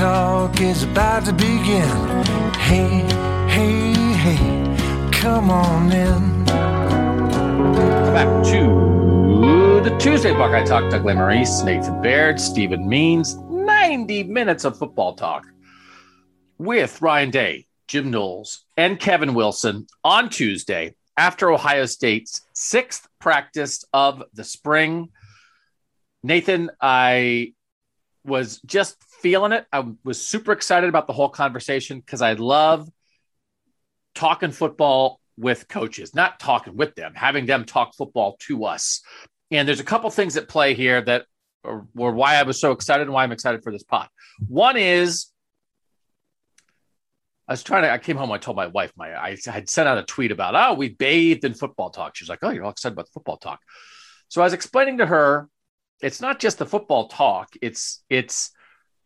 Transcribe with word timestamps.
Talk 0.00 0.62
is 0.62 0.84
about 0.84 1.26
to 1.26 1.32
begin. 1.34 1.86
Hey, 2.54 3.04
hey, 3.50 3.92
hey, 4.14 5.10
come 5.12 5.50
on 5.50 5.92
in. 5.92 6.44
Back 8.14 8.42
to 8.46 9.82
the 9.84 9.94
Tuesday 9.98 10.32
Buckeye 10.32 10.64
Talk. 10.64 10.90
Doug 10.90 11.02
Lesmerises, 11.02 11.66
Nathan 11.66 12.00
Baird, 12.00 12.40
Stephen 12.40 12.88
Means. 12.88 13.36
90 13.50 14.22
minutes 14.22 14.64
of 14.64 14.78
football 14.78 15.16
talk 15.16 15.46
with 16.56 17.02
Ryan 17.02 17.30
Day, 17.30 17.66
Jim 17.86 18.10
Knowles, 18.10 18.64
and 18.78 18.98
Kevin 18.98 19.34
Wilson 19.34 19.86
on 20.02 20.30
Tuesday 20.30 20.94
after 21.18 21.52
Ohio 21.52 21.84
State's 21.84 22.40
sixth 22.54 23.06
practice 23.18 23.84
of 23.92 24.22
the 24.32 24.44
spring. 24.44 25.10
Nathan, 26.22 26.70
I 26.80 27.52
was 28.24 28.62
just 28.64 28.96
feeling 29.22 29.52
it. 29.52 29.66
I 29.72 29.86
was 30.04 30.26
super 30.26 30.52
excited 30.52 30.88
about 30.88 31.06
the 31.06 31.12
whole 31.12 31.28
conversation 31.28 32.00
because 32.00 32.22
I 32.22 32.34
love 32.34 32.88
talking 34.14 34.50
football 34.50 35.20
with 35.36 35.68
coaches, 35.68 36.14
not 36.14 36.40
talking 36.40 36.76
with 36.76 36.94
them, 36.94 37.12
having 37.14 37.46
them 37.46 37.64
talk 37.64 37.94
football 37.94 38.36
to 38.40 38.64
us. 38.64 39.02
And 39.50 39.66
there's 39.66 39.80
a 39.80 39.84
couple 39.84 40.10
things 40.10 40.36
at 40.36 40.48
play 40.48 40.74
here 40.74 41.00
that 41.02 41.26
are, 41.64 41.86
were 41.94 42.12
why 42.12 42.36
I 42.36 42.42
was 42.42 42.60
so 42.60 42.72
excited 42.72 43.02
and 43.02 43.12
why 43.12 43.24
I'm 43.24 43.32
excited 43.32 43.62
for 43.62 43.72
this 43.72 43.82
pod. 43.82 44.08
One 44.46 44.76
is 44.76 45.26
I 47.48 47.54
was 47.54 47.62
trying 47.62 47.82
to, 47.82 47.90
I 47.90 47.98
came 47.98 48.16
home, 48.16 48.30
I 48.30 48.38
told 48.38 48.56
my 48.56 48.68
wife, 48.68 48.92
my 48.96 49.12
I 49.20 49.36
had 49.44 49.68
sent 49.68 49.88
out 49.88 49.98
a 49.98 50.04
tweet 50.04 50.30
about, 50.30 50.54
oh, 50.54 50.74
we 50.74 50.90
bathed 50.90 51.44
in 51.44 51.54
football 51.54 51.90
talk. 51.90 52.14
She 52.14 52.24
was 52.24 52.28
like, 52.28 52.38
oh, 52.42 52.50
you're 52.50 52.64
all 52.64 52.70
excited 52.70 52.92
about 52.92 53.06
the 53.06 53.12
football 53.12 53.38
talk. 53.38 53.60
So 54.28 54.40
I 54.40 54.44
was 54.44 54.52
explaining 54.52 54.98
to 54.98 55.06
her, 55.06 55.48
it's 56.00 56.20
not 56.20 56.38
just 56.38 56.58
the 56.58 56.66
football 56.66 57.08
talk. 57.08 57.48
It's 57.60 58.04
it's 58.08 58.52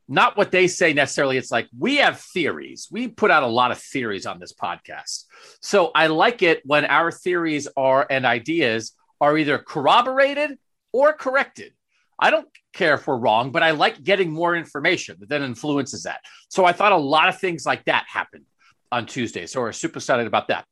not 0.09 0.37
what 0.37 0.51
they 0.51 0.67
say 0.67 0.93
necessarily. 0.93 1.37
It's 1.37 1.51
like 1.51 1.69
we 1.79 1.97
have 1.97 2.21
theories. 2.21 2.89
We 2.91 3.09
put 3.09 3.31
out 3.31 3.43
a 3.43 3.49
lot 3.49 3.71
of 3.71 3.79
theories 3.79 4.27
on 4.27 4.39
this 4.39 4.53
podcast. 4.53 5.25
So 5.61 5.91
I 5.95 6.09
like 6.09 6.43
it 6.43 6.63
when 6.65 6.85
our 6.85 7.11
theories 7.11 7.69
are 7.77 8.07
and 8.09 8.27
ideas 8.27 8.93
are 9.21 9.39
either 9.39 9.59
corroborated 9.59 10.59
or 10.93 11.13
corrected. 11.13 11.73
I 12.19 12.31
don't 12.31 12.49
care 12.73 12.95
if 12.95 13.07
we're 13.07 13.17
wrong, 13.17 13.51
but 13.51 13.63
I 13.63 13.73
like 13.73 14.03
getting 14.03 14.31
more 14.31 14.55
information 14.55 15.17
that 15.21 15.29
then 15.29 15.43
influences 15.43 16.05
that. 16.05 16.21
So 16.49 16.65
I 16.65 16.73
thought 16.73 16.93
a 16.93 16.97
lot 16.97 17.29
of 17.29 17.39
things 17.41 17.67
like 17.67 17.85
that 17.87 18.05
happened 18.09 18.45
on 18.93 19.07
Tuesday. 19.07 19.47
So 19.47 19.61
we're 19.61 19.73
super 19.73 19.99
excited 19.99 20.27
about 20.27 20.49
that. 20.49 20.67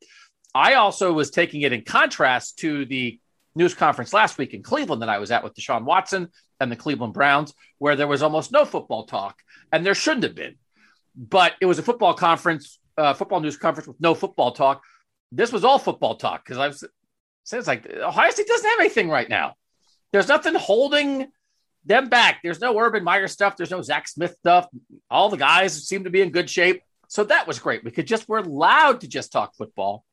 I 0.54 0.74
also 0.74 1.12
was 1.12 1.30
taking 1.30 1.62
it 1.62 1.72
in 1.72 1.82
contrast 1.82 2.58
to 2.58 2.84
the 2.84 3.18
news 3.54 3.74
conference 3.74 4.12
last 4.12 4.38
week 4.38 4.54
in 4.54 4.62
Cleveland 4.62 5.02
that 5.02 5.08
I 5.08 5.18
was 5.18 5.30
at 5.30 5.42
with 5.42 5.54
Deshaun 5.54 5.84
Watson 5.84 6.28
and 6.62 6.70
the 6.70 6.76
Cleveland 6.76 7.12
Browns, 7.12 7.52
where 7.78 7.96
there 7.96 8.06
was 8.06 8.22
almost 8.22 8.52
no 8.52 8.64
football 8.64 9.04
talk, 9.04 9.42
and 9.72 9.84
there 9.84 9.94
shouldn't 9.94 10.22
have 10.22 10.34
been. 10.34 10.54
But 11.16 11.54
it 11.60 11.66
was 11.66 11.78
a 11.78 11.82
football 11.82 12.14
conference, 12.14 12.78
uh, 12.96 13.14
football 13.14 13.40
news 13.40 13.56
conference 13.56 13.88
with 13.88 14.00
no 14.00 14.14
football 14.14 14.52
talk. 14.52 14.82
This 15.30 15.52
was 15.52 15.64
all 15.64 15.78
football 15.78 16.16
talk 16.16 16.44
because 16.44 16.58
I 16.58 16.68
was 16.68 16.84
saying 17.44 17.58
it's 17.58 17.68
like 17.68 17.90
Ohio 17.90 18.30
State 18.30 18.46
doesn't 18.46 18.70
have 18.70 18.80
anything 18.80 19.08
right 19.08 19.28
now. 19.28 19.56
There's 20.12 20.28
nothing 20.28 20.54
holding 20.54 21.28
them 21.84 22.08
back. 22.08 22.40
There's 22.42 22.60
no 22.60 22.78
Urban 22.78 23.02
Meyer 23.02 23.28
stuff. 23.28 23.56
There's 23.56 23.70
no 23.70 23.82
Zach 23.82 24.06
Smith 24.06 24.36
stuff. 24.38 24.68
All 25.10 25.28
the 25.28 25.36
guys 25.36 25.86
seem 25.86 26.04
to 26.04 26.10
be 26.10 26.20
in 26.20 26.30
good 26.30 26.48
shape. 26.48 26.82
So 27.08 27.24
that 27.24 27.46
was 27.46 27.58
great. 27.58 27.84
We 27.84 27.90
could 27.90 28.06
just, 28.06 28.28
we're 28.28 28.38
allowed 28.38 29.00
to 29.00 29.08
just 29.08 29.32
talk 29.32 29.56
football. 29.56 30.04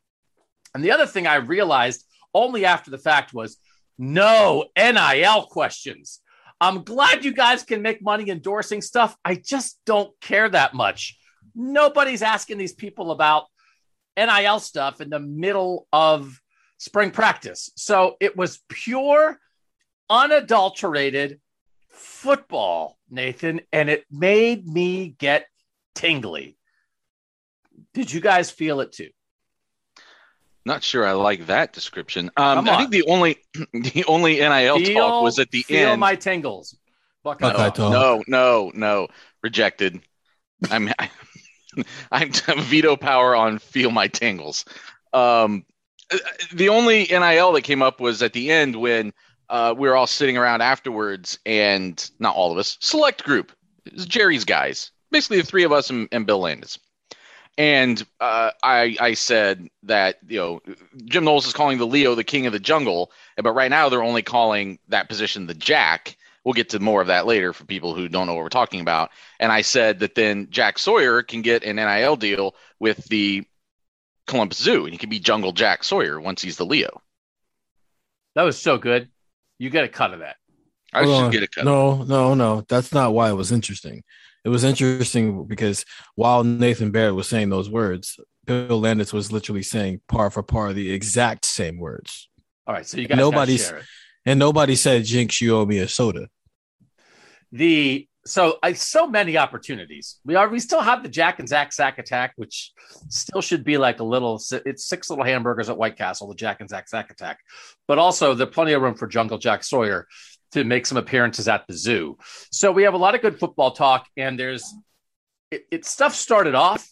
And 0.73 0.83
the 0.83 0.91
other 0.91 1.05
thing 1.05 1.27
I 1.27 1.35
realized 1.35 2.05
only 2.33 2.65
after 2.65 2.91
the 2.91 2.97
fact 2.97 3.33
was 3.33 3.57
no 3.97 4.65
NIL 4.77 5.43
questions. 5.43 6.21
I'm 6.61 6.83
glad 6.83 7.23
you 7.23 7.33
guys 7.33 7.63
can 7.63 7.81
make 7.81 8.01
money 8.01 8.29
endorsing 8.29 8.81
stuff. 8.81 9.15
I 9.23 9.35
just 9.35 9.79
don't 9.85 10.11
care 10.19 10.49
that 10.49 10.73
much. 10.73 11.17
Nobody's 11.55 12.21
asking 12.21 12.57
these 12.57 12.73
people 12.73 13.11
about 13.11 13.45
NIL 14.17 14.59
stuff 14.59 14.99
in 14.99 15.09
the 15.09 15.19
middle 15.19 15.87
of 15.93 16.41
spring 16.77 17.11
practice. 17.11 17.71
So 17.75 18.17
it 18.19 18.35
was 18.35 18.59
pure, 18.67 19.39
unadulterated 20.09 21.39
football, 21.89 22.97
Nathan, 23.09 23.61
and 23.71 23.89
it 23.89 24.05
made 24.11 24.67
me 24.67 25.15
get 25.17 25.47
tingly. 25.95 26.57
Did 27.93 28.11
you 28.11 28.19
guys 28.19 28.51
feel 28.51 28.81
it 28.81 28.91
too? 28.91 29.09
Not 30.69 30.83
sure 30.83 31.03
I 31.03 31.13
like 31.13 31.47
that 31.47 31.73
description. 31.73 32.29
Um, 32.37 32.69
I 32.69 32.77
think 32.77 32.91
the 32.91 33.01
only 33.07 33.37
the 33.73 34.05
only 34.07 34.35
NIL 34.35 34.77
feel, 34.77 34.99
talk 34.99 35.23
was 35.23 35.39
at 35.39 35.49
the 35.49 35.65
end 35.67 35.67
feel 35.67 35.89
end. 35.89 35.99
my 35.99 36.13
tingles. 36.13 36.77
Buckeye 37.23 37.51
no, 37.51 37.69
talk. 37.71 37.91
no, 37.91 38.23
no, 38.27 38.71
no, 38.75 39.07
rejected. 39.41 39.99
I'm 40.69 40.93
I'm 42.11 42.31
veto 42.59 42.95
power 42.97 43.35
on 43.35 43.57
feel 43.57 43.89
my 43.89 44.09
tingles. 44.09 44.63
Um, 45.11 45.65
the 46.53 46.69
only 46.69 47.05
NIL 47.05 47.51
that 47.53 47.63
came 47.63 47.81
up 47.81 47.99
was 47.99 48.21
at 48.21 48.33
the 48.33 48.51
end 48.51 48.75
when 48.75 49.11
uh, 49.49 49.73
we 49.75 49.89
were 49.89 49.95
all 49.95 50.05
sitting 50.05 50.37
around 50.37 50.61
afterwards, 50.61 51.39
and 51.47 52.11
not 52.19 52.35
all 52.35 52.51
of 52.51 52.59
us, 52.59 52.77
select 52.79 53.23
group, 53.23 53.51
Jerry's 53.95 54.45
guys, 54.45 54.91
basically 55.09 55.37
the 55.41 55.47
three 55.47 55.63
of 55.63 55.71
us 55.71 55.89
and, 55.89 56.07
and 56.11 56.27
Bill 56.27 56.41
Landis 56.41 56.77
and 57.59 58.01
uh, 58.21 58.51
I, 58.63 58.95
I 59.01 59.13
said 59.15 59.67
that 59.83 60.19
you 60.27 60.39
know 60.39 60.61
Jim 61.05 61.25
Knowles 61.25 61.45
is 61.45 61.53
calling 61.53 61.77
the 61.77 61.85
Leo 61.85 62.15
the 62.15 62.23
king 62.23 62.47
of 62.47 62.53
the 62.53 62.59
jungle, 62.59 63.11
but 63.35 63.51
right 63.51 63.69
now 63.69 63.89
they're 63.89 64.01
only 64.01 64.23
calling 64.23 64.79
that 64.87 65.09
position 65.09 65.45
the 65.45 65.53
Jack. 65.53 66.15
We'll 66.45 66.53
get 66.53 66.69
to 66.69 66.79
more 66.79 67.01
of 67.01 67.07
that 67.07 67.27
later 67.27 67.51
for 67.51 67.65
people 67.65 67.93
who 67.93 68.07
don't 68.07 68.27
know 68.27 68.33
what 68.33 68.43
we're 68.43 68.49
talking 68.49 68.79
about. 68.79 69.09
And 69.41 69.51
I 69.51 69.61
said 69.61 69.99
that 69.99 70.15
then 70.15 70.47
Jack 70.49 70.79
Sawyer 70.79 71.21
can 71.21 71.41
get 71.41 71.65
an 71.65 71.75
NIL 71.75 72.15
deal 72.15 72.55
with 72.79 73.03
the 73.09 73.43
Columbus 74.25 74.57
Zoo, 74.57 74.85
and 74.85 74.93
he 74.93 74.97
can 74.97 75.09
be 75.09 75.19
Jungle 75.19 75.51
Jack 75.51 75.83
Sawyer 75.83 76.19
once 76.19 76.41
he's 76.41 76.55
the 76.55 76.65
Leo. 76.65 77.01
That 78.35 78.43
was 78.43 78.57
so 78.57 78.77
good. 78.77 79.09
You 79.57 79.69
get 79.69 79.83
a 79.83 79.89
cut 79.89 80.13
of 80.13 80.19
that. 80.19 80.37
I 80.93 81.03
should 81.03 81.33
get 81.33 81.43
a 81.43 81.47
cut. 81.47 81.65
No, 81.65 82.03
no, 82.03 82.35
no. 82.35 82.63
That's 82.69 82.93
not 82.93 83.13
why 83.13 83.29
it 83.29 83.33
was 83.33 83.51
interesting 83.51 84.03
it 84.49 84.51
was 84.51 84.63
interesting 84.63 85.45
because 85.45 85.85
while 86.15 86.43
Nathan 86.43 86.89
Baird 86.89 87.13
was 87.13 87.27
saying 87.27 87.49
those 87.49 87.69
words, 87.69 88.19
Bill 88.45 88.79
Landis 88.79 89.13
was 89.13 89.31
literally 89.31 89.61
saying 89.61 90.01
par 90.07 90.31
for 90.31 90.41
par 90.41 90.73
the 90.73 90.91
exact 90.91 91.45
same 91.45 91.77
words. 91.77 92.27
All 92.65 92.73
right, 92.73 92.83
so 92.85 92.97
you 92.97 93.07
guys 93.07 93.19
nobody's 93.19 93.71
and 94.25 94.39
nobody 94.39 94.75
said 94.75 95.05
Jinx, 95.05 95.39
you 95.39 95.55
owe 95.55 95.67
me 95.67 95.77
a 95.77 95.87
soda. 95.87 96.29
The 97.51 98.07
so 98.25 98.57
I 98.63 98.73
so 98.73 99.05
many 99.05 99.37
opportunities. 99.37 100.19
We 100.25 100.33
are 100.33 100.49
we 100.49 100.59
still 100.59 100.81
have 100.81 101.03
the 101.03 101.09
Jack 101.09 101.37
and 101.37 101.47
Zach 101.47 101.71
Sack 101.71 101.99
attack, 101.99 102.33
which 102.35 102.71
still 103.09 103.41
should 103.41 103.63
be 103.63 103.77
like 103.77 103.99
a 103.99 104.03
little. 104.03 104.41
It's 104.65 104.85
six 104.85 105.11
little 105.11 105.25
hamburgers 105.25 105.69
at 105.69 105.77
White 105.77 105.95
Castle, 105.95 106.27
the 106.27 106.33
Jack 106.33 106.59
and 106.59 106.69
Zach 106.69 106.89
Sack 106.89 107.11
attack, 107.11 107.39
but 107.87 107.99
also 107.99 108.33
there's 108.33 108.49
plenty 108.49 108.73
of 108.73 108.81
room 108.81 108.95
for 108.95 109.05
Jungle 109.05 109.37
Jack 109.37 109.63
Sawyer. 109.63 110.07
To 110.51 110.63
make 110.63 110.85
some 110.85 110.97
appearances 110.97 111.47
at 111.47 111.67
the 111.67 111.73
zoo. 111.73 112.17
So 112.51 112.71
we 112.71 112.83
have 112.83 112.93
a 112.93 112.97
lot 112.97 113.15
of 113.15 113.21
good 113.21 113.39
football 113.39 113.71
talk, 113.71 114.07
and 114.17 114.39
there's 114.39 114.73
it, 115.51 115.65
it 115.71 115.85
stuff 115.85 116.13
started 116.13 116.55
off 116.55 116.87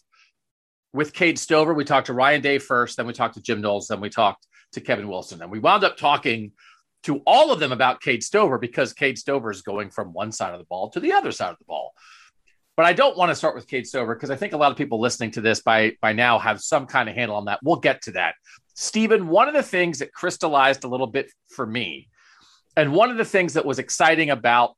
with 0.93 1.13
Cade 1.13 1.37
Stover. 1.37 1.73
We 1.73 1.85
talked 1.85 2.07
to 2.07 2.13
Ryan 2.13 2.41
Day 2.41 2.59
first, 2.59 2.97
then 2.97 3.07
we 3.07 3.13
talked 3.13 3.35
to 3.35 3.41
Jim 3.41 3.61
Knowles, 3.61 3.87
then 3.87 3.99
we 3.99 4.09
talked 4.09 4.47
to 4.73 4.81
Kevin 4.81 5.07
Wilson, 5.07 5.41
and 5.41 5.51
we 5.51 5.59
wound 5.59 5.83
up 5.83 5.97
talking 5.97 6.51
to 7.03 7.21
all 7.25 7.51
of 7.51 7.59
them 7.59 7.71
about 7.71 8.01
Cade 8.01 8.23
Stover 8.23 8.57
because 8.57 8.93
Cade 8.93 9.17
Stover 9.17 9.51
is 9.51 9.61
going 9.61 9.91
from 9.91 10.13
one 10.13 10.31
side 10.31 10.53
of 10.53 10.59
the 10.59 10.65
ball 10.65 10.89
to 10.89 10.99
the 10.99 11.13
other 11.13 11.31
side 11.31 11.51
of 11.51 11.57
the 11.59 11.65
ball. 11.65 11.93
But 12.75 12.85
I 12.85 12.93
don't 12.93 13.17
want 13.17 13.29
to 13.29 13.35
start 13.35 13.55
with 13.55 13.67
Cade 13.67 13.87
Stover 13.87 14.13
because 14.13 14.29
I 14.29 14.35
think 14.35 14.53
a 14.53 14.57
lot 14.57 14.71
of 14.71 14.77
people 14.77 14.99
listening 14.99 15.31
to 15.31 15.41
this 15.41 15.61
by 15.61 15.93
by 15.99 16.13
now 16.13 16.37
have 16.37 16.61
some 16.61 16.85
kind 16.85 17.09
of 17.09 17.15
handle 17.15 17.35
on 17.35 17.45
that. 17.45 17.59
We'll 17.63 17.77
get 17.77 18.03
to 18.03 18.11
that. 18.11 18.35
Stephen, 18.75 19.27
one 19.27 19.47
of 19.47 19.55
the 19.55 19.63
things 19.63 19.99
that 19.99 20.13
crystallized 20.13 20.83
a 20.83 20.87
little 20.87 21.07
bit 21.07 21.31
for 21.49 21.65
me, 21.65 22.09
and 22.77 22.93
one 22.93 23.09
of 23.09 23.17
the 23.17 23.25
things 23.25 23.53
that 23.53 23.65
was 23.65 23.79
exciting 23.79 24.29
about 24.29 24.75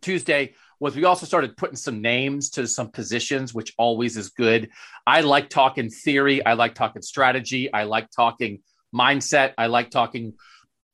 Tuesday 0.00 0.54
was 0.80 0.96
we 0.96 1.04
also 1.04 1.26
started 1.26 1.56
putting 1.56 1.76
some 1.76 2.00
names 2.00 2.50
to 2.50 2.66
some 2.66 2.90
positions, 2.90 3.54
which 3.54 3.74
always 3.78 4.16
is 4.16 4.30
good. 4.30 4.70
I 5.06 5.20
like 5.20 5.50
talking 5.50 5.90
theory. 5.90 6.44
I 6.44 6.54
like 6.54 6.74
talking 6.74 7.02
strategy. 7.02 7.72
I 7.72 7.84
like 7.84 8.08
talking 8.10 8.60
mindset. 8.94 9.52
I 9.58 9.66
like 9.66 9.90
talking 9.90 10.32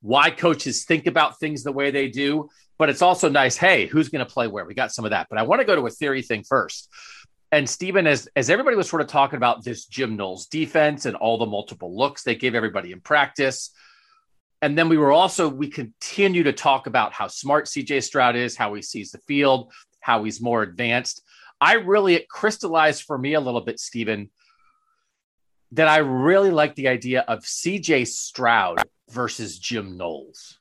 why 0.03 0.31
coaches 0.31 0.85
think 0.85 1.07
about 1.07 1.39
things 1.39 1.63
the 1.63 1.73
way 1.73 1.91
they 1.91 2.09
do. 2.09 2.49
But 2.77 2.89
it's 2.89 3.03
also 3.03 3.29
nice. 3.29 3.57
Hey, 3.57 3.87
who's 3.87 4.09
going 4.09 4.25
to 4.25 4.31
play 4.31 4.49
where? 4.49 4.65
We 4.65 4.75
got 4.75 4.93
some 4.93 5.05
of 5.05 5.13
that. 5.13 5.29
But 5.31 5.39
I 5.39 5.43
want 5.43 5.61
to 5.61 5.67
go 5.67 5.77
to 5.77 5.87
a 5.87 5.91
theory 5.91 6.23
thing 6.23 6.43
first. 6.43 6.89
And 7.53 7.69
Stephen, 7.69 8.07
as 8.07 8.29
as 8.35 8.51
everybody 8.51 8.77
was 8.77 8.89
sort 8.89 9.03
of 9.03 9.09
talking 9.09 9.37
about 9.37 9.65
this 9.65 9.87
Jim 9.87 10.17
Knowles 10.17 10.47
defense 10.47 11.07
and 11.07 11.17
all 11.17 11.39
the 11.39 11.47
multiple 11.47 11.97
looks 11.97 12.23
they 12.23 12.35
gave 12.35 12.55
everybody 12.55 12.93
in 12.93 13.01
practice, 13.01 13.71
and 14.63 14.77
then 14.77 14.89
we 14.89 14.99
were 14.99 15.13
also 15.13 15.49
we 15.49 15.69
continue 15.69 16.43
to 16.43 16.53
talk 16.53 16.87
about 16.87 17.13
how 17.13 17.29
smart 17.29 17.67
CJ 17.67 18.03
Stroud 18.03 18.37
is, 18.37 18.57
how 18.57 18.75
he 18.75 18.83
sees 18.83 19.11
the 19.11 19.19
field, 19.27 19.73
how 20.01 20.25
he's 20.25 20.41
more 20.41 20.63
advanced. 20.63 21.23
I 21.61 21.75
really 21.75 22.15
it 22.15 22.29
crystallized 22.29 23.03
for 23.03 23.19
me 23.19 23.35
a 23.35 23.41
little 23.41 23.61
bit, 23.61 23.79
Stephen, 23.79 24.31
that 25.73 25.89
I 25.89 25.99
really 25.99 26.51
like 26.51 26.75
the 26.75 26.89
idea 26.89 27.25
of 27.27 27.41
CJ 27.41 28.07
Stroud 28.07 28.83
versus 29.11 29.59
Jim 29.59 29.97
Knowles. 29.97 30.59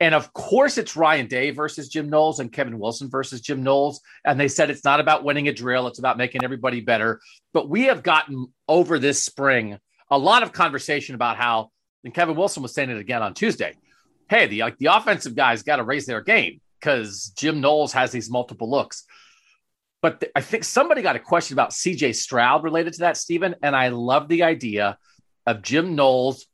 And 0.00 0.16
of 0.16 0.32
course, 0.32 0.78
it's 0.78 0.96
Ryan 0.96 1.28
Day 1.28 1.50
versus 1.50 1.88
Jim 1.88 2.10
Knowles 2.10 2.40
and 2.40 2.52
Kevin 2.52 2.80
Wilson 2.80 3.08
versus 3.08 3.40
Jim 3.40 3.62
Knowles. 3.62 4.00
And 4.24 4.38
they 4.38 4.48
said 4.48 4.68
it's 4.68 4.84
not 4.84 4.98
about 4.98 5.22
winning 5.22 5.46
a 5.46 5.52
drill, 5.52 5.86
it's 5.86 6.00
about 6.00 6.18
making 6.18 6.42
everybody 6.42 6.80
better. 6.80 7.20
But 7.52 7.68
we 7.68 7.84
have 7.84 8.02
gotten 8.02 8.52
over 8.66 8.98
this 8.98 9.22
spring 9.22 9.78
a 10.10 10.18
lot 10.18 10.42
of 10.42 10.52
conversation 10.52 11.14
about 11.14 11.36
how, 11.36 11.70
and 12.04 12.14
Kevin 12.14 12.36
Wilson 12.36 12.62
was 12.62 12.74
saying 12.74 12.90
it 12.90 12.98
again 12.98 13.22
on 13.22 13.34
Tuesday. 13.34 13.74
Hey, 14.28 14.46
the 14.46 14.60
like 14.60 14.78
the 14.78 14.86
offensive 14.86 15.34
guys 15.34 15.62
got 15.62 15.76
to 15.76 15.84
raise 15.84 16.06
their 16.06 16.20
game 16.20 16.60
because 16.80 17.32
Jim 17.36 17.60
Knowles 17.60 17.92
has 17.92 18.10
these 18.10 18.30
multiple 18.30 18.70
looks. 18.70 19.04
But 20.00 20.20
th- 20.20 20.32
I 20.34 20.40
think 20.40 20.64
somebody 20.64 21.02
got 21.02 21.16
a 21.16 21.20
question 21.20 21.54
about 21.54 21.70
CJ 21.70 22.16
Stroud 22.16 22.64
related 22.64 22.94
to 22.94 23.00
that, 23.00 23.16
Stephen. 23.16 23.54
And 23.62 23.76
I 23.76 23.88
love 23.88 24.28
the 24.28 24.42
idea 24.42 24.98
of 25.46 25.62
Jim 25.62 25.94
Knowles 25.94 26.46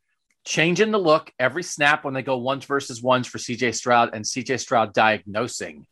changing 0.45 0.91
the 0.91 0.99
look 0.99 1.33
every 1.39 1.63
snap 1.63 2.05
when 2.05 2.15
they 2.15 2.23
go 2.23 2.39
ones 2.39 2.65
versus 2.65 3.03
ones 3.03 3.27
for 3.27 3.39
CJ 3.39 3.75
Stroud 3.75 4.11
and 4.15 4.25
CJ 4.25 4.61
Stroud 4.61 4.93
diagnosing. 4.93 5.87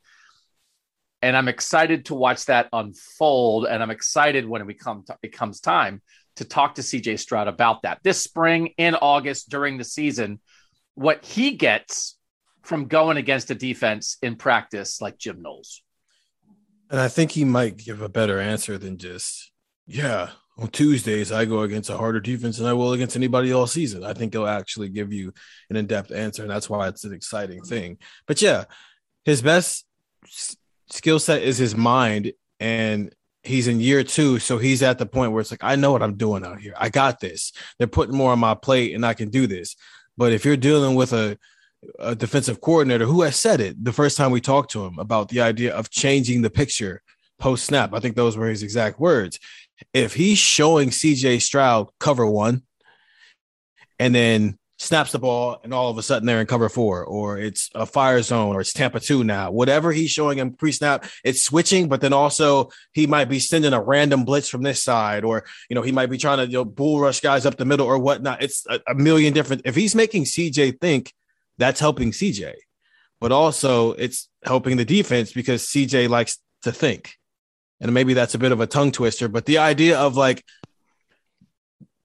And 1.22 1.36
I'm 1.36 1.48
excited 1.48 2.06
to 2.06 2.14
watch 2.14 2.44
that 2.46 2.68
unfold. 2.72 3.66
And 3.66 3.82
I'm 3.82 3.90
excited 3.90 4.46
when 4.46 4.64
we 4.66 4.74
come 4.74 5.04
to, 5.06 5.16
it 5.22 5.32
comes 5.32 5.60
time 5.60 6.02
to 6.36 6.44
talk 6.44 6.76
to 6.76 6.82
CJ 6.82 7.18
Stroud 7.18 7.48
about 7.48 7.82
that 7.82 7.98
this 8.02 8.20
spring 8.20 8.74
in 8.78 8.94
August 8.94 9.48
during 9.50 9.78
the 9.78 9.84
season, 9.84 10.40
what 10.94 11.24
he 11.24 11.52
gets 11.52 12.16
from 12.62 12.86
going 12.86 13.16
against 13.16 13.50
a 13.50 13.54
defense 13.54 14.16
in 14.22 14.36
practice 14.36 15.00
like 15.00 15.18
Jim 15.18 15.40
Knowles. 15.40 15.82
And 16.90 17.00
I 17.00 17.08
think 17.08 17.32
he 17.32 17.44
might 17.44 17.76
give 17.76 18.02
a 18.02 18.08
better 18.08 18.38
answer 18.38 18.78
than 18.78 18.98
just, 18.98 19.50
yeah, 19.86 20.30
on 20.58 20.68
Tuesdays, 20.68 21.32
I 21.32 21.44
go 21.44 21.60
against 21.60 21.90
a 21.90 21.96
harder 21.96 22.20
defense 22.20 22.58
than 22.58 22.66
I 22.66 22.72
will 22.72 22.92
against 22.92 23.16
anybody 23.16 23.52
all 23.52 23.66
season. 23.66 24.04
I 24.04 24.14
think 24.14 24.32
he'll 24.32 24.46
actually 24.46 24.88
give 24.88 25.12
you 25.12 25.32
an 25.68 25.76
in 25.76 25.86
depth 25.86 26.12
answer, 26.12 26.42
and 26.42 26.50
that's 26.50 26.70
why 26.70 26.88
it's 26.88 27.04
an 27.04 27.12
exciting 27.12 27.62
thing. 27.62 27.98
But 28.26 28.40
yeah, 28.40 28.64
his 29.24 29.42
best 29.42 29.84
skill 30.90 31.18
set 31.18 31.42
is 31.42 31.58
his 31.58 31.76
mind, 31.76 32.32
and 32.58 33.14
he's 33.46 33.68
in 33.68 33.80
year 33.80 34.04
two. 34.04 34.38
So 34.38 34.58
he's 34.58 34.82
at 34.82 34.98
the 34.98 35.06
point 35.06 35.32
where 35.32 35.40
it's 35.40 35.50
like, 35.50 35.64
I 35.64 35.76
know 35.76 35.92
what 35.92 36.02
I'm 36.02 36.16
doing 36.16 36.44
out 36.44 36.60
here. 36.60 36.74
I 36.76 36.88
got 36.88 37.20
this. 37.20 37.52
They're 37.78 37.86
putting 37.86 38.16
more 38.16 38.32
on 38.32 38.38
my 38.38 38.54
plate, 38.54 38.94
and 38.94 39.06
I 39.06 39.14
can 39.14 39.30
do 39.30 39.46
this. 39.46 39.76
But 40.16 40.32
if 40.32 40.44
you're 40.44 40.56
dealing 40.56 40.94
with 40.94 41.12
a 41.12 41.38
a 41.98 42.14
defensive 42.14 42.60
coordinator 42.60 43.04
who 43.04 43.22
has 43.22 43.36
said 43.36 43.60
it 43.60 43.84
the 43.84 43.92
first 43.92 44.16
time 44.16 44.30
we 44.30 44.40
talked 44.40 44.72
to 44.72 44.84
him 44.84 44.98
about 44.98 45.28
the 45.28 45.40
idea 45.40 45.74
of 45.74 45.90
changing 45.90 46.42
the 46.42 46.50
picture 46.50 47.02
post 47.38 47.66
snap. 47.66 47.92
I 47.92 48.00
think 48.00 48.16
those 48.16 48.36
were 48.36 48.48
his 48.48 48.62
exact 48.62 48.98
words 48.98 49.38
if 49.92 50.14
he's 50.14 50.38
showing 50.38 50.90
CJ 50.90 51.42
Stroud 51.42 51.90
cover 52.00 52.26
one 52.26 52.62
and 53.98 54.14
then 54.14 54.58
snaps 54.78 55.12
the 55.12 55.18
ball 55.18 55.58
and 55.64 55.72
all 55.72 55.90
of 55.90 55.96
a 55.98 56.02
sudden 56.02 56.26
they're 56.26 56.40
in 56.40 56.46
cover 56.46 56.68
four 56.68 57.04
or 57.04 57.38
it's 57.38 57.70
a 57.74 57.86
fire 57.86 58.20
zone 58.22 58.54
or 58.54 58.60
it's 58.60 58.72
Tampa 58.72 59.00
two 59.00 59.24
now, 59.24 59.50
whatever 59.50 59.92
he's 59.92 60.10
showing 60.10 60.38
him 60.38 60.52
pre 60.52 60.72
snap, 60.72 61.06
it's 61.24 61.42
switching, 61.42 61.88
but 61.88 62.00
then 62.00 62.12
also 62.12 62.70
he 62.92 63.06
might 63.06 63.28
be 63.28 63.38
sending 63.38 63.72
a 63.72 63.80
random 63.80 64.24
blitz 64.24 64.48
from 64.48 64.62
this 64.62 64.82
side 64.82 65.24
or, 65.24 65.44
you 65.70 65.74
know, 65.74 65.82
he 65.82 65.92
might 65.92 66.10
be 66.10 66.18
trying 66.18 66.38
to 66.38 66.46
you 66.46 66.58
know, 66.58 66.64
bull 66.64 67.00
rush 67.00 67.20
guys 67.20 67.46
up 67.46 67.56
the 67.56 67.64
middle 67.64 67.86
or 67.86 67.98
whatnot. 67.98 68.42
It's 68.42 68.66
a, 68.68 68.80
a 68.88 68.94
million 68.94 69.32
different. 69.32 69.62
If 69.64 69.74
he's 69.74 69.94
making 69.94 70.24
CJ 70.24 70.80
think, 70.80 71.12
that's 71.58 71.80
helping 71.80 72.10
CJ, 72.10 72.52
but 73.18 73.32
also 73.32 73.92
it's 73.92 74.28
helping 74.44 74.76
the 74.76 74.84
defense 74.84 75.32
because 75.32 75.64
CJ 75.64 76.08
likes 76.10 76.38
to 76.62 76.72
think 76.72 77.16
and 77.80 77.92
maybe 77.92 78.14
that's 78.14 78.34
a 78.34 78.38
bit 78.38 78.52
of 78.52 78.60
a 78.60 78.66
tongue 78.66 78.92
twister, 78.92 79.28
but 79.28 79.46
the 79.46 79.58
idea 79.58 79.98
of 79.98 80.16
like 80.16 80.44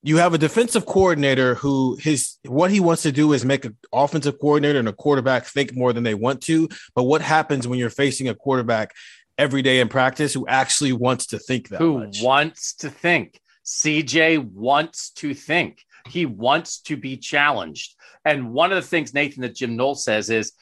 you 0.02 0.16
have 0.16 0.34
a 0.34 0.38
defensive 0.38 0.84
coordinator 0.84 1.54
who 1.54 1.96
his 2.00 2.36
what 2.46 2.70
he 2.70 2.80
wants 2.80 3.02
to 3.02 3.12
do 3.12 3.32
is 3.32 3.44
make 3.44 3.64
an 3.64 3.76
offensive 3.92 4.38
coordinator 4.40 4.78
and 4.78 4.88
a 4.88 4.92
quarterback 4.92 5.44
think 5.44 5.76
more 5.76 5.92
than 5.92 6.02
they 6.02 6.14
want 6.14 6.40
to. 6.42 6.68
But 6.94 7.04
what 7.04 7.22
happens 7.22 7.68
when 7.68 7.78
you're 7.78 7.90
facing 7.90 8.28
a 8.28 8.34
quarterback 8.34 8.92
every 9.38 9.62
day 9.62 9.80
in 9.80 9.88
practice 9.88 10.34
who 10.34 10.46
actually 10.46 10.92
wants 10.92 11.26
to 11.26 11.38
think 11.38 11.68
that 11.68 11.78
who 11.78 12.00
much? 12.00 12.22
wants 12.22 12.74
to 12.76 12.90
think? 12.90 13.40
CJ 13.64 14.52
wants 14.52 15.10
to 15.10 15.34
think. 15.34 15.84
He 16.08 16.26
wants 16.26 16.80
to 16.82 16.96
be 16.96 17.16
challenged. 17.16 17.94
And 18.24 18.52
one 18.52 18.72
of 18.72 18.82
the 18.82 18.88
things 18.88 19.14
Nathan 19.14 19.42
that 19.42 19.54
Jim 19.54 19.76
Knowles 19.76 20.04
says 20.04 20.30
is, 20.30 20.52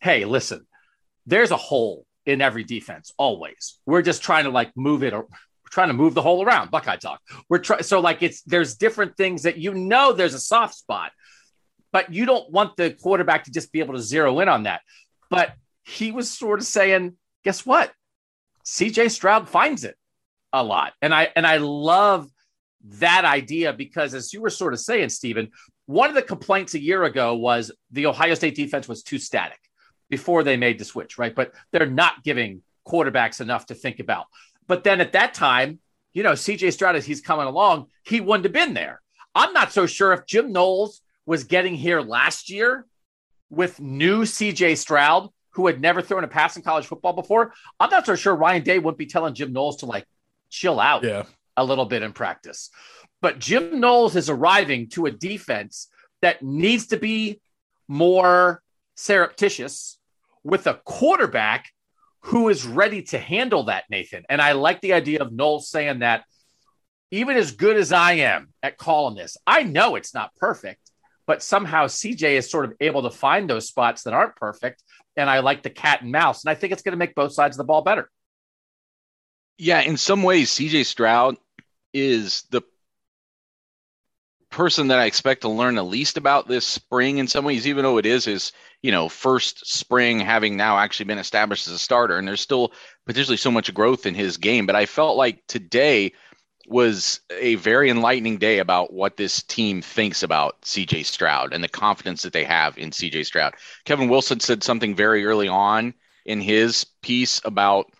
"Hey, 0.00 0.26
listen, 0.26 0.66
there's 1.26 1.50
a 1.50 1.56
hole 1.56 2.04
in 2.26 2.42
every 2.42 2.64
defense 2.64 3.12
always. 3.16 3.78
We're 3.86 4.02
just 4.02 4.22
trying 4.22 4.44
to 4.44 4.50
like 4.50 4.76
move 4.76 5.02
it 5.02 5.14
or 5.14 5.26
trying 5.70 5.88
to 5.88 5.94
move 5.94 6.14
the 6.14 6.22
whole 6.22 6.44
around. 6.44 6.70
Buckeye 6.70 6.96
talk. 6.96 7.20
We're 7.48 7.58
trying 7.58 7.82
so 7.82 8.00
like 8.00 8.22
it's 8.22 8.42
there's 8.42 8.76
different 8.76 9.16
things 9.16 9.42
that 9.42 9.56
you 9.56 9.74
know 9.74 10.12
there's 10.12 10.34
a 10.34 10.40
soft 10.40 10.74
spot, 10.74 11.12
but 11.92 12.12
you 12.12 12.26
don't 12.26 12.50
want 12.50 12.76
the 12.76 12.90
quarterback 12.90 13.44
to 13.44 13.50
just 13.50 13.72
be 13.72 13.80
able 13.80 13.94
to 13.94 14.02
zero 14.02 14.40
in 14.40 14.48
on 14.48 14.64
that. 14.64 14.82
But 15.30 15.54
he 15.84 16.12
was 16.12 16.30
sort 16.30 16.60
of 16.60 16.66
saying, 16.66 17.16
guess 17.44 17.64
what? 17.64 17.92
CJ 18.66 19.10
Stroud 19.10 19.48
finds 19.48 19.84
it 19.84 19.96
a 20.52 20.62
lot. 20.62 20.92
And 21.00 21.14
I 21.14 21.28
and 21.34 21.46
I 21.46 21.58
love 21.58 22.28
that 22.84 23.24
idea 23.24 23.72
because 23.72 24.14
as 24.14 24.32
you 24.32 24.40
were 24.40 24.50
sort 24.50 24.72
of 24.72 24.80
saying, 24.80 25.10
Stephen, 25.10 25.50
one 25.86 26.08
of 26.08 26.14
the 26.14 26.22
complaints 26.22 26.74
a 26.74 26.80
year 26.80 27.04
ago 27.04 27.34
was 27.34 27.70
the 27.90 28.06
Ohio 28.06 28.34
State 28.34 28.54
defense 28.54 28.88
was 28.88 29.02
too 29.02 29.18
static 29.18 29.58
before 30.08 30.42
they 30.42 30.56
made 30.56 30.78
the 30.78 30.84
switch, 30.84 31.18
right? 31.18 31.34
But 31.34 31.52
they're 31.72 31.86
not 31.86 32.24
giving 32.24 32.62
quarterbacks 32.86 33.40
enough 33.40 33.66
to 33.66 33.74
think 33.74 34.00
about. 34.00 34.26
But 34.70 34.84
then 34.84 35.00
at 35.00 35.14
that 35.14 35.34
time, 35.34 35.80
you 36.12 36.22
know, 36.22 36.34
CJ 36.34 36.72
Stroud, 36.72 36.94
as 36.94 37.04
he's 37.04 37.20
coming 37.20 37.48
along, 37.48 37.88
he 38.04 38.20
wouldn't 38.20 38.44
have 38.44 38.52
been 38.52 38.72
there. 38.72 39.02
I'm 39.34 39.52
not 39.52 39.72
so 39.72 39.84
sure 39.84 40.12
if 40.12 40.26
Jim 40.26 40.52
Knowles 40.52 41.00
was 41.26 41.42
getting 41.42 41.74
here 41.74 42.00
last 42.00 42.50
year 42.50 42.86
with 43.48 43.80
new 43.80 44.22
CJ 44.22 44.76
Stroud, 44.76 45.28
who 45.54 45.66
had 45.66 45.80
never 45.80 46.00
thrown 46.00 46.22
a 46.22 46.28
pass 46.28 46.56
in 46.56 46.62
college 46.62 46.86
football 46.86 47.14
before. 47.14 47.52
I'm 47.80 47.90
not 47.90 48.06
so 48.06 48.14
sure 48.14 48.32
Ryan 48.32 48.62
Day 48.62 48.78
wouldn't 48.78 48.96
be 48.96 49.06
telling 49.06 49.34
Jim 49.34 49.52
Knowles 49.52 49.78
to 49.78 49.86
like 49.86 50.06
chill 50.50 50.78
out 50.78 51.02
yeah. 51.02 51.24
a 51.56 51.64
little 51.64 51.86
bit 51.86 52.04
in 52.04 52.12
practice. 52.12 52.70
But 53.20 53.40
Jim 53.40 53.80
Knowles 53.80 54.14
is 54.14 54.30
arriving 54.30 54.90
to 54.90 55.06
a 55.06 55.10
defense 55.10 55.88
that 56.22 56.44
needs 56.44 56.86
to 56.86 56.96
be 56.96 57.40
more 57.88 58.62
surreptitious 58.94 59.98
with 60.44 60.68
a 60.68 60.74
quarterback 60.84 61.72
who 62.20 62.48
is 62.48 62.66
ready 62.66 63.02
to 63.02 63.18
handle 63.18 63.64
that, 63.64 63.84
Nathan. 63.90 64.24
And 64.28 64.40
I 64.40 64.52
like 64.52 64.80
the 64.80 64.92
idea 64.92 65.20
of 65.20 65.32
Knowles 65.32 65.70
saying 65.70 66.00
that 66.00 66.24
even 67.10 67.36
as 67.36 67.52
good 67.52 67.76
as 67.76 67.92
I 67.92 68.12
am 68.12 68.52
at 68.62 68.76
calling 68.76 69.16
this, 69.16 69.36
I 69.46 69.62
know 69.62 69.96
it's 69.96 70.14
not 70.14 70.34
perfect, 70.36 70.90
but 71.26 71.42
somehow 71.42 71.86
CJ 71.86 72.22
is 72.22 72.50
sort 72.50 72.66
of 72.66 72.74
able 72.80 73.02
to 73.02 73.10
find 73.10 73.48
those 73.48 73.66
spots 73.66 74.02
that 74.02 74.14
aren't 74.14 74.36
perfect. 74.36 74.82
And 75.16 75.28
I 75.28 75.40
like 75.40 75.62
the 75.62 75.70
cat 75.70 76.02
and 76.02 76.12
mouse. 76.12 76.44
And 76.44 76.50
I 76.50 76.54
think 76.54 76.72
it's 76.72 76.82
going 76.82 76.92
to 76.92 76.98
make 76.98 77.14
both 77.14 77.32
sides 77.32 77.56
of 77.56 77.58
the 77.58 77.64
ball 77.64 77.82
better. 77.82 78.10
Yeah, 79.58 79.80
in 79.80 79.96
some 79.96 80.22
ways, 80.22 80.50
CJ 80.50 80.86
Stroud 80.86 81.36
is 81.92 82.44
the 82.50 82.62
person 84.50 84.88
that 84.88 84.98
I 84.98 85.06
expect 85.06 85.42
to 85.42 85.48
learn 85.48 85.76
the 85.76 85.84
least 85.84 86.16
about 86.16 86.48
this 86.48 86.66
spring 86.66 87.18
in 87.18 87.28
some 87.28 87.44
ways, 87.44 87.66
even 87.66 87.84
though 87.84 87.98
it 87.98 88.06
is 88.06 88.24
his, 88.24 88.52
you 88.82 88.90
know, 88.90 89.08
first 89.08 89.66
spring 89.66 90.20
having 90.20 90.56
now 90.56 90.78
actually 90.78 91.06
been 91.06 91.18
established 91.18 91.68
as 91.68 91.74
a 91.74 91.78
starter. 91.78 92.18
And 92.18 92.26
there's 92.26 92.40
still 92.40 92.72
potentially 93.06 93.36
so 93.36 93.50
much 93.50 93.72
growth 93.72 94.06
in 94.06 94.14
his 94.14 94.36
game. 94.36 94.66
But 94.66 94.76
I 94.76 94.86
felt 94.86 95.16
like 95.16 95.46
today 95.46 96.12
was 96.66 97.20
a 97.30 97.56
very 97.56 97.90
enlightening 97.90 98.38
day 98.38 98.58
about 98.58 98.92
what 98.92 99.16
this 99.16 99.42
team 99.42 99.82
thinks 99.82 100.22
about 100.22 100.60
CJ 100.62 101.04
Stroud 101.04 101.52
and 101.52 101.64
the 101.64 101.68
confidence 101.68 102.22
that 102.22 102.32
they 102.32 102.44
have 102.44 102.78
in 102.78 102.90
CJ 102.90 103.26
Stroud. 103.26 103.54
Kevin 103.84 104.08
Wilson 104.08 104.40
said 104.40 104.62
something 104.62 104.94
very 104.94 105.24
early 105.26 105.48
on 105.48 105.94
in 106.24 106.40
his 106.40 106.84
piece 107.02 107.40
about 107.44 107.90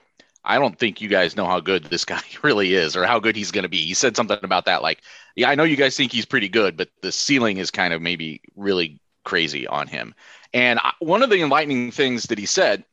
I 0.45 0.59
don't 0.59 0.79
think 0.79 1.01
you 1.01 1.09
guys 1.09 1.37
know 1.37 1.47
how 1.47 1.61
good 1.61 1.85
this 1.85 2.05
guy 2.05 2.23
really 2.43 2.75
is 2.75 2.97
or 2.97 3.05
how 3.05 3.19
good 3.19 3.37
he's 3.37 3.51
going 3.51 3.65
to 3.65 3.69
be. 3.69 3.85
He 3.85 3.95
said 3.95 4.17
something 4.17 4.39
about 4.43 4.67
that 4.67 4.83
like 4.83 5.03
yeah, 5.37 5.51
I 5.51 5.55
know 5.55 5.65
you 5.65 5.77
guys 5.77 5.97
think 5.97 6.13
he's 6.13 6.27
pretty 6.27 6.49
good, 6.49 6.77
but 6.77 6.89
the 7.03 7.13
ceiling 7.13 7.59
is 7.59 7.71
kind 7.71 7.93
of 7.93 8.03
maybe 8.03 8.43
really 8.57 9.01
crazy 9.25 9.67
on 9.67 9.87
him. 9.87 10.15
And 10.53 10.79
I, 10.83 10.93
one 11.01 11.23
of 11.23 11.31
the 11.31 11.43
enlightening 11.43 11.91
things 11.91 12.25
that 12.25 12.39
he 12.39 12.47
said, 12.47 12.85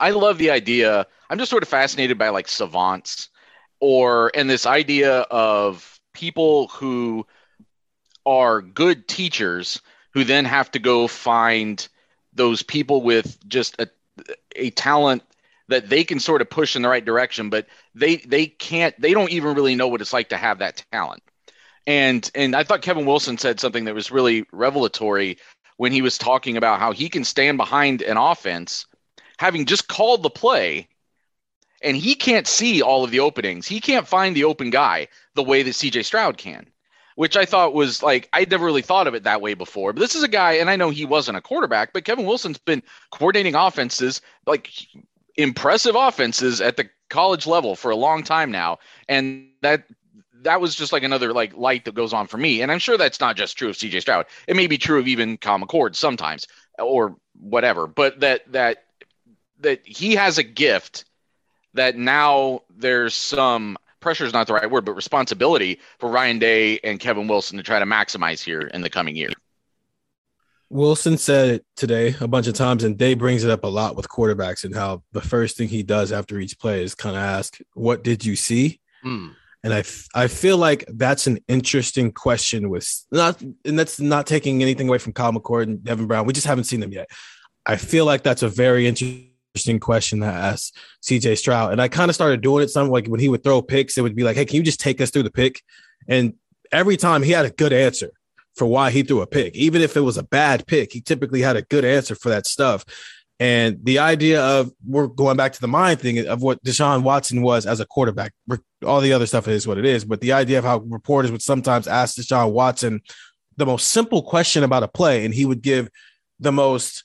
I 0.00 0.10
love 0.10 0.38
the 0.38 0.50
idea. 0.50 1.06
I'm 1.30 1.38
just 1.38 1.50
sort 1.50 1.62
of 1.62 1.68
fascinated 1.68 2.18
by 2.18 2.28
like 2.28 2.48
savants 2.48 3.28
or 3.80 4.30
and 4.34 4.48
this 4.48 4.66
idea 4.66 5.20
of 5.22 6.00
people 6.12 6.68
who 6.68 7.26
are 8.24 8.62
good 8.62 9.06
teachers 9.06 9.80
who 10.12 10.24
then 10.24 10.44
have 10.44 10.70
to 10.72 10.78
go 10.78 11.06
find 11.06 11.88
those 12.32 12.62
people 12.62 13.02
with 13.02 13.38
just 13.48 13.80
a, 13.80 13.88
a 14.56 14.70
talent 14.70 15.22
that 15.68 15.88
they 15.88 16.04
can 16.04 16.20
sort 16.20 16.40
of 16.40 16.48
push 16.48 16.74
in 16.74 16.82
the 16.82 16.88
right 16.88 17.04
direction 17.04 17.50
but 17.50 17.66
they 17.94 18.16
they 18.16 18.46
can't 18.46 18.98
they 19.00 19.12
don't 19.12 19.30
even 19.30 19.54
really 19.54 19.74
know 19.74 19.88
what 19.88 20.00
it's 20.00 20.12
like 20.12 20.30
to 20.30 20.36
have 20.36 20.58
that 20.58 20.84
talent 20.90 21.22
and 21.86 22.30
and 22.34 22.56
I 22.56 22.64
thought 22.64 22.82
Kevin 22.82 23.06
Wilson 23.06 23.38
said 23.38 23.60
something 23.60 23.84
that 23.84 23.94
was 23.94 24.10
really 24.10 24.46
revelatory 24.52 25.38
when 25.76 25.92
he 25.92 26.02
was 26.02 26.18
talking 26.18 26.56
about 26.56 26.80
how 26.80 26.92
he 26.92 27.08
can 27.08 27.24
stand 27.24 27.58
behind 27.58 28.02
an 28.02 28.16
offense 28.16 28.86
having 29.38 29.66
just 29.66 29.88
called 29.88 30.22
the 30.22 30.30
play 30.30 30.88
and 31.82 31.96
he 31.96 32.14
can't 32.14 32.46
see 32.46 32.82
all 32.82 33.04
of 33.04 33.10
the 33.10 33.20
openings. 33.20 33.66
He 33.66 33.80
can't 33.80 34.08
find 34.08 34.34
the 34.34 34.44
open 34.44 34.70
guy 34.70 35.08
the 35.34 35.42
way 35.42 35.62
that 35.62 35.70
CJ 35.70 36.04
Stroud 36.04 36.38
can, 36.38 36.66
which 37.16 37.36
I 37.36 37.44
thought 37.44 37.74
was 37.74 38.02
like 38.02 38.28
I'd 38.32 38.50
never 38.50 38.64
really 38.64 38.82
thought 38.82 39.06
of 39.06 39.14
it 39.14 39.24
that 39.24 39.40
way 39.40 39.54
before. 39.54 39.92
But 39.92 40.00
this 40.00 40.14
is 40.14 40.22
a 40.22 40.28
guy, 40.28 40.52
and 40.54 40.70
I 40.70 40.76
know 40.76 40.90
he 40.90 41.04
wasn't 41.04 41.38
a 41.38 41.42
quarterback, 41.42 41.92
but 41.92 42.04
Kevin 42.04 42.26
Wilson's 42.26 42.58
been 42.58 42.82
coordinating 43.10 43.54
offenses 43.54 44.20
like 44.46 44.70
impressive 45.36 45.94
offenses 45.94 46.60
at 46.60 46.76
the 46.76 46.88
college 47.10 47.46
level 47.46 47.76
for 47.76 47.90
a 47.90 47.96
long 47.96 48.22
time 48.22 48.50
now, 48.50 48.78
and 49.08 49.48
that 49.62 49.84
that 50.46 50.60
was 50.60 50.76
just 50.76 50.92
like 50.92 51.02
another 51.02 51.32
like 51.32 51.56
light 51.56 51.84
that 51.84 51.94
goes 51.94 52.12
on 52.12 52.28
for 52.28 52.36
me. 52.38 52.62
And 52.62 52.70
I'm 52.70 52.78
sure 52.78 52.96
that's 52.96 53.20
not 53.20 53.36
just 53.36 53.58
true 53.58 53.68
of 53.68 53.76
CJ 53.76 54.00
Stroud. 54.00 54.26
It 54.46 54.54
may 54.54 54.68
be 54.68 54.78
true 54.78 55.00
of 55.00 55.08
even 55.08 55.36
Kyle 55.36 55.58
McCord 55.58 55.96
sometimes 55.96 56.46
or 56.78 57.16
whatever, 57.38 57.86
but 57.86 58.20
that 58.20 58.50
that 58.52 58.84
that 59.60 59.84
he 59.84 60.14
has 60.14 60.38
a 60.38 60.44
gift 60.44 61.04
that 61.74 61.96
now 61.96 62.60
there's 62.76 63.12
some 63.12 63.76
pressure 63.98 64.24
is 64.24 64.32
not 64.32 64.46
the 64.46 64.54
right 64.54 64.70
word, 64.70 64.84
but 64.84 64.92
responsibility 64.92 65.80
for 65.98 66.08
Ryan 66.08 66.38
Day 66.38 66.78
and 66.84 67.00
Kevin 67.00 67.26
Wilson 67.26 67.56
to 67.56 67.64
try 67.64 67.80
to 67.80 67.84
maximize 67.84 68.42
here 68.42 68.60
in 68.60 68.82
the 68.82 68.90
coming 68.90 69.16
year. 69.16 69.30
Wilson 70.70 71.18
said 71.18 71.48
it 71.48 71.64
today 71.74 72.14
a 72.20 72.28
bunch 72.28 72.46
of 72.46 72.54
times, 72.54 72.84
and 72.84 72.96
Day 72.96 73.14
brings 73.14 73.42
it 73.42 73.50
up 73.50 73.64
a 73.64 73.68
lot 73.68 73.96
with 73.96 74.08
quarterbacks 74.08 74.62
and 74.64 74.74
how 74.74 75.02
the 75.10 75.20
first 75.20 75.56
thing 75.56 75.68
he 75.68 75.82
does 75.82 76.12
after 76.12 76.38
each 76.38 76.58
play 76.58 76.84
is 76.84 76.94
kind 76.94 77.16
of 77.16 77.22
ask, 77.22 77.58
"What 77.74 78.04
did 78.04 78.24
you 78.24 78.36
see?" 78.36 78.80
Mm. 79.04 79.34
And 79.64 79.74
I, 79.74 79.82
I 80.14 80.28
feel 80.28 80.58
like 80.58 80.84
that's 80.88 81.26
an 81.26 81.38
interesting 81.48 82.12
question 82.12 82.70
with 82.70 82.88
not, 83.10 83.40
and 83.64 83.78
that's 83.78 83.98
not 83.98 84.26
taking 84.26 84.62
anything 84.62 84.88
away 84.88 84.98
from 84.98 85.12
Kyle 85.12 85.32
McCord 85.32 85.64
and 85.64 85.82
Devin 85.82 86.06
Brown. 86.06 86.26
We 86.26 86.32
just 86.32 86.46
haven't 86.46 86.64
seen 86.64 86.80
them 86.80 86.92
yet. 86.92 87.08
I 87.64 87.76
feel 87.76 88.04
like 88.04 88.22
that's 88.22 88.42
a 88.42 88.48
very 88.48 88.86
interesting 88.86 89.80
question 89.80 90.20
to 90.20 90.26
ask 90.26 90.72
CJ 91.02 91.38
Stroud. 91.38 91.72
And 91.72 91.82
I 91.82 91.88
kind 91.88 92.08
of 92.10 92.14
started 92.14 92.42
doing 92.42 92.62
it 92.62 92.70
some 92.70 92.90
like 92.90 93.08
when 93.08 93.20
he 93.20 93.28
would 93.28 93.42
throw 93.42 93.60
picks, 93.60 93.98
it 93.98 94.02
would 94.02 94.14
be 94.14 94.22
like, 94.22 94.36
Hey, 94.36 94.44
can 94.44 94.56
you 94.56 94.62
just 94.62 94.80
take 94.80 95.00
us 95.00 95.10
through 95.10 95.24
the 95.24 95.30
pick? 95.30 95.62
And 96.08 96.34
every 96.70 96.96
time 96.96 97.22
he 97.22 97.32
had 97.32 97.46
a 97.46 97.50
good 97.50 97.72
answer 97.72 98.10
for 98.54 98.66
why 98.66 98.90
he 98.90 99.02
threw 99.02 99.20
a 99.20 99.26
pick, 99.26 99.54
even 99.56 99.82
if 99.82 99.96
it 99.96 100.00
was 100.00 100.16
a 100.16 100.22
bad 100.22 100.66
pick, 100.66 100.92
he 100.92 101.00
typically 101.00 101.42
had 101.42 101.56
a 101.56 101.62
good 101.62 101.84
answer 101.84 102.14
for 102.14 102.28
that 102.28 102.46
stuff. 102.46 102.84
And 103.38 103.84
the 103.84 103.98
idea 103.98 104.42
of 104.42 104.72
we're 104.86 105.08
going 105.08 105.36
back 105.36 105.52
to 105.52 105.60
the 105.60 105.68
mind 105.68 106.00
thing 106.00 106.26
of 106.26 106.40
what 106.42 106.62
Deshaun 106.64 107.02
Watson 107.02 107.42
was 107.42 107.66
as 107.66 107.80
a 107.80 107.86
quarterback, 107.86 108.32
all 108.84 109.00
the 109.00 109.12
other 109.12 109.26
stuff 109.26 109.46
is 109.46 109.66
what 109.66 109.76
it 109.76 109.84
is. 109.84 110.04
But 110.06 110.22
the 110.22 110.32
idea 110.32 110.58
of 110.58 110.64
how 110.64 110.78
reporters 110.78 111.30
would 111.30 111.42
sometimes 111.42 111.86
ask 111.86 112.16
Deshaun 112.16 112.52
Watson 112.52 113.02
the 113.56 113.66
most 113.66 113.88
simple 113.88 114.22
question 114.22 114.64
about 114.64 114.82
a 114.82 114.88
play, 114.88 115.24
and 115.24 115.34
he 115.34 115.44
would 115.44 115.60
give 115.60 115.90
the 116.40 116.52
most, 116.52 117.04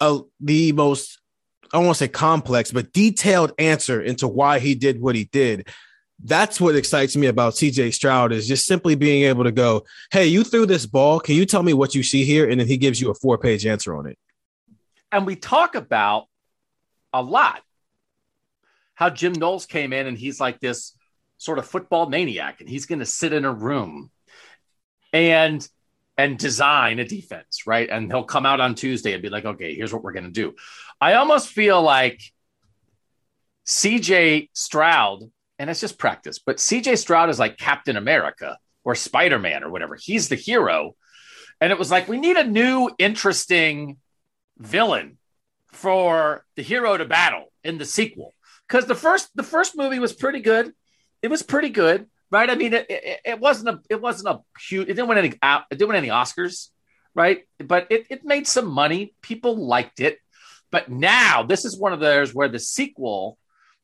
uh, 0.00 0.20
the 0.40 0.72
most, 0.72 1.20
I 1.72 1.82
to 1.82 1.94
say 1.94 2.08
complex, 2.08 2.70
but 2.70 2.92
detailed 2.92 3.52
answer 3.58 4.00
into 4.00 4.28
why 4.28 4.60
he 4.60 4.74
did 4.76 5.00
what 5.00 5.16
he 5.16 5.24
did. 5.24 5.68
That's 6.22 6.60
what 6.60 6.76
excites 6.76 7.16
me 7.16 7.26
about 7.26 7.54
CJ 7.54 7.92
Stroud 7.92 8.32
is 8.32 8.48
just 8.48 8.66
simply 8.66 8.94
being 8.94 9.24
able 9.24 9.44
to 9.44 9.52
go, 9.52 9.84
Hey, 10.10 10.26
you 10.26 10.44
threw 10.44 10.64
this 10.64 10.86
ball. 10.86 11.20
Can 11.20 11.34
you 11.34 11.44
tell 11.44 11.62
me 11.62 11.74
what 11.74 11.94
you 11.94 12.02
see 12.02 12.24
here? 12.24 12.48
And 12.48 12.58
then 12.58 12.66
he 12.66 12.78
gives 12.78 13.00
you 13.00 13.10
a 13.10 13.14
four 13.14 13.36
page 13.36 13.66
answer 13.66 13.94
on 13.94 14.06
it. 14.06 14.18
And 15.16 15.24
we 15.24 15.34
talk 15.34 15.76
about 15.76 16.26
a 17.10 17.22
lot 17.22 17.62
how 18.96 19.08
Jim 19.08 19.32
Knowles 19.32 19.64
came 19.64 19.94
in 19.94 20.06
and 20.06 20.18
he's 20.18 20.38
like 20.38 20.60
this 20.60 20.94
sort 21.38 21.58
of 21.58 21.66
football 21.66 22.06
maniac 22.06 22.60
and 22.60 22.68
he's 22.68 22.84
going 22.84 22.98
to 22.98 23.06
sit 23.06 23.32
in 23.32 23.46
a 23.46 23.50
room 23.50 24.10
and 25.14 25.66
and 26.18 26.38
design 26.38 26.98
a 26.98 27.06
defense, 27.06 27.66
right? 27.66 27.88
And 27.88 28.12
he'll 28.12 28.24
come 28.24 28.44
out 28.44 28.60
on 28.60 28.74
Tuesday 28.74 29.14
and 29.14 29.22
be 29.22 29.30
like, 29.30 29.46
"Okay, 29.46 29.74
here's 29.74 29.90
what 29.90 30.02
we're 30.02 30.12
going 30.12 30.26
to 30.26 30.30
do." 30.30 30.54
I 31.00 31.14
almost 31.14 31.48
feel 31.48 31.80
like 31.80 32.20
CJ 33.64 34.50
Stroud, 34.52 35.22
and 35.58 35.70
it's 35.70 35.80
just 35.80 35.98
practice, 35.98 36.40
but 36.40 36.58
CJ 36.58 36.98
Stroud 36.98 37.30
is 37.30 37.38
like 37.38 37.56
Captain 37.56 37.96
America 37.96 38.58
or 38.84 38.94
Spider 38.94 39.38
Man 39.38 39.64
or 39.64 39.70
whatever. 39.70 39.96
He's 39.96 40.28
the 40.28 40.36
hero. 40.36 40.94
And 41.58 41.72
it 41.72 41.78
was 41.78 41.90
like, 41.90 42.06
we 42.06 42.18
need 42.18 42.36
a 42.36 42.46
new, 42.46 42.90
interesting 42.98 43.96
villain 44.58 45.18
for 45.72 46.44
the 46.56 46.62
hero 46.62 46.96
to 46.96 47.04
battle 47.04 47.52
in 47.64 47.78
the 47.78 47.84
sequel. 47.84 48.34
Because 48.66 48.86
the 48.86 48.94
first 48.94 49.30
the 49.34 49.42
first 49.42 49.76
movie 49.76 49.98
was 49.98 50.12
pretty 50.12 50.40
good. 50.40 50.72
It 51.22 51.28
was 51.28 51.42
pretty 51.42 51.70
good 51.70 52.06
right? 52.28 52.50
I 52.50 52.56
mean 52.56 52.74
it, 52.74 52.86
it, 52.90 53.20
it, 53.24 53.40
wasn't 53.40 53.68
a 53.68 53.80
it 53.88 54.02
wasn't 54.02 54.34
a 54.34 54.40
huge 54.60 54.88
it 54.88 54.94
didn't 54.94 55.06
win 55.06 55.18
any 55.18 55.28
it 55.28 55.64
didn't 55.70 55.88
win 55.88 55.96
any 55.96 56.08
oscars 56.08 56.70
right? 57.16 57.44
But 57.58 57.88
it, 57.90 58.06
it 58.10 58.24
made 58.24 58.46
some 58.46 58.68
money. 58.68 59.14
People 59.22 59.66
liked 59.66 60.00
it. 60.00 60.18
But 60.70 60.90
now 60.90 61.42
this 61.42 61.64
is 61.64 61.76
one 61.76 61.92
of 61.92 61.98
those 61.98 62.32
where 62.34 62.48
the 62.48 62.58
sequel 62.60 63.38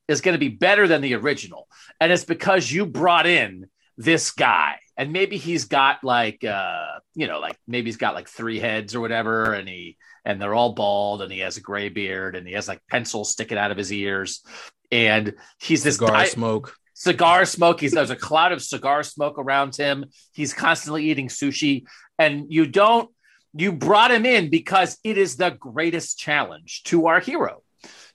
is 0.06 0.20
going 0.20 0.34
to 0.34 0.38
be 0.38 0.48
better 0.48 0.86
than 0.86 1.00
the 1.00 1.14
original. 1.14 1.66
And 1.98 2.12
it's 2.12 2.24
because 2.24 2.70
you 2.70 2.84
brought 2.84 3.26
in 3.26 3.68
this 3.96 4.30
guy. 4.30 4.76
And 4.96 5.12
maybe 5.12 5.38
he's 5.38 5.64
got 5.64 6.04
like 6.04 6.44
uh 6.44 7.00
you 7.14 7.26
know 7.26 7.40
like 7.40 7.56
maybe 7.66 7.86
he's 7.86 7.96
got 7.96 8.14
like 8.14 8.28
three 8.28 8.58
heads 8.60 8.94
or 8.94 9.00
whatever 9.00 9.54
and 9.54 9.66
he 9.66 9.96
and 10.24 10.40
they're 10.40 10.54
all 10.54 10.72
bald 10.72 11.22
and 11.22 11.32
he 11.32 11.40
has 11.40 11.56
a 11.56 11.60
gray 11.60 11.88
beard 11.88 12.36
and 12.36 12.46
he 12.46 12.54
has 12.54 12.68
like 12.68 12.80
pencils 12.88 13.32
sticking 13.32 13.58
out 13.58 13.70
of 13.70 13.76
his 13.76 13.92
ears 13.92 14.44
and 14.90 15.34
he's 15.58 15.82
this 15.82 15.96
cigar 15.96 16.12
di- 16.12 16.26
smoke. 16.26 16.76
Cigar 16.94 17.44
smoke. 17.46 17.80
He's 17.80 17.92
there's 17.92 18.10
a 18.10 18.16
cloud 18.16 18.52
of 18.52 18.62
cigar 18.62 19.02
smoke 19.02 19.38
around 19.38 19.74
him. 19.74 20.04
He's 20.32 20.52
constantly 20.52 21.06
eating 21.06 21.28
sushi 21.28 21.84
and 22.18 22.52
you 22.52 22.66
don't 22.66 23.10
you 23.54 23.72
brought 23.72 24.10
him 24.10 24.24
in 24.24 24.50
because 24.50 24.98
it 25.02 25.18
is 25.18 25.36
the 25.36 25.50
greatest 25.50 26.18
challenge 26.18 26.82
to 26.84 27.06
our 27.06 27.20
hero 27.20 27.62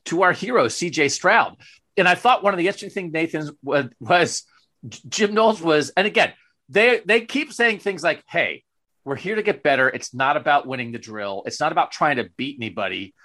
to 0.05 0.23
our 0.23 0.31
hero 0.31 0.65
cj 0.65 1.11
stroud. 1.11 1.57
And 1.97 2.07
i 2.07 2.15
thought 2.15 2.43
one 2.43 2.53
of 2.53 2.57
the 2.57 2.67
interesting 2.67 2.91
things 2.91 3.11
nathan 3.11 3.57
was, 3.63 3.85
was 3.99 4.43
jim 5.09 5.33
knowles 5.33 5.61
was 5.61 5.89
and 5.97 6.05
again 6.05 6.31
they 6.69 7.01
they 7.05 7.21
keep 7.21 7.51
saying 7.51 7.79
things 7.79 8.03
like 8.03 8.23
hey 8.27 8.63
we're 9.07 9.15
here 9.15 9.35
to 9.35 9.41
get 9.41 9.63
better. 9.63 9.87
It's 9.87 10.13
not 10.13 10.35
about 10.35 10.67
winning 10.67 10.91
the 10.91 10.99
drill. 10.99 11.43
It's 11.45 11.61
not 11.61 11.71
about 11.71 11.93
trying 11.93 12.17
to 12.17 12.29
beat 12.35 12.57
anybody. 12.59 13.15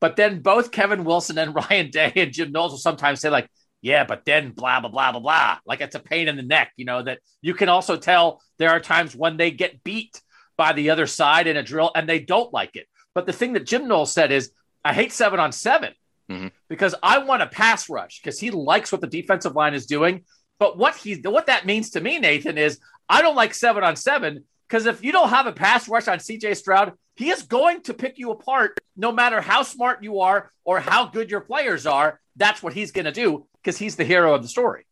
But 0.00 0.16
then 0.16 0.42
both 0.42 0.72
Kevin 0.72 1.04
Wilson 1.04 1.38
and 1.38 1.54
Ryan 1.70 1.90
Day 1.90 2.12
and 2.16 2.32
Jim 2.32 2.50
Knowles 2.50 2.72
will 2.72 2.78
sometimes 2.78 3.20
say, 3.20 3.30
like, 3.30 3.48
yeah, 3.80 4.02
but 4.02 4.24
then 4.24 4.50
blah, 4.50 4.80
blah, 4.80 4.90
blah, 4.90 5.12
blah, 5.12 5.20
blah. 5.20 5.58
Like 5.64 5.80
it's 5.82 5.94
a 5.94 6.00
pain 6.00 6.26
in 6.26 6.34
the 6.34 6.42
neck, 6.42 6.72
you 6.76 6.84
know, 6.84 7.00
that 7.04 7.20
you 7.42 7.54
can 7.54 7.68
also 7.68 7.96
tell 7.96 8.42
there 8.58 8.70
are 8.70 8.80
times 8.80 9.14
when 9.14 9.36
they 9.36 9.52
get 9.52 9.84
beat 9.84 10.20
by 10.56 10.72
the 10.72 10.90
other 10.90 11.06
side 11.06 11.46
in 11.46 11.56
a 11.56 11.62
drill 11.62 11.92
and 11.94 12.08
they 12.08 12.18
don't 12.18 12.52
like 12.52 12.74
it. 12.74 12.88
But 13.14 13.26
the 13.26 13.32
thing 13.32 13.52
that 13.52 13.66
Jim 13.66 13.86
Knowles 13.86 14.10
said 14.10 14.32
is, 14.32 14.50
I 14.84 14.94
hate 14.94 15.12
seven 15.12 15.38
on 15.38 15.52
7 15.52 15.92
mm-hmm. 16.28 16.48
because 16.68 16.96
I 17.04 17.18
want 17.18 17.42
a 17.42 17.46
pass 17.46 17.88
rush 17.88 18.20
because 18.20 18.40
he 18.40 18.50
likes 18.50 18.90
what 18.90 19.00
the 19.00 19.06
defensive 19.06 19.54
line 19.54 19.74
is 19.74 19.86
doing. 19.86 20.24
But 20.58 20.76
what 20.76 20.96
he 20.96 21.14
what 21.14 21.46
that 21.46 21.66
means 21.66 21.90
to 21.90 22.00
me, 22.00 22.18
Nathan, 22.18 22.58
is 22.58 22.80
I 23.08 23.22
don't 23.22 23.36
like 23.36 23.54
seven 23.54 23.84
on 23.84 23.94
seven 23.94 24.44
because 24.70 24.86
if 24.86 25.02
you 25.02 25.10
don't 25.10 25.30
have 25.30 25.46
a 25.46 25.52
pass 25.52 25.88
rush 25.88 26.06
on 26.06 26.18
CJ 26.18 26.56
Stroud, 26.56 26.92
he 27.16 27.30
is 27.30 27.42
going 27.42 27.82
to 27.82 27.94
pick 27.94 28.18
you 28.18 28.30
apart 28.30 28.78
no 28.96 29.10
matter 29.10 29.40
how 29.40 29.62
smart 29.62 30.02
you 30.02 30.20
are 30.20 30.50
or 30.64 30.78
how 30.78 31.06
good 31.06 31.30
your 31.30 31.40
players 31.40 31.86
are. 31.86 32.20
That's 32.36 32.62
what 32.62 32.72
he's 32.72 32.92
going 32.92 33.06
to 33.06 33.12
do 33.12 33.46
because 33.62 33.76
he's 33.76 33.96
the 33.96 34.04
hero 34.04 34.32
of 34.32 34.42
the 34.42 34.48
story. 34.48 34.86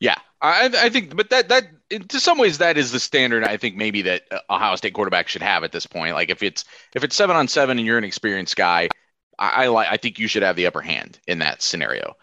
Yeah, 0.00 0.16
I, 0.40 0.70
I 0.74 0.88
think, 0.88 1.14
but 1.14 1.30
that 1.30 1.48
that 1.50 1.64
to 2.08 2.18
some 2.18 2.38
ways 2.38 2.58
that 2.58 2.78
is 2.78 2.92
the 2.92 3.00
standard 3.00 3.44
I 3.44 3.56
think 3.56 3.76
maybe 3.76 4.02
that 4.02 4.22
Ohio 4.50 4.76
State 4.76 4.94
quarterback 4.94 5.28
should 5.28 5.42
have 5.42 5.62
at 5.62 5.72
this 5.72 5.86
point. 5.86 6.14
Like 6.14 6.30
if 6.30 6.42
it's 6.42 6.64
if 6.94 7.04
it's 7.04 7.16
seven 7.16 7.36
on 7.36 7.48
seven 7.48 7.78
and 7.78 7.86
you're 7.86 7.98
an 7.98 8.04
experienced 8.04 8.56
guy, 8.56 8.88
I, 9.38 9.66
I 9.66 9.92
I 9.92 9.96
think 9.96 10.18
you 10.18 10.28
should 10.28 10.42
have 10.42 10.56
the 10.56 10.66
upper 10.66 10.80
hand 10.80 11.18
in 11.26 11.38
that 11.40 11.62
scenario. 11.62 12.16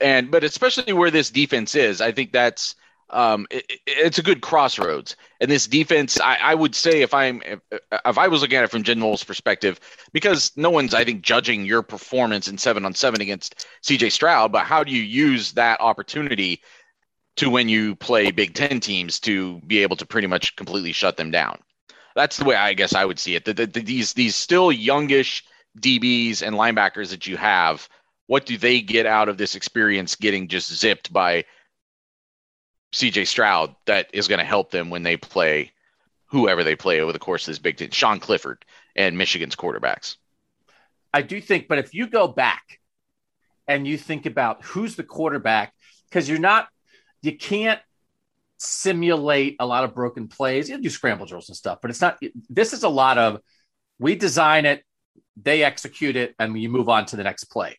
And 0.00 0.30
but 0.30 0.44
especially 0.44 0.92
where 0.92 1.10
this 1.10 1.30
defense 1.30 1.74
is, 1.74 2.00
I 2.00 2.12
think 2.12 2.32
that's 2.32 2.74
um, 3.14 3.46
it, 3.50 3.64
it's 3.86 4.18
a 4.18 4.22
good 4.22 4.42
crossroads. 4.42 5.16
And 5.40 5.50
this 5.50 5.66
defense, 5.68 6.20
I, 6.20 6.36
I 6.42 6.54
would 6.54 6.74
say, 6.74 7.02
if 7.02 7.14
I'm 7.14 7.42
if, 7.46 7.60
if, 7.70 8.18
I 8.18 8.28
was 8.28 8.42
looking 8.42 8.58
at 8.58 8.64
it 8.64 8.70
from 8.70 8.82
Jim 8.82 8.98
Knowles' 8.98 9.24
perspective, 9.24 9.78
because 10.12 10.52
no 10.56 10.68
one's 10.68 10.92
I 10.92 11.04
think 11.04 11.22
judging 11.22 11.64
your 11.64 11.82
performance 11.82 12.48
in 12.48 12.58
seven 12.58 12.84
on 12.84 12.94
seven 12.94 13.20
against 13.20 13.66
C.J. 13.82 14.10
Stroud, 14.10 14.52
but 14.52 14.66
how 14.66 14.82
do 14.82 14.90
you 14.90 15.02
use 15.02 15.52
that 15.52 15.80
opportunity 15.80 16.60
to 17.36 17.48
when 17.48 17.68
you 17.68 17.94
play 17.96 18.32
Big 18.32 18.54
Ten 18.54 18.80
teams 18.80 19.20
to 19.20 19.60
be 19.60 19.78
able 19.78 19.96
to 19.96 20.06
pretty 20.06 20.26
much 20.26 20.56
completely 20.56 20.92
shut 20.92 21.16
them 21.16 21.30
down? 21.30 21.58
That's 22.16 22.36
the 22.36 22.44
way 22.44 22.56
I 22.56 22.74
guess 22.74 22.94
I 22.94 23.04
would 23.04 23.20
see 23.20 23.36
it. 23.36 23.44
The, 23.44 23.54
the, 23.54 23.66
the, 23.66 23.80
these 23.80 24.12
these 24.12 24.34
still 24.34 24.72
youngish 24.72 25.44
DBs 25.80 26.42
and 26.42 26.56
linebackers 26.56 27.10
that 27.10 27.28
you 27.28 27.36
have, 27.36 27.88
what 28.26 28.44
do 28.44 28.58
they 28.58 28.80
get 28.80 29.06
out 29.06 29.28
of 29.28 29.38
this 29.38 29.54
experience 29.54 30.16
getting 30.16 30.48
just 30.48 30.72
zipped 30.72 31.12
by 31.12 31.44
CJ 32.94 33.26
Stroud 33.26 33.74
that 33.86 34.08
is 34.12 34.28
going 34.28 34.38
to 34.38 34.44
help 34.44 34.70
them 34.70 34.88
when 34.88 35.02
they 35.02 35.16
play 35.16 35.72
whoever 36.26 36.62
they 36.62 36.76
play 36.76 37.00
over 37.00 37.12
the 37.12 37.18
course 37.18 37.42
of 37.42 37.52
this 37.52 37.58
Big 37.58 37.76
Ten, 37.76 37.90
Sean 37.90 38.20
Clifford 38.20 38.64
and 38.94 39.18
Michigan's 39.18 39.56
quarterbacks. 39.56 40.16
I 41.12 41.22
do 41.22 41.40
think, 41.40 41.66
but 41.68 41.78
if 41.78 41.92
you 41.92 42.06
go 42.06 42.28
back 42.28 42.80
and 43.66 43.86
you 43.86 43.98
think 43.98 44.26
about 44.26 44.64
who's 44.64 44.94
the 44.94 45.02
quarterback, 45.02 45.72
because 46.08 46.28
you're 46.28 46.38
not, 46.38 46.68
you 47.20 47.36
can't 47.36 47.80
simulate 48.58 49.56
a 49.58 49.66
lot 49.66 49.82
of 49.82 49.94
broken 49.94 50.28
plays. 50.28 50.68
You 50.68 50.80
do 50.80 50.88
scramble 50.88 51.26
drills 51.26 51.48
and 51.48 51.56
stuff, 51.56 51.78
but 51.82 51.90
it's 51.90 52.00
not, 52.00 52.18
this 52.48 52.72
is 52.72 52.84
a 52.84 52.88
lot 52.88 53.18
of 53.18 53.40
we 53.98 54.14
design 54.14 54.66
it, 54.66 54.84
they 55.36 55.64
execute 55.64 56.14
it, 56.14 56.34
and 56.38 56.56
you 56.60 56.68
move 56.68 56.88
on 56.88 57.06
to 57.06 57.16
the 57.16 57.24
next 57.24 57.44
play. 57.44 57.78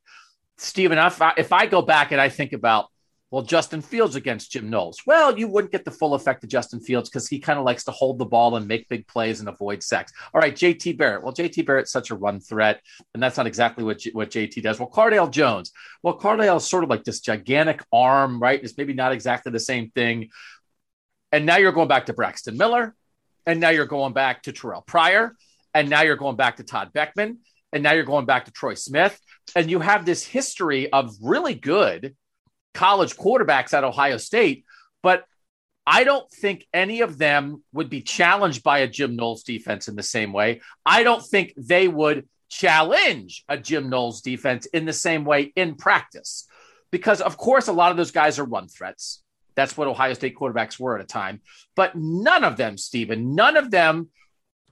Stephen, 0.57 0.98
if 0.98 1.22
I, 1.22 1.34
if 1.38 1.53
I 1.53 1.67
go 1.67 1.81
back 1.81 2.12
and 2.12 2.19
I 2.19 2.27
think 2.27 2.51
about 2.51 2.88
well, 3.35 3.43
Justin 3.43 3.81
Fields 3.81 4.15
against 4.15 4.53
Jim 4.53 4.69
Knowles. 4.69 5.01
Well, 5.05 5.37
you 5.37 5.49
wouldn't 5.49 5.73
get 5.73 5.83
the 5.83 5.91
full 5.91 6.13
effect 6.13 6.45
of 6.45 6.49
Justin 6.49 6.79
Fields 6.79 7.09
because 7.09 7.27
he 7.27 7.37
kind 7.37 7.59
of 7.59 7.65
likes 7.65 7.83
to 7.83 7.91
hold 7.91 8.17
the 8.17 8.23
ball 8.23 8.55
and 8.55 8.65
make 8.65 8.87
big 8.87 9.05
plays 9.09 9.41
and 9.41 9.49
avoid 9.49 9.83
sacks. 9.83 10.13
All 10.33 10.39
right, 10.39 10.55
JT 10.55 10.97
Barrett. 10.97 11.21
Well, 11.21 11.33
JT 11.33 11.65
Barrett's 11.65 11.91
such 11.91 12.11
a 12.11 12.15
run 12.15 12.39
threat, 12.39 12.79
and 13.13 13.21
that's 13.21 13.35
not 13.35 13.45
exactly 13.45 13.83
what, 13.83 13.99
J- 13.99 14.11
what 14.11 14.31
JT 14.31 14.63
does. 14.63 14.79
Well, 14.79 14.89
Cardale 14.89 15.29
Jones. 15.29 15.73
Well, 16.01 16.17
Cardale 16.17 16.55
is 16.55 16.65
sort 16.65 16.85
of 16.85 16.89
like 16.89 17.03
this 17.03 17.19
gigantic 17.19 17.83
arm, 17.91 18.41
right? 18.41 18.63
It's 18.63 18.77
maybe 18.77 18.93
not 18.93 19.11
exactly 19.11 19.51
the 19.51 19.59
same 19.59 19.89
thing. 19.89 20.29
And 21.33 21.45
now 21.45 21.57
you're 21.57 21.73
going 21.73 21.89
back 21.89 22.05
to 22.05 22.13
Braxton 22.13 22.55
Miller, 22.55 22.95
and 23.45 23.59
now 23.59 23.71
you're 23.71 23.85
going 23.85 24.13
back 24.13 24.43
to 24.43 24.53
Terrell 24.53 24.85
Pryor, 24.87 25.35
and 25.73 25.89
now 25.89 26.03
you're 26.03 26.15
going 26.15 26.37
back 26.37 26.55
to 26.55 26.63
Todd 26.63 26.93
Boeckman, 26.93 27.39
and 27.73 27.83
now 27.83 27.91
you're 27.91 28.05
going 28.05 28.25
back 28.27 28.45
to 28.45 28.51
Troy 28.51 28.75
Smith. 28.75 29.19
And 29.57 29.69
you 29.69 29.81
have 29.81 30.05
this 30.05 30.23
history 30.23 30.89
of 30.93 31.13
really 31.21 31.53
good 31.53 32.15
college 32.75 33.15
quarterbacks 33.17 33.74
at 33.74 33.84
Ohio 33.84 34.17
State, 34.17 34.65
but 35.01 35.25
I 35.88 36.03
don't 36.03 36.29
think 36.32 36.67
any 36.74 37.01
of 37.01 37.17
them 37.17 37.63
would 37.74 37.89
be 37.89 38.01
challenged 38.01 38.63
by 38.63 38.79
a 38.79 38.88
Jim 38.88 39.15
Knowles 39.15 39.44
defense 39.44 39.88
in 39.88 39.96
the 39.96 40.03
same 40.03 40.34
way. 40.34 40.62
I 40.86 41.03
don't 41.03 41.24
think 41.24 41.53
they 41.58 41.88
would 41.88 42.27
challenge 42.50 43.44
a 43.48 43.58
Jim 43.58 43.89
Knowles 43.89 44.22
defense 44.22 44.65
in 44.67 44.86
the 44.86 44.94
same 44.94 45.25
way 45.25 45.53
in 45.55 45.75
practice. 45.75 46.48
Because, 46.91 47.22
of 47.22 47.38
course, 47.38 47.67
a 47.67 47.74
lot 47.74 47.91
of 47.91 47.98
those 47.98 48.12
guys 48.12 48.39
are 48.39 48.46
run 48.46 48.67
threats. 48.67 49.22
That's 49.55 49.77
what 49.77 49.88
Ohio 49.88 50.13
State 50.13 50.36
quarterbacks 50.36 50.79
were 50.79 50.96
at 50.96 51.03
a 51.03 51.08
time. 51.08 51.41
But 51.75 51.96
none 51.96 52.44
of 52.44 52.58
them, 52.58 52.77
Stephen, 52.77 53.36
none 53.36 53.58
of 53.58 53.70
them 53.70 54.10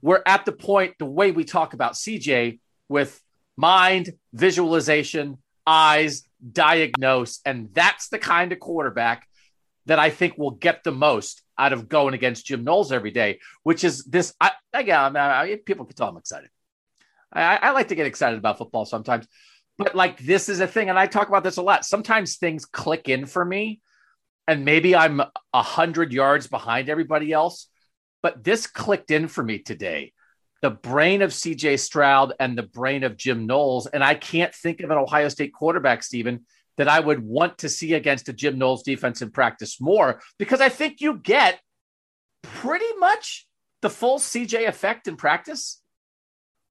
were 0.01 0.21
at 0.25 0.45
the 0.45 0.51
point, 0.51 0.95
the 0.97 1.05
way 1.05 1.31
we 1.31 1.43
talk 1.43 1.73
about 1.73 1.93
CJ 1.93 2.59
with 2.89 3.21
mind, 3.55 4.13
visualization, 4.33 5.37
eyes, 5.65 6.23
diagnose. 6.51 7.39
And 7.45 7.69
that's 7.73 8.09
the 8.09 8.19
kind 8.19 8.51
of 8.51 8.59
quarterback 8.59 9.27
that 9.85 9.99
I 9.99 10.09
think 10.09 10.37
will 10.37 10.51
get 10.51 10.83
the 10.83 10.91
most 10.91 11.41
out 11.57 11.73
of 11.73 11.89
going 11.89 12.13
against 12.13 12.45
Jim 12.45 12.63
Knowles 12.63 12.91
every 12.91 13.11
day, 13.11 13.39
which 13.63 13.83
is 13.83 14.03
this. 14.05 14.33
I, 14.39 14.51
again, 14.73 14.99
I 14.99 15.09
mean, 15.09 15.17
I, 15.17 15.55
people 15.63 15.85
can 15.85 15.95
tell 15.95 16.09
I'm 16.09 16.17
excited. 16.17 16.49
I, 17.31 17.57
I 17.57 17.71
like 17.71 17.89
to 17.89 17.95
get 17.95 18.07
excited 18.07 18.37
about 18.37 18.57
football 18.57 18.85
sometimes, 18.85 19.27
but 19.77 19.95
like 19.95 20.19
this 20.19 20.49
is 20.49 20.59
a 20.59 20.67
thing. 20.67 20.89
And 20.89 20.97
I 20.97 21.07
talk 21.07 21.27
about 21.27 21.43
this 21.43 21.57
a 21.57 21.61
lot. 21.61 21.85
Sometimes 21.85 22.37
things 22.37 22.65
click 22.65 23.09
in 23.09 23.25
for 23.25 23.43
me, 23.43 23.81
and 24.47 24.65
maybe 24.65 24.95
I'm 24.95 25.19
a 25.19 25.61
hundred 25.61 26.13
yards 26.13 26.47
behind 26.47 26.89
everybody 26.89 27.31
else, 27.31 27.67
but 28.21 28.43
this 28.43 28.67
clicked 28.67 29.11
in 29.11 29.27
for 29.27 29.43
me 29.43 29.59
today 29.59 30.13
the 30.63 30.71
brain 30.71 31.21
of 31.21 31.31
CJ 31.31 31.77
Stroud 31.77 32.33
and 32.39 32.57
the 32.57 32.63
brain 32.63 33.03
of 33.03 33.17
Jim 33.17 33.45
Knowles. 33.45 33.85
And 33.85 34.01
I 34.01 34.15
can't 34.15 34.55
think 34.55 34.79
of 34.79 34.89
an 34.89 34.97
Ohio 34.97 35.27
State 35.27 35.53
quarterback, 35.53 36.03
Stephen, 36.03 36.45
that 36.77 36.87
I 36.87 37.01
would 37.01 37.19
want 37.19 37.57
to 37.59 37.69
see 37.69 37.93
against 37.93 38.29
a 38.29 38.33
Jim 38.33 38.57
Knowles 38.57 38.81
defense 38.81 39.21
in 39.21 39.29
practice 39.29 39.81
more 39.81 40.21
because 40.39 40.61
I 40.61 40.69
think 40.69 41.01
you 41.01 41.17
get 41.17 41.59
pretty 42.41 42.91
much 42.97 43.45
the 43.81 43.89
full 43.89 44.19
CJ 44.19 44.65
effect 44.65 45.09
in 45.09 45.17
practice. 45.17 45.81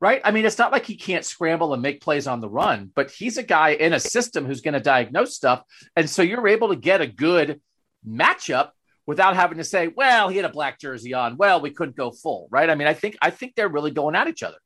Right. 0.01 0.23
I 0.25 0.31
mean, 0.31 0.47
it's 0.47 0.59
not 0.59 0.73
like 0.73 0.87
he 0.87 0.97
can't 0.97 1.25
scramble 1.25 1.75
and 1.75 1.83
make 1.83 2.01
plays 2.01 2.27
on 2.27 2.41
the 2.41 2.49
run, 2.49 2.91
but 2.95 3.11
he's 3.11 3.37
a 3.37 3.43
guy 3.43 3.71
in 3.71 3.93
a 3.93 4.01
system 4.01 4.47
who's 4.47 4.63
going 4.63 4.75
to 4.75 4.81
diagnose 4.81 5.37
stuff. 5.37 5.63
And 5.95 6.09
so 6.09 6.23
you're 6.23 6.49
able 6.49 6.71
to 6.71 6.77
get 6.77 7.03
a 7.03 7.07
good 7.07 7.61
matchup 8.09 8.71
without 9.07 9.37
having 9.37 9.59
to 9.59 9.65
say, 9.65 9.89
well, 9.89 10.29
he 10.29 10.37
had 10.37 10.45
a 10.45 10.51
black 10.51 10.79
jersey 10.79 11.15
on. 11.15 11.37
Well, 11.37 11.61
we 11.61 11.71
couldn't 11.71 11.97
go 11.97 12.11
full, 12.11 12.49
right? 12.51 12.71
I 12.71 12.75
mean, 12.75 12.89
I 12.89 12.95
think 12.95 13.17
I 13.21 13.31
think 13.31 13.55
they're 13.55 13.69
really 13.69 13.91
going 13.91 14.15
at 14.15 14.29
each 14.29 14.43
other. 14.43 14.59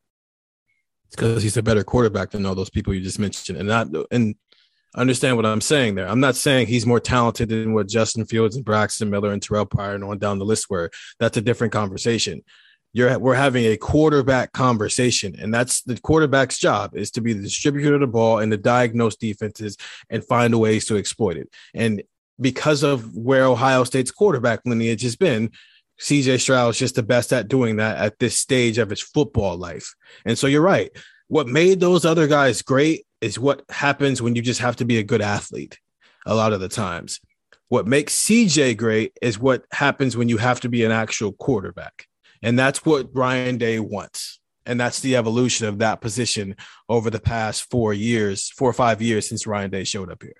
It's 1.07 1.16
because 1.16 1.42
he's 1.42 1.57
a 1.57 1.62
better 1.62 1.85
quarterback 1.85 2.31
than 2.31 2.44
all 2.46 2.55
those 2.55 2.70
people 2.70 2.92
you 2.92 3.01
just 3.01 3.18
mentioned, 3.18 3.59
and 3.59 3.68
not 3.68 3.88
and 4.11 4.35
understand 4.94 5.37
what 5.37 5.46
I'm 5.46 5.61
saying 5.61 5.94
there. 5.94 6.09
I'm 6.09 6.20
not 6.20 6.37
saying 6.37 6.66
he's 6.66 6.87
more 6.87 7.01
talented 7.01 7.51
than 7.51 7.75
what 7.75 7.88
Justin 7.88 8.25
Fields 8.25 8.57
and 8.57 8.64
Braxton 8.64 9.11
Miller 9.11 9.33
and 9.33 9.42
Terrell 9.42 9.66
Pryor 9.66 9.94
and 9.94 10.05
on 10.05 10.18
down 10.18 10.38
the 10.38 10.44
list 10.44 10.68
were. 10.70 10.90
That's 11.20 11.37
a 11.37 11.42
different 11.42 11.72
conversation. 11.72 12.42
You're 12.92 13.18
we're 13.18 13.35
having 13.35 13.66
a 13.66 13.77
quarterback 13.77 14.53
conversation, 14.53 15.37
and 15.38 15.53
that's 15.53 15.83
the 15.83 15.99
quarterback's 16.01 16.59
job 16.59 16.96
is 16.96 17.11
to 17.12 17.20
be 17.20 17.35
the 17.35 17.42
distributor 17.42 17.94
of 17.94 18.01
the 18.01 18.07
ball 18.07 18.38
and 18.38 18.51
to 18.51 18.57
diagnose 18.57 19.16
defenses 19.16 19.77
and 20.09 20.25
find 20.25 20.59
ways 20.59 20.87
to 20.87 20.96
exploit 20.96 21.37
it. 21.37 21.51
And 21.75 22.03
because 22.40 22.83
of 22.83 23.14
where 23.16 23.44
Ohio 23.44 23.85
State's 23.85 24.11
quarterback 24.11 24.61
lineage 24.64 25.03
has 25.03 25.16
been, 25.16 25.51
CJ 26.01 26.40
Stroud 26.40 26.70
is 26.70 26.79
just 26.79 26.94
the 26.94 27.03
best 27.03 27.33
at 27.33 27.49
doing 27.49 27.77
that 27.77 27.99
at 27.99 28.18
this 28.18 28.37
stage 28.37 28.79
of 28.79 28.90
his 28.90 29.01
football 29.01 29.57
life. 29.57 29.94
And 30.25 30.38
so 30.38 30.46
you're 30.46 30.61
right. 30.61 30.90
What 31.29 31.49
made 31.49 31.81
those 31.81 32.05
other 32.05 32.27
guys 32.27 32.62
great 32.62 33.07
is 33.20 33.38
what 33.38 33.62
happens 33.70 34.20
when 34.20 34.37
you 34.37 34.42
just 34.42 34.61
have 34.61 34.77
to 34.77 34.85
be 34.85 34.99
a 34.99 35.03
good 35.03 35.22
athlete 35.22 35.79
a 36.27 36.35
lot 36.35 36.53
of 36.53 36.61
the 36.61 36.68
times. 36.68 37.20
What 37.68 37.87
makes 37.87 38.25
CJ 38.25 38.77
great 38.77 39.16
is 39.22 39.38
what 39.38 39.64
happens 39.72 40.16
when 40.16 40.29
you 40.29 40.37
have 40.37 40.61
to 40.61 40.68
be 40.68 40.85
an 40.85 40.92
actual 40.92 41.33
quarterback. 41.33 42.07
And 42.42 42.59
that's 42.59 42.85
what 42.85 43.09
Ryan 43.12 43.59
Day 43.59 43.81
wants. 43.81 44.40
And 44.66 44.79
that's 44.79 45.01
the 45.01 45.16
evolution 45.16 45.66
of 45.66 45.79
that 45.79 46.01
position 46.01 46.57
over 46.88 47.09
the 47.09 47.20
past 47.20 47.70
four 47.70 47.94
years, 47.94 48.51
four 48.51 48.68
or 48.68 48.75
five 48.75 49.01
years 49.01 49.29
since 49.29 49.46
Ryan 49.46 49.70
Day 49.70 49.85
showed 49.85 50.11
up 50.11 50.22
here. 50.22 50.35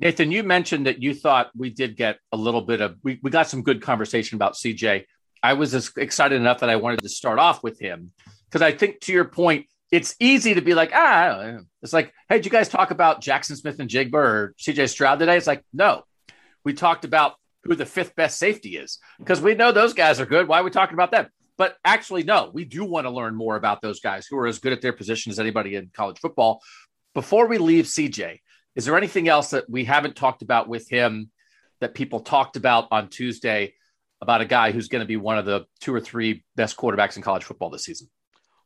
Nathan, 0.00 0.32
you 0.32 0.42
mentioned 0.42 0.86
that 0.86 1.02
you 1.02 1.14
thought 1.14 1.50
we 1.54 1.68
did 1.68 1.94
get 1.94 2.18
a 2.32 2.36
little 2.36 2.62
bit 2.62 2.80
of, 2.80 2.96
we, 3.02 3.20
we 3.22 3.30
got 3.30 3.48
some 3.48 3.62
good 3.62 3.82
conversation 3.82 4.36
about 4.36 4.54
CJ. 4.54 5.04
I 5.42 5.52
was 5.52 5.74
excited 5.96 6.36
enough 6.36 6.60
that 6.60 6.70
I 6.70 6.76
wanted 6.76 7.02
to 7.02 7.08
start 7.10 7.38
off 7.38 7.62
with 7.62 7.78
him 7.78 8.12
because 8.46 8.62
I 8.62 8.72
think 8.72 9.00
to 9.00 9.12
your 9.12 9.26
point, 9.26 9.66
it's 9.92 10.14
easy 10.18 10.54
to 10.54 10.62
be 10.62 10.72
like, 10.72 10.92
ah, 10.94 11.58
it's 11.82 11.92
like, 11.92 12.14
hey, 12.28 12.36
did 12.36 12.46
you 12.46 12.50
guys 12.50 12.68
talk 12.68 12.92
about 12.92 13.20
Jackson 13.20 13.56
Smith-Njigba 13.56 14.14
or 14.14 14.54
CJ 14.58 14.88
Stroud 14.88 15.18
today? 15.18 15.36
It's 15.36 15.46
like, 15.46 15.64
no, 15.72 16.04
we 16.64 16.72
talked 16.72 17.04
about 17.04 17.34
who 17.64 17.74
the 17.74 17.84
fifth 17.84 18.14
best 18.16 18.38
safety 18.38 18.76
is 18.76 18.98
because 19.18 19.42
we 19.42 19.54
know 19.54 19.70
those 19.70 19.92
guys 19.92 20.18
are 20.18 20.26
good. 20.26 20.48
Why 20.48 20.60
are 20.60 20.64
we 20.64 20.70
talking 20.70 20.94
about 20.94 21.10
them? 21.10 21.26
But 21.58 21.76
actually, 21.84 22.22
no, 22.22 22.50
we 22.54 22.64
do 22.64 22.84
want 22.84 23.06
to 23.06 23.10
learn 23.10 23.34
more 23.34 23.56
about 23.56 23.82
those 23.82 24.00
guys 24.00 24.26
who 24.26 24.38
are 24.38 24.46
as 24.46 24.60
good 24.60 24.72
at 24.72 24.80
their 24.80 24.94
position 24.94 25.30
as 25.30 25.38
anybody 25.38 25.74
in 25.74 25.90
college 25.92 26.18
football. 26.18 26.62
Before 27.12 27.46
we 27.48 27.58
leave 27.58 27.84
CJ, 27.84 28.38
is 28.76 28.84
there 28.84 28.96
anything 28.96 29.28
else 29.28 29.50
that 29.50 29.68
we 29.68 29.84
haven't 29.84 30.16
talked 30.16 30.42
about 30.42 30.68
with 30.68 30.88
him 30.88 31.30
that 31.80 31.94
people 31.94 32.20
talked 32.20 32.56
about 32.56 32.88
on 32.90 33.08
Tuesday 33.08 33.74
about 34.20 34.40
a 34.40 34.44
guy 34.44 34.70
who's 34.70 34.88
going 34.88 35.00
to 35.00 35.06
be 35.06 35.16
one 35.16 35.38
of 35.38 35.46
the 35.46 35.64
two 35.80 35.94
or 35.94 36.00
three 36.00 36.44
best 36.56 36.76
quarterbacks 36.76 37.16
in 37.16 37.22
college 37.22 37.44
football 37.44 37.70
this 37.70 37.84
season? 37.84 38.08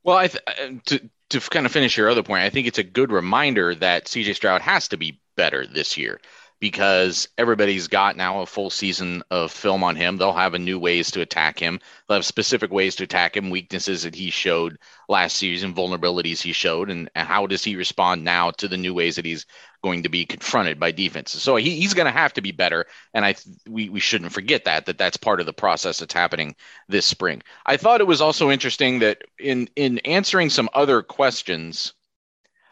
Well, 0.02 0.16
I 0.16 0.26
th- 0.28 0.44
uh, 0.46 0.68
to 0.86 1.10
to 1.30 1.40
kind 1.40 1.64
of 1.64 1.72
finish 1.72 1.96
your 1.96 2.10
other 2.10 2.22
point, 2.22 2.42
I 2.42 2.50
think 2.50 2.66
it's 2.66 2.78
a 2.78 2.84
good 2.84 3.10
reminder 3.10 3.74
that 3.76 4.04
CJ 4.04 4.34
Stroud 4.34 4.60
has 4.60 4.88
to 4.88 4.96
be 4.96 5.20
better 5.36 5.66
this 5.66 5.96
year. 5.96 6.20
Because 6.60 7.28
everybody's 7.36 7.88
got 7.88 8.16
now 8.16 8.40
a 8.40 8.46
full 8.46 8.70
season 8.70 9.22
of 9.30 9.52
film 9.52 9.84
on 9.84 9.96
him. 9.96 10.16
They'll 10.16 10.32
have 10.32 10.54
a 10.54 10.58
new 10.58 10.78
ways 10.78 11.10
to 11.12 11.20
attack 11.20 11.58
him. 11.58 11.80
They'll 12.08 12.16
have 12.16 12.24
specific 12.24 12.70
ways 12.70 12.96
to 12.96 13.04
attack 13.04 13.36
him, 13.36 13.50
weaknesses 13.50 14.04
that 14.04 14.14
he 14.14 14.30
showed 14.30 14.78
last 15.08 15.36
season, 15.36 15.74
vulnerabilities 15.74 16.40
he 16.40 16.52
showed, 16.52 16.90
and, 16.90 17.10
how 17.14 17.46
does 17.46 17.64
he 17.64 17.76
respond 17.76 18.24
now 18.24 18.50
to 18.52 18.68
the 18.68 18.76
new 18.76 18.94
ways 18.94 19.16
that 19.16 19.24
he's 19.24 19.46
going 19.84 20.02
to 20.02 20.08
be 20.08 20.24
confronted 20.24 20.80
by 20.80 20.90
defenses. 20.90 21.42
So 21.42 21.56
he, 21.56 21.78
he's 21.78 21.92
going 21.92 22.06
to 22.06 22.10
have 22.10 22.32
to 22.34 22.40
be 22.40 22.52
better, 22.52 22.86
and 23.12 23.22
I 23.22 23.34
we 23.68 23.90
we 23.90 24.00
shouldn't 24.00 24.32
forget 24.32 24.64
that 24.64 24.86
that 24.86 24.96
that's 24.96 25.18
part 25.18 25.40
of 25.40 25.46
the 25.46 25.52
process 25.52 25.98
that's 25.98 26.14
happening 26.14 26.56
this 26.88 27.04
spring. 27.04 27.42
I 27.66 27.76
thought 27.76 28.00
it 28.00 28.06
was 28.06 28.22
also 28.22 28.50
interesting 28.50 29.00
that 29.00 29.22
in 29.38 29.68
in 29.76 29.98
answering 29.98 30.48
some 30.48 30.70
other 30.72 31.02
questions 31.02 31.92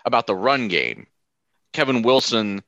about 0.07 0.27
the 0.27 0.35
run 0.35 0.68
game, 0.68 1.07
Kevin 1.75 2.01
Wilson 2.01 2.62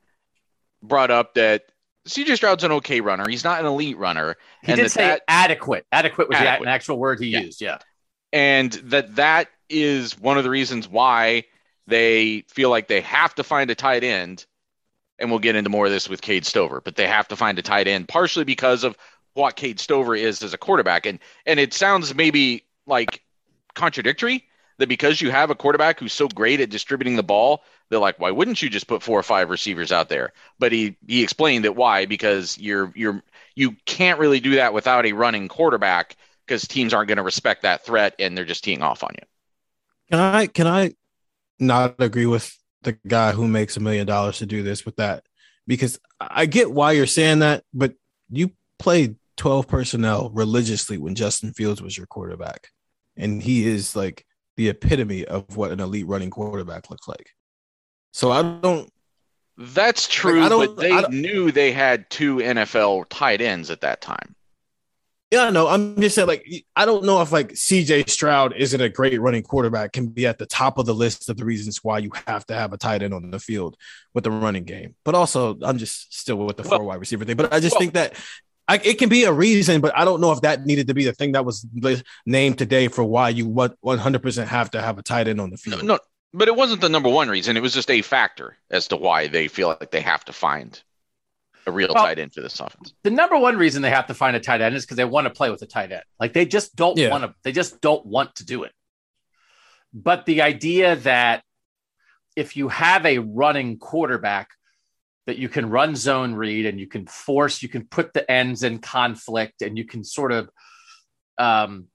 brought 0.87 1.11
up 1.11 1.33
that 1.35 1.65
CJ 2.07 2.35
Stroud's 2.35 2.63
an 2.63 2.71
okay 2.73 3.01
runner. 3.01 3.27
He's 3.27 3.43
not 3.43 3.59
an 3.59 3.65
elite 3.65 3.97
runner. 3.97 4.35
He 4.63 4.71
and 4.71 4.77
did 4.77 4.85
that 4.85 4.91
say 4.91 5.07
that, 5.07 5.21
adequate. 5.27 5.85
Adequate 5.91 6.29
was 6.29 6.37
Adequate. 6.37 6.65
the 6.65 6.71
actual 6.71 6.97
word 6.99 7.19
he 7.19 7.27
Yeah. 7.29 7.39
used. 7.41 7.61
Yeah. 7.61 7.79
and 8.33 8.71
that 8.73 9.15
that 9.15 9.47
is 9.69 10.19
one 10.19 10.37
of 10.37 10.43
the 10.43 10.49
reasons 10.49 10.87
why 10.87 11.43
they 11.87 12.43
feel 12.47 12.69
like 12.69 12.87
they 12.87 13.01
have 13.01 13.33
to 13.35 13.43
find 13.43 13.69
a 13.71 13.75
tight 13.75 14.03
end. 14.03 14.45
And 15.17 15.29
we'll 15.29 15.39
get 15.39 15.55
into 15.55 15.69
more 15.69 15.85
of 15.85 15.91
this 15.93 16.09
with 16.09 16.21
Cade 16.21 16.45
Stover, 16.45 16.81
but 16.81 16.97
they 16.97 17.07
have 17.07 17.27
to 17.29 17.35
find 17.37 17.57
a 17.57 17.61
tight 17.61 17.87
end 17.87 18.07
partially 18.09 18.43
because 18.43 18.83
of 18.83 18.97
what 19.33 19.55
Cade 19.55 19.79
Stover 19.79 20.13
is 20.15 20.43
as 20.43 20.53
a 20.53 20.57
quarterback. 20.57 21.05
And 21.05 21.19
and 21.45 21.59
it 21.59 21.73
sounds 21.73 22.13
maybe 22.13 22.65
like 22.85 23.21
contradictory 23.73 24.43
that 24.77 24.89
because 24.89 25.21
you 25.21 25.31
have 25.31 25.49
a 25.49 25.55
quarterback 25.55 25.99
who's 25.99 26.13
so 26.13 26.27
great 26.27 26.59
at 26.59 26.69
distributing 26.69 27.15
the 27.15 27.23
ball, 27.23 27.63
they're 27.89 27.99
like, 27.99 28.19
why 28.19 28.31
wouldn't 28.31 28.61
you 28.61 28.69
just 28.69 28.87
put 28.87 29.03
four 29.03 29.19
or 29.19 29.23
five 29.23 29.49
receivers 29.49 29.91
out 29.91 30.09
there? 30.09 30.33
But 30.59 30.71
he 30.71 30.97
he 31.07 31.23
explained 31.23 31.65
that 31.65 31.75
why 31.75 32.05
because 32.05 32.57
you're 32.57 32.91
you're 32.95 33.21
you 33.55 33.75
can't 33.85 34.19
really 34.19 34.39
do 34.39 34.55
that 34.55 34.73
without 34.73 35.05
a 35.05 35.13
running 35.13 35.47
quarterback 35.47 36.15
because 36.45 36.67
teams 36.67 36.93
aren't 36.93 37.07
going 37.07 37.17
to 37.17 37.23
respect 37.23 37.63
that 37.63 37.85
threat 37.85 38.15
and 38.19 38.37
they're 38.37 38.45
just 38.45 38.63
teeing 38.63 38.81
off 38.81 39.03
on 39.03 39.11
you. 39.15 39.25
Can 40.11 40.19
I 40.19 40.47
can 40.47 40.67
I 40.67 40.93
not 41.59 41.95
agree 41.99 42.25
with 42.25 42.55
the 42.81 42.97
guy 43.07 43.31
who 43.31 43.47
makes 43.47 43.77
a 43.77 43.79
million 43.79 44.05
dollars 44.05 44.39
to 44.39 44.45
do 44.45 44.61
this 44.63 44.85
with 44.85 44.97
that? 44.97 45.23
Because 45.67 45.99
I 46.19 46.45
get 46.45 46.71
why 46.71 46.91
you're 46.91 47.07
saying 47.07 47.39
that, 47.39 47.63
but 47.73 47.93
you 48.29 48.51
played 48.77 49.15
12 49.37 49.67
personnel 49.67 50.29
religiously 50.33 50.97
when 50.97 51.15
Justin 51.15 51.53
Fields 51.53 51.81
was 51.81 51.97
your 51.97 52.05
quarterback. 52.05 52.69
And 53.17 53.41
he 53.41 53.67
is 53.67 53.95
like 53.95 54.25
the 54.57 54.69
epitome 54.69 55.25
of 55.25 55.57
what 55.57 55.71
an 55.71 55.79
elite 55.79 56.07
running 56.07 56.29
quarterback 56.29 56.89
looks 56.89 57.07
like. 57.07 57.29
So 58.13 58.31
I 58.31 58.41
don't 58.41 58.89
That's 59.57 60.07
true, 60.07 60.43
I 60.43 60.49
don't- 60.49 60.75
but 60.75 60.81
they 60.81 61.01
knew 61.09 61.51
they 61.51 61.71
had 61.71 62.09
two 62.09 62.37
NFL 62.37 63.05
tight 63.09 63.41
ends 63.41 63.69
at 63.69 63.81
that 63.81 64.01
time. 64.01 64.35
Yeah, 65.31 65.49
no, 65.49 65.67
I'm 65.67 65.99
just 65.99 66.15
saying, 66.15 66.27
like, 66.27 66.45
I 66.75 66.85
don't 66.85 67.03
know 67.03 67.21
if 67.21 67.31
like 67.31 67.49
CJ 67.53 68.09
Stroud 68.09 68.53
isn't 68.55 68.79
a 68.79 68.87
great 68.89 69.19
running 69.19 69.43
quarterback, 69.43 69.91
can 69.91 70.07
be 70.07 70.27
at 70.27 70.37
the 70.37 70.45
top 70.45 70.77
of 70.77 70.85
the 70.85 70.93
list 70.93 71.29
of 71.29 71.35
the 71.35 71.43
reasons 71.43 71.83
why 71.83 71.97
you 71.97 72.11
have 72.27 72.45
to 72.45 72.53
have 72.53 72.73
a 72.73 72.77
tight 72.77 73.01
end 73.01 73.13
on 73.13 73.31
the 73.31 73.39
field 73.39 73.75
with 74.13 74.23
the 74.23 74.31
running 74.31 74.63
game. 74.65 74.95
But 75.03 75.15
also, 75.15 75.57
I'm 75.63 75.77
just 75.77 76.13
still 76.17 76.37
with 76.37 76.57
the 76.57 76.63
Well- 76.63 76.77
four 76.79 76.87
wide 76.87 76.99
receiver 76.99 77.25
thing. 77.25 77.35
But 77.37 77.51
I 77.51 77.59
just 77.59 77.73
well- 77.73 77.79
think 77.81 77.93
that 77.95 78.15
I, 78.67 78.77
it 78.83 78.97
can 78.97 79.09
be 79.09 79.25
a 79.25 79.31
reason, 79.31 79.79
but 79.81 79.95
I 79.95 80.05
don't 80.05 80.19
know 80.21 80.31
if 80.31 80.41
that 80.41 80.65
needed 80.65 80.87
to 80.87 80.93
be 80.95 81.05
the 81.05 81.13
thing 81.13 81.33
that 81.33 81.45
was 81.45 81.65
li- 81.75 82.01
named 82.25 82.57
today 82.57 82.87
for 82.87 83.03
why 83.03 83.29
you 83.29 83.45
what 83.47 83.79
100% 83.81 84.47
have 84.47 84.71
to 84.71 84.81
have 84.81 84.97
a 84.97 85.03
tight 85.03 85.27
end 85.27 85.39
on 85.39 85.51
the 85.51 85.59
No, 85.67 85.77
field. 85.77 85.83
no, 85.87 85.99
but 86.33 86.47
it 86.47 86.55
wasn't 86.55 86.81
the 86.81 86.89
number 86.89 87.09
one 87.09 87.29
reason. 87.29 87.55
It 87.57 87.61
was 87.61 87.73
just 87.73 87.91
a 87.91 88.01
factor 88.01 88.57
as 88.71 88.87
to 88.87 88.95
why 88.95 89.27
they 89.27 89.47
feel 89.47 89.67
like 89.67 89.91
they 89.91 90.01
have 90.01 90.25
to 90.25 90.33
find 90.33 90.81
a 91.67 91.71
real 91.71 91.91
Well- 91.93 92.03
tight 92.05 92.17
end 92.19 92.33
for 92.33 92.41
this 92.41 92.59
offense. 92.59 92.93
The 93.03 93.11
number 93.11 93.37
one 93.37 93.55
reason 93.57 93.81
they 93.83 93.89
have 93.91 94.07
to 94.07 94.13
find 94.15 94.35
a 94.35 94.39
tight 94.39 94.61
end 94.61 94.75
is 94.75 94.83
because 94.83 94.97
they 94.97 95.05
want 95.05 95.25
to 95.25 95.31
play 95.31 95.51
with 95.51 95.61
a 95.61 95.67
tight 95.67 95.91
end. 95.91 96.03
Like 96.19 96.33
they 96.33 96.45
just 96.45 96.75
don't 96.75 96.97
Yeah. 96.97 97.09
want 97.11 97.23
to. 97.23 97.35
They 97.43 97.51
just 97.51 97.81
don't 97.81 98.05
want 98.05 98.35
to 98.37 98.45
do 98.45 98.63
it. 98.63 98.71
But 99.93 100.25
the 100.25 100.41
idea 100.41 100.95
that 100.97 101.43
if 102.35 102.57
you 102.57 102.67
have 102.69 103.05
a 103.05 103.19
running 103.19 103.77
quarterback 103.77 104.49
that 105.27 105.37
you 105.37 105.49
can 105.49 105.69
run 105.69 105.95
zone 105.95 106.35
read 106.35 106.65
and 106.65 106.79
you 106.79 106.87
can 106.87 107.07
force, 107.07 107.63
you 107.63 107.69
can 107.69 107.85
put 107.85 108.13
the 108.13 108.29
ends 108.29 108.63
in 108.63 108.79
conflict 108.79 109.61
and 109.61 109.77
you 109.77 109.85
can 109.85 110.03
sort 110.03 110.31
of 110.31 110.49
um 111.37 111.87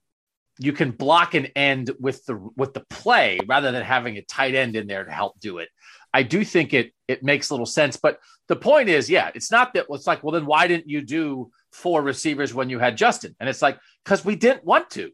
you 0.59 0.75
can 0.75 0.91
block 0.91 1.35
an 1.35 1.47
end 1.57 1.91
with 1.99 2.25
the 2.27 2.37
with 2.57 2.75
the 2.75 2.85
play 2.91 3.39
rather 3.47 3.73
than 3.73 3.83
having 3.83 4.19
a 4.19 4.23
tight 4.23 4.55
end 4.55 4.77
in 4.77 4.87
there 4.87 5.05
to 5.05 5.11
help 5.11 5.41
do 5.41 5.59
it. 5.59 5.69
I 6.13 6.23
do 6.23 6.45
think 6.45 6.75
it 6.75 6.93
it 7.09 7.23
makes 7.23 7.51
little 7.51 7.67
sense, 7.67 7.97
but 7.97 8.19
the 8.49 8.57
point 8.57 8.89
is, 8.89 9.09
yeah, 9.09 9.31
it's 9.35 9.51
not 9.51 9.73
that 9.75 9.87
it's 9.89 10.07
like, 10.07 10.23
well, 10.23 10.33
then 10.33 10.45
why 10.45 10.67
didn't 10.67 10.89
you 10.89 11.03
do 11.03 11.51
four 11.73 12.03
receivers 12.03 12.53
when 12.53 12.69
you 12.69 12.79
had 12.79 12.97
Justin? 12.97 13.35
And 13.39 13.49
it's 13.49 13.63
like, 13.63 13.79
because 14.05 14.25
we 14.25 14.37
didn't 14.37 14.65
want 14.65 14.91
to. 14.91 15.13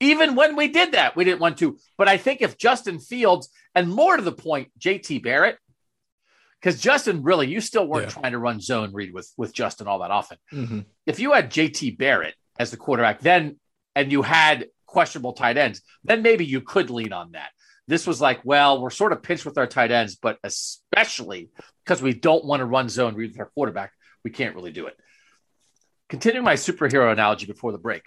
Even 0.00 0.36
when 0.36 0.56
we 0.56 0.68
did 0.68 0.92
that, 0.92 1.16
we 1.16 1.24
didn't 1.24 1.40
want 1.40 1.58
to. 1.58 1.76
But 1.98 2.08
I 2.08 2.16
think 2.16 2.40
if 2.40 2.56
Justin 2.56 2.98
Fields, 2.98 3.48
and 3.74 3.90
more 3.90 4.16
to 4.16 4.22
the 4.22 4.32
point, 4.32 4.70
JT 4.78 5.22
Barrett, 5.22 5.58
because 6.62 6.80
Justin 6.80 7.24
really, 7.24 7.48
you 7.48 7.60
still 7.60 7.86
weren't 7.88 8.06
Yeah. 8.06 8.20
trying 8.20 8.32
to 8.32 8.38
run 8.38 8.60
zone 8.60 8.92
read 8.94 9.12
with 9.12 9.30
with 9.36 9.52
Justin 9.52 9.88
all 9.88 9.98
that 9.98 10.12
often. 10.12 10.38
Mhm. 10.52 10.84
If 11.06 11.18
you 11.18 11.32
had 11.32 11.50
JT 11.50 11.90
Barrett 11.98 12.36
as 12.58 12.70
the 12.70 12.76
quarterback, 12.76 13.20
then 13.20 13.58
and 13.96 14.10
you 14.12 14.22
had 14.22 14.68
questionable 14.86 15.32
tight 15.32 15.56
ends, 15.58 15.82
then 16.04 16.22
maybe 16.22 16.46
you 16.46 16.60
could 16.60 16.88
lean 16.90 17.12
on 17.12 17.32
that. 17.32 17.50
This 17.88 18.06
was 18.06 18.20
like, 18.20 18.40
well, 18.44 18.80
we're 18.80 18.90
sort 18.90 19.12
of 19.12 19.22
pinched 19.22 19.44
with 19.44 19.58
our 19.58 19.66
tight 19.66 19.90
ends, 19.90 20.14
but 20.16 20.38
especially 20.44 21.50
because 21.84 22.00
we 22.00 22.14
don't 22.14 22.44
want 22.44 22.60
to 22.60 22.64
run 22.66 22.88
zone 22.88 23.14
read 23.16 23.32
with 23.32 23.40
our 23.40 23.50
quarterback, 23.54 23.92
we 24.24 24.30
can't 24.30 24.54
really 24.54 24.70
do 24.72 24.86
it. 24.86 24.96
Continuing 26.08 26.44
my 26.44 26.54
superhero 26.54 27.10
analogy 27.12 27.46
before 27.46 27.72
the 27.72 27.78
break, 27.78 28.02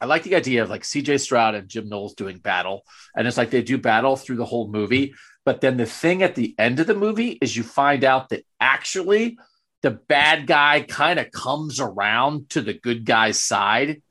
I 0.00 0.06
like 0.06 0.22
the 0.22 0.36
idea 0.36 0.62
of 0.62 0.70
like 0.70 0.82
CJ 0.82 1.20
Stroud 1.20 1.54
and 1.54 1.68
Jim 1.68 1.88
Knowles 1.88 2.14
doing 2.14 2.38
battle. 2.38 2.84
And 3.16 3.26
it's 3.26 3.36
like 3.36 3.50
they 3.50 3.62
do 3.62 3.78
battle 3.78 4.16
through 4.16 4.36
the 4.36 4.44
whole 4.44 4.68
movie. 4.68 5.14
But 5.44 5.60
then 5.60 5.76
the 5.76 5.86
thing 5.86 6.22
at 6.22 6.34
the 6.34 6.54
end 6.58 6.80
of 6.80 6.86
the 6.86 6.94
movie 6.94 7.38
is 7.40 7.56
you 7.56 7.62
find 7.62 8.04
out 8.04 8.30
that 8.30 8.44
actually 8.60 9.38
the 9.82 9.92
bad 9.92 10.46
guy 10.46 10.82
kind 10.82 11.18
of 11.18 11.30
comes 11.30 11.80
around 11.80 12.50
to 12.50 12.60
the 12.60 12.74
good 12.74 13.04
guy's 13.04 13.40
side 13.40 14.02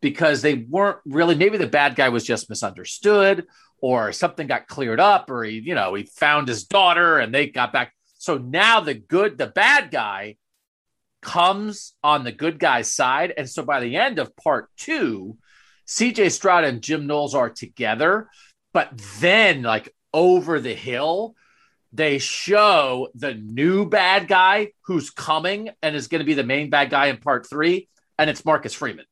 because 0.00 0.42
they 0.42 0.54
weren't 0.54 0.98
really, 1.04 1.34
maybe 1.34 1.58
the 1.58 1.66
bad 1.66 1.96
guy 1.96 2.10
was 2.10 2.24
just 2.24 2.48
misunderstood 2.48 3.46
or 3.80 4.12
something 4.12 4.46
got 4.46 4.68
cleared 4.68 5.00
up 5.00 5.30
or 5.30 5.44
he, 5.44 5.58
you 5.58 5.74
know, 5.74 5.94
he 5.94 6.04
found 6.04 6.46
his 6.46 6.64
daughter 6.64 7.18
and 7.18 7.34
they 7.34 7.48
got 7.48 7.72
back. 7.72 7.92
So 8.18 8.38
now 8.38 8.80
the 8.80 8.94
good, 8.94 9.36
the 9.36 9.46
bad 9.46 9.90
guy 9.90 10.36
comes 11.24 11.94
on 12.04 12.22
the 12.22 12.32
good 12.32 12.58
guy's 12.58 12.90
side. 12.90 13.32
And 13.36 13.48
so 13.48 13.64
by 13.64 13.80
the 13.80 13.96
end 13.96 14.18
of 14.18 14.36
part 14.36 14.68
two, 14.76 15.38
CJ 15.86 16.30
Stroud 16.30 16.64
and 16.64 16.82
Jim 16.82 17.06
Knowles 17.06 17.34
are 17.34 17.50
together. 17.50 18.28
But 18.72 18.90
then, 19.20 19.62
like 19.62 19.94
over 20.12 20.60
the 20.60 20.74
hill, 20.74 21.34
they 21.92 22.18
show 22.18 23.08
the 23.14 23.34
new 23.34 23.88
bad 23.88 24.28
guy 24.28 24.72
who's 24.82 25.10
coming 25.10 25.70
and 25.82 25.96
is 25.96 26.08
going 26.08 26.20
to 26.20 26.26
be 26.26 26.34
the 26.34 26.44
main 26.44 26.70
bad 26.70 26.90
guy 26.90 27.06
in 27.06 27.18
part 27.18 27.48
three. 27.48 27.88
And 28.18 28.28
it's 28.28 28.44
Marcus 28.44 28.74
Freeman. 28.74 29.06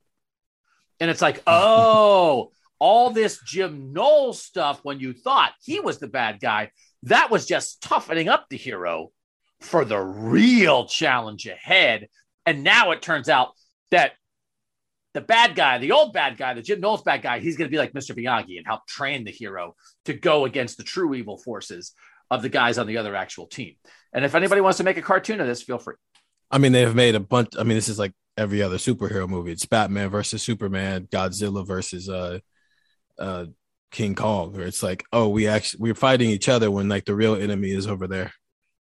And 1.00 1.10
it's 1.10 1.22
like, 1.22 1.42
oh, 1.46 2.50
all 2.78 3.10
this 3.10 3.40
Jim 3.46 3.92
Knowles 3.92 4.42
stuff 4.42 4.80
when 4.82 5.00
you 5.00 5.12
thought 5.12 5.52
he 5.62 5.80
was 5.80 5.98
the 5.98 6.08
bad 6.08 6.40
guy, 6.40 6.70
that 7.04 7.30
was 7.30 7.46
just 7.46 7.82
toughening 7.82 8.28
up 8.28 8.46
the 8.48 8.56
hero 8.56 9.12
for 9.62 9.84
the 9.84 9.98
real 9.98 10.86
challenge 10.86 11.46
ahead. 11.46 12.08
And 12.46 12.64
now 12.64 12.90
it 12.90 13.02
turns 13.02 13.28
out 13.28 13.50
that 13.90 14.12
the 15.14 15.20
bad 15.20 15.54
guy, 15.54 15.78
the 15.78 15.92
old 15.92 16.12
bad 16.12 16.36
guy, 16.36 16.54
the 16.54 16.62
Jim 16.62 16.80
Knowles 16.80 17.02
bad 17.02 17.22
guy, 17.22 17.38
he's 17.38 17.56
going 17.56 17.68
to 17.68 17.72
be 17.72 17.78
like 17.78 17.92
Mr. 17.92 18.16
Miyagi 18.16 18.56
and 18.56 18.66
help 18.66 18.86
train 18.86 19.24
the 19.24 19.30
hero 19.30 19.74
to 20.06 20.14
go 20.14 20.44
against 20.44 20.78
the 20.78 20.84
true 20.84 21.14
evil 21.14 21.36
forces 21.36 21.92
of 22.30 22.42
the 22.42 22.48
guys 22.48 22.78
on 22.78 22.86
the 22.86 22.96
other 22.96 23.14
actual 23.14 23.46
team. 23.46 23.74
And 24.12 24.24
if 24.24 24.34
anybody 24.34 24.60
wants 24.60 24.78
to 24.78 24.84
make 24.84 24.96
a 24.96 25.02
cartoon 25.02 25.40
of 25.40 25.46
this, 25.46 25.62
feel 25.62 25.78
free. 25.78 25.96
I 26.50 26.58
mean, 26.58 26.72
they've 26.72 26.94
made 26.94 27.14
a 27.14 27.20
bunch. 27.20 27.50
I 27.58 27.62
mean, 27.62 27.76
this 27.76 27.88
is 27.88 27.98
like 27.98 28.12
every 28.36 28.62
other 28.62 28.76
superhero 28.76 29.28
movie. 29.28 29.52
It's 29.52 29.66
Batman 29.66 30.08
versus 30.10 30.42
Superman, 30.42 31.08
Godzilla 31.10 31.66
versus 31.66 32.08
uh, 32.08 32.40
uh, 33.18 33.46
King 33.90 34.14
Kong. 34.14 34.52
Where 34.52 34.66
it's 34.66 34.82
like, 34.82 35.04
oh, 35.12 35.28
we 35.28 35.46
actually 35.46 35.80
we're 35.80 35.94
fighting 35.94 36.30
each 36.30 36.48
other 36.48 36.70
when 36.70 36.88
like 36.88 37.04
the 37.04 37.14
real 37.14 37.36
enemy 37.36 37.70
is 37.70 37.86
over 37.86 38.06
there, 38.06 38.32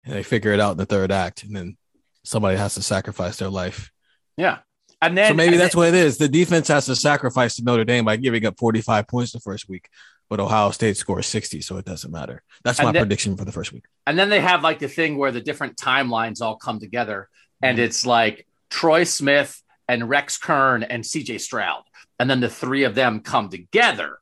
and 0.04 0.14
they 0.16 0.24
figure 0.24 0.52
it 0.54 0.60
out 0.60 0.72
in 0.72 0.78
the 0.78 0.86
third 0.86 1.12
act, 1.12 1.44
and 1.44 1.56
then 1.56 1.78
somebody 2.24 2.58
has 2.58 2.76
to 2.76 2.82
sacrifice 2.82 3.38
their 3.38 3.50
life. 3.50 3.92
Yeah. 4.38 4.60
And 5.02 5.18
then 5.18 5.32
so 5.32 5.34
maybe 5.36 5.54
and 5.54 5.62
that's 5.62 5.74
then- 5.76 5.80
what 5.80 5.88
it 5.90 5.96
is. 5.96 6.18
The 6.18 6.30
defense 6.30 6.68
has 6.68 6.86
to 6.86 6.96
sacrifice 6.96 7.56
to 7.56 7.64
Notre 7.64 7.84
Dame 7.86 8.06
by 8.06 8.18
giving 8.18 8.46
up 8.46 8.58
45 8.60 9.08
points 9.08 9.32
the 9.32 9.40
first 9.40 9.68
week, 9.68 9.90
but 10.30 10.40
Ohio 10.40 10.70
State 10.72 10.96
scores 10.98 11.26
60, 11.28 11.62
so 11.62 11.78
it 11.78 11.86
doesn't 11.86 12.12
matter. 12.12 12.44
That's 12.64 12.80
my 12.82 12.92
then- 12.92 13.02
prediction 13.02 13.36
for 13.38 13.46
the 13.46 13.52
first 13.52 13.72
week. 13.74 13.86
And 14.06 14.18
then 14.18 14.30
they 14.30 14.40
have 14.42 14.64
like 14.64 14.80
the 14.80 14.88
thing 14.88 15.18
where 15.18 15.32
the 15.32 15.42
different 15.42 15.78
timelines 15.78 16.42
all 16.42 16.56
come 16.56 16.80
together, 16.80 17.30
and 17.62 17.78
Mm-hmm. 17.78 17.86
it's 17.86 18.06
like 18.06 18.46
Troy 18.70 19.04
Smith 19.04 19.62
and 19.88 20.08
Rex 20.08 20.38
Kern 20.38 20.84
and 20.84 21.04
CJ 21.04 21.40
Stroud, 21.42 21.84
and 22.20 22.30
then 22.30 22.40
the 22.40 22.50
three 22.50 22.84
of 22.84 22.94
them 22.96 23.22
come 23.22 23.50
together 23.50 24.20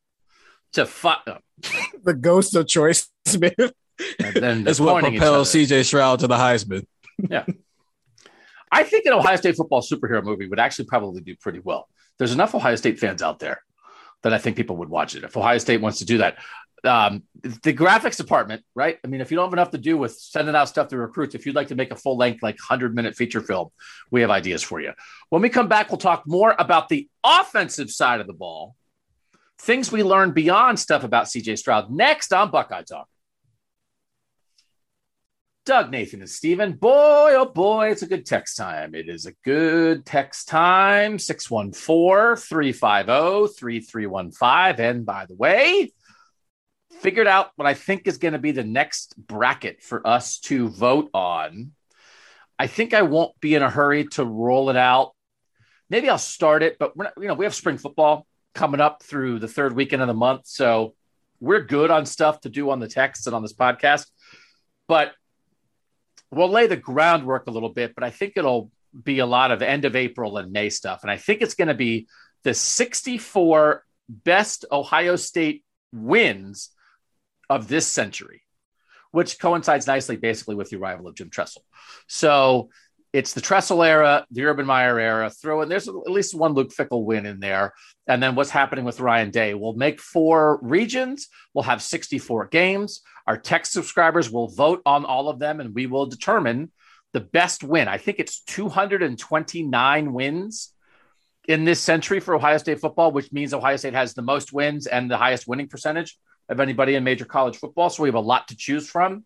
to 0.74 0.86
fight. 0.86 1.20
The 2.04 2.14
ghost 2.14 2.56
of 2.56 2.68
Troy 2.68 2.94
Smith 3.26 3.74
And 4.20 4.36
then 4.36 4.64
they're 4.64 4.76
what 4.76 5.04
propels. 5.04 5.52
CJ 5.52 5.86
Stroud 5.86 6.20
to 6.20 6.28
the 6.28 6.36
Heisman. 6.36 6.86
yeah. 7.30 7.46
I 8.72 8.84
think 8.84 9.06
an 9.06 9.14
Ohio 9.14 9.36
State 9.36 9.56
football 9.56 9.82
superhero 9.82 10.24
movie 10.24 10.48
would 10.48 10.60
actually 10.60 10.86
probably 10.86 11.22
do 11.22 11.36
pretty 11.36 11.60
well. 11.60 11.88
There's 12.20 12.34
enough 12.34 12.54
Ohio 12.54 12.76
State 12.76 13.00
fans 13.00 13.24
out 13.24 13.40
there 13.40 13.64
that 14.22 14.34
I 14.34 14.38
think 14.38 14.58
people 14.58 14.78
would 14.78 14.90
watch 14.90 15.16
it. 15.16 15.24
If 15.24 15.36
Ohio 15.36 15.58
State 15.58 15.82
wants 15.82 16.00
to 16.00 16.06
do 16.06 16.20
that, 16.20 16.38
um, 16.84 17.24
the 17.42 17.74
graphics 17.74 18.18
department, 18.18 18.64
right? 18.76 18.98
I 19.04 19.08
mean, 19.08 19.22
if 19.22 19.32
you 19.32 19.38
don't 19.38 19.48
have 19.48 19.54
enough 19.54 19.72
to 19.72 19.78
do 19.78 19.98
with 19.98 20.14
sending 20.14 20.56
out 20.56 20.70
stuff 20.70 20.90
to 20.90 20.98
recruits, 20.98 21.36
if 21.36 21.46
you'd 21.46 21.56
like 21.56 21.70
to 21.70 21.76
make 21.76 21.92
a 21.92 21.96
full 21.96 22.18
length, 22.18 22.44
like 22.44 22.56
100 22.56 22.96
minute 22.96 23.16
feature 23.16 23.42
film, 23.42 23.70
we 24.12 24.22
have 24.22 24.30
ideas 24.30 24.64
for 24.64 24.80
you. 24.80 24.94
When 25.30 25.42
we 25.42 25.50
come 25.50 25.68
back, 25.68 25.90
we'll 25.90 25.98
talk 25.98 26.24
more 26.26 26.56
about 26.58 26.90
the 26.90 27.10
offensive 27.24 27.90
side 27.90 28.22
of 28.22 28.28
the 28.28 28.34
ball, 28.34 28.76
things 29.58 29.92
we 29.92 30.04
learned 30.04 30.34
beyond 30.34 30.80
stuff 30.80 31.04
about 31.04 31.26
CJ 31.26 31.58
Stroud 31.58 31.92
next 31.92 32.32
on 32.34 32.52
Buckeye 32.52 32.84
Talk. 32.84 33.08
Doug, 35.70 35.92
Nathan, 35.92 36.22
and 36.22 36.30
Steven. 36.30 36.72
Boy, 36.74 37.36
oh 37.36 37.46
boy, 37.46 37.92
it's 37.92 38.02
a 38.02 38.08
good 38.08 38.26
text 38.26 38.58
time. 38.58 38.96
It 38.96 39.08
is 39.08 39.28
a 39.28 39.34
good 39.46 40.04
text 40.04 40.48
time 40.48 41.20
614 41.20 42.38
350 42.38 43.54
3315. 43.56 44.84
And 44.84 45.06
by 45.06 45.28
the 45.28 45.36
way, 45.36 45.94
figured 47.02 47.28
out 47.28 47.52
what 47.56 47.68
I 47.68 47.76
think 47.76 48.08
is 48.08 48.18
going 48.18 48.32
to 48.32 48.40
be 48.40 48.50
the 48.50 48.64
next 48.64 49.14
bracket 49.16 49.84
for 49.84 50.08
us 50.08 50.40
to 50.40 50.70
vote 50.70 51.12
on. 51.14 51.74
I 52.58 52.66
think 52.66 52.96
I 52.96 53.04
won't 53.04 53.40
be 53.40 53.54
in 53.54 53.62
a 53.62 53.70
hurry 53.70 54.06
to 54.14 54.26
roll 54.26 54.72
it 54.72 54.76
out. 54.76 55.12
Maybe 55.88 56.10
I'll 56.10 56.18
start 56.18 56.64
it, 56.64 56.78
but 56.80 56.98
we're 56.98 57.04
not, 57.04 57.14
you 57.20 57.28
know, 57.28 57.36
we 57.36 57.46
have 57.46 57.54
spring 57.54 57.78
football 57.78 58.26
coming 58.56 58.82
up 58.82 59.04
through 59.04 59.38
the 59.38 59.48
third 59.48 59.76
weekend 59.76 60.02
of 60.02 60.08
the 60.08 60.16
month. 60.16 60.48
So 60.48 60.96
we're 61.40 61.62
good 61.62 61.92
on 61.92 62.08
stuff 62.08 62.42
to 62.42 62.50
do 62.50 62.72
on 62.72 62.80
the 62.80 62.88
text 62.88 63.28
and 63.28 63.36
on 63.36 63.44
this 63.44 63.54
podcast. 63.54 64.08
But 64.88 65.14
we'll 66.32 66.50
lay 66.50 66.68
the 66.68 66.78
groundwork 66.78 67.48
a 67.48 67.52
little 67.52 67.70
bit, 67.70 67.96
but 67.96 68.04
I 68.04 68.10
think 68.10 68.34
it'll 68.36 68.72
be 69.04 69.20
a 69.20 69.26
lot 69.26 69.52
of 69.52 69.62
end 69.62 69.86
of 69.86 69.96
April 69.96 70.38
and 70.38 70.52
May 70.52 70.70
stuff. 70.70 71.02
And 71.04 71.12
I 71.12 71.18
think 71.18 71.42
it's 71.42 71.56
going 71.56 71.68
to 71.68 71.74
be 71.74 72.08
the 72.44 72.54
64 72.54 73.84
best 74.08 74.66
Ohio 74.72 75.16
State 75.16 75.64
wins 75.92 76.70
of 77.50 77.68
this 77.68 77.88
century, 77.88 78.42
which 79.12 79.40
coincides 79.40 79.88
nicely 79.88 80.18
basically 80.18 80.56
with 80.56 80.70
the 80.70 80.78
arrival 80.78 81.08
of 81.08 81.16
Jim 81.16 81.30
Tressel. 81.30 81.64
So 82.08 82.70
it's 83.12 83.34
the 83.34 83.42
Tressel 83.42 83.84
era, 83.84 84.26
the 84.30 84.46
Urban 84.46 84.66
Meyer 84.66 85.00
era. 85.00 85.30
Throw 85.30 85.62
in 85.62 85.70
there's 85.70 85.88
at 85.88 85.94
least 85.94 86.36
one 86.36 86.54
Luke 86.54 86.72
Fickell 86.72 87.04
win 87.04 87.26
in 87.26 87.40
there, 87.40 87.74
and 88.08 88.22
then 88.22 88.36
what's 88.36 88.52
happening 88.52 88.86
with 88.86 89.00
Ryan 89.00 89.32
Day. 89.32 89.54
We'll 89.54 89.74
make 89.74 90.00
four 90.00 90.60
regions. 90.62 91.28
We'll 91.54 91.64
have 91.64 91.82
64 91.82 92.48
games. 92.48 93.02
Our 93.26 93.38
text 93.38 93.72
subscribers 93.74 94.30
will 94.30 94.48
vote 94.48 94.82
on 94.86 95.06
all 95.06 95.30
of 95.30 95.40
them, 95.40 95.60
and 95.60 95.74
we 95.74 95.88
will 95.88 96.06
determine 96.06 96.72
the 97.14 97.20
best 97.20 97.64
win. 97.64 97.88
I 97.88 97.98
think 97.98 98.20
it's 98.20 98.42
229 98.42 100.14
wins 100.14 100.74
in 101.48 101.66
this 101.66 101.80
century 101.80 102.20
for 102.20 102.36
Ohio 102.36 102.58
State 102.60 102.80
football, 102.80 103.12
which 103.12 103.32
means 103.32 103.54
Ohio 103.54 103.78
State 103.78 103.94
has 103.94 104.14
the 104.14 104.22
most 104.22 104.54
wins 104.54 104.86
and 104.86 105.10
the 105.10 105.18
highest 105.18 105.48
winning 105.48 105.68
percentage 105.68 106.18
of 106.48 106.60
anybody 106.60 106.94
in 106.96 107.04
major 107.04 107.26
college 107.26 107.58
football. 107.58 107.90
So 107.90 108.04
we 108.04 108.10
have 108.10 108.16
a 108.16 108.20
lot 108.20 108.50
to 108.50 108.56
choose 108.56 108.88
from. 108.88 109.26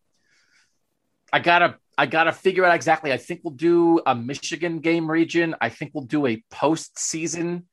I 1.33 1.39
gotta 1.39 1.77
I 1.97 2.05
gotta 2.05 2.31
figure 2.31 2.63
out 2.63 2.75
exactly. 2.75 3.11
I 3.11 3.17
think 3.17 3.41
we'll 3.43 3.55
do 3.55 3.99
a 4.05 4.13
Michigan 4.13 4.79
game 4.79 5.09
region. 5.09 5.55
I 5.59 5.69
think 5.69 5.91
we'll 5.93 6.05
do 6.05 6.27
a 6.27 6.43
postseason 6.53 7.63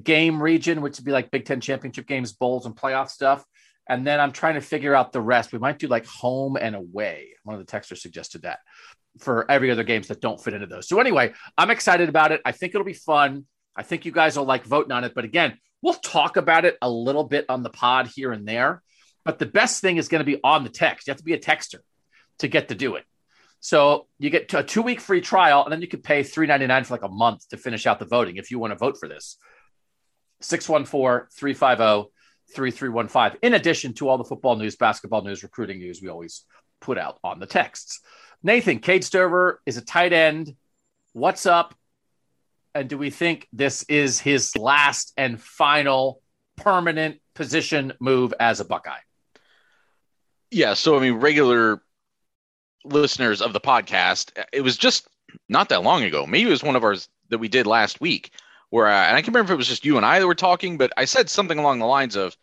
game 0.00 0.40
region, 0.40 0.80
which 0.80 0.96
would 0.96 1.04
be 1.04 1.10
like 1.10 1.32
Big 1.32 1.44
Ten 1.44 1.60
championship 1.60 2.06
games, 2.06 2.32
bowls, 2.32 2.66
and 2.66 2.76
playoff 2.76 3.08
stuff. 3.10 3.44
And 3.88 4.06
then 4.06 4.20
I'm 4.20 4.30
trying 4.30 4.54
to 4.54 4.60
figure 4.60 4.94
out 4.94 5.12
the 5.12 5.20
rest. 5.20 5.52
We 5.52 5.58
might 5.58 5.80
do 5.80 5.88
like 5.88 6.06
home 6.06 6.56
and 6.56 6.76
away. 6.76 7.30
One 7.42 7.58
of 7.58 7.66
the 7.66 7.70
texters 7.70 7.98
suggested 7.98 8.42
that 8.42 8.60
for 9.18 9.50
every 9.50 9.72
other 9.72 9.82
games 9.82 10.06
that 10.06 10.20
don't 10.20 10.40
fit 10.40 10.54
into 10.54 10.68
those. 10.68 10.88
So 10.88 11.00
anyway, 11.00 11.32
I'm 11.58 11.70
excited 11.70 12.08
about 12.08 12.30
it. 12.30 12.40
I 12.44 12.52
think 12.52 12.74
it'll 12.76 12.84
be 12.84 12.92
fun. 12.92 13.44
I 13.74 13.82
think 13.82 14.04
you 14.04 14.12
guys 14.12 14.38
will 14.38 14.44
like 14.44 14.64
voting 14.64 14.92
on 14.92 15.02
it. 15.02 15.14
But 15.16 15.24
again, 15.24 15.58
we'll 15.82 15.94
talk 15.94 16.36
about 16.36 16.64
it 16.64 16.78
a 16.80 16.88
little 16.88 17.24
bit 17.24 17.46
on 17.48 17.64
the 17.64 17.70
pod 17.70 18.06
here 18.06 18.30
and 18.30 18.46
there. 18.46 18.80
But 19.24 19.40
the 19.40 19.46
best 19.46 19.80
thing 19.80 19.96
is 19.96 20.06
going 20.06 20.20
to 20.20 20.24
be 20.24 20.38
on 20.44 20.62
the 20.62 20.70
text. 20.70 21.08
You 21.08 21.10
have 21.10 21.18
to 21.18 21.24
be 21.24 21.34
a 21.34 21.40
texter 21.40 21.80
to 22.40 22.48
get 22.48 22.68
to 22.68 22.74
do 22.74 22.96
it. 22.96 23.04
So 23.60 24.06
you 24.18 24.30
get 24.30 24.52
a 24.54 24.62
two 24.62 24.82
week 24.82 25.00
free 25.00 25.20
trial, 25.20 25.64
and 25.64 25.72
then 25.72 25.80
you 25.80 25.88
could 25.88 26.02
pay 26.02 26.22
three 26.22 26.46
ninety 26.46 26.66
nine 26.66 26.84
for 26.84 26.94
like 26.94 27.02
a 27.02 27.08
month 27.08 27.48
to 27.50 27.56
finish 27.56 27.86
out 27.86 27.98
the 27.98 28.06
voting 28.06 28.36
if 28.36 28.50
you 28.50 28.58
want 28.58 28.72
to 28.72 28.78
vote 28.78 28.98
for 28.98 29.08
this. 29.08 29.36
614 30.40 31.28
350 31.36 32.10
3315. 32.54 33.38
In 33.42 33.54
addition 33.54 33.92
to 33.94 34.08
all 34.08 34.18
the 34.18 34.24
football 34.24 34.56
news, 34.56 34.76
basketball 34.76 35.22
news, 35.22 35.42
recruiting 35.42 35.78
news 35.78 36.00
we 36.02 36.08
always 36.08 36.44
put 36.80 36.98
out 36.98 37.18
on 37.22 37.38
the 37.38 37.46
texts. 37.46 38.00
Nathan, 38.42 38.78
Cade 38.78 39.04
Stover 39.04 39.60
is 39.66 39.76
a 39.76 39.84
tight 39.84 40.12
end. 40.12 40.56
What's 41.12 41.44
up? 41.44 41.74
And 42.74 42.88
do 42.88 42.96
we 42.96 43.10
think 43.10 43.46
this 43.52 43.82
is 43.84 44.18
his 44.20 44.56
last 44.56 45.12
and 45.16 45.40
final 45.40 46.22
permanent 46.56 47.20
position 47.34 47.92
move 48.00 48.32
as 48.40 48.60
a 48.60 48.64
Buckeye? 48.64 49.00
Yeah. 50.50 50.74
So, 50.74 50.96
I 50.96 51.00
mean, 51.00 51.14
regular 51.14 51.82
listeners 52.84 53.42
of 53.42 53.52
the 53.52 53.60
podcast, 53.60 54.32
it 54.52 54.62
was 54.62 54.76
just 54.76 55.08
not 55.48 55.68
that 55.68 55.82
long 55.82 56.02
ago. 56.02 56.26
Maybe 56.26 56.48
it 56.48 56.52
was 56.52 56.62
one 56.62 56.76
of 56.76 56.84
ours 56.84 57.08
that 57.28 57.38
we 57.38 57.48
did 57.48 57.66
last 57.66 58.00
week 58.00 58.30
where, 58.70 58.86
I, 58.86 59.08
and 59.08 59.16
I 59.16 59.22
can 59.22 59.32
remember 59.32 59.52
if 59.52 59.56
it 59.56 59.58
was 59.58 59.68
just 59.68 59.84
you 59.84 59.96
and 59.96 60.06
I 60.06 60.18
that 60.18 60.26
were 60.26 60.34
talking, 60.34 60.78
but 60.78 60.92
I 60.96 61.04
said 61.04 61.28
something 61.28 61.58
along 61.58 61.78
the 61.78 61.86
lines 61.86 62.16
of, 62.16 62.36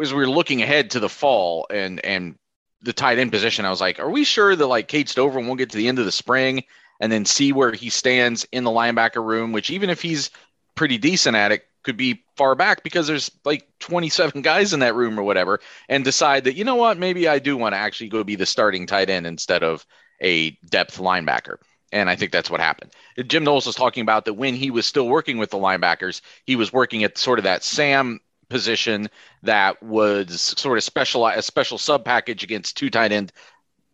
as 0.00 0.12
we 0.12 0.20
were 0.20 0.30
looking 0.30 0.62
ahead 0.62 0.90
to 0.92 1.00
the 1.00 1.08
fall 1.08 1.66
and, 1.70 2.04
and, 2.04 2.36
the 2.82 2.92
tight 2.92 3.18
end 3.18 3.32
position, 3.32 3.64
I 3.64 3.70
was 3.70 3.80
like, 3.80 3.98
are 3.98 4.10
we 4.10 4.24
sure 4.24 4.54
that 4.54 4.66
like 4.66 4.88
Cade 4.88 5.08
Stover 5.08 5.40
won't 5.40 5.58
get 5.58 5.70
to 5.70 5.76
the 5.76 5.88
end 5.88 5.98
of 5.98 6.04
the 6.04 6.12
spring 6.12 6.62
and 7.00 7.10
then 7.10 7.24
see 7.24 7.52
where 7.52 7.72
he 7.72 7.90
stands 7.90 8.46
in 8.52 8.64
the 8.64 8.70
linebacker 8.70 9.24
room, 9.24 9.52
which 9.52 9.70
even 9.70 9.90
if 9.90 10.00
he's 10.00 10.30
pretty 10.74 10.98
decent 10.98 11.36
at 11.36 11.52
it, 11.52 11.67
could 11.88 11.96
be 11.96 12.22
far 12.36 12.54
back 12.54 12.82
because 12.82 13.06
there's 13.06 13.30
like 13.46 13.66
27 13.78 14.42
guys 14.42 14.74
in 14.74 14.80
that 14.80 14.94
room 14.94 15.18
or 15.18 15.22
whatever, 15.22 15.58
and 15.88 16.04
decide 16.04 16.44
that, 16.44 16.54
you 16.54 16.62
know 16.62 16.74
what, 16.74 16.98
maybe 16.98 17.26
I 17.26 17.38
do 17.38 17.56
want 17.56 17.72
to 17.72 17.78
actually 17.78 18.10
go 18.10 18.22
be 18.22 18.36
the 18.36 18.44
starting 18.44 18.86
tight 18.86 19.08
end 19.08 19.26
instead 19.26 19.62
of 19.62 19.86
a 20.20 20.50
depth 20.68 20.98
linebacker. 20.98 21.56
And 21.90 22.10
I 22.10 22.16
think 22.16 22.30
that's 22.30 22.50
what 22.50 22.60
happened. 22.60 22.92
Jim 23.26 23.42
Knowles 23.42 23.64
was 23.64 23.74
talking 23.74 24.02
about 24.02 24.26
that 24.26 24.34
when 24.34 24.54
he 24.54 24.70
was 24.70 24.84
still 24.84 25.08
working 25.08 25.38
with 25.38 25.48
the 25.48 25.56
linebackers, 25.56 26.20
he 26.44 26.56
was 26.56 26.74
working 26.74 27.04
at 27.04 27.16
sort 27.16 27.38
of 27.38 27.44
that 27.44 27.64
Sam 27.64 28.20
position 28.50 29.08
that 29.44 29.82
was 29.82 30.42
sort 30.58 30.76
of 30.76 30.84
special 30.84 31.26
a 31.26 31.40
special 31.40 31.78
sub 31.78 32.04
package 32.04 32.42
against 32.42 32.76
two 32.76 32.90
tight 32.90 33.12
end 33.12 33.32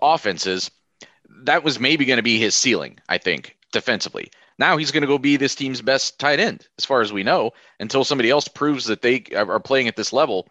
offenses. 0.02 0.68
That 1.44 1.62
was 1.62 1.78
maybe 1.78 2.04
going 2.04 2.16
to 2.16 2.24
be 2.24 2.40
his 2.40 2.57
ceiling, 2.57 2.98
I 3.09 3.18
think, 3.18 3.57
defensively. 3.70 4.33
Now 4.58 4.76
he's 4.76 4.92
going 4.92 5.02
to 5.02 5.08
go 5.08 5.18
be 5.18 5.36
this 5.36 5.54
team's 5.54 5.80
best 5.80 6.18
tight 6.18 6.40
end, 6.40 6.66
as 6.78 6.84
far 6.84 7.00
as 7.00 7.12
we 7.12 7.22
know, 7.22 7.52
until 7.80 8.04
somebody 8.04 8.30
else 8.30 8.46
proves 8.46 8.84
that 8.86 9.02
they 9.02 9.24
are 9.34 9.60
playing 9.60 9.88
at 9.88 9.96
this 9.96 10.12
level. 10.12 10.48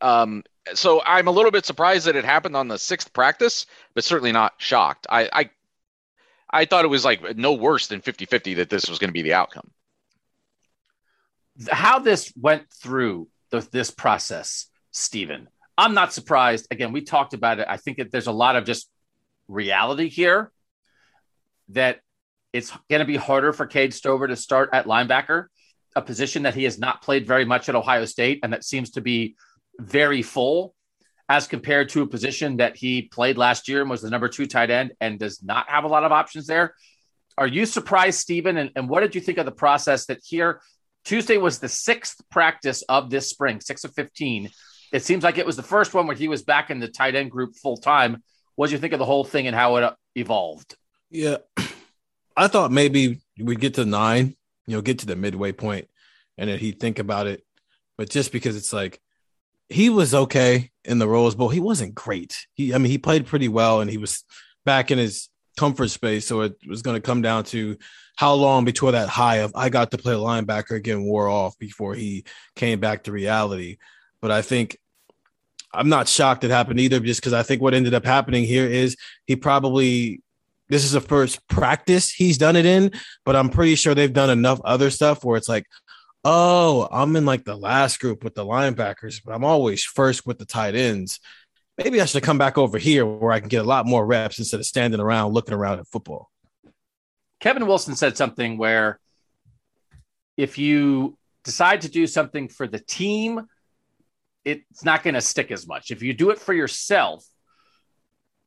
Um, 0.00 0.44
so 0.74 1.02
I'm 1.04 1.28
a 1.28 1.32
little 1.32 1.50
bit 1.50 1.66
surprised 1.66 2.06
that 2.06 2.16
it 2.16 2.24
happened 2.24 2.56
on 2.56 2.68
the 2.68 2.78
sixth 2.78 3.12
practice, 3.12 3.66
but 3.94 4.04
certainly 4.04 4.32
not 4.32 4.54
shocked. 4.58 5.06
I, 5.10 5.28
I, 5.32 5.50
I 6.50 6.64
thought 6.64 6.84
it 6.84 6.88
was 6.88 7.04
like 7.04 7.36
no 7.36 7.54
worse 7.54 7.88
than 7.88 8.00
50 8.00 8.26
50 8.26 8.54
that 8.54 8.70
this 8.70 8.88
was 8.88 8.98
going 8.98 9.08
to 9.08 9.12
be 9.14 9.22
the 9.22 9.34
outcome. 9.34 9.70
How 11.70 11.98
this 11.98 12.32
went 12.36 12.70
through 12.72 13.28
the, 13.50 13.66
this 13.72 13.90
process, 13.90 14.66
Stephen, 14.90 15.48
I'm 15.76 15.94
not 15.94 16.12
surprised. 16.12 16.68
Again, 16.70 16.92
we 16.92 17.02
talked 17.02 17.34
about 17.34 17.58
it. 17.58 17.66
I 17.68 17.76
think 17.76 17.98
that 17.98 18.12
there's 18.12 18.26
a 18.26 18.32
lot 18.32 18.56
of 18.56 18.64
just 18.64 18.88
reality 19.48 20.08
here 20.08 20.52
that 21.70 22.00
it's 22.54 22.70
going 22.88 23.00
to 23.00 23.04
be 23.04 23.16
harder 23.16 23.52
for 23.52 23.66
Cade 23.66 23.92
Stover 23.92 24.28
to 24.28 24.36
start 24.36 24.70
at 24.72 24.86
linebacker, 24.86 25.46
a 25.96 26.00
position 26.00 26.44
that 26.44 26.54
he 26.54 26.64
has 26.64 26.78
not 26.78 27.02
played 27.02 27.26
very 27.26 27.44
much 27.44 27.68
at 27.68 27.74
Ohio 27.74 28.04
State 28.04 28.40
and 28.42 28.52
that 28.52 28.64
seems 28.64 28.92
to 28.92 29.00
be 29.00 29.34
very 29.78 30.22
full 30.22 30.74
as 31.28 31.48
compared 31.48 31.88
to 31.88 32.02
a 32.02 32.06
position 32.06 32.58
that 32.58 32.76
he 32.76 33.02
played 33.02 33.36
last 33.36 33.68
year 33.68 33.80
and 33.80 33.90
was 33.90 34.02
the 34.02 34.10
number 34.10 34.28
two 34.28 34.46
tight 34.46 34.70
end 34.70 34.92
and 35.00 35.18
does 35.18 35.42
not 35.42 35.68
have 35.68 35.82
a 35.82 35.88
lot 35.88 36.04
of 36.04 36.12
options 36.12 36.46
there. 36.46 36.74
Are 37.36 37.46
you 37.46 37.66
surprised, 37.66 38.20
Stephen? 38.20 38.56
And, 38.56 38.70
and 38.76 38.88
what 38.88 39.00
did 39.00 39.16
you 39.16 39.20
think 39.20 39.38
of 39.38 39.46
the 39.46 39.52
process 39.52 40.06
that 40.06 40.20
here 40.22 40.60
Tuesday 41.04 41.36
was 41.36 41.58
the 41.58 41.68
sixth 41.68 42.20
practice 42.30 42.82
of 42.82 43.10
this 43.10 43.28
spring, 43.28 43.60
six 43.60 43.84
of 43.84 43.92
15. 43.94 44.50
It 44.92 45.02
seems 45.02 45.24
like 45.24 45.38
it 45.38 45.46
was 45.46 45.56
the 45.56 45.62
first 45.62 45.92
one 45.92 46.06
where 46.06 46.16
he 46.16 46.28
was 46.28 46.42
back 46.42 46.70
in 46.70 46.78
the 46.78 46.88
tight 46.88 47.14
end 47.14 47.30
group 47.30 47.56
full 47.56 47.76
time. 47.76 48.22
What 48.54 48.66
did 48.66 48.74
you 48.74 48.78
think 48.78 48.92
of 48.92 48.98
the 48.98 49.04
whole 49.04 49.24
thing 49.24 49.46
and 49.46 49.56
how 49.56 49.76
it 49.76 49.84
uh, 49.84 49.94
evolved? 50.14 50.76
Yeah, 51.10 51.38
I 52.36 52.48
thought 52.48 52.72
maybe 52.72 53.20
we'd 53.38 53.60
get 53.60 53.74
to 53.74 53.84
nine, 53.84 54.36
you 54.66 54.76
know, 54.76 54.82
get 54.82 55.00
to 55.00 55.06
the 55.06 55.16
midway 55.16 55.52
point, 55.52 55.88
and 56.36 56.50
then 56.50 56.58
he'd 56.58 56.80
think 56.80 56.98
about 56.98 57.26
it. 57.26 57.44
But 57.96 58.10
just 58.10 58.32
because 58.32 58.56
it's 58.56 58.72
like 58.72 59.00
he 59.68 59.88
was 59.88 60.14
okay 60.14 60.70
in 60.84 60.98
the 60.98 61.08
Rose 61.08 61.34
Bowl, 61.34 61.48
he 61.48 61.60
wasn't 61.60 61.94
great. 61.94 62.46
He, 62.54 62.74
I 62.74 62.78
mean, 62.78 62.90
he 62.90 62.98
played 62.98 63.26
pretty 63.26 63.48
well, 63.48 63.80
and 63.80 63.90
he 63.90 63.98
was 63.98 64.24
back 64.64 64.90
in 64.90 64.98
his 64.98 65.28
comfort 65.56 65.88
space. 65.88 66.26
So 66.26 66.40
it 66.42 66.56
was 66.68 66.82
going 66.82 66.96
to 66.96 67.00
come 67.00 67.22
down 67.22 67.44
to 67.44 67.76
how 68.16 68.34
long 68.34 68.64
before 68.64 68.92
that 68.92 69.08
high 69.08 69.36
of 69.36 69.52
I 69.54 69.68
got 69.68 69.90
to 69.92 69.98
play 69.98 70.14
linebacker 70.14 70.76
again 70.76 71.04
wore 71.04 71.28
off 71.28 71.58
before 71.58 71.94
he 71.94 72.24
came 72.56 72.80
back 72.80 73.04
to 73.04 73.12
reality. 73.12 73.78
But 74.20 74.30
I 74.30 74.42
think 74.42 74.78
I'm 75.72 75.88
not 75.88 76.08
shocked 76.08 76.44
it 76.44 76.50
happened 76.50 76.80
either, 76.80 77.00
just 77.00 77.20
because 77.20 77.32
I 77.32 77.42
think 77.42 77.62
what 77.62 77.74
ended 77.74 77.94
up 77.94 78.04
happening 78.04 78.44
here 78.44 78.66
is 78.66 78.96
he 79.26 79.36
probably 79.36 80.22
this 80.68 80.84
is 80.84 80.92
the 80.92 81.00
first 81.00 81.46
practice 81.48 82.10
he's 82.10 82.38
done 82.38 82.56
it 82.56 82.66
in, 82.66 82.92
but 83.24 83.36
I'm 83.36 83.50
pretty 83.50 83.74
sure 83.74 83.94
they've 83.94 84.12
done 84.12 84.30
enough 84.30 84.60
other 84.64 84.90
stuff 84.90 85.24
where 85.24 85.36
it's 85.36 85.48
like, 85.48 85.66
oh, 86.24 86.88
I'm 86.90 87.14
in 87.16 87.26
like 87.26 87.44
the 87.44 87.56
last 87.56 88.00
group 88.00 88.24
with 88.24 88.34
the 88.34 88.44
linebackers, 88.44 89.20
but 89.24 89.34
I'm 89.34 89.44
always 89.44 89.84
first 89.84 90.26
with 90.26 90.38
the 90.38 90.46
tight 90.46 90.74
ends. 90.74 91.20
Maybe 91.76 92.00
I 92.00 92.06
should 92.06 92.22
come 92.22 92.38
back 92.38 92.56
over 92.56 92.78
here 92.78 93.04
where 93.04 93.32
I 93.32 93.40
can 93.40 93.48
get 93.48 93.60
a 93.60 93.68
lot 93.68 93.86
more 93.86 94.06
reps 94.06 94.38
instead 94.38 94.60
of 94.60 94.66
standing 94.66 95.00
around 95.00 95.32
looking 95.32 95.54
around 95.54 95.80
at 95.80 95.88
football. 95.88 96.30
Kevin 97.40 97.66
Wilson 97.66 97.96
said 97.96 98.16
something 98.16 98.56
where 98.56 98.98
if 100.36 100.56
you 100.56 101.18
decide 101.42 101.82
to 101.82 101.88
do 101.88 102.06
something 102.06 102.48
for 102.48 102.66
the 102.66 102.78
team, 102.78 103.46
it's 104.44 104.84
not 104.84 105.02
going 105.02 105.14
to 105.14 105.20
stick 105.20 105.50
as 105.50 105.66
much. 105.66 105.90
If 105.90 106.02
you 106.02 106.14
do 106.14 106.30
it 106.30 106.38
for 106.38 106.52
yourself, 106.52 107.24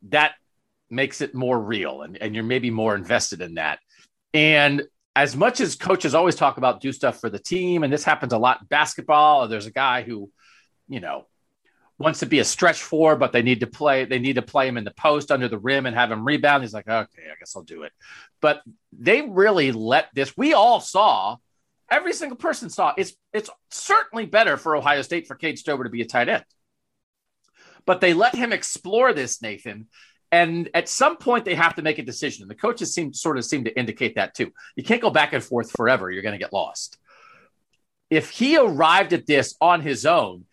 that 0.09 0.33
makes 0.89 1.21
it 1.21 1.35
more 1.35 1.59
real 1.59 2.01
and, 2.01 2.17
and 2.17 2.33
you're 2.33 2.43
maybe 2.43 2.69
more 2.69 2.95
invested 2.95 3.41
in 3.41 3.55
that. 3.55 3.79
And 4.33 4.83
as 5.15 5.35
much 5.35 5.59
as 5.59 5.75
coaches 5.75 6.13
always 6.13 6.35
talk 6.35 6.57
about 6.57 6.81
do 6.81 6.91
stuff 6.91 7.19
for 7.19 7.29
the 7.29 7.39
team, 7.39 7.83
and 7.83 7.91
this 7.91 8.03
happens 8.03 8.33
a 8.33 8.37
lot 8.37 8.61
in 8.61 8.67
basketball, 8.67 9.47
there's 9.47 9.65
a 9.65 9.71
guy 9.71 10.03
who, 10.03 10.31
you 10.87 10.99
know, 10.99 11.25
wants 11.97 12.19
to 12.19 12.27
be 12.27 12.39
a 12.39 12.43
stretch 12.43 12.81
four, 12.81 13.15
but 13.15 13.31
they 13.31 13.41
need 13.41 13.61
to 13.61 13.67
play, 13.67 14.05
they 14.05 14.19
need 14.19 14.35
to 14.35 14.41
play 14.43 14.67
him 14.67 14.77
in 14.77 14.83
the 14.83 14.91
post 14.91 15.31
under 15.31 15.47
the 15.47 15.57
rim 15.57 15.87
and 15.87 15.95
have 15.95 16.11
him 16.11 16.23
rebound. 16.23 16.63
He's 16.63 16.73
like, 16.73 16.87
okay, 16.87 17.23
I 17.23 17.35
guess 17.39 17.55
I'll 17.55 17.63
do 17.63 17.83
it. 17.83 17.91
But 18.41 18.61
they 18.91 19.23
really 19.23 19.71
let 19.71 20.09
this, 20.13 20.37
we 20.37 20.53
all 20.53 20.79
saw, 20.79 21.37
every 21.89 22.13
single 22.13 22.37
person 22.37 22.69
saw 22.69 22.93
it's 22.97 23.13
it's 23.33 23.49
certainly 23.71 24.25
better 24.25 24.57
for 24.57 24.75
Ohio 24.75 25.01
State 25.01 25.25
for 25.27 25.35
Cade 25.35 25.57
Stover 25.57 25.85
to 25.85 25.89
be 25.89 26.01
a 26.01 26.05
tight 26.05 26.29
end. 26.29 26.43
But 27.85 28.01
they 28.01 28.13
let 28.13 28.35
him 28.35 28.51
explore 28.51 29.13
this, 29.13 29.41
Nathan, 29.41 29.87
and 30.31 30.69
at 30.73 30.89
some 30.89 31.17
point, 31.17 31.45
they 31.45 31.55
have 31.55 31.75
to 31.75 31.81
make 31.81 31.99
a 31.99 32.03
decision. 32.03 32.43
And 32.43 32.51
the 32.51 32.55
coaches 32.55 32.93
seem 32.93 33.13
sort 33.13 33.37
of 33.37 33.45
seem 33.45 33.63
to 33.63 33.77
indicate 33.77 34.15
that 34.15 34.35
too. 34.35 34.51
You 34.75 34.83
can't 34.83 35.01
go 35.01 35.09
back 35.09 35.33
and 35.33 35.43
forth 35.43 35.71
forever. 35.71 36.11
You're 36.11 36.23
going 36.23 36.37
to 36.37 36.43
get 36.43 36.53
lost. 36.53 36.97
If 38.09 38.29
he 38.29 38.57
arrived 38.57 39.13
at 39.13 39.25
this 39.25 39.55
on 39.61 39.81
his 39.81 40.05
own, 40.05 40.45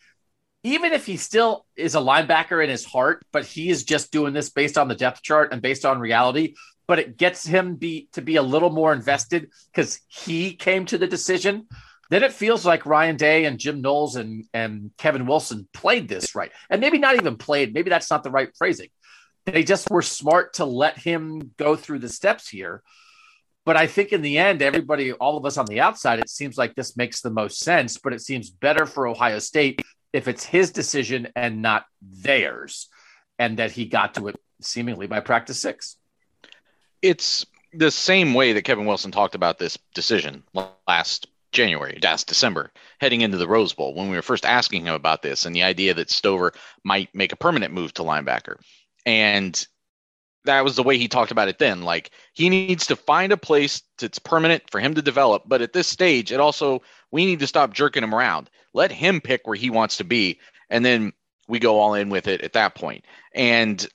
even 0.63 0.93
if 0.93 1.07
he 1.07 1.17
still 1.17 1.67
is 1.77 1.95
a 1.95 2.01
linebacker 2.01 2.63
in 2.63 2.71
his 2.71 2.85
heart, 2.85 3.25
but 3.33 3.45
he 3.45 3.69
is 3.69 3.85
just 3.85 4.13
doing 4.13 4.33
this 4.33 4.51
based 4.51 4.79
on 4.79 4.89
the 4.89 4.95
depth 4.95 5.23
chart 5.23 5.53
and 5.53 5.61
based 5.61 5.85
on 5.85 5.99
reality, 5.99 6.55
but 6.87 6.99
it 6.99 7.17
gets 7.17 7.47
him 7.47 7.77
be 7.77 8.09
to 8.13 8.23
be 8.23 8.37
a 8.37 8.43
little 8.43 8.71
more 8.71 8.93
invested 8.93 9.51
because 9.73 10.01
he 10.09 10.55
came 10.55 10.87
to 10.87 10.99
the 10.99 11.07
decision. 11.07 11.67
Then 12.11 12.23
it 12.23 12.33
feels 12.33 12.65
like 12.65 12.87
Ryan 12.87 13.17
Day 13.17 13.45
and 13.45 13.59
Jim 13.59 13.81
Knowles 13.81 14.17
and, 14.17 14.45
and 14.53 14.91
Kevin 14.99 15.27
Wilson 15.27 15.69
played 15.73 16.09
this 16.09 16.35
right. 16.35 16.53
And 16.71 16.81
maybe 16.81 16.99
not 16.99 17.17
even 17.17 17.37
played. 17.37 17.75
Maybe 17.75 17.91
that's 17.91 18.11
not 18.11 18.23
the 18.23 18.31
right 18.31 18.51
phrasing 18.57 18.89
they 19.47 19.65
just 19.65 19.91
were 19.91 20.03
smart 20.03 20.55
to 20.55 20.65
let 20.65 20.99
him 20.99 21.53
go 21.57 21.77
through 21.77 21.99
the 22.01 22.09
steps 22.09 22.49
here. 22.49 22.83
But 23.65 23.77
I 23.77 23.87
think 23.87 24.13
in 24.13 24.23
the 24.23 24.39
end, 24.39 24.61
everybody, 24.61 25.13
all 25.13 25.37
of 25.37 25.47
us 25.47 25.57
on 25.57 25.67
the 25.67 25.81
outside, 25.81 26.19
it 26.19 26.29
seems 26.29 26.59
like 26.59 26.75
this 26.75 26.97
makes 26.97 27.21
the 27.21 27.31
most 27.31 27.61
sense, 27.61 27.99
but 27.99 28.13
it 28.13 28.21
seems 28.21 28.51
better 28.51 28.85
for 28.85 29.07
Ohio 29.07 29.39
State 29.39 29.81
if 30.13 30.29
it's 30.29 30.45
his 30.45 30.71
decision 30.71 31.29
and 31.35 31.63
not 31.63 31.87
theirs, 32.03 32.89
and 33.39 33.59
that 33.59 33.73
he 33.73 33.87
got 33.87 34.15
to 34.15 34.29
it 34.29 34.37
seemingly 34.61 35.07
by 35.07 35.21
practice 35.21 35.61
six. 35.61 35.97
It's 37.03 37.47
the 37.73 37.91
same 37.91 38.35
way 38.35 38.53
that 38.53 38.63
Kevin 38.63 38.87
Wilson 38.87 39.11
talked 39.11 39.35
about 39.35 39.59
this 39.59 39.79
decision 39.95 40.45
last 40.87 41.27
January, 41.53 41.99
last 42.03 42.29
December, 42.29 42.71
heading 43.01 43.23
into 43.23 43.39
the 43.39 43.49
Rose 43.49 43.73
Bowl, 43.73 43.95
when 43.95 44.11
we 44.11 44.17
were 44.17 44.23
first 44.23 44.45
asking 44.45 44.87
him 44.87 44.95
about 44.95 45.23
this 45.23 45.47
and 45.47 45.55
the 45.55 45.63
idea 45.63 45.95
that 45.95 46.11
Stover 46.11 46.53
might 46.85 47.15
make 47.15 47.33
a 47.33 47.37
permanent 47.37 47.73
move 47.73 47.95
to 47.95 48.03
linebacker. 48.03 48.57
And 49.07 49.67
that 50.45 50.65
was 50.65 50.77
the 50.77 50.83
way 50.83 50.99
he 50.99 51.09
talked 51.09 51.31
about 51.31 51.49
it 51.49 51.59
then. 51.59 51.83
Like 51.83 52.11
he 52.33 52.49
needs 52.49 52.87
to 52.87 52.97
find 52.97 53.33
a 53.33 53.37
place 53.37 53.83
that's 53.99 54.19
permanent 54.19 54.63
for 54.71 54.81
him 54.81 54.95
to 54.95 55.03
develop. 55.03 55.45
But 55.47 55.63
at 55.63 55.73
this 55.73 55.89
stage, 55.89 56.33
it 56.33 56.41
also 56.41 56.83
we 57.11 57.25
need 57.25 57.41
to 57.41 57.47
stop 57.47 57.73
jerking 57.73 58.03
him 58.03 58.15
around. 58.15 58.51
Let 58.73 58.93
him 58.93 59.21
pick 59.21 59.47
where 59.47 59.57
he 59.57 59.71
wants 59.71 59.97
to 59.99 60.05
be, 60.05 60.39
and 60.69 60.85
then 60.85 61.13
we 61.49 61.59
go 61.59 61.79
all 61.79 61.95
in 61.95 62.09
with 62.11 62.27
it 62.27 62.43
at 62.43 62.55
that 62.55 62.75
point. 62.75 63.05
And 63.35 63.87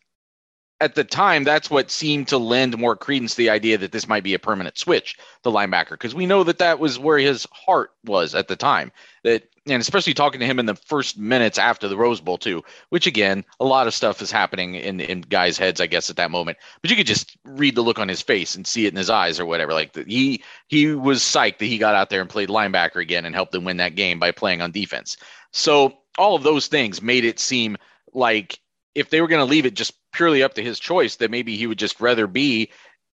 at 0.82 0.96
the 0.96 1.04
time, 1.04 1.44
that's 1.44 1.70
what 1.70 1.92
seemed 1.92 2.30
to 2.30 2.38
lend 2.38 2.78
more 2.78 2.96
credence 2.96 3.32
to 3.32 3.38
the 3.38 3.50
idea 3.50 3.78
that 3.78 3.92
this 3.92 4.08
might 4.08 4.24
be 4.24 4.34
a 4.34 4.40
permanent 4.40 4.78
switch, 4.78 5.18
the 5.44 5.52
linebacker, 5.52 5.92
because 5.92 6.16
we 6.16 6.26
know 6.26 6.44
that 6.44 6.60
that 6.60 6.80
was 6.80 6.98
where 6.98 7.18
his 7.18 7.46
heart 7.52 7.92
was 8.06 8.34
at 8.34 8.48
the 8.48 8.56
time. 8.56 8.92
That 9.24 9.44
and 9.68 9.82
especially 9.82 10.14
talking 10.14 10.40
to 10.40 10.46
him 10.46 10.58
in 10.58 10.66
the 10.66 10.76
first 10.76 11.18
minutes 11.18 11.58
after 11.58 11.88
the 11.88 11.98
Rose 11.98 12.22
Bowl 12.22 12.38
too, 12.38 12.64
which 12.90 13.08
again, 13.08 13.44
a 13.60 13.66
lot 13.66 13.88
of 13.88 13.94
stuff 13.94 14.22
is 14.22 14.32
happening 14.32 14.76
in 14.76 15.02
in 15.02 15.22
guys' 15.22 15.58
heads, 15.58 15.82
I 15.82 15.88
guess, 15.88 16.10
at 16.10 16.16
that 16.16 16.32
moment. 16.32 16.58
But 16.82 16.90
you 16.90 16.98
could 16.98 17.08
just 17.08 17.38
read 17.44 17.76
the 17.76 17.82
look 17.82 18.00
on 18.00 18.08
his 18.08 18.22
face 18.22 18.56
and 18.56 18.66
see 18.66 18.86
it 18.86 18.94
in 18.94 18.98
his 18.98 19.10
eyes 19.10 19.40
or 19.40 19.46
whatever. 19.46 19.74
Like 19.74 19.94
the, 19.94 20.04
he 20.04 20.44
he 20.68 20.94
was 20.94 21.20
psyched 21.20 21.58
that 21.58 21.66
he 21.66 21.78
got 21.78 21.96
out 21.96 22.10
there 22.10 22.22
and 22.22 22.30
played 22.30 22.50
linebacker 22.50 23.02
again 23.02 23.26
and 23.26 23.36
helped 23.36 23.52
them 23.52 23.66
win 23.66 23.78
that 23.78 23.96
game 23.96 24.18
by 24.18 24.32
playing 24.32 24.62
on 24.62 24.72
defense. 24.72 25.18
So 25.52 25.98
all 26.18 26.36
of 26.36 26.44
those 26.44 26.68
things 26.68 27.02
made 27.02 27.26
it 27.26 27.40
seem 27.40 27.78
like 28.14 28.60
if 28.96 29.10
they 29.10 29.22
were 29.22 29.28
going 29.28 29.46
to 29.46 29.50
leave 29.50 29.66
it 29.66 29.76
just 29.76 29.94
purely 30.12 30.44
up 30.44 30.56
to 30.56 30.64
his 30.64 30.80
choice, 30.80 31.18
that 31.18 31.32
maybe 31.32 31.56
he 31.56 31.68
would 31.68 31.80
just 31.80 32.00
rather 32.02 32.28
be 32.28 32.70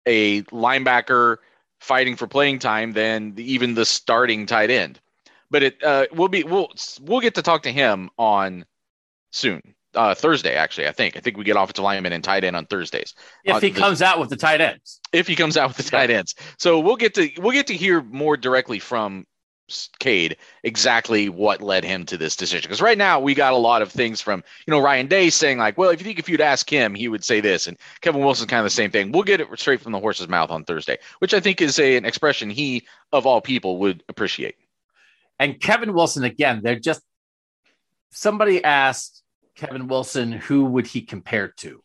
a 0.05 0.43
linebacker 0.43 1.37
fighting 1.79 2.15
for 2.15 2.27
playing 2.27 2.59
time 2.59 2.93
than 2.93 3.33
even 3.37 3.73
the 3.73 3.85
starting 3.85 4.45
tight 4.45 4.69
end 4.69 4.99
but 5.51 5.61
it 5.61 5.83
uh, 5.83 6.07
we'll 6.13 6.29
be 6.29 6.43
we'll 6.43 6.69
we'll 7.01 7.19
get 7.19 7.35
to 7.35 7.43
talk 7.43 7.63
to 7.63 7.71
him 7.71 8.09
on 8.17 8.65
soon. 9.31 9.61
Uh, 9.93 10.15
Thursday, 10.15 10.55
actually, 10.55 10.87
I 10.87 10.93
think. 10.93 11.17
I 11.17 11.19
think 11.19 11.35
we 11.35 11.43
get 11.43 11.57
offensive 11.57 11.83
lineman 11.83 12.13
and 12.13 12.23
tight 12.23 12.45
end 12.45 12.55
on 12.55 12.65
Thursdays. 12.65 13.13
If 13.43 13.61
he 13.61 13.71
comes 13.71 14.01
out 14.01 14.21
with 14.21 14.29
the 14.29 14.37
tight 14.37 14.61
ends. 14.61 15.01
If 15.11 15.27
he 15.27 15.35
comes 15.35 15.57
out 15.57 15.67
with 15.67 15.75
the 15.75 15.83
tight 15.83 16.09
ends. 16.09 16.33
So 16.57 16.79
we'll 16.79 16.95
get 16.95 17.13
to 17.15 17.29
we'll 17.37 17.51
get 17.51 17.67
to 17.67 17.75
hear 17.75 18.01
more 18.01 18.37
directly 18.37 18.79
from 18.79 19.25
Cade 19.99 20.37
exactly 20.63 21.29
what 21.29 21.61
led 21.61 21.83
him 21.83 22.05
to 22.05 22.17
this 22.17 22.35
decision. 22.35 22.67
Because 22.67 22.81
right 22.81 22.97
now 22.97 23.19
we 23.19 23.33
got 23.33 23.53
a 23.53 23.57
lot 23.57 23.81
of 23.81 23.91
things 23.91 24.21
from, 24.21 24.43
you 24.65 24.71
know, 24.71 24.79
Ryan 24.79 25.07
Day 25.07 25.29
saying 25.29 25.57
like, 25.57 25.77
well, 25.77 25.89
if 25.89 25.99
you 25.99 26.05
think 26.05 26.19
if 26.19 26.29
you'd 26.29 26.41
ask 26.41 26.69
him, 26.69 26.95
he 26.95 27.07
would 27.07 27.23
say 27.23 27.41
this. 27.41 27.67
And 27.67 27.77
Kevin 28.01 28.21
Wilson 28.21 28.47
kind 28.47 28.59
of 28.59 28.65
the 28.65 28.69
same 28.69 28.91
thing. 28.91 29.11
We'll 29.11 29.23
get 29.23 29.41
it 29.41 29.47
straight 29.57 29.81
from 29.81 29.91
the 29.91 29.99
horse's 29.99 30.27
mouth 30.27 30.51
on 30.51 30.63
Thursday, 30.63 30.97
which 31.19 31.33
I 31.33 31.39
think 31.39 31.61
is 31.61 31.79
a, 31.79 31.97
an 31.97 32.05
expression 32.05 32.49
he 32.49 32.87
of 33.11 33.25
all 33.25 33.41
people 33.41 33.79
would 33.79 34.03
appreciate. 34.09 34.55
And 35.39 35.59
Kevin 35.59 35.93
Wilson, 35.93 36.23
again, 36.23 36.61
they're 36.63 36.79
just 36.79 37.01
somebody 38.11 38.63
asked 38.63 39.23
Kevin 39.55 39.87
Wilson 39.87 40.31
who 40.31 40.65
would 40.65 40.87
he 40.87 41.01
compare 41.01 41.53
to? 41.57 41.83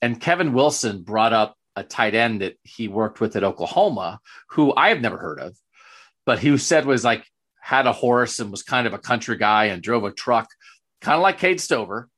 And 0.00 0.20
Kevin 0.20 0.52
Wilson 0.52 1.02
brought 1.02 1.32
up 1.32 1.56
a 1.78 1.82
tight 1.82 2.14
end 2.14 2.40
that 2.40 2.56
he 2.62 2.88
worked 2.88 3.20
with 3.20 3.36
at 3.36 3.44
Oklahoma, 3.44 4.20
who 4.50 4.74
I 4.74 4.88
have 4.88 5.00
never 5.00 5.16
heard 5.16 5.40
of, 5.40 5.56
but 6.28 6.40
he 6.40 6.58
said 6.58 6.84
was 6.84 7.04
like 7.04 7.24
had 7.58 7.86
a 7.86 7.92
horse 7.92 8.38
and 8.38 8.50
was 8.50 8.62
kind 8.62 8.86
of 8.86 8.92
a 8.92 8.98
country 8.98 9.38
guy 9.38 9.64
and 9.64 9.82
drove 9.82 10.04
a 10.04 10.12
truck, 10.12 10.46
kind 11.00 11.16
of 11.16 11.22
like 11.22 11.38
Cade 11.38 11.58
Stover. 11.58 12.10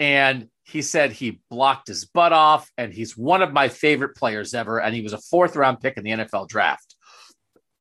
And 0.00 0.48
he 0.64 0.82
said 0.82 1.12
he 1.12 1.40
blocked 1.48 1.86
his 1.86 2.04
butt 2.04 2.32
off, 2.32 2.68
and 2.76 2.92
he's 2.92 3.16
one 3.16 3.40
of 3.40 3.52
my 3.52 3.68
favorite 3.68 4.16
players 4.16 4.54
ever. 4.54 4.80
And 4.80 4.92
he 4.92 5.02
was 5.02 5.12
a 5.12 5.18
fourth 5.18 5.54
round 5.54 5.78
pick 5.78 5.96
in 5.96 6.02
the 6.02 6.10
NFL 6.10 6.48
draft. 6.48 6.96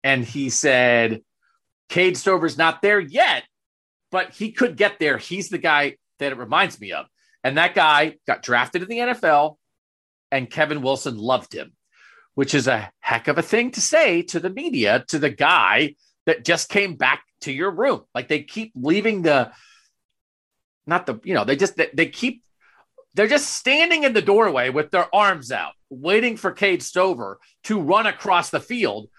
And 0.04 0.24
he 0.24 0.52
said 0.52 1.24
Cade 1.90 2.18
Stover's 2.18 2.60
not 2.60 2.84
there 2.84 3.00
yet, 3.00 3.44
but 4.12 4.36
he 4.36 4.52
could 4.52 4.78
get 4.78 5.00
there. 5.00 5.18
He's 5.18 5.50
the 5.50 5.58
guy 5.58 5.96
that 6.20 6.34
it 6.34 6.38
reminds 6.38 6.80
me 6.80 6.92
of. 6.92 7.08
And 7.44 7.58
that 7.58 7.74
guy 7.74 8.18
got 8.28 8.44
drafted 8.44 8.84
in 8.84 8.90
the 8.90 9.00
NFL, 9.00 9.56
and 10.32 10.52
Kevin 10.52 10.84
Wilson 10.84 11.18
loved 11.18 11.52
him, 11.52 11.72
which 12.38 12.54
is 12.54 12.68
a 12.68 12.92
heck 13.00 13.28
of 13.28 13.40
a 13.40 13.42
thing 13.42 13.72
to 13.72 13.82
say 13.82 14.22
to 14.22 14.40
the 14.40 14.52
media, 14.52 15.04
to 15.08 15.18
the 15.18 15.32
guy 15.32 15.96
that 16.28 16.46
just 16.46 16.70
came 16.70 16.94
back 16.94 17.24
to 17.42 17.52
your 17.52 17.72
room. 17.72 18.04
Like 18.14 18.28
they 18.28 18.44
keep 18.44 18.74
leaving 18.76 19.24
the, 19.24 19.52
not 20.86 21.08
the, 21.08 21.20
you 21.24 21.34
know, 21.34 21.46
they 21.46 21.56
just, 21.56 21.78
they, 21.78 21.90
they 21.92 22.06
keep, 22.06 22.44
they're 23.16 23.26
just 23.26 23.50
standing 23.50 24.04
in 24.04 24.14
the 24.14 24.22
doorway 24.22 24.70
with 24.70 24.92
their 24.92 25.08
arms 25.16 25.52
out, 25.52 25.72
waiting 25.90 26.38
for 26.38 26.52
Cade 26.52 26.84
Stover 26.84 27.40
to 27.64 27.82
run 27.82 28.06
across 28.06 28.52
the 28.52 28.60
field 28.60 29.10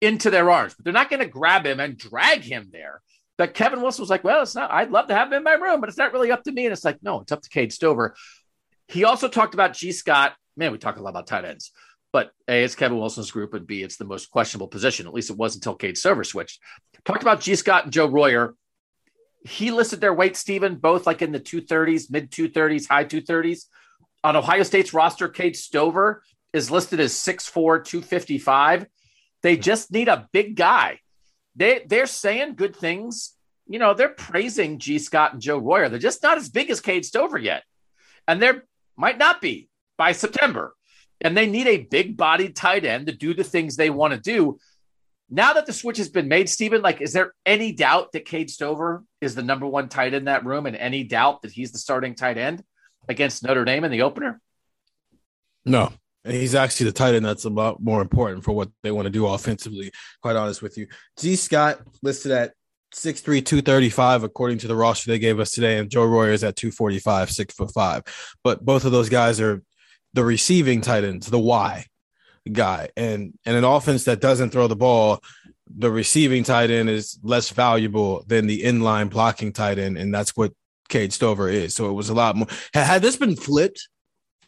into 0.00 0.30
their 0.30 0.50
arms, 0.50 0.72
but 0.72 0.84
they're 0.84 0.94
not 0.94 1.10
going 1.10 1.20
to 1.20 1.28
grab 1.28 1.66
him 1.66 1.80
and 1.80 1.98
drag 1.98 2.40
him 2.40 2.70
there. 2.72 3.02
But 3.36 3.52
Kevin 3.52 3.82
Wilson 3.82 4.00
was 4.00 4.08
like, 4.08 4.24
well, 4.24 4.40
it's 4.40 4.54
not, 4.54 4.70
I'd 4.70 4.90
love 4.90 5.08
to 5.08 5.14
have 5.14 5.28
him 5.28 5.34
in 5.34 5.42
my 5.42 5.52
room, 5.52 5.80
but 5.80 5.90
it's 5.90 5.98
not 5.98 6.14
really 6.14 6.32
up 6.32 6.44
to 6.44 6.52
me. 6.52 6.64
And 6.64 6.72
it's 6.72 6.82
like, 6.82 7.02
no, 7.02 7.20
it's 7.20 7.32
up 7.32 7.42
to 7.42 7.50
Cade 7.50 7.74
Stover. 7.74 8.14
He 8.88 9.04
also 9.04 9.28
talked 9.28 9.52
about 9.52 9.74
Gee 9.74 9.92
Scott. 9.92 10.32
Man, 10.56 10.72
we 10.72 10.78
talk 10.78 10.96
a 10.96 11.02
lot 11.02 11.10
about 11.10 11.26
tight 11.26 11.44
ends, 11.44 11.72
but 12.14 12.30
A, 12.46 12.62
it's 12.62 12.76
Kevin 12.76 12.96
Wilson's 12.96 13.32
group, 13.32 13.54
and 13.54 13.66
B, 13.66 13.82
it's 13.82 13.96
the 13.96 14.04
most 14.04 14.30
questionable 14.30 14.68
position. 14.68 15.08
At 15.08 15.14
least 15.14 15.30
it 15.30 15.36
was 15.36 15.56
until 15.56 15.74
Cade 15.74 15.98
Stover 15.98 16.22
switched. 16.22 16.60
Talked 17.04 17.22
about 17.22 17.40
Gee 17.40 17.56
Scott 17.56 17.82
and 17.82 17.92
Joe 17.92 18.06
Royer. 18.06 18.54
He 19.44 19.72
listed 19.72 20.00
their 20.00 20.14
weight, 20.14 20.36
Stephen, 20.36 20.76
both 20.76 21.08
like 21.08 21.22
in 21.22 21.32
the 21.32 21.40
230s, 21.40 22.12
mid 22.12 22.30
230s, 22.30 22.86
high 22.86 23.04
230s. 23.04 23.64
On 24.22 24.36
Ohio 24.36 24.62
State's 24.62 24.94
roster, 24.94 25.26
Cade 25.26 25.56
Stover 25.56 26.22
is 26.52 26.70
listed 26.70 27.00
as 27.00 27.14
6'4, 27.14 27.84
255. 27.84 28.86
They 29.42 29.56
just 29.56 29.90
need 29.90 30.06
a 30.06 30.28
big 30.30 30.54
guy. 30.54 31.00
They 31.56 31.84
they're 31.84 32.06
saying 32.06 32.54
good 32.54 32.76
things. 32.76 33.32
You 33.66 33.80
know, 33.80 33.92
they're 33.92 34.08
praising 34.08 34.78
Gee 34.78 35.00
Scott 35.00 35.32
and 35.32 35.42
Joe 35.42 35.58
Royer. 35.58 35.88
They're 35.88 35.98
just 35.98 36.22
not 36.22 36.38
as 36.38 36.48
big 36.48 36.70
as 36.70 36.80
Cade 36.80 37.04
Stover 37.04 37.38
yet. 37.38 37.64
And 38.28 38.40
they 38.40 38.52
might 38.96 39.18
not 39.18 39.40
be 39.40 39.68
by 39.98 40.12
September. 40.12 40.76
And 41.24 41.36
they 41.36 41.46
need 41.46 41.66
a 41.66 41.78
big 41.78 42.16
bodied 42.16 42.54
tight 42.54 42.84
end 42.84 43.08
to 43.08 43.12
do 43.12 43.34
the 43.34 43.42
things 43.42 43.74
they 43.76 43.90
want 43.90 44.12
to 44.12 44.20
do. 44.20 44.58
Now 45.30 45.54
that 45.54 45.66
the 45.66 45.72
switch 45.72 45.96
has 45.96 46.10
been 46.10 46.28
made, 46.28 46.48
Stephen, 46.48 46.82
like, 46.82 47.00
is 47.00 47.12
there 47.14 47.32
any 47.46 47.72
doubt 47.72 48.12
that 48.12 48.26
Cade 48.26 48.50
Stover 48.50 49.02
is 49.20 49.34
the 49.34 49.42
number 49.42 49.66
one 49.66 49.88
tight 49.88 50.08
end 50.08 50.16
in 50.16 50.24
that 50.26 50.44
room 50.44 50.66
and 50.66 50.76
any 50.76 51.02
doubt 51.02 51.42
that 51.42 51.50
he's 51.50 51.72
the 51.72 51.78
starting 51.78 52.14
tight 52.14 52.36
end 52.36 52.62
against 53.08 53.42
Notre 53.42 53.64
Dame 53.64 53.84
in 53.84 53.90
the 53.90 54.02
opener? 54.02 54.40
No. 55.64 55.92
And 56.24 56.34
he's 56.34 56.54
actually 56.54 56.86
the 56.86 56.92
tight 56.92 57.14
end 57.14 57.24
that's 57.24 57.44
a 57.44 57.50
lot 57.50 57.82
more 57.82 58.00
important 58.00 58.44
for 58.44 58.52
what 58.52 58.70
they 58.82 58.90
want 58.90 59.06
to 59.06 59.10
do 59.10 59.26
offensively, 59.26 59.90
quite 60.22 60.36
honest 60.36 60.62
with 60.62 60.76
you. 60.76 60.86
Gee 61.18 61.36
Scott 61.36 61.80
listed 62.02 62.32
at 62.32 62.52
6'3, 62.94 63.44
235, 63.44 64.22
according 64.22 64.58
to 64.58 64.68
the 64.68 64.76
roster 64.76 65.10
they 65.10 65.18
gave 65.18 65.40
us 65.40 65.50
today. 65.50 65.78
And 65.78 65.90
Joe 65.90 66.04
Royer 66.04 66.30
is 66.30 66.44
at 66.44 66.56
245, 66.56 67.30
six 67.30 67.54
foot 67.54 67.72
five. 67.74 68.02
But 68.42 68.64
both 68.64 68.84
of 68.84 68.92
those 68.92 69.08
guys 69.08 69.40
are 69.40 69.62
the 70.14 70.24
receiving 70.24 70.80
tight 70.80 71.04
ends, 71.04 71.26
the 71.26 71.38
Y 71.38 71.84
guy. 72.50 72.88
And 72.96 73.38
and 73.44 73.56
an 73.56 73.64
offense 73.64 74.04
that 74.04 74.20
doesn't 74.20 74.50
throw 74.50 74.66
the 74.66 74.76
ball, 74.76 75.20
the 75.66 75.90
receiving 75.90 76.44
tight 76.44 76.70
end 76.70 76.88
is 76.88 77.18
less 77.22 77.50
valuable 77.50 78.24
than 78.26 78.46
the 78.46 78.62
inline 78.62 79.10
blocking 79.10 79.52
tight 79.52 79.78
end. 79.78 79.98
And 79.98 80.14
that's 80.14 80.36
what 80.36 80.52
Cade 80.88 81.12
Stover 81.12 81.48
is. 81.48 81.74
So 81.74 81.90
it 81.90 81.94
was 81.94 82.08
a 82.08 82.14
lot 82.14 82.36
more. 82.36 82.48
Had 82.72 83.02
this 83.02 83.16
been 83.16 83.36
flipped, 83.36 83.88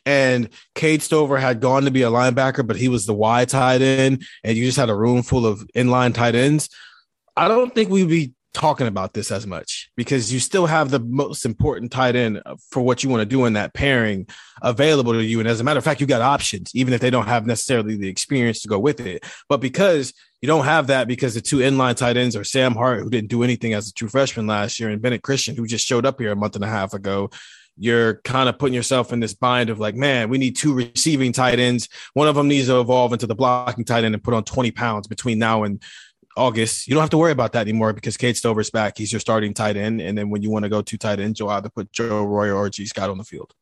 and 0.05 0.49
Cade 0.75 1.03
Stover 1.03 1.37
had 1.37 1.61
gone 1.61 1.85
to 1.85 1.91
be 1.91 2.03
a 2.03 2.11
linebacker, 2.11 2.67
but 2.67 2.77
he 2.77 2.89
was 2.89 3.07
the 3.07 3.15
Y 3.15 3.45
tight 3.45 3.83
end, 3.83 4.25
and 4.45 4.57
you 4.57 4.65
just 4.65 4.79
had 4.79 4.91
a 4.91 4.95
room 4.95 5.23
full 5.23 5.47
of 5.47 5.67
inline 5.75 6.15
tight 6.15 6.35
ends. 6.35 6.69
I 7.37 7.49
don't 7.49 7.75
think 7.75 7.91
we'd 7.91 8.09
be 8.09 8.33
talking 8.57 8.87
about 8.87 9.13
this 9.13 9.31
as 9.31 9.47
much 9.47 9.91
because 9.97 10.33
you 10.33 10.41
still 10.41 10.65
have 10.65 10.91
the 10.91 10.99
most 10.99 11.45
important 11.45 11.93
tight 11.93 12.17
end 12.17 12.43
for 12.71 12.81
what 12.81 13.05
you 13.05 13.11
want 13.11 13.21
to 13.21 13.27
do 13.27 13.45
in 13.45 13.53
that 13.53 13.75
pairing 13.75 14.27
available 14.63 15.13
to 15.13 15.23
you. 15.23 15.41
And 15.41 15.49
as 15.49 15.61
a 15.61 15.65
matter 15.65 15.77
of 15.77 15.85
fact, 15.85 16.01
you 16.01 16.07
got 16.07 16.23
options, 16.23 16.75
even 16.75 16.95
if 16.95 17.03
they 17.03 17.11
don't 17.11 17.27
have 17.27 17.47
necessarily 17.47 17.97
the 17.97 18.09
experience 18.09 18.63
to 18.63 18.69
go 18.69 18.79
with 18.79 18.99
it. 19.01 19.25
But 19.51 19.59
because 19.59 20.15
you 20.41 20.47
don't 20.47 20.65
have 20.65 20.87
that, 20.87 21.07
because 21.07 21.35
the 21.35 21.43
two 21.43 21.59
inline 21.59 21.97
tight 21.97 22.17
ends 22.17 22.35
are 22.35 22.45
Sam 22.45 22.75
Hart, 22.75 23.03
who 23.03 23.11
didn't 23.11 23.29
do 23.29 23.43
anything 23.43 23.75
as 23.75 23.91
a 23.91 23.93
true 23.93 24.09
freshman 24.09 24.47
last 24.47 24.81
year, 24.81 24.89
and 24.89 25.03
Bennett 25.03 25.23
Christian, 25.23 25.55
who 25.55 25.67
just 25.67 25.87
showed 25.87 26.07
up 26.07 26.19
here 26.19 26.33
a 26.33 26.37
month 26.37 26.55
and 26.55 26.65
a 26.65 26.69
half 26.69 26.95
ago. 26.95 27.29
You're 27.79 28.23
kind 28.23 28.49
of 28.49 28.59
putting 28.59 28.73
yourself 28.73 29.13
in 29.13 29.21
this 29.21 29.35
bind 29.35 29.69
of 29.69 29.79
like, 29.79 29.95
man, 29.95 30.31
we 30.31 30.39
need 30.39 30.57
two 30.57 30.73
receiving 30.73 31.33
tight 31.33 31.59
ends. 31.59 31.91
One 32.15 32.27
of 32.27 32.35
them 32.35 32.49
needs 32.49 32.69
to 32.69 32.81
evolve 32.81 33.13
into 33.13 33.27
the 33.27 33.35
blocking 33.35 33.85
tight 33.85 34.05
end 34.05 34.15
and 34.15 34.25
put 34.25 34.33
on 34.33 34.45
20 34.45 34.71
pounds 34.71 35.07
between 35.07 35.39
now 35.39 35.65
and 35.65 35.83
August, 36.37 36.87
you 36.87 36.95
don't 36.95 37.03
have 37.03 37.11
to 37.11 37.19
worry 37.19 37.33
about 37.33 37.53
that 37.53 37.63
anymore 37.63 37.93
because 37.93 38.17
Cade 38.17 38.37
Stover's 38.37 38.71
back. 38.71 38.99
He's 38.99 39.13
your 39.13 39.21
starting 39.21 39.55
tight 39.55 39.77
end. 39.77 40.01
And 40.01 40.17
then 40.17 40.31
when 40.31 40.43
you 40.43 40.51
want 40.51 40.65
to 40.65 40.69
go 40.69 40.83
to 40.83 40.99
tight 40.99 41.21
end, 41.21 41.39
you'll 41.39 41.51
either 41.51 41.69
put 41.69 41.93
Joe 41.93 42.25
Royer 42.25 42.55
or 42.55 42.69
Gee 42.69 42.87
Scott 42.87 43.11
on 43.11 43.19
the 43.19 43.25
field. 43.25 43.53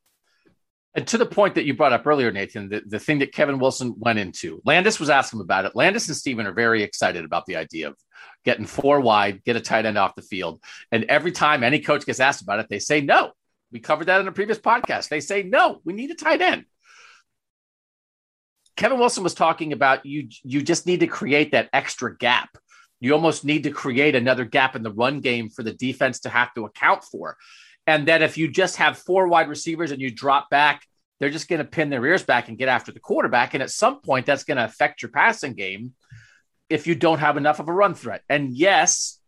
And 0.96 1.06
to 1.08 1.18
the 1.18 1.26
point 1.26 1.56
that 1.56 1.64
you 1.64 1.74
brought 1.74 1.92
up 1.92 2.06
earlier, 2.06 2.30
Nathan, 2.30 2.68
the, 2.68 2.82
the 2.86 3.00
thing 3.00 3.18
that 3.18 3.32
Kevin 3.32 3.58
Wilson 3.58 3.94
went 3.98 4.20
into, 4.20 4.62
Landis 4.64 5.00
was 5.00 5.10
asking 5.10 5.40
about 5.40 5.64
it. 5.64 5.74
Landis 5.74 6.06
and 6.06 6.16
Steven 6.16 6.46
are 6.46 6.52
very 6.52 6.84
excited 6.84 7.24
about 7.24 7.46
the 7.46 7.56
idea 7.56 7.88
of 7.88 7.96
getting 8.44 8.66
four 8.66 9.00
wide, 9.00 9.42
get 9.42 9.56
a 9.56 9.60
tight 9.60 9.86
end 9.86 9.98
off 9.98 10.14
the 10.14 10.22
field. 10.22 10.62
And 10.92 11.04
every 11.04 11.32
time 11.32 11.64
any 11.64 11.80
coach 11.80 12.06
gets 12.06 12.20
asked 12.20 12.42
about 12.42 12.60
it, 12.60 12.68
they 12.68 12.78
say 12.78 13.00
no. 13.00 13.32
We 13.72 13.80
covered 13.80 14.06
that 14.06 14.20
in 14.20 14.28
a 14.28 14.32
previous 14.32 14.58
podcast. 14.58 15.08
They 15.08 15.18
say 15.18 15.42
no, 15.42 15.80
we 15.84 15.94
need 15.94 16.12
a 16.12 16.14
tight 16.14 16.40
end. 16.40 16.64
Kevin 18.76 18.98
Wilson 18.98 19.22
was 19.22 19.34
talking 19.34 19.72
about 19.72 20.04
you 20.04 20.28
you 20.42 20.62
just 20.62 20.86
need 20.86 21.00
to 21.00 21.06
create 21.06 21.52
that 21.52 21.70
extra 21.72 22.16
gap 22.16 22.56
you 23.04 23.12
almost 23.12 23.44
need 23.44 23.64
to 23.64 23.70
create 23.70 24.14
another 24.14 24.44
gap 24.44 24.74
in 24.74 24.82
the 24.82 24.92
run 24.92 25.20
game 25.20 25.50
for 25.50 25.62
the 25.62 25.74
defense 25.74 26.20
to 26.20 26.30
have 26.30 26.52
to 26.54 26.64
account 26.64 27.04
for. 27.04 27.36
And 27.86 28.08
that 28.08 28.22
if 28.22 28.38
you 28.38 28.48
just 28.48 28.76
have 28.76 28.98
four 28.98 29.28
wide 29.28 29.48
receivers 29.48 29.90
and 29.90 30.00
you 30.00 30.10
drop 30.10 30.48
back, 30.48 30.86
they're 31.20 31.30
just 31.30 31.48
going 31.48 31.58
to 31.58 31.64
pin 31.64 31.90
their 31.90 32.04
ears 32.06 32.22
back 32.22 32.48
and 32.48 32.56
get 32.56 32.68
after 32.68 32.92
the 32.92 33.00
quarterback. 33.00 33.54
And 33.54 33.62
at 33.62 33.70
some 33.70 34.00
point, 34.00 34.26
that's 34.26 34.44
going 34.44 34.56
to 34.56 34.64
affect 34.64 35.02
your 35.02 35.10
passing 35.10 35.52
game 35.52 35.92
if 36.70 36.86
you 36.86 36.94
don't 36.94 37.18
have 37.18 37.36
enough 37.36 37.60
of 37.60 37.68
a 37.68 37.72
run 37.72 37.94
threat. 37.94 38.22
And 38.28 38.56
yes, 38.56 39.20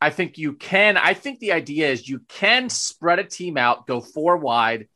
I 0.00 0.10
think 0.10 0.38
you 0.38 0.52
can. 0.52 0.96
I 0.96 1.14
think 1.14 1.40
the 1.40 1.52
idea 1.52 1.90
is 1.90 2.08
you 2.08 2.20
can 2.28 2.68
spread 2.68 3.18
a 3.18 3.24
team 3.24 3.58
out, 3.58 3.86
go 3.86 4.00
four 4.00 4.36
wide. 4.36 4.88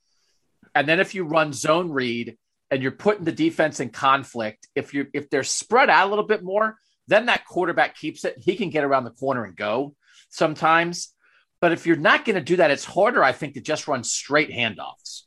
And 0.74 0.88
then 0.88 1.00
if 1.00 1.14
you 1.14 1.24
run 1.24 1.52
zone 1.52 1.90
read 1.90 2.38
and 2.70 2.80
you're 2.80 2.92
putting 2.92 3.24
the 3.24 3.32
defense 3.32 3.80
in 3.80 3.88
conflict, 3.88 4.68
if 4.76 4.94
you 4.94 5.08
if 5.12 5.30
they're 5.30 5.42
spread 5.42 5.90
out 5.90 6.06
a 6.06 6.10
little 6.10 6.26
bit 6.26 6.44
more, 6.44 6.76
then 7.10 7.26
that 7.26 7.44
quarterback 7.44 7.96
keeps 7.96 8.24
it. 8.24 8.36
He 8.40 8.56
can 8.56 8.70
get 8.70 8.84
around 8.84 9.04
the 9.04 9.10
corner 9.10 9.44
and 9.44 9.56
go 9.56 9.94
sometimes. 10.28 11.12
But 11.60 11.72
if 11.72 11.84
you're 11.84 11.96
not 11.96 12.24
going 12.24 12.36
to 12.36 12.40
do 12.40 12.56
that, 12.56 12.70
it's 12.70 12.84
harder, 12.84 13.22
I 13.22 13.32
think, 13.32 13.54
to 13.54 13.60
just 13.60 13.88
run 13.88 14.04
straight 14.04 14.50
handoffs 14.50 15.22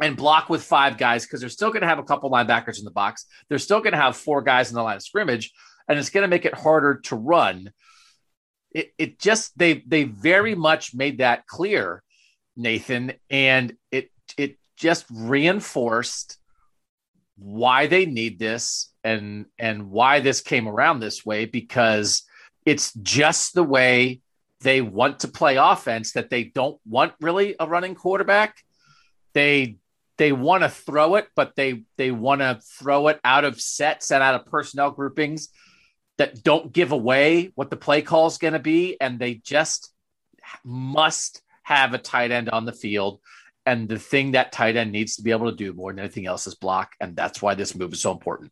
and 0.00 0.16
block 0.16 0.48
with 0.48 0.62
five 0.62 0.98
guys 0.98 1.24
because 1.24 1.40
they're 1.40 1.50
still 1.50 1.68
going 1.68 1.82
to 1.82 1.86
have 1.86 1.98
a 1.98 2.02
couple 2.02 2.30
linebackers 2.30 2.78
in 2.78 2.84
the 2.84 2.90
box. 2.90 3.26
They're 3.48 3.58
still 3.58 3.80
going 3.80 3.92
to 3.92 3.98
have 3.98 4.16
four 4.16 4.40
guys 4.42 4.70
in 4.70 4.74
the 4.74 4.82
line 4.82 4.96
of 4.96 5.02
scrimmage, 5.02 5.52
and 5.86 5.98
it's 5.98 6.10
going 6.10 6.22
to 6.22 6.28
make 6.28 6.46
it 6.46 6.54
harder 6.54 7.00
to 7.04 7.16
run. 7.16 7.70
It, 8.72 8.92
it 8.98 9.18
just 9.18 9.56
they 9.56 9.84
they 9.86 10.04
very 10.04 10.54
much 10.54 10.94
made 10.94 11.18
that 11.18 11.46
clear, 11.46 12.02
Nathan, 12.56 13.12
and 13.30 13.76
it 13.90 14.10
it 14.36 14.56
just 14.76 15.04
reinforced 15.10 16.38
why 17.36 17.86
they 17.86 18.06
need 18.06 18.38
this 18.38 18.92
and 19.04 19.46
and 19.58 19.90
why 19.90 20.20
this 20.20 20.40
came 20.40 20.66
around 20.66 21.00
this 21.00 21.24
way 21.24 21.44
because 21.44 22.22
it's 22.64 22.92
just 22.94 23.54
the 23.54 23.62
way 23.62 24.20
they 24.60 24.80
want 24.80 25.20
to 25.20 25.28
play 25.28 25.56
offense 25.56 26.12
that 26.12 26.30
they 26.30 26.44
don't 26.44 26.80
want 26.88 27.12
really 27.20 27.54
a 27.60 27.66
running 27.68 27.94
quarterback. 27.94 28.56
They 29.34 29.76
they 30.18 30.32
want 30.32 30.62
to 30.62 30.68
throw 30.68 31.16
it 31.16 31.28
but 31.36 31.54
they 31.56 31.84
they 31.98 32.10
want 32.10 32.40
to 32.40 32.58
throw 32.78 33.08
it 33.08 33.20
out 33.22 33.44
of 33.44 33.60
sets 33.60 34.10
and 34.10 34.22
out 34.22 34.34
of 34.34 34.46
personnel 34.46 34.90
groupings 34.90 35.48
that 36.18 36.42
don't 36.42 36.72
give 36.72 36.92
away 36.92 37.52
what 37.54 37.68
the 37.68 37.76
play 37.76 38.00
call 38.00 38.26
is 38.26 38.38
going 38.38 38.54
to 38.54 38.58
be 38.58 38.98
and 39.00 39.18
they 39.18 39.34
just 39.34 39.92
must 40.64 41.42
have 41.62 41.92
a 41.92 41.98
tight 41.98 42.30
end 42.30 42.48
on 42.48 42.64
the 42.64 42.72
field 42.72 43.20
and 43.66 43.88
the 43.88 43.98
thing 43.98 44.32
that 44.32 44.52
tight 44.52 44.76
end 44.76 44.92
needs 44.92 45.16
to 45.16 45.22
be 45.22 45.32
able 45.32 45.50
to 45.50 45.56
do 45.56 45.72
more 45.72 45.92
than 45.92 45.98
anything 45.98 46.26
else 46.26 46.46
is 46.46 46.54
block 46.54 46.94
and 47.00 47.14
that's 47.14 47.42
why 47.42 47.54
this 47.54 47.74
move 47.74 47.92
is 47.92 48.00
so 48.00 48.12
important 48.12 48.50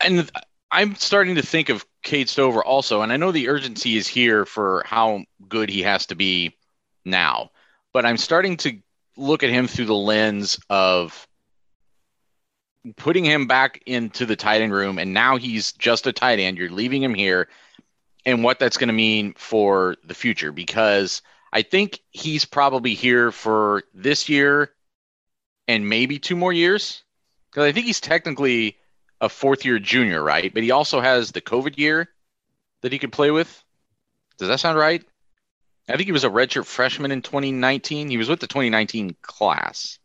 and 0.00 0.30
I'm 0.72 0.94
starting 0.94 1.34
to 1.34 1.42
think 1.42 1.68
of 1.68 1.84
Cade 2.02 2.30
Stover 2.30 2.64
also, 2.64 3.02
and 3.02 3.12
I 3.12 3.18
know 3.18 3.30
the 3.30 3.50
urgency 3.50 3.98
is 3.98 4.08
here 4.08 4.46
for 4.46 4.82
how 4.86 5.24
good 5.46 5.68
he 5.68 5.82
has 5.82 6.06
to 6.06 6.14
be 6.14 6.56
now, 7.04 7.50
but 7.92 8.06
I'm 8.06 8.16
starting 8.16 8.56
to 8.58 8.78
look 9.18 9.42
at 9.42 9.50
him 9.50 9.68
through 9.68 9.84
the 9.84 9.94
lens 9.94 10.58
of 10.70 11.28
putting 12.96 13.24
him 13.24 13.46
back 13.46 13.82
into 13.84 14.24
the 14.24 14.34
tight 14.34 14.62
end 14.62 14.72
room, 14.72 14.98
and 14.98 15.12
now 15.12 15.36
he's 15.36 15.72
just 15.72 16.06
a 16.06 16.12
tight 16.12 16.38
end. 16.38 16.56
You're 16.56 16.70
leaving 16.70 17.02
him 17.02 17.14
here, 17.14 17.48
and 18.24 18.42
what 18.42 18.58
that's 18.58 18.78
going 18.78 18.88
to 18.88 18.94
mean 18.94 19.34
for 19.36 19.96
the 20.04 20.14
future 20.14 20.52
because 20.52 21.20
I 21.52 21.62
think 21.62 22.00
he's 22.10 22.44
probably 22.44 22.94
here 22.94 23.30
for 23.30 23.82
this 23.92 24.28
year 24.28 24.72
and 25.68 25.88
maybe 25.88 26.18
two 26.18 26.36
more 26.36 26.52
years 26.52 27.02
because 27.50 27.64
I 27.64 27.72
think 27.72 27.86
he's 27.86 28.00
technically 28.00 28.78
a 29.20 29.28
fourth 29.28 29.64
year 29.64 29.78
junior, 29.78 30.22
right? 30.22 30.52
But 30.52 30.62
he 30.62 30.70
also 30.70 31.00
has 31.00 31.32
the 31.32 31.42
COVID 31.42 31.78
year 31.78 32.08
that 32.80 32.92
he 32.92 32.98
could 32.98 33.12
play 33.12 33.30
with. 33.30 33.62
Does 34.38 34.48
that 34.48 34.60
sound 34.60 34.78
right? 34.78 35.04
I 35.88 35.96
think 35.96 36.06
he 36.06 36.12
was 36.12 36.24
a 36.24 36.30
redshirt 36.30 36.64
freshman 36.64 37.12
in 37.12 37.22
2019. 37.22 38.08
He 38.08 38.16
was 38.16 38.28
with 38.28 38.40
the 38.40 38.46
2019 38.46 39.16
class. 39.20 39.98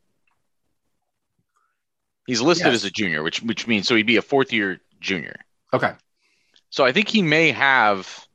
He's 2.26 2.42
listed 2.42 2.68
yes. 2.68 2.76
as 2.76 2.84
a 2.84 2.92
junior, 2.92 3.24
which 3.24 3.42
which 3.42 3.68
means 3.68 3.88
so 3.88 3.96
he'd 3.96 4.06
be 4.06 4.18
a 4.18 4.22
fourth 4.22 4.52
year 4.52 4.82
junior. 5.00 5.40
Okay. 5.74 5.94
So 6.70 6.84
I 6.84 6.92
think 6.92 7.08
he 7.08 7.22
may 7.22 7.52
have 7.52 8.28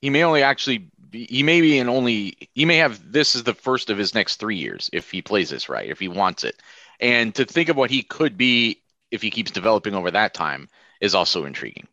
he 0.00 0.10
may 0.10 0.24
only 0.24 0.42
actually 0.42 0.90
he 1.12 1.42
may 1.42 1.60
be 1.60 1.78
in 1.78 1.88
only 1.88 2.36
he 2.54 2.64
may 2.64 2.76
have 2.76 3.12
this 3.12 3.34
is 3.34 3.42
the 3.42 3.54
first 3.54 3.90
of 3.90 3.98
his 3.98 4.14
next 4.14 4.36
3 4.36 4.56
years 4.56 4.90
if 4.92 5.10
he 5.10 5.22
plays 5.22 5.50
this 5.50 5.68
right, 5.68 5.88
if 5.88 5.98
he 5.98 6.08
wants 6.08 6.44
it. 6.44 6.60
And 7.00 7.34
to 7.34 7.44
think 7.44 7.68
of 7.68 7.76
what 7.76 7.90
he 7.90 8.02
could 8.02 8.36
be 8.36 8.82
if 9.10 9.22
he 9.22 9.30
keeps 9.30 9.50
developing 9.50 9.94
over 9.94 10.10
that 10.10 10.34
time 10.34 10.68
is 11.00 11.14
also 11.14 11.44
intriguing. 11.44 11.88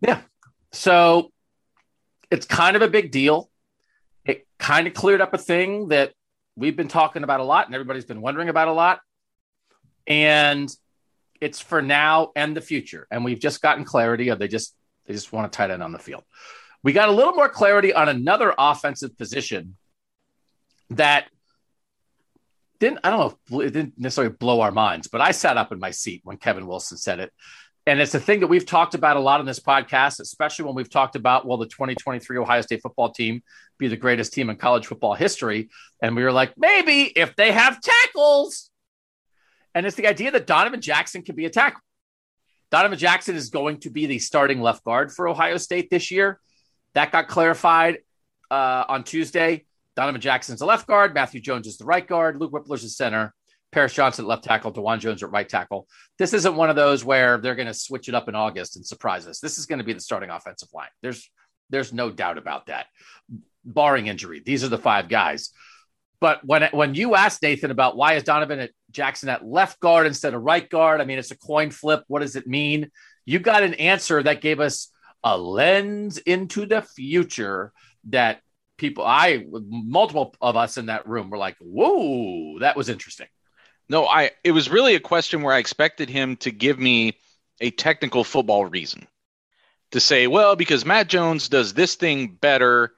Yeah. 0.00 0.20
So 0.72 1.30
it's 2.30 2.46
kind 2.46 2.76
of 2.76 2.82
a 2.82 2.88
big 2.88 3.10
deal. 3.10 3.50
It 4.24 4.46
kind 4.58 4.86
of 4.86 4.94
cleared 4.94 5.20
up 5.20 5.34
a 5.34 5.38
thing 5.38 5.88
that 5.88 6.12
we've 6.56 6.76
been 6.76 6.88
talking 6.88 7.24
about 7.24 7.40
a 7.40 7.44
lot 7.44 7.66
and 7.66 7.74
everybody's 7.74 8.04
been 8.04 8.20
wondering 8.20 8.48
about 8.48 8.68
a 8.68 8.72
lot. 8.72 9.00
And 10.06 10.70
it's 11.40 11.60
for 11.60 11.82
now 11.82 12.30
and 12.36 12.56
the 12.56 12.60
future. 12.60 13.06
And 13.10 13.24
we've 13.24 13.40
just 13.40 13.60
gotten 13.60 13.84
clarity 13.84 14.28
of 14.28 14.38
they 14.38 14.48
just 14.48 14.74
they 15.06 15.14
just 15.14 15.32
want 15.32 15.46
a 15.46 15.50
tight 15.50 15.70
end 15.70 15.82
on 15.82 15.92
the 15.92 15.98
field. 15.98 16.24
We 16.84 16.92
got 16.92 17.08
a 17.08 17.12
little 17.12 17.32
more 17.32 17.48
clarity 17.48 17.94
on 17.94 18.10
another 18.10 18.54
offensive 18.56 19.16
position 19.16 19.76
that 20.90 21.26
didn't 22.78 23.00
I 23.02 23.10
don't 23.10 23.38
know 23.50 23.60
it 23.60 23.72
didn't 23.72 23.94
necessarily 23.96 24.34
blow 24.34 24.60
our 24.60 24.70
minds, 24.70 25.08
but 25.08 25.22
I 25.22 25.30
sat 25.30 25.56
up 25.56 25.72
in 25.72 25.80
my 25.80 25.90
seat 25.90 26.20
when 26.24 26.36
Kevin 26.36 26.66
Wilson 26.66 26.98
said 26.98 27.20
it. 27.20 27.32
and 27.86 28.00
it's 28.00 28.14
a 28.14 28.20
thing 28.20 28.40
that 28.40 28.48
we've 28.48 28.66
talked 28.66 28.94
about 28.94 29.16
a 29.16 29.20
lot 29.20 29.40
in 29.40 29.46
this 29.46 29.60
podcast, 29.60 30.20
especially 30.20 30.66
when 30.66 30.74
we've 30.74 30.90
talked 30.90 31.16
about 31.16 31.46
will 31.46 31.56
the 31.56 31.66
2023 31.66 32.36
Ohio 32.36 32.60
State 32.60 32.82
football 32.82 33.10
team 33.10 33.42
be 33.78 33.88
the 33.88 33.96
greatest 33.96 34.34
team 34.34 34.50
in 34.50 34.56
college 34.56 34.86
football 34.86 35.14
history? 35.14 35.70
And 36.02 36.14
we 36.14 36.22
were 36.22 36.32
like, 36.32 36.52
maybe 36.58 37.04
if 37.16 37.34
they 37.34 37.50
have 37.52 37.80
tackles. 37.80 38.70
And 39.74 39.86
it's 39.86 39.96
the 39.96 40.06
idea 40.06 40.30
that 40.32 40.46
Donovan 40.46 40.82
Jackson 40.82 41.22
can 41.22 41.34
be 41.34 41.46
a 41.46 41.50
tackle. 41.50 41.80
Donovan 42.70 42.98
Jackson 42.98 43.36
is 43.36 43.48
going 43.48 43.80
to 43.80 43.90
be 43.90 44.04
the 44.04 44.18
starting 44.18 44.60
left 44.60 44.84
guard 44.84 45.12
for 45.12 45.28
Ohio 45.28 45.56
State 45.56 45.88
this 45.90 46.10
year. 46.10 46.40
That 46.94 47.12
got 47.12 47.28
clarified 47.28 47.98
uh, 48.50 48.84
on 48.88 49.04
Tuesday. 49.04 49.66
Donovan 49.96 50.20
Jackson's 50.20 50.60
the 50.60 50.66
left 50.66 50.86
guard. 50.86 51.14
Matthew 51.14 51.40
Jones 51.40 51.66
is 51.66 51.76
the 51.76 51.84
right 51.84 52.06
guard. 52.06 52.40
Luke 52.40 52.52
Wypler's 52.52 52.82
the 52.82 52.88
center. 52.88 53.34
Paris 53.74 53.92
Johnson 53.92 54.24
at 54.24 54.28
left 54.28 54.44
tackle, 54.44 54.72
Dawand 54.72 55.00
Jones 55.00 55.22
at 55.22 55.30
right 55.30 55.48
tackle. 55.48 55.88
This 56.16 56.32
isn't 56.32 56.54
one 56.54 56.70
of 56.70 56.76
those 56.76 57.04
where 57.04 57.38
they're 57.38 57.56
going 57.56 57.66
to 57.66 57.74
switch 57.74 58.08
it 58.08 58.14
up 58.14 58.28
in 58.28 58.36
August 58.36 58.76
and 58.76 58.86
surprise 58.86 59.26
us. 59.26 59.40
This 59.40 59.58
is 59.58 59.66
going 59.66 59.80
to 59.80 59.84
be 59.84 59.92
the 59.92 60.00
starting 60.00 60.30
offensive 60.30 60.68
line. 60.72 60.88
There's 61.02 61.28
there's 61.70 61.92
no 61.92 62.10
doubt 62.10 62.38
about 62.38 62.66
that, 62.66 62.86
barring 63.64 64.06
injury. 64.06 64.40
These 64.44 64.62
are 64.62 64.68
the 64.68 64.78
five 64.78 65.08
guys. 65.08 65.50
But 66.20 66.44
when 66.44 66.68
when 66.70 66.94
you 66.94 67.16
asked 67.16 67.42
Nathan 67.42 67.72
about 67.72 67.96
why 67.96 68.14
is 68.14 68.22
Donovan 68.22 68.60
at 68.60 68.70
Jackson 68.92 69.28
at 69.28 69.44
left 69.44 69.80
guard 69.80 70.06
instead 70.06 70.34
of 70.34 70.42
right 70.42 70.68
guard, 70.68 71.00
I 71.00 71.04
mean 71.04 71.18
it's 71.18 71.32
a 71.32 71.36
coin 71.36 71.70
flip. 71.70 72.04
What 72.06 72.20
does 72.20 72.36
it 72.36 72.46
mean? 72.46 72.90
You 73.24 73.40
got 73.40 73.64
an 73.64 73.74
answer 73.74 74.22
that 74.22 74.40
gave 74.40 74.60
us 74.60 74.90
a 75.24 75.36
lens 75.36 76.18
into 76.18 76.66
the 76.66 76.82
future 76.82 77.72
that 78.10 78.40
people 78.76 79.04
I 79.04 79.46
multiple 79.50 80.34
of 80.40 80.56
us 80.56 80.76
in 80.76 80.86
that 80.86 81.08
room 81.08 81.30
were 81.30 81.38
like, 81.38 81.56
"Whoa, 81.58 82.60
that 82.60 82.76
was 82.76 82.88
interesting." 82.88 83.28
No, 83.88 84.06
I 84.06 84.30
it 84.44 84.52
was 84.52 84.70
really 84.70 84.94
a 84.94 85.00
question 85.00 85.42
where 85.42 85.54
I 85.54 85.58
expected 85.58 86.08
him 86.08 86.36
to 86.36 86.50
give 86.52 86.78
me 86.78 87.18
a 87.60 87.70
technical 87.70 88.24
football 88.24 88.66
reason 88.66 89.06
to 89.94 90.00
say, 90.00 90.26
well, 90.26 90.56
because 90.56 90.84
Matt 90.84 91.08
Jones 91.08 91.48
does 91.48 91.72
this 91.74 91.94
thing 91.94 92.26
better, 92.40 92.94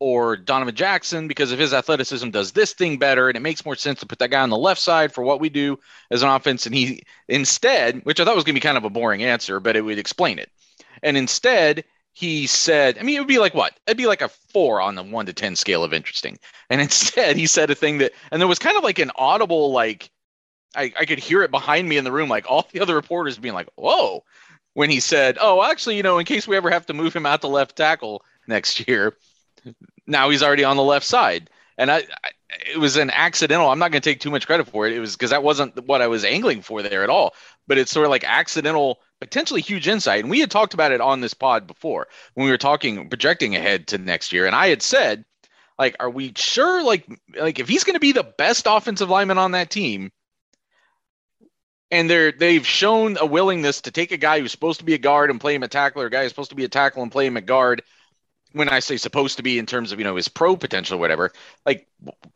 or 0.00 0.36
Donovan 0.36 0.74
Jackson, 0.74 1.28
because 1.28 1.52
of 1.52 1.58
his 1.58 1.74
athleticism, 1.74 2.30
does 2.30 2.52
this 2.52 2.72
thing 2.72 2.98
better, 2.98 3.28
and 3.28 3.36
it 3.36 3.40
makes 3.40 3.64
more 3.64 3.76
sense 3.76 4.00
to 4.00 4.06
put 4.06 4.18
that 4.20 4.30
guy 4.30 4.40
on 4.40 4.48
the 4.48 4.56
left 4.56 4.80
side 4.80 5.12
for 5.12 5.22
what 5.22 5.40
we 5.40 5.50
do 5.50 5.78
as 6.10 6.22
an 6.22 6.28
offense. 6.30 6.66
And 6.66 6.74
he 6.74 7.02
instead, 7.28 8.00
which 8.04 8.18
I 8.18 8.24
thought 8.24 8.34
was 8.34 8.44
going 8.44 8.54
to 8.54 8.60
be 8.60 8.64
kind 8.64 8.78
of 8.78 8.84
a 8.84 8.90
boring 8.90 9.22
answer, 9.22 9.60
but 9.60 9.76
it 9.76 9.82
would 9.82 9.98
explain 9.98 10.38
it. 10.38 10.50
And 11.02 11.16
instead, 11.16 11.84
he 12.12 12.46
said, 12.46 12.98
I 12.98 13.02
mean, 13.02 13.16
it 13.16 13.20
would 13.20 13.28
be 13.28 13.38
like 13.38 13.54
what? 13.54 13.78
It'd 13.86 13.96
be 13.96 14.06
like 14.06 14.22
a 14.22 14.28
four 14.28 14.80
on 14.80 14.94
the 14.94 15.02
one 15.02 15.26
to 15.26 15.32
10 15.32 15.56
scale 15.56 15.84
of 15.84 15.92
interesting. 15.92 16.38
And 16.70 16.80
instead, 16.80 17.36
he 17.36 17.46
said 17.46 17.70
a 17.70 17.74
thing 17.74 17.98
that, 17.98 18.12
and 18.30 18.40
there 18.40 18.48
was 18.48 18.58
kind 18.58 18.76
of 18.76 18.84
like 18.84 18.98
an 18.98 19.12
audible, 19.16 19.72
like, 19.72 20.10
I, 20.76 20.92
I 20.98 21.06
could 21.06 21.18
hear 21.18 21.42
it 21.42 21.50
behind 21.50 21.88
me 21.88 21.96
in 21.96 22.04
the 22.04 22.12
room, 22.12 22.28
like 22.28 22.50
all 22.50 22.68
the 22.72 22.80
other 22.80 22.94
reporters 22.94 23.38
being 23.38 23.54
like, 23.54 23.68
whoa, 23.76 24.22
when 24.74 24.90
he 24.90 25.00
said, 25.00 25.38
oh, 25.40 25.62
actually, 25.62 25.96
you 25.96 26.02
know, 26.02 26.18
in 26.18 26.26
case 26.26 26.46
we 26.46 26.56
ever 26.56 26.70
have 26.70 26.86
to 26.86 26.94
move 26.94 27.14
him 27.14 27.26
out 27.26 27.40
to 27.40 27.48
left 27.48 27.76
tackle 27.76 28.22
next 28.46 28.86
year, 28.86 29.16
now 30.06 30.28
he's 30.30 30.42
already 30.42 30.64
on 30.64 30.76
the 30.76 30.82
left 30.82 31.06
side. 31.06 31.50
And 31.78 31.90
I, 31.90 31.98
I 32.22 32.30
it 32.50 32.78
was 32.78 32.96
an 32.96 33.10
accidental. 33.10 33.68
I'm 33.68 33.78
not 33.78 33.92
going 33.92 34.02
to 34.02 34.10
take 34.10 34.20
too 34.20 34.30
much 34.30 34.46
credit 34.46 34.68
for 34.68 34.86
it. 34.86 34.92
It 34.92 35.00
was 35.00 35.16
because 35.16 35.30
that 35.30 35.42
wasn't 35.42 35.86
what 35.86 36.00
I 36.00 36.06
was 36.06 36.24
angling 36.24 36.62
for 36.62 36.82
there 36.82 37.02
at 37.02 37.10
all. 37.10 37.34
But 37.66 37.78
it's 37.78 37.90
sort 37.90 38.06
of 38.06 38.10
like 38.10 38.24
accidental, 38.24 39.00
potentially 39.20 39.60
huge 39.60 39.88
insight. 39.88 40.20
And 40.20 40.30
we 40.30 40.40
had 40.40 40.50
talked 40.50 40.74
about 40.74 40.92
it 40.92 41.00
on 41.00 41.20
this 41.20 41.34
pod 41.34 41.66
before 41.66 42.08
when 42.34 42.44
we 42.44 42.50
were 42.50 42.58
talking 42.58 43.08
projecting 43.08 43.56
ahead 43.56 43.88
to 43.88 43.98
next 43.98 44.32
year. 44.32 44.46
And 44.46 44.54
I 44.54 44.68
had 44.68 44.82
said, 44.82 45.24
like, 45.78 45.96
are 46.00 46.10
we 46.10 46.32
sure? 46.36 46.82
Like, 46.82 47.06
like 47.38 47.58
if 47.58 47.68
he's 47.68 47.84
going 47.84 47.94
to 47.94 48.00
be 48.00 48.12
the 48.12 48.32
best 48.38 48.66
offensive 48.68 49.10
lineman 49.10 49.38
on 49.38 49.52
that 49.52 49.70
team, 49.70 50.10
and 51.90 52.10
they're 52.10 52.32
they've 52.32 52.66
shown 52.66 53.16
a 53.18 53.26
willingness 53.26 53.80
to 53.82 53.90
take 53.90 54.12
a 54.12 54.16
guy 54.16 54.40
who's 54.40 54.52
supposed 54.52 54.80
to 54.80 54.84
be 54.84 54.94
a 54.94 54.98
guard 54.98 55.30
and 55.30 55.40
play 55.40 55.54
him 55.54 55.62
a 55.62 55.68
tackle, 55.68 56.02
or 56.02 56.06
a 56.06 56.10
guy 56.10 56.22
who's 56.22 56.32
supposed 56.32 56.50
to 56.50 56.56
be 56.56 56.64
a 56.64 56.68
tackle 56.68 57.02
and 57.02 57.12
play 57.12 57.26
him 57.26 57.36
a 57.36 57.40
guard. 57.40 57.82
When 58.52 58.68
I 58.68 58.80
say 58.80 58.96
supposed 58.96 59.36
to 59.36 59.42
be 59.42 59.58
in 59.58 59.66
terms 59.66 59.92
of 59.92 59.98
you 59.98 60.04
know 60.04 60.16
his 60.16 60.28
pro 60.28 60.56
potential 60.56 60.96
or 60.96 61.00
whatever, 61.00 61.32
like 61.64 61.86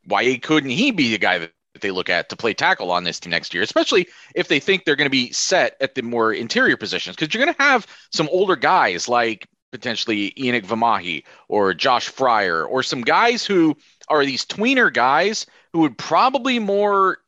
why 0.07 0.39
couldn't 0.39 0.71
he 0.71 0.91
be 0.91 1.11
the 1.11 1.19
guy 1.19 1.39
that 1.39 1.53
they 1.81 1.91
look 1.91 2.11
at 2.11 2.29
to 2.29 2.37
play 2.37 2.55
tackle 2.55 2.91
on 2.91 3.05
this 3.05 3.19
team 3.19 3.31
next 3.31 3.55
year, 3.55 3.63
especially 3.63 4.07
if 4.35 4.49
they 4.49 4.61
think 4.61 4.85
they're 4.85 4.97
going 4.97 5.07
to 5.07 5.11
be 5.11 5.33
set 5.33 5.77
at 5.81 5.95
the 5.95 6.03
more 6.03 6.33
interior 6.33 6.77
positions, 6.77 7.17
because 7.17 7.33
you're 7.33 7.45
going 7.45 7.55
to 7.55 7.63
have 7.63 7.87
some 8.11 8.29
older 8.31 8.57
guys 8.57 9.09
like 9.09 9.47
potentially 9.73 10.33
Enokk 10.37 10.67
Vimahi 10.67 11.25
or 11.49 11.73
Josh 11.73 12.11
Fryar 12.11 12.69
or 12.69 12.83
some 12.83 13.01
guys 13.01 13.45
who 13.45 13.77
are 14.09 14.25
these 14.25 14.45
tweener 14.45 14.93
guys 14.93 15.47
who 15.73 15.81
would 15.81 15.97
probably 15.97 16.59
more 16.59 17.19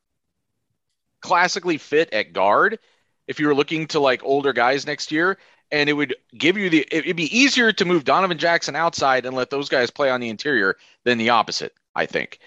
classically 1.22 1.78
fit 1.78 2.12
at 2.12 2.34
guard 2.34 2.78
if 3.26 3.40
you 3.40 3.46
were 3.46 3.54
looking 3.54 3.86
to 3.86 3.98
like 3.98 4.22
older 4.22 4.52
guys 4.52 4.86
next 4.86 5.10
year. 5.10 5.38
And 5.70 5.88
it 5.88 5.94
would 5.94 6.14
give 6.36 6.58
you 6.58 6.68
the, 6.68 6.86
it'd 6.90 7.16
be 7.16 7.36
easier 7.36 7.72
to 7.72 7.84
move 7.86 8.04
Donovan 8.04 8.36
Jackson 8.36 8.76
outside 8.76 9.24
and 9.24 9.34
let 9.34 9.48
those 9.48 9.70
guys 9.70 9.90
play 9.90 10.10
on 10.10 10.20
the 10.20 10.28
interior 10.28 10.76
than 11.04 11.16
the 11.16 11.30
opposite, 11.30 11.72
I 11.96 12.04
think. 12.04 12.38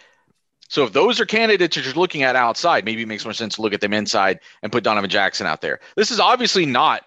So 0.70 0.84
if 0.84 0.93
those 0.93 1.20
are 1.20 1.26
candidates 1.26 1.76
that 1.76 1.86
you're 1.86 1.93
looking 1.93 2.24
at 2.24 2.36
outside, 2.36 2.86
maybe 2.86 3.03
it 3.03 3.07
makes 3.07 3.24
more 3.24 3.34
sense 3.34 3.55
to 3.55 3.61
look 3.61 3.74
at 3.74 3.82
them 3.82 3.93
inside 3.93 4.39
and 4.61 4.72
put 4.72 4.84
Donovan 4.84 5.09
Jackson 5.09 5.47
out 5.47 5.61
there. 5.61 5.80
This 5.95 6.11
is 6.11 6.20
obviously 6.20 6.65
not 6.65 7.03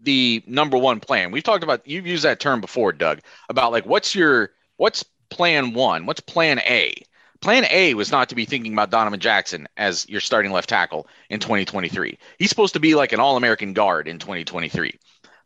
the 0.00 0.42
number 0.46 0.78
one 0.78 1.00
plan. 1.00 1.30
We've 1.30 1.42
talked 1.42 1.64
about 1.64 1.86
you've 1.86 2.06
used 2.06 2.24
that 2.24 2.40
term 2.40 2.60
before, 2.60 2.92
Doug, 2.92 3.20
about 3.48 3.72
like 3.72 3.86
what's 3.86 4.14
your 4.14 4.50
what's 4.76 5.04
plan 5.30 5.74
one? 5.74 6.06
What's 6.06 6.20
plan 6.20 6.60
A? 6.60 6.94
Plan 7.40 7.64
A 7.70 7.94
was 7.94 8.12
not 8.12 8.28
to 8.28 8.34
be 8.34 8.44
thinking 8.44 8.72
about 8.74 8.90
Donovan 8.90 9.20
Jackson 9.20 9.66
as 9.76 10.06
your 10.08 10.20
starting 10.20 10.52
left 10.52 10.68
tackle 10.68 11.06
in 11.30 11.40
2023. 11.40 12.18
He's 12.38 12.50
supposed 12.50 12.74
to 12.74 12.80
be 12.80 12.94
like 12.94 13.12
an 13.12 13.20
All 13.20 13.36
American 13.36 13.72
guard 13.72 14.08
in 14.08 14.18
2023. 14.18 14.98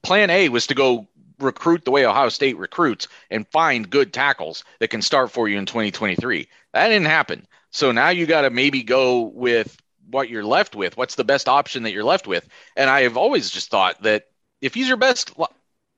Plan 0.03 0.29
A 0.31 0.49
was 0.49 0.67
to 0.67 0.75
go 0.75 1.09
recruit 1.39 1.85
the 1.85 1.91
way 1.91 2.05
Ohio 2.05 2.29
State 2.29 2.59
recruits 2.59 3.09
and 3.31 3.47
find 3.49 3.91
good 3.91 4.13
tackles 4.13 4.65
that 4.81 4.89
can 4.89 5.03
start 5.03 5.31
for 5.31 5.49
you 5.49 5.57
in 5.57 5.67
2023. 5.67 6.49
That 6.75 6.89
didn't 6.89 7.07
happen. 7.07 7.47
So 7.71 7.93
now 7.93 8.11
you 8.11 8.27
got 8.27 8.43
to 8.43 8.51
maybe 8.51 8.83
go 8.83 9.23
with 9.23 9.77
what 10.11 10.29
you're 10.29 10.45
left 10.45 10.75
with. 10.75 10.97
What's 10.97 11.15
the 11.15 11.25
best 11.25 11.49
option 11.49 11.85
that 11.85 11.93
you're 11.93 12.05
left 12.05 12.27
with? 12.27 12.47
And 12.77 12.91
I 12.91 13.03
have 13.03 13.17
always 13.17 13.49
just 13.49 13.71
thought 13.71 14.03
that 14.03 14.25
if 14.61 14.75
he's 14.75 14.89
your 14.89 14.97
best 14.97 15.33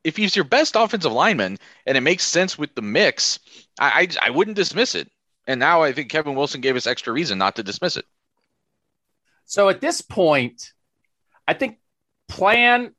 if 0.05 0.17
he's 0.17 0.37
your 0.37 0.45
best 0.45 0.77
offensive 0.77 1.11
lineman 1.13 1.59
and 1.85 1.99
it 1.99 2.03
makes 2.03 2.23
sense 2.23 2.57
with 2.57 2.75
the 2.77 2.83
mix, 2.83 3.41
I, 3.81 4.09
I, 4.23 4.29
I 4.29 4.31
wouldn't 4.31 4.57
dismiss 4.57 4.95
it. 4.95 5.11
And 5.49 5.59
now 5.59 5.83
I 5.83 5.93
think 5.93 6.11
Kevin 6.11 6.37
Wilson 6.37 6.61
gave 6.61 6.77
us 6.77 6.87
extra 6.87 7.13
reason 7.13 7.39
not 7.39 7.57
to 7.57 7.65
dismiss 7.65 7.97
it. 7.97 8.05
So 9.47 9.69
at 9.69 9.81
this 9.81 10.03
point, 10.03 10.73
I 11.49 11.55
think 11.55 11.79
plan, 12.29 12.95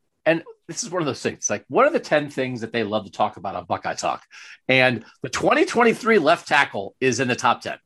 this 0.68 0.84
is 0.84 0.90
one 0.90 1.02
of 1.02 1.06
those 1.06 1.22
things 1.22 1.50
like, 1.50 1.66
what 1.70 1.86
are 1.86 1.92
the 1.92 2.00
10 2.00 2.30
things 2.30 2.62
that 2.62 2.74
they 2.74 2.84
love 2.84 3.06
to 3.06 3.12
talk 3.12 3.38
about 3.38 3.56
on 3.56 3.66
Buckeye 3.66 3.94
Talk? 3.94 4.24
And 4.68 5.06
the 5.22 5.30
2023 5.30 6.20
left 6.20 6.48
tackle 6.48 6.96
is 7.00 7.20
in 7.20 7.28
the 7.28 7.36
top 7.36 7.62
10. 7.62 7.78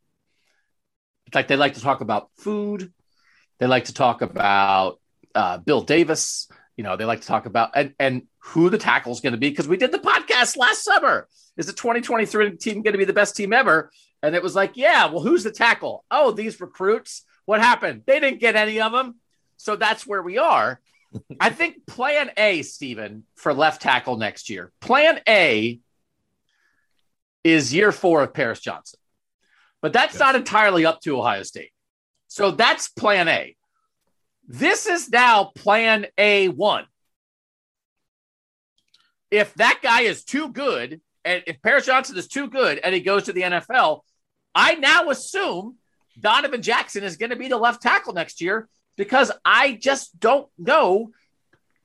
It's 1.27 1.35
like 1.35 1.47
they 1.47 1.55
like 1.55 1.75
to 1.75 1.81
talk 1.81 2.01
about 2.01 2.29
food, 2.37 2.91
they 3.59 3.67
like 3.67 3.85
to 3.85 3.93
talk 3.93 4.21
about 4.21 4.99
uh, 5.35 5.57
Bill 5.59 5.81
Davis. 5.81 6.49
You 6.75 6.83
know, 6.83 6.97
they 6.97 7.05
like 7.05 7.21
to 7.21 7.27
talk 7.27 7.45
about 7.45 7.71
and, 7.75 7.93
and 7.99 8.23
who 8.39 8.69
the 8.69 8.77
tackle 8.77 9.11
is 9.11 9.19
going 9.19 9.33
to 9.33 9.37
be 9.37 9.49
because 9.49 9.67
we 9.67 9.77
did 9.77 9.91
the 9.91 9.99
podcast 9.99 10.57
last 10.57 10.83
summer. 10.83 11.27
Is 11.57 11.67
the 11.67 11.73
2023 11.73 12.57
team 12.57 12.81
going 12.81 12.93
to 12.93 12.97
be 12.97 13.05
the 13.05 13.13
best 13.13 13.35
team 13.35 13.53
ever? 13.53 13.91
And 14.23 14.35
it 14.35 14.41
was 14.41 14.55
like, 14.55 14.77
yeah, 14.77 15.05
well, 15.05 15.21
who's 15.21 15.43
the 15.43 15.51
tackle? 15.51 16.05
Oh, 16.09 16.31
these 16.31 16.59
recruits. 16.59 17.23
What 17.45 17.59
happened? 17.59 18.03
They 18.07 18.19
didn't 18.19 18.39
get 18.39 18.55
any 18.55 18.81
of 18.81 18.91
them. 18.91 19.15
So 19.57 19.75
that's 19.75 20.07
where 20.07 20.23
we 20.23 20.37
are. 20.37 20.79
I 21.39 21.49
think 21.49 21.85
plan 21.85 22.31
A, 22.37 22.61
Stephen, 22.61 23.23
for 23.35 23.53
left 23.53 23.81
tackle 23.81 24.17
next 24.17 24.49
year. 24.49 24.71
Plan 24.79 25.19
A 25.27 25.79
is 27.43 27.73
year 27.73 27.91
four 27.91 28.23
of 28.23 28.33
Paris 28.33 28.59
Johnson. 28.59 28.99
But 29.81 29.93
that's 29.93 30.13
yes. 30.13 30.19
not 30.19 30.35
entirely 30.35 30.85
up 30.85 31.01
to 31.01 31.17
Ohio 31.17 31.43
State. 31.43 31.71
So 32.27 32.51
that's 32.51 32.87
plan 32.89 33.27
A. 33.27 33.55
This 34.47 34.85
is 34.85 35.09
now 35.09 35.45
plan 35.55 36.07
A1. 36.17 36.85
If 39.29 39.53
that 39.55 39.79
guy 39.81 40.01
is 40.01 40.23
too 40.23 40.49
good, 40.49 41.01
and 41.23 41.43
if 41.47 41.61
Paris 41.61 41.85
Johnson 41.85 42.17
is 42.17 42.27
too 42.27 42.47
good 42.47 42.79
and 42.79 42.93
he 42.93 43.01
goes 43.01 43.23
to 43.23 43.33
the 43.33 43.41
NFL, 43.41 44.01
I 44.53 44.75
now 44.75 45.09
assume 45.09 45.77
Donovan 46.19 46.61
Jackson 46.61 47.03
is 47.03 47.17
going 47.17 47.29
to 47.29 47.35
be 47.35 47.47
the 47.47 47.57
left 47.57 47.81
tackle 47.81 48.13
next 48.13 48.41
year 48.41 48.67
because 48.97 49.31
I 49.43 49.73
just 49.73 50.19
don't 50.19 50.47
know 50.57 51.11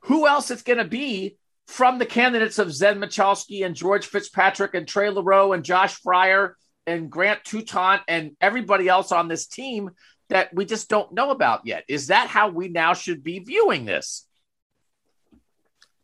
who 0.01 0.27
else 0.27 0.51
it's 0.51 0.63
going 0.63 0.79
to 0.79 0.85
be 0.85 1.37
from 1.67 1.99
the 1.99 2.05
candidates 2.05 2.59
of 2.59 2.73
Zen 2.73 2.99
Michalski 2.99 3.65
and 3.65 3.75
George 3.75 4.05
Fitzpatrick 4.05 4.73
and 4.73 4.87
Trey 4.87 5.09
Leroux 5.09 5.51
and 5.51 5.63
Josh 5.63 5.99
Fryar 6.01 6.53
and 6.85 7.09
Grant 7.09 7.43
Toutant 7.43 8.01
and 8.07 8.31
everybody 8.39 8.87
else 8.87 9.11
on 9.11 9.27
this 9.27 9.47
team 9.47 9.91
that 10.29 10.53
we 10.53 10.65
just 10.65 10.89
don't 10.89 11.13
know 11.13 11.31
about 11.31 11.65
yet. 11.65 11.83
Is 11.87 12.07
that 12.07 12.27
how 12.27 12.49
we 12.49 12.69
now 12.69 12.93
should 12.93 13.23
be 13.23 13.39
viewing 13.39 13.85
this? 13.85 14.25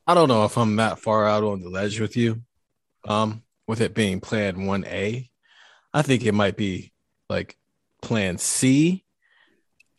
I 0.05 0.13
don't 0.13 0.27
know 0.27 0.43
if 0.43 0.57
I'm 0.57 0.75
that 0.77 0.99
far 0.99 1.25
out 1.25 1.43
on 1.43 1.61
the 1.61 1.69
ledge 1.69 1.99
with 1.99 2.17
you. 2.17 2.41
Um, 3.05 3.43
with 3.67 3.81
it 3.81 3.93
being 3.93 4.19
plan 4.19 4.55
1A, 4.55 5.29
I 5.93 6.01
think 6.01 6.25
it 6.25 6.33
might 6.33 6.57
be 6.57 6.91
like 7.29 7.57
plan 8.01 8.37
C. 8.37 9.05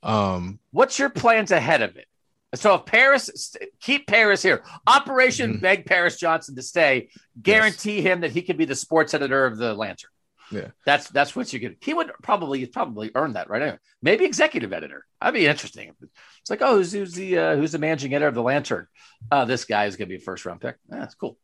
Um, 0.05 0.61
What's 0.71 0.99
your 0.99 1.11
plans 1.11 1.51
ahead 1.51 1.83
of 1.83 1.97
it? 1.97 2.07
So 2.55 2.75
if 2.75 2.85
Paris 2.85 3.57
keep 3.81 4.07
Paris 4.07 4.43
here, 4.43 4.63
Operation 4.87 5.55
mm-hmm. 5.55 5.61
beg 5.61 5.87
Paris 5.87 6.19
Johnson 6.19 6.55
to 6.55 6.63
stay, 6.63 7.09
guarantee 7.41 7.97
yes. 7.97 8.05
him 8.05 8.21
that 8.21 8.31
he 8.31 8.43
can 8.43 8.57
be 8.57 8.65
the 8.65 8.77
sports 8.77 9.13
editor 9.13 9.45
of 9.45 9.57
the 9.57 9.75
Lantern. 9.75 10.11
Yeah, 10.53 10.69
that's 10.85 11.09
that's 11.09 11.35
what 11.35 11.53
you 11.53 11.59
get. 11.59 11.79
He 11.81 11.95
would 11.95 12.13
probably 12.23 12.65
probably 12.67 13.11
earn 13.15 13.33
that 13.33 13.49
right 13.49 13.63
now. 13.63 13.79
Maybe 14.03 14.25
executive 14.25 14.73
editor. 14.73 15.05
That'd 15.21 15.35
be 15.35 15.47
interesting. 15.47 15.93
It's 16.01 16.51
like, 16.51 16.61
oh, 16.63 16.77
who's, 16.77 16.93
who's 16.93 17.15
the 17.15 17.39
uh, 17.39 17.57
who's 17.57 17.73
the 17.73 17.79
managing 17.79 18.13
editor 18.15 18.29
of 18.29 18.35
the 18.35 18.43
Lantern? 18.43 18.87
Uh, 19.33 19.47
this 19.47 19.65
guy 19.65 19.87
is 19.87 19.97
going 19.97 20.09
to 20.09 20.15
be 20.15 20.23
a 20.23 20.25
first 20.25 20.45
round 20.45 20.61
pick. 20.61 20.77
Yeah, 20.91 21.01
that's 21.01 21.15
cool. 21.15 21.39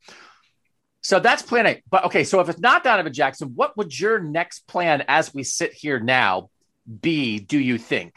So 1.01 1.19
that's 1.19 1.43
plan 1.43 1.67
A. 1.67 1.83
But 1.91 2.05
okay, 2.05 2.25
so 2.25 2.41
if 2.41 2.51
it's 2.51 2.61
not 2.61 2.85
Donovan 2.85 3.13
Jackson, 3.13 3.53
what 3.55 3.77
would 3.77 3.99
your 3.99 4.21
next 4.21 4.67
plan 4.67 5.03
as 5.09 5.33
we 5.33 5.45
sit 5.45 5.73
here 5.73 5.99
now 5.99 6.51
be? 7.01 7.39
Do 7.39 7.59
you 7.59 7.79
think? 7.79 8.15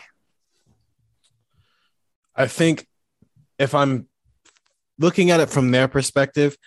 I 2.36 2.48
think 2.48 2.88
if 3.60 3.76
I'm 3.76 4.08
looking 4.98 5.32
at 5.32 5.40
it 5.40 5.50
from 5.50 5.72
their 5.72 5.88
perspective, 5.88 6.58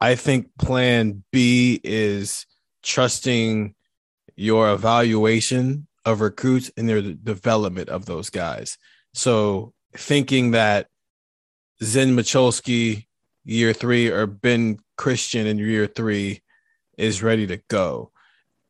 I 0.00 0.14
think 0.14 0.50
plan 0.58 1.24
B 1.32 1.80
is 1.82 2.46
trusting 2.82 3.74
your 4.36 4.72
evaluation 4.72 5.86
of 6.04 6.20
recruits 6.20 6.70
and 6.76 6.88
their 6.88 7.02
development 7.02 7.88
of 7.88 8.06
those 8.06 8.30
guys. 8.30 8.78
So 9.14 9.72
thinking 9.94 10.52
that 10.52 10.88
Zen 11.82 12.14
Michalski 12.16 13.06
year 13.44 13.72
three 13.72 14.08
or 14.08 14.26
Ben 14.26 14.78
Christian 14.96 15.46
in 15.46 15.58
year 15.58 15.86
three 15.86 16.42
is 16.96 17.22
ready 17.22 17.46
to 17.48 17.60
go. 17.68 18.12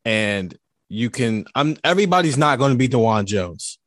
And 0.05 0.57
you 0.89 1.09
can 1.09 1.45
I'm 1.53 1.77
everybody's 1.83 2.37
not 2.37 2.59
going 2.59 2.71
to 2.71 2.77
be 2.77 2.87
Dawand 2.87 3.25
Jones. 3.25 3.77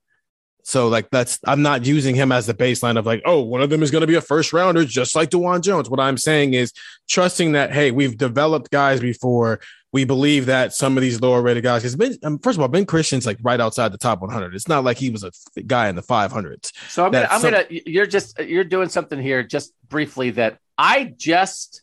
So 0.64 0.88
like 0.88 1.10
that's 1.10 1.38
I'm 1.46 1.62
not 1.62 1.84
using 1.84 2.14
him 2.14 2.32
as 2.32 2.46
the 2.46 2.54
baseline 2.54 2.98
of 2.98 3.06
like, 3.06 3.22
oh, 3.24 3.40
one 3.42 3.62
of 3.62 3.70
them 3.70 3.82
is 3.82 3.90
going 3.90 4.00
to 4.00 4.06
be 4.06 4.14
a 4.14 4.20
first 4.20 4.52
rounder, 4.52 4.84
just 4.84 5.14
like 5.14 5.30
Dawand 5.30 5.62
Jones. 5.62 5.88
What 5.88 6.00
I'm 6.00 6.18
saying 6.18 6.54
is 6.54 6.72
trusting 7.08 7.52
that 7.52 7.72
hey, 7.72 7.90
we've 7.90 8.16
developed 8.16 8.70
guys 8.70 9.00
before. 9.00 9.60
We 9.92 10.04
believe 10.04 10.46
that 10.46 10.72
some 10.72 10.96
of 10.96 11.00
these 11.02 11.20
lower 11.20 11.42
rated 11.42 11.64
guys, 11.64 11.82
because 11.82 11.96
Ben, 11.96 12.16
um, 12.22 12.38
first 12.38 12.56
of 12.56 12.62
all, 12.62 12.68
Ben 12.68 12.86
Christian's 12.86 13.26
like 13.26 13.38
right 13.42 13.60
outside 13.60 13.92
the 13.92 13.98
top 13.98 14.20
100. 14.20 14.54
It's 14.54 14.68
not 14.68 14.84
like 14.84 14.98
he 14.98 15.10
was 15.10 15.24
a 15.24 15.32
guy 15.62 15.88
in 15.88 15.96
the 15.96 16.02
500s. 16.02 16.72
So 16.88 17.04
I'm 17.04 17.10
gonna, 17.10 17.26
I'm 17.28 17.40
some, 17.40 17.50
gonna, 17.50 17.66
you're 17.68 18.06
just, 18.06 18.38
you're 18.38 18.62
doing 18.62 18.88
something 18.88 19.18
here, 19.18 19.42
just 19.42 19.72
briefly 19.88 20.30
that 20.30 20.58
I 20.78 21.12
just 21.16 21.82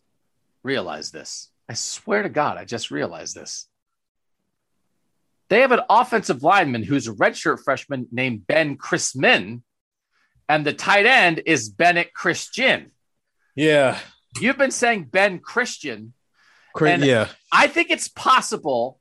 realized 0.64 1.12
this. 1.12 1.50
I 1.68 1.74
swear 1.74 2.24
to 2.24 2.30
God, 2.30 2.58
I 2.58 2.64
just 2.64 2.92
realized 2.92 3.36
this. 3.36 3.68
They 5.50 5.62
have 5.62 5.72
an 5.72 5.82
offensive 5.90 6.44
lineman 6.44 6.84
who's 6.84 7.08
a 7.08 7.14
redshirt 7.14 7.64
freshman 7.64 8.08
named 8.12 8.48
Ben 8.48 8.78
Christman, 8.78 9.62
and 10.50 10.66
the 10.66 10.74
tight 10.74 11.06
end 11.06 11.42
is 11.46 11.70
Bennett 11.70 12.14
Christian. 12.14 12.92
Yeah. 13.56 13.98
You've 14.40 14.58
been 14.58 14.72
saying 14.72 15.06
Ben 15.06 15.40
Christian. 15.40 16.14
and 16.80 17.04
yeah. 17.04 17.30
I 17.52 17.68
think 17.68 17.90
it's 17.90 18.08
possible 18.08 19.00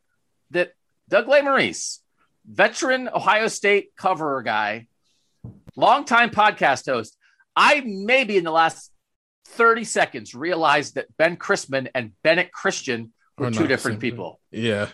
that 0.51 0.72
Doug 1.09 1.26
Lesmerises, 1.26 1.99
veteran 2.47 3.09
Ohio 3.09 3.49
State 3.49 3.90
cover 3.97 4.40
guy, 4.42 4.86
longtime 5.76 6.30
podcast 6.30 6.86
host, 6.86 7.16
I 7.55 7.82
maybe 7.84 8.36
in 8.36 8.44
the 8.44 8.51
last 8.51 8.90
30 9.49 9.84
seconds 9.84 10.34
realized 10.34 10.94
that 10.94 11.14
Ben 11.16 11.36
Christman 11.36 11.88
and 11.94 12.12
Bennett 12.22 12.53
Christian 12.53 13.12
were 13.38 13.47
oh, 13.47 13.51
two 13.51 13.66
different 13.66 14.01
people. 14.01 14.40
Yeah. 14.51 14.88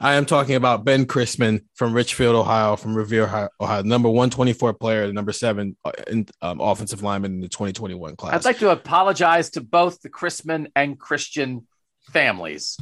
I 0.00 0.14
am 0.14 0.24
talking 0.24 0.54
about 0.54 0.84
Ben 0.84 1.04
Christman 1.04 1.64
from 1.74 1.92
Richfield, 1.92 2.34
Ohio, 2.34 2.76
from 2.76 2.94
Revere, 2.94 3.50
Ohio, 3.60 3.82
number 3.82 4.08
124 4.08 4.72
player, 4.74 5.12
number 5.12 5.32
seven 5.32 5.76
uh, 5.84 5.92
in, 6.08 6.26
um, 6.40 6.60
offensive 6.60 7.02
lineman 7.02 7.34
in 7.34 7.40
the 7.40 7.48
2021 7.48 8.16
class. 8.16 8.34
I'd 8.34 8.44
like 8.44 8.58
to 8.58 8.70
apologize 8.70 9.50
to 9.50 9.60
both 9.60 10.00
the 10.00 10.08
Christman 10.08 10.70
and 10.74 10.98
Christian 10.98 11.66
families. 12.10 12.78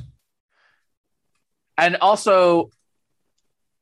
And 1.77 1.97
also, 1.97 2.71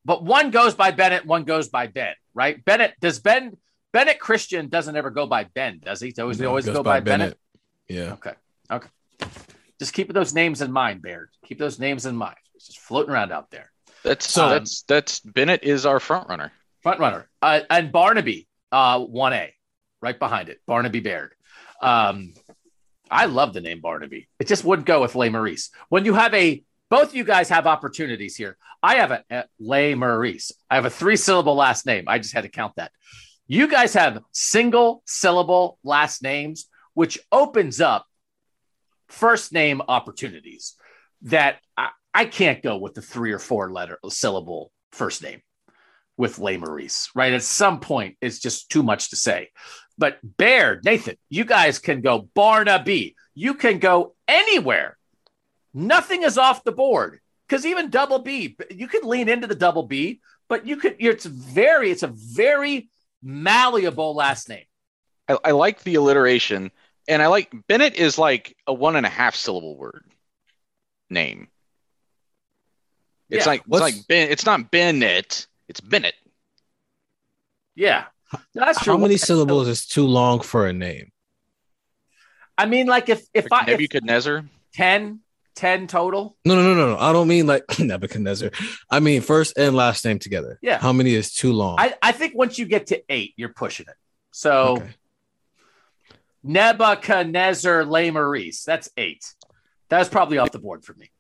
but 0.05 0.25
one 0.25 0.51
goes 0.51 0.75
by 0.75 0.91
Bennett, 0.91 1.27
one 1.27 1.45
goes 1.45 1.69
by 1.69 1.87
Ben, 1.87 2.15
right? 2.33 2.65
Bennett, 2.65 2.95
does 3.01 3.19
Ben, 3.19 3.57
Bennett 3.93 4.19
Christian 4.19 4.69
doesn't 4.69 4.97
ever 4.97 5.11
go 5.11 5.27
by 5.27 5.45
Ben, 5.45 5.81
does 5.85 6.01
he? 6.01 6.15
Always, 6.19 6.41
no, 6.41 6.49
always 6.49 6.65
go 6.65 6.83
by, 6.83 7.01
by 7.01 7.01
Bennett. 7.01 7.39
Bennett. 7.89 8.07
Yeah. 8.07 8.13
Okay. 8.15 8.33
Okay. 8.71 8.89
Just 9.79 9.93
keep 9.93 10.13
those 10.13 10.35
names 10.35 10.61
in 10.63 10.73
mind, 10.73 11.03
Baird. 11.03 11.31
Keep 11.45 11.59
those 11.59 11.79
names 11.79 12.07
in 12.07 12.17
mind. 12.17 12.37
Just 12.69 12.79
floating 12.79 13.13
around 13.13 13.33
out 13.33 13.51
there. 13.51 13.73
That's 14.05 14.31
so 14.31 14.49
that's 14.49 14.83
that's 14.83 15.21
Bennett 15.21 15.65
is 15.65 15.85
our 15.85 15.99
front 15.99 16.29
runner. 16.29 16.53
Front 16.83 17.01
runner. 17.01 17.29
Uh, 17.43 17.61
and 17.69 17.91
Barnaby, 17.91 18.47
uh, 18.71 19.01
one 19.01 19.33
A, 19.33 19.53
right 20.01 20.19
behind 20.19 20.49
it. 20.49 20.61
Barnaby 20.67 21.01
Baird. 21.01 21.33
Um, 21.83 22.35
I 23.11 23.25
love 23.25 23.53
the 23.53 23.61
name 23.61 23.81
Barnaby. 23.81 24.29
It 24.39 24.47
just 24.47 24.65
wouldn't 24.65 24.87
go 24.87 25.01
with 25.01 25.15
Lesmerises. 25.15 25.71
When 25.89 26.05
you 26.05 26.15
have 26.15 26.33
a 26.35 26.63
both 26.91 27.15
you 27.15 27.25
guys 27.25 27.49
have 27.49 27.67
opportunities 27.67 28.37
here. 28.37 28.57
I 28.83 28.97
have 28.97 29.11
a, 29.11 29.25
a 29.31 29.95
Maurice. 29.95 30.53
I 30.71 30.77
have 30.77 30.85
a 30.85 30.91
three 30.91 31.17
syllable 31.17 31.55
last 31.55 31.87
name. 31.87 32.05
I 32.07 32.19
just 32.19 32.33
had 32.33 32.45
to 32.45 32.49
count 32.49 32.77
that. 32.77 32.93
You 33.47 33.69
guys 33.69 33.95
have 33.95 34.23
single 34.33 35.03
syllable 35.07 35.79
last 35.83 36.23
names, 36.23 36.69
which 36.95 37.19
opens 37.33 37.81
up 37.81 38.07
first 39.09 39.53
name 39.53 39.83
opportunities 39.89 40.77
that 41.23 41.59
I, 41.77 41.91
I 42.19 42.25
can't 42.25 42.65
go 42.65 42.77
with 42.79 42.95
the 42.95 43.01
three 43.01 43.31
or 43.31 43.39
four 43.39 43.71
letter 43.71 43.97
syllable 44.09 44.73
first 44.91 45.23
name 45.23 45.41
with 46.17 46.39
Lesmerises, 46.39 47.11
right? 47.15 47.33
At 47.33 47.45
some 47.45 47.79
point, 47.79 48.17
it's 48.21 48.41
just 48.41 48.71
too 48.71 48.83
much 48.83 49.11
to 49.11 49.17
say. 49.17 49.51
But 49.97 50.19
Baird, 50.37 50.85
Nathan, 50.85 51.15
you 51.29 51.45
guys 51.45 51.79
can 51.79 52.01
go 52.01 52.29
Barnaby. 52.35 53.15
You 53.37 53.55
can 53.55 53.79
go 53.79 54.17
anywhere. 54.27 54.99
Nothing 55.73 56.25
is 56.25 56.39
off 56.39 56.65
the 56.65 56.73
board 56.73 57.21
because 57.47 57.65
even 57.65 57.89
double 57.89 58.19
B, 58.19 58.57
you 58.69 58.89
could 58.89 59.05
lean 59.05 59.29
into 59.29 59.47
the 59.47 59.55
double 59.55 59.85
B, 59.85 60.21
but 60.49 60.67
you 60.67 60.77
could. 60.77 60.97
It's 60.99 61.25
very, 61.25 61.93
it's 61.93 62.03
a 62.03 62.09
very 62.09 62.91
malleable 63.23 64.17
last 64.17 64.49
name. 64.49 64.67
I, 65.29 65.39
I 65.45 65.51
like 65.53 65.85
the 65.85 65.95
alliteration, 65.95 66.73
and 67.07 67.23
I 67.23 67.29
like 67.29 67.55
Bennett 67.69 67.95
is 67.95 68.19
like 68.19 68.57
a 68.67 68.75
one 68.75 68.97
and 68.97 69.07
a 69.07 69.09
half 69.09 69.37
syllable 69.37 69.77
word 69.79 70.03
name. 71.09 71.47
It's 73.31 73.45
yeah. 73.45 73.51
like 73.51 73.63
it's 73.69 73.81
like 73.81 73.95
Ben. 74.09 74.31
It's 74.31 74.47
not 74.47 74.71
Bennett. 74.71 75.47
It's 75.69 75.81
Bennett. 75.81 76.15
Yeah, 77.75 78.07
that's 78.55 78.83
true. 78.83 78.95
How 78.95 78.99
many 78.99 79.17
syllables 79.17 79.69
is 79.69 79.87
too 79.87 80.07
long 80.07 80.41
for 80.41 80.67
a 80.67 80.73
name? 80.73 81.13
I 82.57 82.67
mean, 82.67 82.87
like 82.87 83.09
if 83.09 83.25
if 83.33 83.51
like 83.51 83.69
I 83.69 83.73
Nebuchadnezzar, 83.73 84.45
10, 84.75 85.21
10 85.55 85.87
total. 85.87 86.37
No, 86.45 86.57
no, 86.57 86.63
no, 86.63 86.75
no, 86.75 86.95
no. 86.95 86.99
I 86.99 87.13
don't 87.13 87.29
mean 87.29 87.47
like 87.47 87.63
Nebuchadnezzar. 87.79 88.51
I 88.91 89.01
mean 89.01 89.21
first 89.21 89.57
and 89.57 89.77
last 89.77 90.05
name 90.05 90.19
together. 90.19 90.59
Yeah. 90.61 90.79
How 90.79 90.93
many 90.93 91.15
is 91.15 91.33
too 91.33 91.53
long? 91.53 91.77
I, 91.79 91.95
I 92.03 92.13
think 92.13 92.35
once 92.35 92.59
you 92.59 92.67
get 92.67 92.89
to 92.89 93.03
eight, 93.09 93.35
you're 93.37 93.53
pushing 93.53 93.87
it. 93.89 93.95
So 94.33 94.79
okay. 94.79 94.91
Nebuchadnezzar 96.43 97.85
Maurice. 97.85 98.65
That's 98.65 98.91
eight. 98.97 99.25
That's 99.89 100.09
probably 100.09 100.39
off 100.39 100.51
the 100.51 100.59
board 100.59 100.85
for 100.85 100.95
me. 100.95 101.11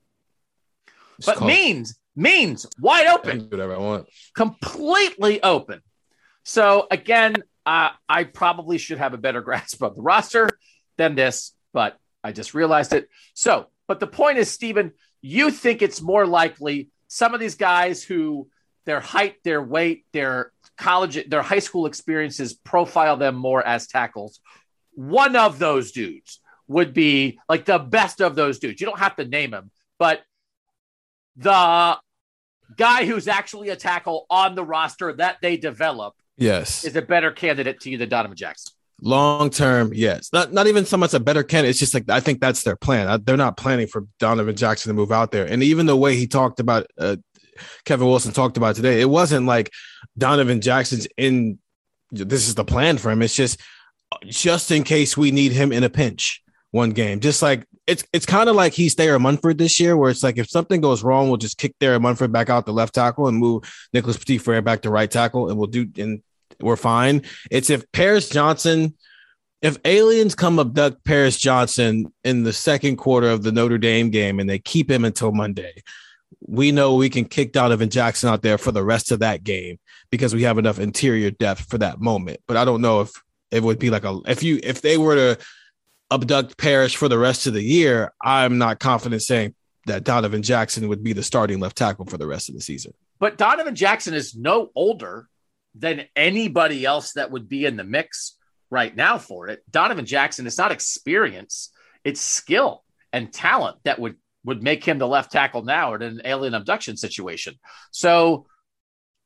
But 1.25 1.37
called- 1.37 1.49
means 1.49 1.99
means 2.15 2.67
wide 2.81 3.07
open. 3.07 3.49
whatever 3.49 3.75
I 3.75 3.79
want. 3.79 4.09
Completely 4.35 5.43
open. 5.43 5.81
So 6.45 6.87
again, 6.91 7.35
uh, 7.65 7.91
I 8.09 8.25
probably 8.25 8.79
should 8.79 8.99
have 8.99 9.15
a 9.15 9.19
better 9.19 9.41
grasp 9.49 9.83
of 9.83 9.95
the 9.95 10.03
roster 10.03 10.49
than 10.97 11.15
this, 11.15 11.53
but 11.73 11.97
I 12.25 12.33
just 12.33 12.55
realized 12.55 12.93
it. 12.93 13.09
So, 13.35 13.67
but 13.87 14.01
the 14.01 14.07
point 14.07 14.39
is, 14.39 14.51
Stephen, 14.51 14.93
you 15.21 15.51
think 15.51 15.83
it's 15.83 16.01
more 16.03 16.27
likely 16.27 16.89
some 17.09 17.35
of 17.35 17.41
these 17.41 17.55
guys 17.55 18.03
who 18.03 18.49
their 18.85 19.01
height, 19.01 19.37
their 19.45 19.63
weight, 19.63 20.07
their 20.13 20.51
college, 20.79 21.29
their 21.29 21.43
high 21.43 21.59
school 21.59 21.87
experiences 21.87 22.55
profile 22.55 23.17
them 23.17 23.35
more 23.35 23.65
as 23.65 23.87
tackles. 23.87 24.41
One 24.95 25.37
of 25.37 25.59
those 25.59 25.93
dudes 25.93 26.41
would 26.69 26.95
be 26.95 27.39
like 27.49 27.65
the 27.67 27.79
best 27.79 28.21
of 28.21 28.35
those 28.35 28.59
dudes. 28.59 28.81
You 28.81 28.87
don't 28.87 28.99
have 28.99 29.17
to 29.17 29.27
name 29.27 29.53
him, 29.53 29.71
but 29.99 30.23
the 31.39 31.99
guy 32.77 33.07
who's 33.07 33.29
actually 33.29 33.71
a 33.71 33.77
tackle 33.77 34.27
on 34.29 34.55
the 34.55 34.65
roster 34.65 35.13
that 35.15 35.39
they 35.41 35.57
develop 35.57 36.15
yes 36.37 36.85
is 36.85 36.95
a 36.97 37.03
better 37.03 37.31
candidate 37.31 37.81
to 37.81 37.91
you 37.91 37.99
than 37.99 38.09
Donovan 38.09 38.37
Jackson. 38.37 38.75
Long 39.01 39.51
term, 39.51 39.93
yes. 39.95 40.31
Not 40.33 40.53
not 40.53 40.67
even 40.67 40.85
so 40.85 40.97
much 40.97 41.15
a 41.15 41.21
better 41.21 41.45
candidate. 41.45 41.71
It's 41.71 41.79
just 41.79 41.95
like 41.95 42.11
I 42.11 42.19
think 42.19 42.41
that's 42.41 42.65
their 42.65 42.75
plan. 42.75 43.23
They're 43.25 43.37
not 43.37 43.57
planning 43.57 43.87
for 43.87 44.07
Donovan 44.19 44.57
Jackson 44.57 44.91
to 44.91 44.95
move 44.95 45.13
out 45.13 45.31
there. 45.31 45.45
And 45.45 45.63
even 45.63 45.87
the 45.87 45.97
way 45.97 46.17
he 46.17 46.27
talked 46.27 46.59
about 46.59 46.89
uh, 46.99 47.17
Kevin 47.85 48.09
Wilson 48.09 48.33
talked 48.33 48.57
about 48.57 48.75
today, 48.75 49.01
it 49.01 49.09
wasn't 49.09 49.47
like 49.47 49.71
Donovan 50.17 50.61
Jackson's 50.61 51.07
in. 51.17 51.61
This 52.11 52.49
is 52.49 52.57
the 52.57 52.65
plan 52.65 52.99
for 52.99 53.13
him. 53.13 53.23
It's 53.23 53.37
just 53.37 53.61
just 54.25 54.73
in 54.73 54.83
case 54.83 55.17
we 55.17 55.31
need 55.31 55.53
him 55.53 55.71
in 55.71 55.85
a 55.85 55.91
pinch 55.91 56.43
one 56.73 56.91
game. 56.91 57.21
Just 57.21 57.41
like 57.41 57.68
it's 57.89 58.05
it's 58.13 58.27
kind 58.27 58.51
of 58.51 58.55
like 58.55 58.75
he's 58.75 58.95
Thayer 58.95 59.19
Munford 59.19 59.57
this 59.57 59.81
year, 59.81 59.97
where 59.97 60.11
it's 60.11 60.23
like 60.23 60.37
if 60.37 60.49
something 60.49 60.83
goes 60.83 61.03
wrong, 61.03 61.29
we'll 61.29 61.39
just 61.39 61.57
kick 61.57 61.75
Thayer 61.81 61.99
Munford 61.99 62.31
back 62.31 62.51
out 62.51 62.67
the 62.67 62.73
left 62.73 62.95
tackle 62.95 63.27
and 63.27 63.39
move 63.39 63.65
Nicholas 63.95 64.19
Petit 64.19 64.39
Frere 64.39 64.61
back 64.61 64.83
to 64.83 64.91
right 64.91 65.11
tackle, 65.11 65.49
and 65.49 65.59
we'll 65.59 65.69
do 65.69 65.89
and 65.97 66.23
we're 66.61 66.77
fine. 66.77 67.23
It's 67.51 67.71
if 67.71 67.91
Paris 67.93 68.29
Johnson, 68.29 68.95
if 69.63 69.79
aliens 69.87 70.35
come 70.35 70.59
abduct 70.59 71.03
Paris 71.05 71.39
Johnson 71.39 72.13
in 72.25 72.45
the 72.45 72.53
second 72.53 72.97
quarter 72.97 73.31
of 73.31 73.43
the 73.43 73.53
Notre 73.53 73.79
Dame 73.79 74.11
game 74.11 74.39
and 74.39 74.51
they 74.51 74.59
keep 74.59 74.91
him 74.91 75.07
until 75.07 75.33
Monday, 75.33 75.83
we 76.47 76.73
know 76.73 76.95
we 76.95 77.09
can 77.09 77.25
kick 77.25 77.53
Donovan 77.53 77.89
Jackson 77.89 78.29
out 78.29 78.43
there 78.43 78.59
for 78.59 78.71
the 78.71 78.85
rest 78.85 79.13
of 79.13 79.21
that 79.21 79.45
game 79.45 79.79
because 80.11 80.35
we 80.35 80.43
have 80.43 80.59
enough 80.59 80.79
interior 80.79 81.31
depth 81.31 81.71
for 81.71 81.79
that 81.79 82.01
moment. 82.01 82.41
But 82.47 82.59
I 82.59 82.67
don't 82.67 82.83
know 82.83 83.01
if 83.01 83.13
it 83.51 83.63
would 83.63 83.79
be 83.79 83.89
like 83.89 84.05
a 84.05 84.21
if 84.27 84.43
you 84.43 84.61
if 84.63 84.83
they 84.83 84.99
were 84.99 85.15
to 85.15 85.39
abduct 86.11 86.57
Paris 86.57 86.93
for 86.93 87.09
the 87.09 87.19
rest 87.19 87.47
of 87.47 87.55
the 87.55 87.63
year, 87.63 88.13
I'm 88.21 88.59
not 88.59 88.81
confident 88.81 89.23
saying 89.23 89.55
that 89.87 90.05
Donovan 90.05 90.43
Jackson 90.43 90.89
would 90.89 91.03
be 91.03 91.13
the 91.13 91.23
starting 91.23 91.61
left 91.61 91.77
tackle 91.77 92.07
for 92.07 92.19
the 92.19 92.27
rest 92.27 92.49
of 92.49 92.55
the 92.55 92.61
season. 92.61 92.93
But 93.19 93.39
Donovan 93.39 93.75
Jackson 93.75 94.15
is 94.15 94.35
no 94.35 94.71
older 94.75 95.29
than 95.75 96.07
anybody 96.17 96.85
else 96.85 97.13
that 97.13 97.31
would 97.31 97.49
be 97.49 97.65
in 97.65 97.77
the 97.77 97.85
mix 97.85 98.37
right 98.71 98.95
now 98.95 99.19
for 99.19 99.49
it. 99.49 99.63
Donovan 99.71 100.07
Jackson 100.07 100.47
is 100.47 100.59
not 100.59 100.73
experience, 100.73 101.73
it's 102.05 102.21
skill 102.21 102.85
and 103.13 103.33
talent 103.33 103.79
that 103.85 103.99
would 103.99 104.17
would 104.45 104.63
make 104.63 104.85
him 104.85 104.99
the 104.99 105.07
left 105.07 105.33
tackle 105.33 105.63
now 105.63 105.95
in 105.95 106.03
an 106.03 106.23
alien 106.25 106.55
abduction 106.55 106.97
situation. 106.97 107.55
So 107.91 108.47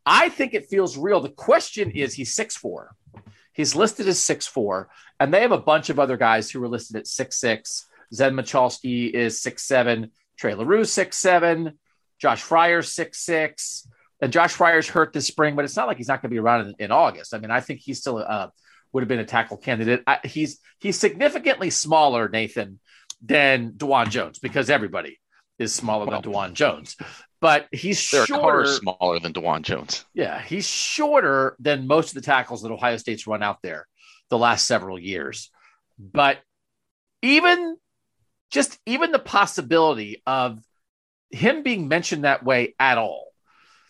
I 0.04 0.30
think 0.30 0.54
it 0.54 0.66
feels 0.66 0.96
real. 0.96 1.20
The 1.20 1.28
question 1.28 1.90
is 1.90 2.14
he's 2.14 2.34
six 2.34 2.56
four. 2.56 2.96
He's 3.52 3.74
listed 3.74 4.08
as 4.08 4.18
six 4.18 4.46
four, 4.46 4.88
and 5.20 5.32
they 5.32 5.42
have 5.42 5.52
a 5.52 5.58
bunch 5.58 5.90
of 5.90 5.98
other 5.98 6.16
guys 6.16 6.50
who 6.50 6.60
were 6.60 6.68
listed 6.68 6.96
at 6.96 7.06
six 7.06 7.36
six. 7.36 7.86
Zen 8.12 8.34
Michalski 8.34 9.10
is 9.10 9.40
six 9.40 9.62
seven. 9.62 10.10
Trey 10.36 10.54
Leroux 10.54 10.84
six 10.84 11.16
seven. 11.16 11.78
Josh 12.18 12.44
Fryar 12.44 12.84
six 12.84 13.18
six. 13.18 13.88
And 14.20 14.32
Josh 14.32 14.54
Fryar's 14.54 14.88
hurt 14.88 15.12
this 15.12 15.26
spring, 15.26 15.56
but 15.56 15.64
it's 15.64 15.76
not 15.76 15.88
like 15.88 15.96
he's 15.96 16.08
not 16.08 16.22
going 16.22 16.30
to 16.30 16.34
be 16.34 16.38
around 16.38 16.68
in, 16.68 16.74
in, 16.78 16.92
August. 16.92 17.34
I 17.34 17.38
mean, 17.38 17.50
I 17.50 17.60
think 17.60 17.80
he's 17.80 17.98
still 17.98 18.18
uh, 18.18 18.48
would 18.92 19.02
have 19.02 19.08
been 19.08 19.18
a 19.18 19.24
tackle 19.24 19.56
candidate. 19.56 20.02
I, 20.06 20.20
he's 20.24 20.60
he's 20.78 20.98
significantly 20.98 21.70
smaller, 21.70 22.28
Nathan, 22.28 22.78
than 23.20 23.72
Dawand 23.72 24.10
Jones 24.10 24.38
because 24.38 24.70
everybody 24.70 25.18
is 25.58 25.74
smaller 25.74 26.06
well, 26.06 26.20
than 26.20 26.32
Dawand 26.32 26.54
Jones. 26.54 26.96
But 27.40 27.66
he's 27.72 27.98
shorter, 28.00 28.66
smaller 28.66 29.18
than 29.18 29.32
Dawand 29.32 29.62
Jones. 29.62 30.04
Yeah, 30.14 30.40
he's 30.40 30.66
shorter 30.66 31.56
than 31.58 31.86
most 31.86 32.10
of 32.10 32.14
the 32.14 32.20
tackles 32.20 32.62
that 32.62 32.70
Ohio 32.70 32.96
State's 32.96 33.26
run 33.26 33.42
out 33.42 33.58
there 33.62 33.86
the 34.30 34.38
last 34.38 34.66
several 34.66 34.98
years. 34.98 35.50
But 35.98 36.38
even 37.20 37.76
just 38.50 38.78
even 38.86 39.10
the 39.10 39.18
possibility 39.18 40.22
of 40.26 40.60
him 41.30 41.62
being 41.62 41.88
mentioned 41.88 42.24
that 42.24 42.44
way 42.44 42.74
at 42.78 42.98
all 42.98 43.32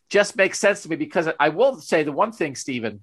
just 0.09 0.37
makes 0.37 0.59
sense 0.59 0.83
to 0.83 0.89
me 0.89 0.97
because 0.97 1.29
I 1.41 1.49
will 1.49 1.81
say 1.81 2.05
the 2.05 2.13
one 2.13 2.33
thing, 2.33 2.55
Stephen. 2.55 3.03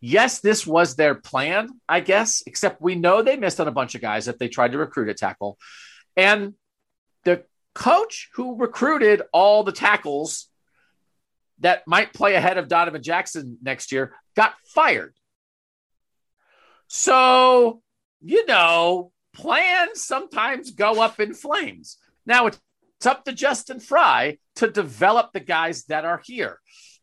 Yes, 0.00 0.40
this 0.40 0.66
was 0.66 0.94
their 0.94 1.14
plan, 1.14 1.68
I 1.88 2.00
guess, 2.00 2.42
except 2.46 2.82
we 2.82 2.96
know 2.96 3.22
they 3.22 3.36
missed 3.36 3.60
on 3.60 3.68
a 3.68 3.72
bunch 3.72 3.94
of 3.94 4.02
guys 4.02 4.26
that 4.26 4.38
they 4.38 4.48
tried 4.48 4.72
to 4.72 4.78
recruit 4.78 5.08
a 5.08 5.14
tackle. 5.14 5.58
And 6.16 6.54
the 7.24 7.44
coach 7.74 8.30
who 8.34 8.56
recruited 8.56 9.22
all 9.32 9.62
the 9.62 9.72
tackles 9.72 10.48
that 11.60 11.86
might 11.86 12.12
play 12.12 12.34
ahead 12.34 12.58
of 12.58 12.68
Donovan 12.68 13.02
Jackson 13.02 13.58
next 13.62 13.92
year 13.92 14.14
got 14.34 14.54
fired. 14.66 15.14
So, 16.88 17.82
you 18.20 18.46
know, 18.46 19.12
plans 19.34 20.02
sometimes 20.02 20.70
go 20.70 21.00
up 21.02 21.20
in 21.20 21.34
flames. 21.34 21.98
Now 22.24 22.46
it's 22.46 22.60
up 23.04 23.24
to 23.24 23.32
Justin 23.32 23.80
Frye 23.80 24.38
to 24.56 24.70
develop 24.70 25.32
the 25.32 25.40
guys 25.40 25.84
that 25.84 26.04
are 26.04 26.20
here. 26.24 26.60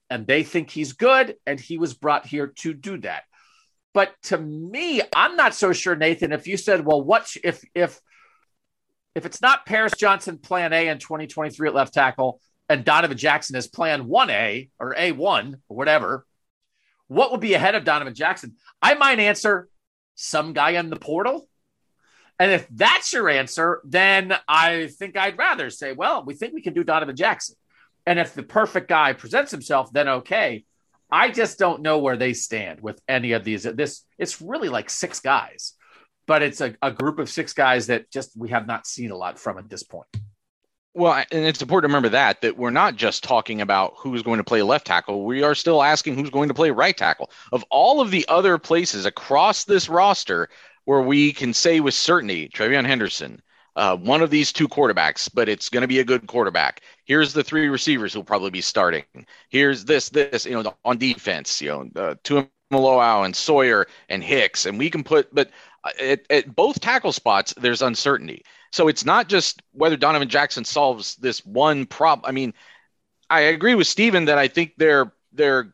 And 0.10 0.28
they 0.28 0.44
think 0.44 0.70
he's 0.70 0.94
good, 0.94 1.38
and 1.46 1.60
he 1.60 1.78
was 1.78 1.94
brought 1.94 2.26
here 2.28 2.48
to 2.58 2.74
do 2.74 2.98
that. 3.00 3.24
But 3.94 4.14
to 4.24 4.38
me, 4.38 5.02
I'm 5.16 5.36
not 5.36 5.56
so 5.56 5.74
sure, 5.74 5.96
Nathan. 5.96 6.32
If 6.32 6.48
you 6.48 6.58
said, 6.58 6.86
well, 6.86 7.02
what 7.02 7.36
if 7.44 7.64
if 7.74 8.00
if 9.16 9.26
it's 9.26 9.42
not 9.42 9.66
Paris 9.66 9.94
Johnson 9.98 10.38
plan 10.38 10.74
A 10.74 10.88
in 10.88 11.00
2023 11.00 11.68
at 11.68 11.76
left 11.76 11.94
tackle 11.94 12.40
and 12.70 12.86
Donovan 12.86 13.18
Jackson 13.18 13.56
is 13.56 13.68
plan 13.68 14.08
1A 14.08 14.70
or 14.80 14.96
A1 14.96 15.56
or 15.70 15.78
whatever, 15.78 16.26
what 17.08 17.32
would 17.32 17.42
be 17.42 17.54
ahead 17.54 17.76
of 17.76 17.84
Donovan 17.84 18.16
Jackson? 18.16 18.56
I 18.82 18.96
might 18.96 19.20
answer 19.20 19.70
some 20.16 20.54
guy 20.54 20.72
in 20.72 20.90
the 20.90 20.96
portal. 20.96 21.48
And 22.40 22.52
if 22.52 22.68
that's 22.70 23.14
your 23.14 23.30
answer, 23.30 23.82
then 23.84 24.34
I 24.48 24.88
think 24.88 25.16
I'd 25.16 25.38
rather 25.38 25.70
say, 25.70 25.94
well, 25.94 26.24
we 26.26 26.34
think 26.34 26.54
we 26.54 26.62
can 26.62 26.74
do 26.74 26.84
Donovan 26.84 27.16
Jackson. 27.16 27.56
And 28.06 28.20
if 28.20 28.34
the 28.34 28.44
perfect 28.44 28.90
guy 28.90 29.14
presents 29.14 29.52
himself, 29.52 29.94
then 29.94 30.08
okay. 30.08 30.66
I 31.12 31.30
just 31.30 31.60
don't 31.60 31.84
know 31.84 32.00
where 32.00 32.18
they 32.18 32.34
stand 32.34 32.82
with 32.82 33.00
any 33.08 33.34
of 33.34 33.44
these. 33.44 33.64
This 33.64 34.04
it's 34.18 34.42
really 34.42 34.70
like 34.70 34.90
six 34.90 35.20
guys 35.20 35.74
but 36.26 36.42
it's 36.42 36.62
a, 36.62 36.76
a 36.82 36.92
group 36.92 37.20
of 37.20 37.30
six 37.30 37.54
guys 37.54 37.88
that 37.88 38.12
just 38.12 38.38
we 38.38 38.50
have 38.50 38.68
not 38.68 38.88
seen 38.88 39.12
a 39.12 39.16
lot 39.16 39.40
from 39.40 39.58
at 39.58 39.70
this 39.70 39.84
point. 39.84 40.08
Well, 40.96 41.24
and 41.32 41.46
it's 41.46 41.62
important 41.62 41.90
to 41.90 41.96
remember 41.96 42.10
that 42.10 42.42
that 42.42 42.56
we're 42.56 42.70
not 42.70 42.96
just 42.96 43.24
talking 43.24 43.62
about 43.62 43.94
who's 43.98 44.22
going 44.22 44.38
to 44.38 44.44
play 44.44 44.62
left 44.62 44.86
tackle. 44.86 45.26
We 45.26 45.42
are 45.42 45.56
still 45.56 45.82
asking 45.82 46.16
who's 46.16 46.30
going 46.30 46.50
to 46.50 46.54
play 46.54 46.70
right 46.70 46.96
tackle. 46.96 47.32
Of 47.52 47.66
all 47.72 48.00
of 48.00 48.12
the 48.12 48.26
other 48.28 48.60
places 48.60 49.06
across 49.06 49.64
this 49.64 49.90
roster 49.90 50.50
where 50.86 51.02
we 51.02 51.34
can 51.34 51.54
say 51.54 51.80
with 51.80 51.96
certainty, 51.96 52.50
TreVeyon 52.50 52.86
Henderson, 52.86 53.42
uh, 53.76 53.96
one 53.98 54.22
of 54.22 54.30
these 54.30 54.54
two 54.54 54.68
quarterbacks, 54.68 55.30
but 55.34 55.50
it's 55.50 55.70
going 55.70 55.82
to 55.82 55.88
be 55.88 56.00
a 56.00 56.04
good 56.04 56.28
quarterback. 56.28 56.82
Here's 57.06 57.34
the 57.34 57.44
three 57.44 57.70
receivers 57.70 58.14
who'll 58.14 58.24
probably 58.24 58.52
be 58.52 58.62
starting. 58.62 59.04
Here's 59.50 59.86
this, 59.86 60.10
this, 60.10 60.46
you 60.46 60.62
know, 60.62 60.76
on 60.86 60.98
defense, 60.98 61.62
you 61.62 61.70
know, 61.70 62.02
uh, 62.02 62.16
Tuimoloau 62.24 63.26
and 63.26 63.36
Sawyer 63.36 63.88
and 64.10 64.24
Hicks, 64.24 64.66
and 64.68 64.78
we 64.78 64.90
can 64.90 65.04
put, 65.04 65.34
but 65.34 65.50
at, 66.00 66.22
at 66.30 66.56
both 66.56 66.80
tackle 66.80 67.12
spots, 67.12 67.54
there's 67.58 67.82
uncertainty. 67.82 68.44
So 68.72 68.88
it's 68.88 69.06
not 69.06 69.30
just 69.30 69.62
whether 69.72 69.98
Donovan 69.98 70.30
Jackson 70.30 70.66
solves 70.66 71.16
this 71.16 71.46
one 71.46 71.86
problem. 71.86 72.28
I 72.28 72.32
mean, 72.32 72.54
I 73.30 73.42
agree 73.42 73.76
with 73.76 73.88
Steven 73.88 74.26
that 74.26 74.38
I 74.38 74.48
think 74.48 74.74
they're 74.78 75.12
they're 75.32 75.74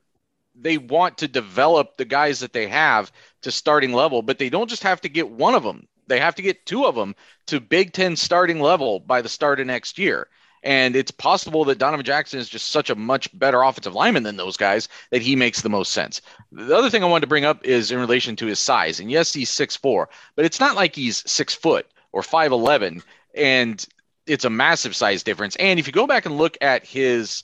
they 0.56 0.78
want 0.78 1.20
to 1.20 1.28
develop 1.28 1.98
the 1.98 2.06
guys 2.06 2.40
that 2.40 2.54
they 2.54 2.68
have 2.68 3.12
to 3.44 3.52
starting 3.52 3.94
level, 3.94 4.22
but 4.22 4.38
they 4.38 4.50
don't 4.50 4.70
just 4.70 4.84
have 4.84 5.02
to 5.02 5.10
get 5.10 5.30
one 5.30 5.56
of 5.56 5.64
them. 5.64 5.88
They 6.08 6.20
have 6.20 6.36
to 6.36 6.42
get 6.42 6.66
two 6.66 6.86
of 6.86 6.96
them 6.96 7.16
to 7.48 7.60
Big 7.62 7.94
Ten 7.94 8.16
starting 8.16 8.60
level 8.60 9.00
by 9.00 9.22
the 9.22 9.30
start 9.30 9.60
of 9.60 9.68
next 9.68 9.98
year. 9.98 10.28
And 10.64 10.96
it's 10.96 11.12
possible 11.12 11.64
that 11.66 11.78
Donovan 11.78 12.06
Jackson 12.06 12.40
is 12.40 12.50
just 12.50 12.72
such 12.72 12.90
a 12.90 12.96
much 12.96 13.30
better 13.38 13.62
offensive 13.62 13.96
lineman 13.96 14.24
than 14.24 14.38
those 14.38 14.58
guys 14.58 14.90
that 15.12 15.22
he 15.22 15.36
makes 15.36 15.62
the 15.62 15.70
most 15.70 15.92
sense. 15.92 16.22
The 16.52 16.76
other 16.76 16.90
thing 16.90 17.04
I 17.04 17.08
wanted 17.08 17.22
to 17.22 17.28
bring 17.28 17.46
up 17.46 17.66
is 17.66 17.92
in 17.92 18.00
relation 18.00 18.36
to 18.38 18.46
his 18.46 18.60
size. 18.60 19.00
And 19.00 19.10
yes, 19.10 19.34
he's 19.34 19.50
six 19.50 19.76
four, 19.76 20.10
but 20.36 20.46
it's 20.46 20.60
not 20.60 20.76
like 20.76 20.96
he's 20.96 21.30
six 21.30 21.54
foot 21.54 21.88
or 22.12 22.22
5'11. 22.22 23.04
And 23.36 23.86
it's 24.28 24.46
a 24.46 24.50
massive 24.50 24.96
size 24.96 25.24
difference. 25.24 25.56
And 25.56 25.80
if 25.80 25.88
you 25.88 25.94
go 25.94 26.08
back 26.08 26.26
and 26.26 26.38
look 26.38 26.58
at 26.62 26.86
his 26.86 27.44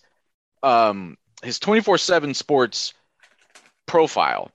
um, 0.63 1.17
his 1.43 1.59
24 1.59 1.97
7 1.97 2.33
sports 2.33 2.93
profile, 3.85 4.51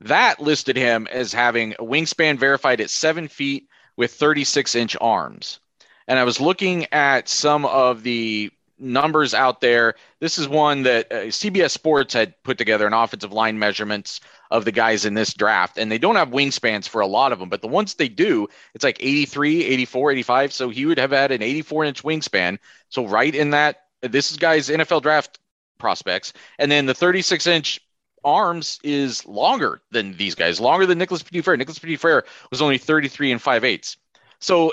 that 0.00 0.40
listed 0.40 0.76
him 0.76 1.06
as 1.10 1.32
having 1.32 1.72
a 1.74 1.84
wingspan 1.84 2.38
verified 2.38 2.80
at 2.80 2.90
seven 2.90 3.28
feet 3.28 3.68
with 3.96 4.12
36 4.12 4.74
inch 4.74 4.96
arms 5.00 5.60
and 6.08 6.18
I 6.18 6.24
was 6.24 6.40
looking 6.40 6.86
at 6.92 7.28
some 7.28 7.64
of 7.64 8.02
the 8.02 8.50
numbers 8.78 9.34
out 9.34 9.60
there. 9.60 9.94
This 10.20 10.38
is 10.38 10.48
one 10.48 10.82
that 10.82 11.10
uh, 11.10 11.16
CBS 11.26 11.70
Sports 11.70 12.12
had 12.12 12.34
put 12.42 12.58
together 12.58 12.86
an 12.86 12.92
offensive 12.92 13.32
line 13.32 13.58
measurements 13.58 14.20
of 14.50 14.64
the 14.64 14.72
guys 14.72 15.04
in 15.04 15.14
this 15.14 15.34
draft, 15.34 15.78
and 15.78 15.90
they 15.90 15.98
don't 15.98 16.16
have 16.16 16.28
wingspans 16.28 16.88
for 16.88 17.00
a 17.00 17.06
lot 17.06 17.32
of 17.32 17.38
them, 17.38 17.48
but 17.48 17.62
the 17.62 17.68
ones 17.68 17.94
they 17.94 18.08
do, 18.08 18.46
it's 18.74 18.84
like 18.84 18.98
83, 19.00 19.64
84, 19.64 20.12
85. 20.12 20.52
So 20.52 20.68
he 20.68 20.86
would 20.86 20.98
have 20.98 21.10
had 21.10 21.32
an 21.32 21.42
84 21.42 21.84
inch 21.84 22.02
wingspan. 22.02 22.58
So 22.90 23.06
right 23.06 23.34
in 23.34 23.50
that, 23.50 23.84
this 24.02 24.30
is 24.30 24.36
guys 24.36 24.68
NFL 24.68 25.02
draft 25.02 25.38
prospects, 25.78 26.32
and 26.58 26.70
then 26.70 26.86
the 26.86 26.94
36 26.94 27.46
inch 27.46 27.80
arms 28.24 28.80
is 28.82 29.24
longer 29.26 29.80
than 29.92 30.16
these 30.16 30.34
guys, 30.34 30.60
longer 30.60 30.84
than 30.84 30.98
Nicholas 30.98 31.22
Petit-Frere. 31.22 31.56
Nicholas 31.56 31.78
Petit-Frere 31.78 32.24
was 32.50 32.60
only 32.60 32.76
33 32.76 33.32
and 33.32 33.40
5 33.40 33.64
eighths. 33.64 33.96
So 34.40 34.72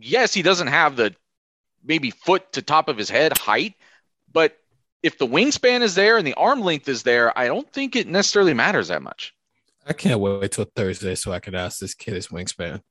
yes, 0.00 0.34
he 0.34 0.42
doesn't 0.42 0.68
have 0.68 0.96
the 0.96 1.14
maybe 1.84 2.10
foot 2.10 2.52
to 2.52 2.62
top 2.62 2.88
of 2.88 2.96
his 2.96 3.10
head 3.10 3.36
height, 3.38 3.74
but 4.32 4.56
if 5.02 5.18
the 5.18 5.26
wingspan 5.26 5.80
is 5.82 5.94
there 5.94 6.18
and 6.18 6.26
the 6.26 6.34
arm 6.34 6.60
length 6.60 6.88
is 6.88 7.02
there, 7.02 7.36
I 7.38 7.46
don't 7.46 7.70
think 7.72 7.96
it 7.96 8.06
necessarily 8.06 8.54
matters 8.54 8.88
that 8.88 9.02
much. 9.02 9.34
I 9.86 9.92
can't 9.92 10.20
wait 10.20 10.52
till 10.52 10.66
Thursday 10.76 11.14
so 11.14 11.32
I 11.32 11.40
can 11.40 11.54
ask 11.54 11.78
this 11.78 11.94
kid 11.94 12.14
his 12.14 12.28
wingspan. 12.28 12.82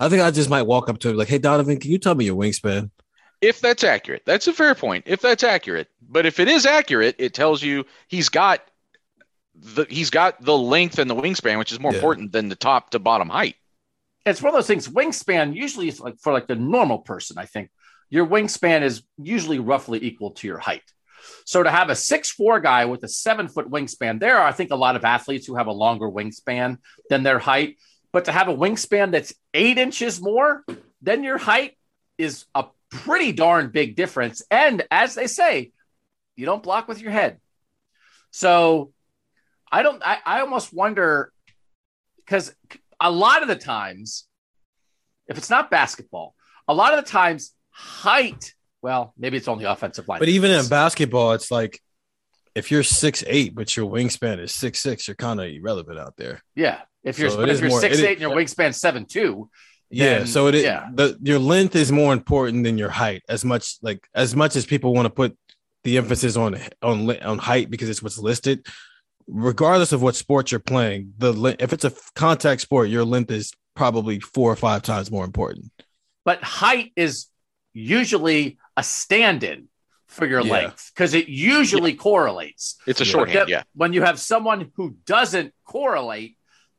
I 0.00 0.08
think 0.08 0.22
I 0.22 0.30
just 0.30 0.50
might 0.50 0.62
walk 0.62 0.88
up 0.88 0.98
to 1.00 1.10
him 1.10 1.16
like, 1.16 1.28
"Hey, 1.28 1.38
Donovan, 1.38 1.78
can 1.78 1.90
you 1.90 1.98
tell 1.98 2.14
me 2.14 2.24
your 2.24 2.36
wingspan?" 2.36 2.90
If 3.42 3.60
that's 3.60 3.84
accurate, 3.84 4.22
that's 4.24 4.46
a 4.46 4.52
fair 4.52 4.74
point. 4.74 5.04
If 5.06 5.20
that's 5.20 5.44
accurate, 5.44 5.88
but 6.08 6.24
if 6.24 6.40
it 6.40 6.48
is 6.48 6.64
accurate, 6.64 7.16
it 7.18 7.34
tells 7.34 7.62
you 7.62 7.84
he's 8.08 8.30
got 8.30 8.62
the 9.54 9.86
he's 9.88 10.10
got 10.10 10.42
the 10.42 10.56
length 10.56 10.98
and 10.98 11.08
the 11.08 11.14
wingspan, 11.14 11.58
which 11.58 11.72
is 11.72 11.80
more 11.80 11.92
yeah. 11.92 11.98
important 11.98 12.32
than 12.32 12.48
the 12.48 12.56
top 12.56 12.90
to 12.90 12.98
bottom 12.98 13.28
height 13.28 13.56
it's 14.26 14.42
one 14.42 14.50
of 14.50 14.54
those 14.54 14.66
things. 14.66 14.88
Wingspan 14.88 15.54
usually 15.54 15.88
is 15.88 16.00
like 16.00 16.18
for 16.18 16.32
like 16.32 16.48
the 16.48 16.56
normal 16.56 16.98
person. 16.98 17.38
I 17.38 17.46
think 17.46 17.70
your 18.10 18.26
wingspan 18.26 18.82
is 18.82 19.02
usually 19.16 19.58
roughly 19.58 20.04
equal 20.04 20.32
to 20.32 20.46
your 20.46 20.58
height. 20.58 20.82
So 21.44 21.62
to 21.62 21.70
have 21.70 21.90
a 21.90 21.96
six 21.96 22.30
four 22.30 22.60
guy 22.60 22.84
with 22.84 23.02
a 23.04 23.08
seven 23.08 23.48
foot 23.48 23.70
wingspan, 23.70 24.20
there 24.20 24.38
are 24.38 24.46
I 24.46 24.52
think 24.52 24.70
a 24.72 24.76
lot 24.76 24.96
of 24.96 25.04
athletes 25.04 25.46
who 25.46 25.54
have 25.54 25.68
a 25.68 25.72
longer 25.72 26.08
wingspan 26.08 26.78
than 27.08 27.22
their 27.22 27.38
height. 27.38 27.76
But 28.12 28.26
to 28.26 28.32
have 28.32 28.48
a 28.48 28.54
wingspan 28.54 29.12
that's 29.12 29.32
eight 29.54 29.78
inches 29.78 30.20
more 30.20 30.64
than 31.02 31.22
your 31.22 31.38
height 31.38 31.76
is 32.18 32.46
a 32.54 32.64
pretty 32.90 33.32
darn 33.32 33.70
big 33.70 33.94
difference. 33.94 34.42
And 34.50 34.84
as 34.90 35.14
they 35.14 35.26
say, 35.26 35.72
you 36.34 36.46
don't 36.46 36.62
block 36.62 36.88
with 36.88 37.00
your 37.00 37.10
head. 37.12 37.38
So 38.30 38.92
I 39.70 39.82
don't, 39.82 40.02
I, 40.04 40.18
I 40.24 40.40
almost 40.40 40.72
wonder 40.72 41.32
because 42.18 42.54
a 43.00 43.10
lot 43.10 43.42
of 43.42 43.48
the 43.48 43.56
times, 43.56 44.26
if 45.28 45.38
it's 45.38 45.50
not 45.50 45.70
basketball, 45.70 46.34
a 46.68 46.74
lot 46.74 46.96
of 46.96 47.04
the 47.04 47.10
times 47.10 47.52
height, 47.70 48.54
well, 48.82 49.12
maybe 49.18 49.36
it's 49.36 49.48
only 49.48 49.64
offensive 49.64 50.08
line. 50.08 50.18
But 50.18 50.28
even 50.28 50.50
in 50.50 50.66
basketball, 50.68 51.32
it's 51.32 51.50
like 51.50 51.80
if 52.54 52.70
you're 52.70 52.82
six 52.82 53.22
eight, 53.26 53.54
but 53.54 53.76
your 53.76 53.90
wingspan 53.90 54.38
is 54.40 54.52
six 54.52 54.80
six, 54.80 55.08
you're 55.08 55.14
kind 55.14 55.40
of 55.40 55.46
irrelevant 55.46 55.98
out 55.98 56.14
there. 56.16 56.42
Yeah. 56.54 56.80
If 57.04 57.18
you're, 57.18 57.30
so 57.30 57.42
if 57.42 57.60
you're 57.60 57.68
more, 57.68 57.80
six 57.80 57.98
eight 58.00 58.12
and 58.12 58.20
your 58.20 58.30
wingspan 58.30 58.74
seven 58.74 59.04
two, 59.04 59.48
yeah. 59.90 60.18
Then, 60.18 60.26
so 60.26 60.48
it 60.48 60.56
yeah. 60.56 60.88
the 60.92 61.16
your 61.22 61.38
length 61.38 61.76
is 61.76 61.92
more 61.92 62.12
important 62.12 62.64
than 62.64 62.76
your 62.78 62.88
height. 62.88 63.22
As 63.28 63.44
much 63.44 63.76
like 63.82 64.08
as 64.14 64.34
much 64.34 64.56
as 64.56 64.66
people 64.66 64.92
want 64.92 65.06
to 65.06 65.10
put 65.10 65.38
the 65.84 65.98
emphasis 65.98 66.36
on 66.36 66.58
on 66.82 67.08
on 67.22 67.38
height 67.38 67.70
because 67.70 67.88
it's 67.88 68.02
what's 68.02 68.18
listed. 68.18 68.66
Regardless 69.28 69.92
of 69.92 70.02
what 70.02 70.14
sport 70.14 70.50
you're 70.52 70.60
playing, 70.60 71.14
the 71.18 71.56
if 71.58 71.72
it's 71.72 71.84
a 71.84 71.92
contact 72.14 72.60
sport, 72.60 72.88
your 72.88 73.04
length 73.04 73.30
is 73.30 73.52
probably 73.74 74.20
four 74.20 74.52
or 74.52 74.56
five 74.56 74.82
times 74.82 75.10
more 75.10 75.24
important. 75.24 75.72
But 76.24 76.42
height 76.42 76.92
is 76.96 77.26
usually 77.72 78.58
a 78.76 78.82
stand-in 78.82 79.68
for 80.06 80.26
your 80.26 80.40
yeah. 80.40 80.52
length 80.52 80.92
because 80.94 81.14
it 81.14 81.28
usually 81.28 81.92
yeah. 81.92 81.98
correlates. 81.98 82.76
It's 82.86 83.00
a 83.00 83.04
shorthand, 83.04 83.48
yeah. 83.48 83.64
When 83.74 83.92
you 83.92 84.02
have 84.02 84.18
someone 84.18 84.70
who 84.76 84.96
doesn't 85.04 85.52
correlate, 85.64 86.36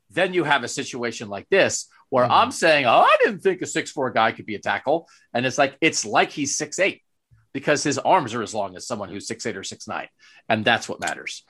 then 0.09 0.33
you 0.33 0.43
have 0.43 0.63
a 0.63 0.67
situation 0.67 1.29
like 1.29 1.47
this 1.49 1.87
where 2.09 2.23
mm-hmm. 2.23 2.33
I'm 2.33 2.51
saying, 2.51 2.85
oh, 2.85 3.01
I 3.01 3.15
didn't 3.23 3.41
think 3.41 3.61
a 3.61 3.65
six 3.65 3.91
four 3.91 4.09
guy 4.11 4.31
could 4.31 4.45
be 4.45 4.55
a 4.55 4.59
tackle. 4.59 5.07
And 5.33 5.45
it's 5.45 5.57
like, 5.57 5.77
it's 5.81 6.05
like 6.05 6.31
he's 6.31 6.57
six 6.57 6.79
eight 6.79 7.03
because 7.53 7.83
his 7.83 7.97
arms 7.97 8.33
are 8.33 8.41
as 8.41 8.53
long 8.53 8.75
as 8.75 8.87
someone 8.87 9.09
who's 9.09 9.27
six 9.27 9.45
eight 9.45 9.57
or 9.57 9.63
six 9.63 9.87
nine. 9.87 10.07
And 10.49 10.63
that's 10.63 10.87
what 10.87 10.99
matters. 10.99 11.43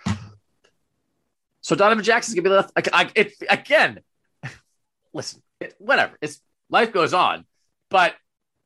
So 1.68 1.76
Donovan 1.76 2.04
Jackson's 2.04 2.36
gonna 2.36 2.50
be 2.50 2.56
left. 2.56 2.72
I, 2.78 2.82
I, 2.94 3.12
it, 3.14 3.34
again, 3.50 4.00
listen, 5.14 5.42
it, 5.60 5.76
whatever. 5.80 6.18
It's 6.22 6.42
life 6.70 6.94
goes 6.94 7.14
on. 7.14 7.46
But 7.90 8.16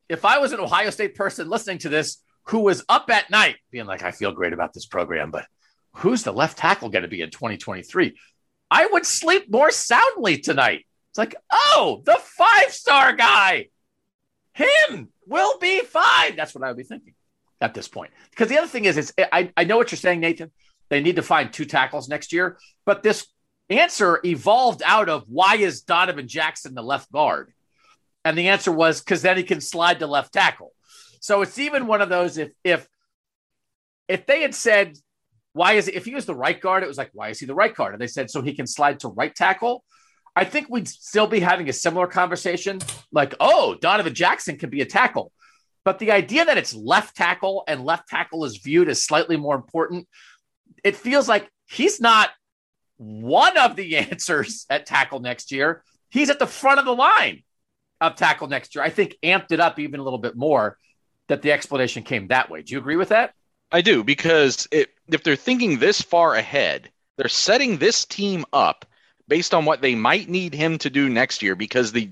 if 0.08 0.24
I 0.24 0.38
was 0.38 0.52
an 0.52 0.60
Ohio 0.60 0.90
State 0.90 1.16
person 1.16 1.48
listening 1.48 1.78
to 1.78 1.88
this 1.88 2.22
who 2.44 2.60
was 2.60 2.84
up 2.88 3.10
at 3.10 3.28
night 3.28 3.56
being 3.70 3.86
like, 3.86 4.02
I 4.02 4.12
feel 4.12 4.32
great 4.32 4.52
about 4.52 4.72
this 4.72 4.86
program, 4.86 5.30
but 5.30 5.46
who's 5.94 6.22
the 6.22 6.32
left 6.32 6.58
tackle 6.58 6.90
going 6.90 7.02
to 7.02 7.08
be 7.08 7.22
in 7.22 7.30
2023? 7.30 8.16
I 8.70 8.86
would 8.86 9.04
sleep 9.04 9.50
more 9.50 9.70
soundly 9.70 10.38
tonight 10.38 10.86
it's 11.12 11.18
like, 11.18 11.34
oh, 11.50 12.00
the 12.06 12.18
five 12.22 12.72
star 12.72 13.12
guy, 13.14 13.66
him 14.54 15.10
will 15.26 15.58
be 15.58 15.80
fine. 15.80 16.36
That's 16.36 16.54
what 16.54 16.64
I 16.64 16.68
would 16.68 16.78
be 16.78 16.84
thinking 16.84 17.12
at 17.60 17.74
this 17.74 17.86
point. 17.86 18.12
Because 18.30 18.48
the 18.48 18.56
other 18.56 18.66
thing 18.66 18.86
is, 18.86 18.96
it's 18.96 19.12
I, 19.18 19.52
I 19.54 19.64
know 19.64 19.76
what 19.76 19.92
you're 19.92 19.98
saying, 19.98 20.20
Nathan. 20.20 20.50
They 20.92 21.00
need 21.00 21.16
to 21.16 21.22
find 21.22 21.50
two 21.50 21.64
tackles 21.64 22.06
next 22.06 22.34
year, 22.34 22.58
but 22.84 23.02
this 23.02 23.26
answer 23.70 24.20
evolved 24.26 24.82
out 24.84 25.08
of 25.08 25.24
why 25.26 25.56
is 25.56 25.80
Donovan 25.80 26.28
Jackson 26.28 26.74
the 26.74 26.82
left 26.82 27.10
guard? 27.10 27.50
And 28.26 28.36
the 28.36 28.48
answer 28.48 28.70
was 28.70 29.00
because 29.00 29.22
then 29.22 29.38
he 29.38 29.42
can 29.42 29.62
slide 29.62 30.00
to 30.00 30.06
left 30.06 30.34
tackle. 30.34 30.74
So 31.20 31.40
it's 31.40 31.58
even 31.58 31.86
one 31.86 32.02
of 32.02 32.10
those 32.10 32.36
if 32.36 32.50
if 32.62 32.86
if 34.06 34.26
they 34.26 34.42
had 34.42 34.54
said 34.54 34.98
why 35.54 35.72
is 35.72 35.88
it 35.88 35.94
if 35.94 36.04
he 36.04 36.14
was 36.14 36.26
the 36.26 36.34
right 36.34 36.60
guard, 36.60 36.82
it 36.82 36.88
was 36.88 36.98
like 36.98 37.08
why 37.14 37.30
is 37.30 37.40
he 37.40 37.46
the 37.46 37.54
right 37.54 37.74
guard? 37.74 37.94
And 37.94 38.02
they 38.02 38.06
said 38.06 38.30
so 38.30 38.42
he 38.42 38.52
can 38.52 38.66
slide 38.66 39.00
to 39.00 39.08
right 39.08 39.34
tackle. 39.34 39.84
I 40.36 40.44
think 40.44 40.66
we'd 40.68 40.88
still 40.88 41.26
be 41.26 41.40
having 41.40 41.70
a 41.70 41.72
similar 41.72 42.06
conversation 42.06 42.80
like, 43.12 43.34
oh, 43.40 43.76
Donovan 43.80 44.12
Jackson 44.12 44.58
can 44.58 44.68
be 44.68 44.82
a 44.82 44.86
tackle. 44.86 45.32
But 45.84 45.98
the 45.98 46.12
idea 46.12 46.44
that 46.44 46.58
it's 46.58 46.74
left 46.74 47.16
tackle 47.16 47.64
and 47.66 47.84
left 47.84 48.08
tackle 48.08 48.44
is 48.44 48.58
viewed 48.58 48.88
as 48.88 49.02
slightly 49.02 49.36
more 49.36 49.56
important, 49.56 50.06
it 50.84 50.96
feels 50.96 51.28
like 51.28 51.48
he's 51.66 52.00
not 52.00 52.30
one 52.96 53.56
of 53.56 53.76
the 53.76 53.96
answers 54.10 54.66
at 54.70 54.86
tackle 54.86 55.20
next 55.20 55.52
year. 55.52 55.82
He's 56.10 56.30
at 56.30 56.38
the 56.38 56.46
front 56.46 56.78
of 56.78 56.84
the 56.84 56.94
line 56.94 57.42
of 58.00 58.16
tackle 58.16 58.48
next 58.48 58.74
year. 58.74 58.84
I 58.84 58.90
think 58.90 59.16
amped 59.22 59.52
it 59.52 59.60
up 59.60 59.78
even 59.78 60.00
a 60.00 60.02
little 60.02 60.18
bit 60.18 60.36
more 60.36 60.76
that 61.28 61.42
the 61.42 61.52
explanation 61.52 62.02
came 62.02 62.28
that 62.28 62.50
way. 62.50 62.62
Do 62.62 62.74
you 62.74 62.78
agree 62.78 62.96
with 62.96 63.10
that? 63.10 63.32
I 63.70 63.80
do, 63.80 64.04
because 64.04 64.68
it, 64.70 64.90
if 65.08 65.22
they're 65.22 65.36
thinking 65.36 65.78
this 65.78 66.02
far 66.02 66.34
ahead, 66.34 66.90
they're 67.16 67.28
setting 67.28 67.78
this 67.78 68.04
team 68.04 68.44
up 68.52 68.84
based 69.28 69.54
on 69.54 69.64
what 69.64 69.80
they 69.80 69.94
might 69.94 70.28
need 70.28 70.52
him 70.52 70.76
to 70.78 70.90
do 70.90 71.08
next 71.08 71.42
year 71.42 71.54
because 71.54 71.92
the 71.92 72.10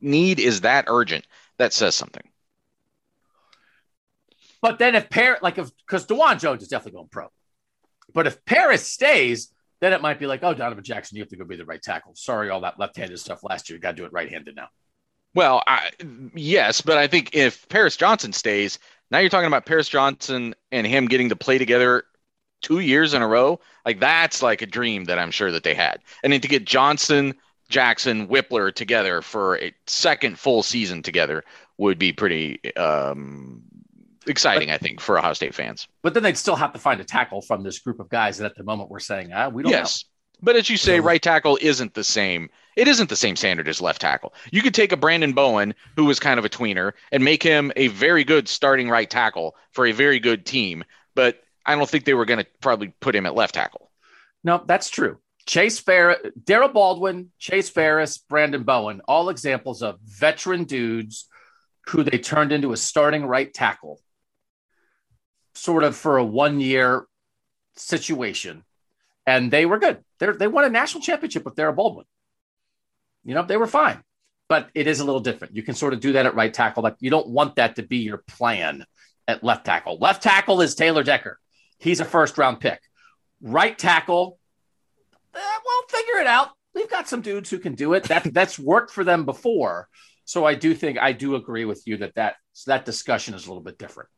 need 0.00 0.40
is 0.40 0.62
that 0.62 0.86
urgent. 0.88 1.26
That 1.58 1.72
says 1.72 1.94
something. 1.94 2.26
But 4.62 4.78
then 4.78 4.94
if 4.94 5.10
Paris, 5.10 5.40
like 5.42 5.58
if 5.58 5.70
because 5.86 6.06
Dawand 6.06 6.40
Jones 6.40 6.62
is 6.62 6.68
definitely 6.68 6.96
going 6.98 7.08
pro, 7.08 7.28
but 8.12 8.26
if 8.26 8.44
Paris 8.44 8.86
stays, 8.86 9.52
then 9.80 9.92
it 9.92 10.02
might 10.02 10.18
be 10.18 10.26
like, 10.26 10.42
oh, 10.42 10.54
Donovan 10.54 10.84
Jackson, 10.84 11.16
you 11.16 11.22
have 11.22 11.30
to 11.30 11.36
go 11.36 11.44
be 11.44 11.56
the 11.56 11.64
right 11.64 11.82
tackle. 11.82 12.12
Sorry, 12.14 12.50
all 12.50 12.60
that 12.60 12.78
left-handed 12.78 13.18
stuff 13.18 13.42
last 13.42 13.68
year. 13.68 13.76
You 13.76 13.80
got 13.80 13.92
to 13.92 13.96
do 13.96 14.04
it 14.04 14.12
right-handed 14.12 14.54
now. 14.54 14.68
Well, 15.34 15.62
I, 15.66 15.90
yes, 16.34 16.80
but 16.80 16.98
I 16.98 17.06
think 17.06 17.34
if 17.34 17.68
Paris 17.68 17.96
Johnson 17.96 18.32
stays, 18.32 18.78
now 19.10 19.18
you're 19.18 19.30
talking 19.30 19.46
about 19.46 19.64
Paris 19.64 19.88
Johnson 19.88 20.54
and 20.72 20.86
him 20.86 21.06
getting 21.06 21.28
to 21.28 21.36
play 21.36 21.56
together 21.56 22.04
two 22.62 22.80
years 22.80 23.14
in 23.14 23.22
a 23.22 23.28
row, 23.28 23.58
like 23.86 24.00
that's 24.00 24.42
like 24.42 24.60
a 24.60 24.66
dream 24.66 25.04
that 25.04 25.18
I'm 25.18 25.30
sure 25.30 25.50
that 25.50 25.62
they 25.62 25.74
had. 25.74 26.00
And 26.22 26.32
then 26.32 26.40
to 26.40 26.48
get 26.48 26.64
Johnson, 26.64 27.34
Jackson, 27.68 28.26
Wypler 28.26 28.74
together 28.74 29.22
for 29.22 29.56
a 29.58 29.72
second 29.86 30.38
full 30.38 30.62
season 30.62 31.02
together 31.02 31.44
would 31.78 31.98
be 31.98 32.12
pretty 32.12 32.60
um, 32.74 33.62
exciting, 34.26 34.68
but, 34.68 34.74
I 34.74 34.78
think, 34.78 35.00
for 35.00 35.18
Ohio 35.18 35.32
State 35.32 35.54
fans. 35.54 35.88
But 36.02 36.14
then 36.14 36.22
they'd 36.22 36.36
still 36.36 36.56
have 36.56 36.72
to 36.72 36.78
find 36.78 37.00
a 37.00 37.04
tackle 37.04 37.42
from 37.42 37.62
this 37.62 37.78
group 37.78 38.00
of 38.00 38.08
guys. 38.08 38.38
And 38.38 38.46
at 38.46 38.56
the 38.56 38.64
moment, 38.64 38.90
we're 38.90 39.00
saying, 39.00 39.32
ah, 39.34 39.48
we 39.48 39.62
don't 39.62 39.72
yes. 39.72 40.04
Know. 40.04 40.08
But 40.42 40.56
as 40.56 40.70
you 40.70 40.78
say, 40.78 41.00
right 41.00 41.20
tackle 41.20 41.58
isn't 41.60 41.92
the 41.92 42.04
same. 42.04 42.48
It 42.74 42.88
isn't 42.88 43.10
the 43.10 43.16
same 43.16 43.36
standard 43.36 43.68
as 43.68 43.82
left 43.82 44.00
tackle. 44.00 44.32
You 44.50 44.62
could 44.62 44.72
take 44.72 44.90
a 44.90 44.96
Brandon 44.96 45.34
Bowen, 45.34 45.74
who 45.96 46.06
was 46.06 46.18
kind 46.18 46.38
of 46.38 46.46
a 46.46 46.48
tweener, 46.48 46.92
and 47.12 47.22
make 47.22 47.42
him 47.42 47.70
a 47.76 47.88
very 47.88 48.24
good 48.24 48.48
starting 48.48 48.88
right 48.88 49.10
tackle 49.10 49.54
for 49.72 49.86
a 49.86 49.92
very 49.92 50.18
good 50.18 50.46
team. 50.46 50.84
But 51.14 51.42
I 51.66 51.74
don't 51.74 51.88
think 51.88 52.06
they 52.06 52.14
were 52.14 52.24
going 52.24 52.40
to 52.40 52.46
probably 52.62 52.88
put 53.00 53.14
him 53.14 53.26
at 53.26 53.34
left 53.34 53.54
tackle. 53.54 53.90
No, 54.42 54.62
that's 54.64 54.88
true. 54.88 55.18
Chase 55.46 55.78
Farris, 55.78 56.18
Darryl 56.42 56.72
Baldwin, 56.72 57.32
Chase 57.38 57.68
Farris, 57.68 58.16
Brandon 58.16 58.62
Bowen, 58.62 59.02
all 59.06 59.28
examples 59.28 59.82
of 59.82 59.98
veteran 60.00 60.64
dudes 60.64 61.26
who 61.88 62.02
they 62.02 62.18
turned 62.18 62.52
into 62.52 62.72
a 62.72 62.76
starting 62.76 63.26
right 63.26 63.52
tackle, 63.52 64.00
sort 65.54 65.84
of 65.84 65.96
for 65.96 66.18
a 66.18 66.24
one 66.24 66.60
year 66.60 67.06
situation. 67.76 68.64
And 69.26 69.50
they 69.50 69.66
were 69.66 69.78
good. 69.78 69.98
They're, 70.18 70.32
they 70.32 70.48
won 70.48 70.64
a 70.64 70.70
national 70.70 71.02
championship 71.02 71.44
with 71.44 71.54
Darryl 71.54 71.76
Baldwin. 71.76 72.06
You 73.24 73.34
know, 73.34 73.42
they 73.42 73.56
were 73.56 73.66
fine, 73.66 74.02
but 74.48 74.70
it 74.74 74.86
is 74.86 75.00
a 75.00 75.04
little 75.04 75.20
different. 75.20 75.54
You 75.56 75.62
can 75.62 75.74
sort 75.74 75.92
of 75.92 76.00
do 76.00 76.12
that 76.12 76.26
at 76.26 76.34
right 76.34 76.52
tackle. 76.52 76.82
but 76.82 76.96
you 77.00 77.10
don't 77.10 77.28
want 77.28 77.56
that 77.56 77.76
to 77.76 77.82
be 77.82 77.98
your 77.98 78.18
plan 78.26 78.84
at 79.28 79.44
left 79.44 79.66
tackle. 79.66 79.98
Left 79.98 80.22
tackle 80.22 80.60
is 80.62 80.74
Taylor 80.74 81.02
Decker. 81.02 81.38
He's 81.78 82.00
a 82.00 82.04
first 82.04 82.38
round 82.38 82.60
pick. 82.60 82.80
Right 83.42 83.78
tackle, 83.78 84.38
eh, 85.34 85.38
well, 85.38 85.82
figure 85.88 86.20
it 86.20 86.26
out. 86.26 86.50
We've 86.74 86.90
got 86.90 87.08
some 87.08 87.20
dudes 87.20 87.50
who 87.50 87.58
can 87.58 87.74
do 87.74 87.94
it. 87.94 88.04
That 88.04 88.24
that's 88.34 88.58
worked 88.58 88.90
for 88.90 89.04
them 89.04 89.24
before. 89.24 89.88
So 90.24 90.44
I 90.44 90.54
do 90.54 90.74
think 90.74 90.98
I 90.98 91.12
do 91.12 91.34
agree 91.34 91.64
with 91.64 91.82
you 91.86 91.98
that 91.98 92.14
that 92.14 92.36
that 92.66 92.84
discussion 92.84 93.34
is 93.34 93.46
a 93.46 93.48
little 93.48 93.62
bit 93.62 93.78
different. 93.78 94.10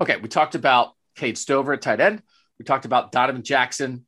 Okay, 0.00 0.16
we 0.16 0.28
talked 0.28 0.54
about 0.54 0.92
Cade 1.16 1.38
Stover 1.38 1.72
at 1.72 1.82
tight 1.82 2.00
end. 2.00 2.22
We 2.58 2.64
talked 2.64 2.84
about 2.84 3.12
Donovan 3.12 3.42
Jackson 3.42 4.06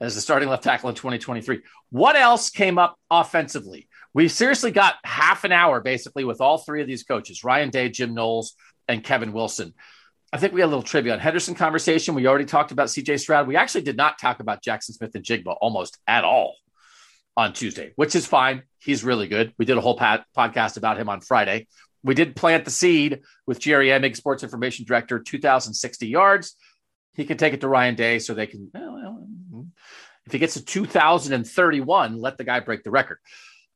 as 0.00 0.14
the 0.14 0.20
starting 0.20 0.48
left 0.48 0.64
tackle 0.64 0.88
in 0.88 0.94
2023. 0.94 1.60
What 1.90 2.16
else 2.16 2.50
came 2.50 2.78
up 2.78 2.96
offensively? 3.10 3.88
We 4.14 4.28
seriously 4.28 4.70
got 4.70 4.94
half 5.04 5.44
an 5.44 5.52
hour 5.52 5.80
basically 5.80 6.24
with 6.24 6.40
all 6.40 6.58
three 6.58 6.80
of 6.80 6.86
these 6.86 7.02
coaches 7.02 7.44
Ryan 7.44 7.70
Day, 7.70 7.88
Jim 7.90 8.14
Knowles, 8.14 8.54
and 8.88 9.04
Kevin 9.04 9.32
Wilson. 9.32 9.74
I 10.32 10.38
think 10.38 10.52
we 10.52 10.60
had 10.60 10.66
a 10.66 10.74
little 10.74 10.82
TreVeyon 10.82 11.18
Henderson 11.18 11.54
conversation. 11.54 12.14
We 12.14 12.26
already 12.26 12.44
talked 12.44 12.72
about 12.72 12.88
CJ 12.88 13.20
Stroud. 13.20 13.46
We 13.46 13.56
actually 13.56 13.82
did 13.82 13.96
not 13.96 14.18
talk 14.18 14.40
about 14.40 14.62
Jaxon 14.62 14.92
Smith-Njigba 14.92 15.56
almost 15.60 15.98
at 16.06 16.24
all 16.24 16.54
on 17.36 17.52
Tuesday, 17.52 17.92
which 17.96 18.14
is 18.14 18.26
fine. 18.26 18.62
He's 18.78 19.04
really 19.04 19.28
good. 19.28 19.52
We 19.58 19.64
did 19.64 19.76
a 19.76 19.80
whole 19.80 19.98
podcast 19.98 20.76
about 20.76 20.98
him 20.98 21.08
on 21.08 21.20
Friday. 21.20 21.66
We 22.02 22.14
did 22.14 22.36
plant 22.36 22.64
the 22.64 22.70
seed 22.70 23.20
with 23.46 23.60
Jerry 23.60 23.88
Emig, 23.88 24.16
sports 24.16 24.42
information 24.42 24.86
director, 24.86 25.18
2,060 25.18 26.06
yards. 26.06 26.56
He 27.14 27.24
can 27.24 27.36
take 27.36 27.52
it 27.52 27.60
to 27.60 27.68
Ryan 27.68 27.94
Day 27.94 28.18
so 28.18 28.34
they 28.34 28.46
can, 28.46 28.70
well, 28.72 29.66
if 30.26 30.32
he 30.32 30.38
gets 30.38 30.54
to 30.54 30.64
2,031, 30.64 32.18
let 32.18 32.38
the 32.38 32.44
guy 32.44 32.60
break 32.60 32.82
the 32.82 32.90
record. 32.90 33.18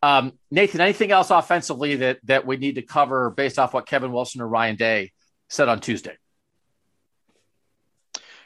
Um, 0.02 0.32
Nathan, 0.50 0.80
anything 0.80 1.12
else 1.12 1.30
offensively 1.30 1.96
that 1.96 2.18
that 2.24 2.46
we 2.46 2.58
need 2.58 2.74
to 2.74 2.82
cover 2.82 3.30
based 3.30 3.58
off 3.58 3.72
what 3.72 3.86
Kevin 3.86 4.12
Wilson 4.12 4.42
or 4.42 4.48
Ryan 4.48 4.76
Day 4.76 5.12
said 5.48 5.68
on 5.68 5.80
Tuesday? 5.80 6.16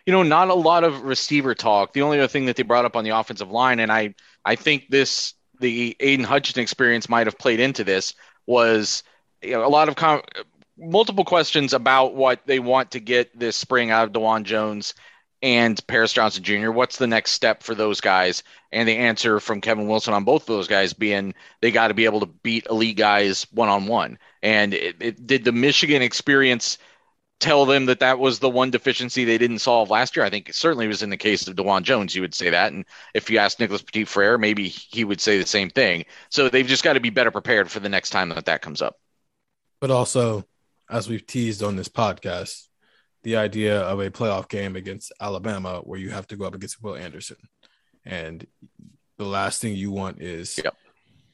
you 0.08 0.12
know, 0.12 0.22
not 0.22 0.48
a 0.48 0.54
lot 0.54 0.84
of 0.84 1.02
receiver 1.02 1.54
talk. 1.54 1.92
The 1.92 2.00
only 2.00 2.18
other 2.18 2.28
thing 2.28 2.46
that 2.46 2.56
they 2.56 2.62
brought 2.62 2.86
up 2.86 2.96
on 2.96 3.04
the 3.04 3.10
offensive 3.10 3.50
line, 3.50 3.78
and 3.78 3.92
I, 3.92 4.14
I 4.42 4.56
think 4.56 4.88
this, 4.88 5.34
the 5.60 5.94
Aidan 6.00 6.24
Hutchinson 6.24 6.62
experience 6.62 7.10
might 7.10 7.26
have 7.26 7.36
played 7.36 7.60
into 7.60 7.84
this, 7.84 8.14
was 8.46 9.02
you 9.42 9.52
know, 9.52 9.66
a 9.66 9.68
lot 9.68 9.88
of 9.88 9.96
com- 9.96 10.22
multiple 10.78 11.24
questions 11.24 11.72
about 11.72 12.14
what 12.14 12.40
they 12.46 12.58
want 12.58 12.92
to 12.92 13.00
get 13.00 13.36
this 13.38 13.56
spring 13.56 13.90
out 13.90 14.04
of 14.04 14.12
Dawand 14.12 14.44
Jones 14.44 14.94
and 15.42 15.84
Paris 15.86 16.12
Johnson 16.12 16.42
Jr. 16.42 16.70
What's 16.70 16.98
the 16.98 17.06
next 17.06 17.32
step 17.32 17.62
for 17.62 17.74
those 17.74 18.00
guys? 18.00 18.42
And 18.72 18.88
the 18.88 18.96
answer 18.96 19.40
from 19.40 19.60
Kevin 19.60 19.88
Wilson 19.88 20.14
on 20.14 20.24
both 20.24 20.42
of 20.42 20.48
those 20.48 20.68
guys 20.68 20.92
being 20.92 21.34
they 21.60 21.70
got 21.70 21.88
to 21.88 21.94
be 21.94 22.04
able 22.04 22.20
to 22.20 22.26
beat 22.26 22.66
elite 22.68 22.96
guys 22.96 23.46
one 23.52 23.68
on 23.68 23.86
one. 23.86 24.18
And 24.42 24.74
it, 24.74 24.96
it, 25.00 25.26
did 25.26 25.44
the 25.44 25.52
Michigan 25.52 26.02
experience 26.02 26.78
tell 27.40 27.66
them 27.66 27.86
that 27.86 28.00
that 28.00 28.18
was 28.18 28.40
the 28.40 28.50
one 28.50 28.70
deficiency 28.70 29.24
they 29.24 29.38
didn't 29.38 29.60
solve 29.60 29.90
last 29.90 30.16
year? 30.16 30.26
I 30.26 30.30
think 30.30 30.48
it 30.48 30.56
certainly 30.56 30.88
was 30.88 31.02
in 31.02 31.10
the 31.10 31.16
case 31.16 31.46
of 31.46 31.54
Dawand 31.54 31.82
Jones. 31.82 32.16
You 32.16 32.22
would 32.22 32.34
say 32.34 32.50
that, 32.50 32.72
and 32.72 32.84
if 33.14 33.30
you 33.30 33.38
asked 33.38 33.60
Nicholas 33.60 33.82
Petit 33.82 34.04
Frere, 34.04 34.38
maybe 34.38 34.68
he 34.68 35.04
would 35.04 35.20
say 35.20 35.38
the 35.38 35.46
same 35.46 35.70
thing. 35.70 36.04
So 36.30 36.48
they've 36.48 36.66
just 36.66 36.84
got 36.84 36.94
to 36.94 37.00
be 37.00 37.10
better 37.10 37.30
prepared 37.30 37.70
for 37.70 37.78
the 37.78 37.88
next 37.88 38.10
time 38.10 38.30
that 38.30 38.46
that 38.46 38.62
comes 38.62 38.82
up. 38.82 38.98
But 39.80 39.90
also, 39.90 40.44
as 40.90 41.08
we've 41.08 41.26
teased 41.26 41.62
on 41.62 41.76
this 41.76 41.88
podcast, 41.88 42.66
the 43.22 43.36
idea 43.36 43.80
of 43.80 44.00
a 44.00 44.10
playoff 44.10 44.48
game 44.48 44.76
against 44.76 45.12
Alabama 45.20 45.80
where 45.84 45.98
you 45.98 46.10
have 46.10 46.26
to 46.28 46.36
go 46.36 46.44
up 46.46 46.54
against 46.54 46.82
Will 46.82 46.96
Anderson. 46.96 47.36
And 48.04 48.46
the 49.18 49.26
last 49.26 49.60
thing 49.60 49.74
you 49.74 49.90
want 49.90 50.22
is 50.22 50.58
yep. 50.62 50.74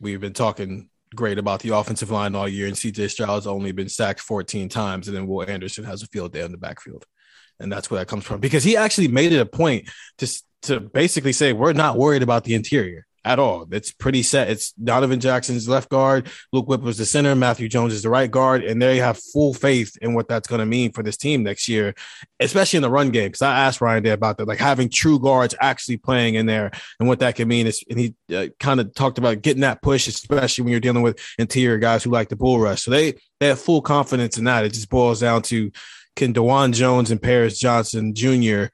we've 0.00 0.20
been 0.20 0.32
talking 0.32 0.88
great 1.14 1.38
about 1.38 1.60
the 1.60 1.76
offensive 1.76 2.10
line 2.10 2.34
all 2.34 2.48
year, 2.48 2.66
and 2.66 2.74
CJ 2.74 3.10
Stroud's 3.10 3.46
only 3.46 3.72
been 3.72 3.88
sacked 3.88 4.20
14 4.20 4.68
times, 4.68 5.06
and 5.06 5.16
then 5.16 5.26
Will 5.26 5.48
Anderson 5.48 5.84
has 5.84 6.02
a 6.02 6.06
field 6.06 6.32
day 6.32 6.42
in 6.42 6.50
the 6.50 6.58
backfield. 6.58 7.04
And 7.60 7.70
that's 7.70 7.90
where 7.90 8.00
that 8.00 8.08
comes 8.08 8.24
from 8.24 8.40
because 8.40 8.64
he 8.64 8.76
actually 8.76 9.06
made 9.06 9.32
it 9.32 9.38
a 9.38 9.46
point 9.46 9.88
to, 10.18 10.42
to 10.62 10.80
basically 10.80 11.32
say, 11.32 11.52
We're 11.52 11.72
not 11.72 11.96
worried 11.96 12.24
about 12.24 12.42
the 12.42 12.54
interior 12.54 13.06
at 13.24 13.38
all. 13.38 13.66
It's 13.70 13.92
pretty 13.92 14.22
set. 14.22 14.50
It's 14.50 14.72
Donovan 14.72 15.20
Jackson's 15.20 15.68
left 15.68 15.88
guard, 15.88 16.28
Luke 16.52 16.66
Wypler's 16.66 16.98
the 16.98 17.06
center, 17.06 17.34
Matthew 17.34 17.68
Jones 17.68 17.92
is 17.92 18.02
the 18.02 18.10
right 18.10 18.30
guard, 18.30 18.64
and 18.64 18.80
they 18.80 18.98
have 18.98 19.18
full 19.18 19.54
faith 19.54 19.96
in 20.02 20.14
what 20.14 20.28
that's 20.28 20.48
going 20.48 20.58
to 20.58 20.66
mean 20.66 20.92
for 20.92 21.02
this 21.02 21.16
team 21.16 21.42
next 21.42 21.68
year, 21.68 21.94
especially 22.40 22.78
in 22.78 22.82
the 22.82 22.90
run 22.90 23.10
game. 23.10 23.28
Because 23.28 23.42
I 23.42 23.60
asked 23.60 23.80
Ryan 23.80 24.02
there 24.02 24.14
about 24.14 24.38
that, 24.38 24.48
like 24.48 24.58
having 24.58 24.88
true 24.88 25.18
guards 25.18 25.54
actually 25.60 25.96
playing 25.96 26.34
in 26.34 26.46
there 26.46 26.70
and 27.00 27.08
what 27.08 27.20
that 27.20 27.36
can 27.36 27.48
mean. 27.48 27.66
Is, 27.66 27.82
and 27.88 27.98
he 27.98 28.14
uh, 28.34 28.48
kind 28.60 28.80
of 28.80 28.94
talked 28.94 29.18
about 29.18 29.42
getting 29.42 29.62
that 29.62 29.82
push, 29.82 30.06
especially 30.06 30.64
when 30.64 30.72
you're 30.72 30.80
dealing 30.80 31.02
with 31.02 31.18
interior 31.38 31.78
guys 31.78 32.04
who 32.04 32.10
like 32.10 32.28
the 32.28 32.36
bull 32.36 32.60
rush. 32.60 32.82
So 32.82 32.90
they 32.90 33.14
they 33.40 33.48
have 33.48 33.60
full 33.60 33.82
confidence 33.82 34.38
in 34.38 34.44
that. 34.44 34.64
It 34.64 34.72
just 34.72 34.90
boils 34.90 35.20
down 35.20 35.42
to 35.42 35.70
can 36.16 36.32
Dawand 36.32 36.74
Jones 36.74 37.10
and 37.10 37.20
Paris 37.20 37.58
Johnson 37.58 38.14
Jr 38.14 38.66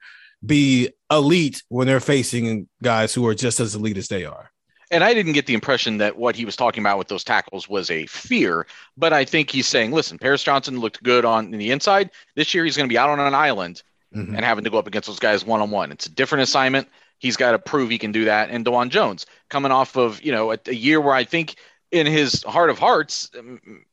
be 0.45 0.89
elite 1.11 1.61
when 1.69 1.87
they're 1.87 1.99
facing 1.99 2.67
guys 2.81 3.13
who 3.13 3.27
are 3.27 3.35
just 3.35 3.59
as 3.59 3.75
elite 3.75 3.97
as 3.97 4.07
they 4.07 4.25
are. 4.25 4.49
And 4.89 5.03
I 5.03 5.13
didn't 5.13 5.33
get 5.33 5.45
the 5.45 5.53
impression 5.53 5.97
that 5.99 6.17
what 6.17 6.35
he 6.35 6.43
was 6.43 6.55
talking 6.55 6.83
about 6.83 6.97
with 6.97 7.07
those 7.07 7.23
tackles 7.23 7.69
was 7.69 7.89
a 7.89 8.05
fear, 8.07 8.67
but 8.97 9.13
I 9.13 9.23
think 9.23 9.49
he's 9.49 9.67
saying, 9.67 9.91
listen, 9.91 10.17
Paris 10.17 10.43
Johnson 10.43 10.79
looked 10.79 11.01
good 11.01 11.23
on 11.23 11.51
the 11.51 11.71
inside. 11.71 12.11
This 12.35 12.53
year 12.53 12.65
he's 12.65 12.75
going 12.75 12.89
to 12.89 12.93
be 12.93 12.97
out 12.97 13.09
on 13.09 13.19
an 13.19 13.33
island 13.33 13.83
mm-hmm. 14.13 14.35
and 14.35 14.43
having 14.43 14.65
to 14.65 14.69
go 14.69 14.77
up 14.77 14.87
against 14.87 15.07
those 15.07 15.19
guys 15.19 15.45
one 15.45 15.61
on 15.61 15.71
one. 15.71 15.93
It's 15.93 16.07
a 16.07 16.11
different 16.11 16.43
assignment. 16.43 16.89
He's 17.19 17.37
got 17.37 17.51
to 17.51 17.59
prove 17.59 17.89
he 17.89 17.97
can 17.97 18.11
do 18.11 18.25
that. 18.25 18.49
And 18.49 18.65
Dawand 18.65 18.89
Jones 18.89 19.25
coming 19.49 19.71
off 19.71 19.95
of, 19.95 20.21
you 20.21 20.31
know, 20.33 20.51
a, 20.51 20.57
a 20.65 20.73
year 20.73 20.99
where 20.99 21.15
I 21.15 21.23
think 21.23 21.55
in 21.91 22.05
his 22.05 22.43
heart 22.43 22.69
of 22.69 22.77
hearts, 22.77 23.29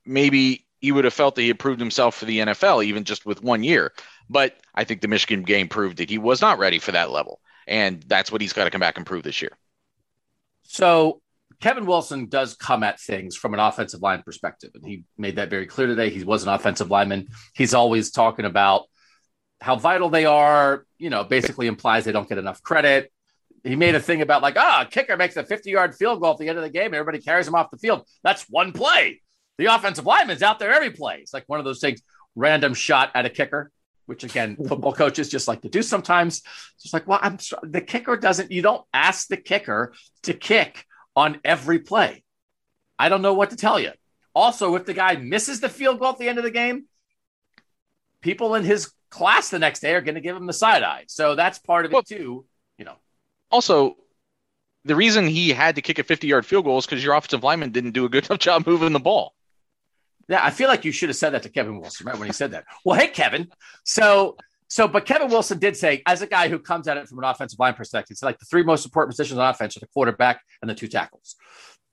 maybe 0.04 0.66
he 0.80 0.92
would 0.92 1.04
have 1.04 1.14
felt 1.14 1.34
that 1.34 1.42
he 1.42 1.48
had 1.48 1.58
proved 1.58 1.80
himself 1.80 2.16
for 2.16 2.24
the 2.24 2.38
NFL, 2.38 2.84
even 2.84 3.04
just 3.04 3.26
with 3.26 3.42
one 3.42 3.62
year. 3.62 3.92
But 4.30 4.56
I 4.74 4.84
think 4.84 5.00
the 5.00 5.08
Michigan 5.08 5.42
game 5.42 5.68
proved 5.68 5.98
that 5.98 6.10
he 6.10 6.18
was 6.18 6.40
not 6.40 6.58
ready 6.58 6.78
for 6.78 6.92
that 6.92 7.10
level. 7.10 7.40
And 7.66 8.02
that's 8.02 8.32
what 8.32 8.40
he's 8.40 8.52
got 8.52 8.64
to 8.64 8.70
come 8.70 8.80
back 8.80 8.96
and 8.96 9.06
prove 9.06 9.22
this 9.22 9.42
year. 9.42 9.52
So 10.62 11.20
Kevin 11.60 11.86
Wilson 11.86 12.28
does 12.28 12.54
come 12.54 12.82
at 12.82 13.00
things 13.00 13.36
from 13.36 13.54
an 13.54 13.60
offensive 13.60 14.02
line 14.02 14.22
perspective. 14.22 14.70
And 14.74 14.84
he 14.84 15.04
made 15.16 15.36
that 15.36 15.50
very 15.50 15.66
clear 15.66 15.86
today. 15.86 16.10
He 16.10 16.24
was 16.24 16.42
an 16.42 16.50
offensive 16.50 16.90
lineman. 16.90 17.28
He's 17.54 17.74
always 17.74 18.10
talking 18.10 18.44
about 18.44 18.84
how 19.60 19.76
vital 19.76 20.08
they 20.08 20.24
are, 20.24 20.86
you 20.98 21.10
know, 21.10 21.24
basically 21.24 21.66
implies 21.66 22.04
they 22.04 22.12
don't 22.12 22.28
get 22.28 22.38
enough 22.38 22.62
credit. 22.62 23.12
He 23.64 23.74
made 23.74 23.96
a 23.96 24.00
thing 24.00 24.22
about 24.22 24.40
like, 24.40 24.54
ah, 24.56 24.84
oh, 24.84 24.88
kicker 24.88 25.16
makes 25.16 25.36
a 25.36 25.44
50 25.44 25.70
yard 25.70 25.94
field 25.96 26.20
goal 26.20 26.32
at 26.32 26.38
the 26.38 26.48
end 26.48 26.58
of 26.58 26.64
the 26.64 26.70
game. 26.70 26.94
Everybody 26.94 27.18
carries 27.18 27.48
him 27.48 27.56
off 27.56 27.70
the 27.70 27.78
field. 27.78 28.06
That's 28.22 28.44
one 28.48 28.72
play. 28.72 29.20
The 29.58 29.66
offensive 29.66 30.06
lineman's 30.06 30.42
out 30.42 30.60
there 30.60 30.72
every 30.72 30.90
play. 30.90 31.18
It's 31.20 31.34
like 31.34 31.44
one 31.48 31.58
of 31.58 31.64
those 31.64 31.80
things, 31.80 32.00
random 32.36 32.72
shot 32.72 33.10
at 33.16 33.26
a 33.26 33.30
kicker 33.30 33.72
which 34.08 34.24
again, 34.24 34.56
football 34.56 34.94
coaches 34.94 35.28
just 35.28 35.48
like 35.48 35.60
to 35.60 35.68
do 35.68 35.82
sometimes. 35.82 36.42
It's 36.82 36.94
like, 36.94 37.06
well, 37.06 37.18
I'm 37.20 37.36
the 37.62 37.82
kicker 37.82 38.16
doesn't, 38.16 38.50
you 38.50 38.62
don't 38.62 38.82
ask 38.94 39.28
the 39.28 39.36
kicker 39.36 39.92
to 40.22 40.32
kick 40.32 40.86
on 41.14 41.40
every 41.44 41.78
play. 41.78 42.24
I 42.98 43.10
don't 43.10 43.20
know 43.20 43.34
what 43.34 43.50
to 43.50 43.56
tell 43.56 43.78
you. 43.78 43.92
Also, 44.34 44.76
if 44.76 44.86
the 44.86 44.94
guy 44.94 45.16
misses 45.16 45.60
the 45.60 45.68
field 45.68 45.98
goal 45.98 46.08
at 46.08 46.18
the 46.18 46.26
end 46.26 46.38
of 46.38 46.44
the 46.44 46.50
game, 46.50 46.86
people 48.22 48.54
in 48.54 48.64
his 48.64 48.90
class 49.10 49.50
the 49.50 49.58
next 49.58 49.80
day 49.80 49.94
are 49.94 50.00
going 50.00 50.14
to 50.14 50.22
give 50.22 50.36
him 50.36 50.46
the 50.46 50.54
side 50.54 50.82
eye. 50.82 51.04
So 51.08 51.34
that's 51.34 51.58
part 51.58 51.84
of 51.84 51.92
it 51.92 52.06
too, 52.06 52.46
you 52.78 52.84
know. 52.86 52.96
Also, 53.50 53.96
the 54.86 54.96
reason 54.96 55.26
he 55.26 55.50
had 55.50 55.74
to 55.74 55.82
kick 55.82 55.98
a 55.98 56.02
50 56.02 56.26
yard 56.26 56.46
field 56.46 56.64
goal 56.64 56.78
is 56.78 56.86
because 56.86 57.04
your 57.04 57.14
offensive 57.14 57.44
lineman 57.44 57.72
didn't 57.72 57.92
do 57.92 58.06
a 58.06 58.08
good 58.08 58.24
enough 58.30 58.40
job 58.40 58.66
moving 58.66 58.92
the 58.92 59.00
ball. 59.00 59.34
Yeah, 60.28 60.40
I 60.44 60.50
feel 60.50 60.68
like 60.68 60.84
you 60.84 60.92
should 60.92 61.08
have 61.08 61.16
said 61.16 61.30
that 61.30 61.42
to 61.44 61.48
Kevin 61.48 61.80
Wilson, 61.80 62.06
right? 62.06 62.18
When 62.18 62.26
he 62.26 62.32
said 62.32 62.50
that. 62.50 62.64
Well, 62.84 62.98
hey, 62.98 63.08
Kevin. 63.08 63.48
So, 63.84 64.36
so, 64.68 64.86
but 64.86 65.06
Kevin 65.06 65.28
Wilson 65.28 65.58
did 65.58 65.76
say, 65.76 66.02
as 66.06 66.20
a 66.20 66.26
guy 66.26 66.48
who 66.48 66.58
comes 66.58 66.86
at 66.86 66.98
it 66.98 67.08
from 67.08 67.18
an 67.18 67.24
offensive 67.24 67.58
line 67.58 67.74
perspective, 67.74 68.14
it's 68.14 68.22
like 68.22 68.38
the 68.38 68.44
three 68.44 68.62
most 68.62 68.84
important 68.84 69.12
positions 69.12 69.38
on 69.38 69.48
offense 69.48 69.76
are 69.76 69.80
the 69.80 69.86
quarterback 69.86 70.42
and 70.60 70.70
the 70.70 70.74
two 70.74 70.88
tackles. 70.88 71.36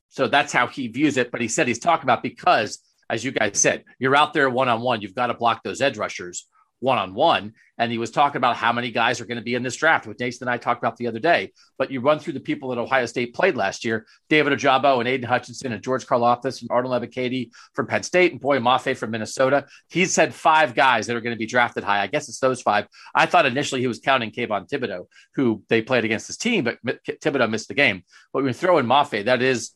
So 0.09 0.27
that's 0.27 0.51
how 0.51 0.67
he 0.67 0.87
views 0.89 1.15
it. 1.15 1.31
But 1.31 1.39
he 1.39 1.47
said 1.47 1.67
he's 1.67 1.79
talking 1.79 2.03
about 2.03 2.21
because, 2.21 2.79
as 3.09 3.23
you 3.23 3.31
guys 3.31 3.59
said, 3.59 3.85
you're 3.99 4.15
out 4.15 4.33
there 4.33 4.49
one 4.49 4.67
on 4.67 4.81
one, 4.81 5.01
you've 5.01 5.15
got 5.15 5.27
to 5.27 5.33
block 5.33 5.63
those 5.63 5.79
edge 5.79 5.97
rushers 5.97 6.47
one 6.79 6.97
on 6.97 7.13
one. 7.13 7.53
And 7.77 7.91
he 7.91 7.97
was 7.97 8.11
talking 8.11 8.37
about 8.37 8.55
how 8.55 8.71
many 8.71 8.89
guys 8.89 9.19
are 9.19 9.25
going 9.25 9.37
to 9.37 9.43
be 9.43 9.55
in 9.55 9.63
this 9.63 9.75
draft, 9.75 10.07
which 10.07 10.19
Nathan 10.19 10.47
and 10.47 10.49
I 10.49 10.57
talked 10.57 10.81
about 10.81 10.95
the 10.95 11.07
other 11.07 11.19
day. 11.19 11.51
But 11.77 11.91
you 11.91 11.99
run 11.99 12.19
through 12.19 12.33
the 12.33 12.39
people 12.39 12.69
that 12.69 12.77
Ohio 12.77 13.05
State 13.05 13.33
played 13.33 13.57
last 13.57 13.83
year 13.83 14.05
David 14.29 14.57
Ojabo 14.57 14.99
and 14.99 15.07
Aidan 15.09 15.27
Hutchinson 15.27 15.73
and 15.73 15.83
George 15.83 16.05
Karlaftis 16.05 16.61
and 16.61 16.71
Arnold 16.71 17.01
Ebiketie 17.01 17.51
from 17.73 17.87
Penn 17.87 18.03
State 18.03 18.31
and 18.31 18.39
Boye 18.39 18.59
Mafe 18.59 18.95
from 18.95 19.11
Minnesota. 19.11 19.65
He 19.89 20.05
said 20.05 20.33
five 20.33 20.73
guys 20.73 21.07
that 21.07 21.15
are 21.15 21.21
going 21.21 21.35
to 21.35 21.39
be 21.39 21.45
drafted 21.45 21.83
high. 21.83 22.01
I 22.01 22.07
guess 22.07 22.29
it's 22.29 22.39
those 22.39 22.61
five. 22.61 22.87
I 23.13 23.25
thought 23.25 23.45
initially 23.45 23.81
he 23.81 23.87
was 23.87 23.99
counting 23.99 24.31
Kayvon 24.31 24.69
Thibodeaux, 24.69 25.07
who 25.35 25.63
they 25.67 25.81
played 25.81 26.05
against 26.05 26.27
his 26.27 26.37
team, 26.37 26.63
but 26.63 26.79
Thibodeaux 26.85 27.49
missed 27.49 27.67
the 27.67 27.73
game. 27.73 28.03
But 28.31 28.43
when 28.43 28.49
you 28.49 28.53
throw 28.53 28.77
in 28.77 28.85
Mafe, 28.85 29.25
that 29.25 29.41
is 29.41 29.71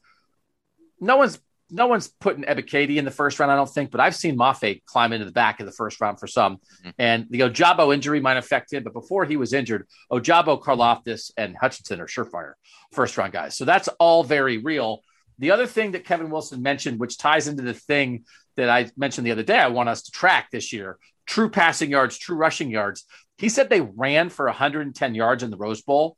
no 1.02 1.18
one's 1.18 1.40
no 1.72 1.88
one's 1.88 2.08
putting 2.08 2.44
Ebiketie 2.44 2.98
in 2.98 3.06
the 3.06 3.12
first 3.12 3.40
round, 3.40 3.52
I 3.52 3.56
don't 3.56 3.70
think, 3.70 3.92
but 3.92 4.00
I've 4.00 4.16
seen 4.16 4.38
Mafe 4.38 4.84
climb 4.86 5.14
into 5.14 5.26
the 5.26 5.32
back 5.32 5.60
of 5.60 5.66
the 5.66 5.72
first 5.72 6.02
round 6.02 6.20
for 6.20 6.28
some. 6.28 6.58
Mm-hmm. 6.58 6.90
And 6.98 7.28
the 7.30 7.42
Ojabo 7.42 7.94
injury 7.94 8.20
might 8.20 8.38
affect 8.38 8.74
him, 8.74 8.84
but 8.84 8.94
before 8.94 9.26
he 9.26 9.38
was 9.38 9.54
injured, 9.54 9.88
Ojabo, 10.12 10.62
Karlaftis, 10.62 11.32
and 11.38 11.56
Hutchinson 11.56 12.02
are 12.02 12.08
surefire 12.08 12.54
first 12.92 13.18
round 13.18 13.34
guys. 13.34 13.56
So 13.58 13.66
that's 13.66 13.88
all 14.00 14.24
very 14.24 14.58
real. 14.58 15.02
The 15.38 15.52
other 15.52 15.68
thing 15.68 15.92
that 15.92 16.06
Kevin 16.06 16.30
Wilson 16.30 16.62
mentioned, 16.62 17.00
which 17.00 17.18
ties 17.18 17.48
into 17.48 17.64
the 17.64 17.74
thing 17.74 18.26
that 18.58 18.70
I 18.70 18.90
mentioned 18.98 19.26
the 19.26 19.32
other 19.32 19.44
day, 19.44 19.58
I 19.58 19.68
want 19.68 19.90
us 19.90 20.04
to 20.04 20.12
track 20.12 20.50
this 20.52 20.74
year 20.74 20.98
true 21.30 21.50
passing 21.50 21.92
yards, 21.92 22.18
true 22.18 22.36
rushing 22.36 22.72
yards. 22.72 23.06
He 23.38 23.50
said 23.50 23.70
they 23.70 23.82
ran 23.82 24.30
for 24.30 24.48
110 24.48 25.16
yards 25.16 25.44
in 25.44 25.52
the 25.52 25.58
Rose 25.58 25.84
Bowl. 25.84 26.18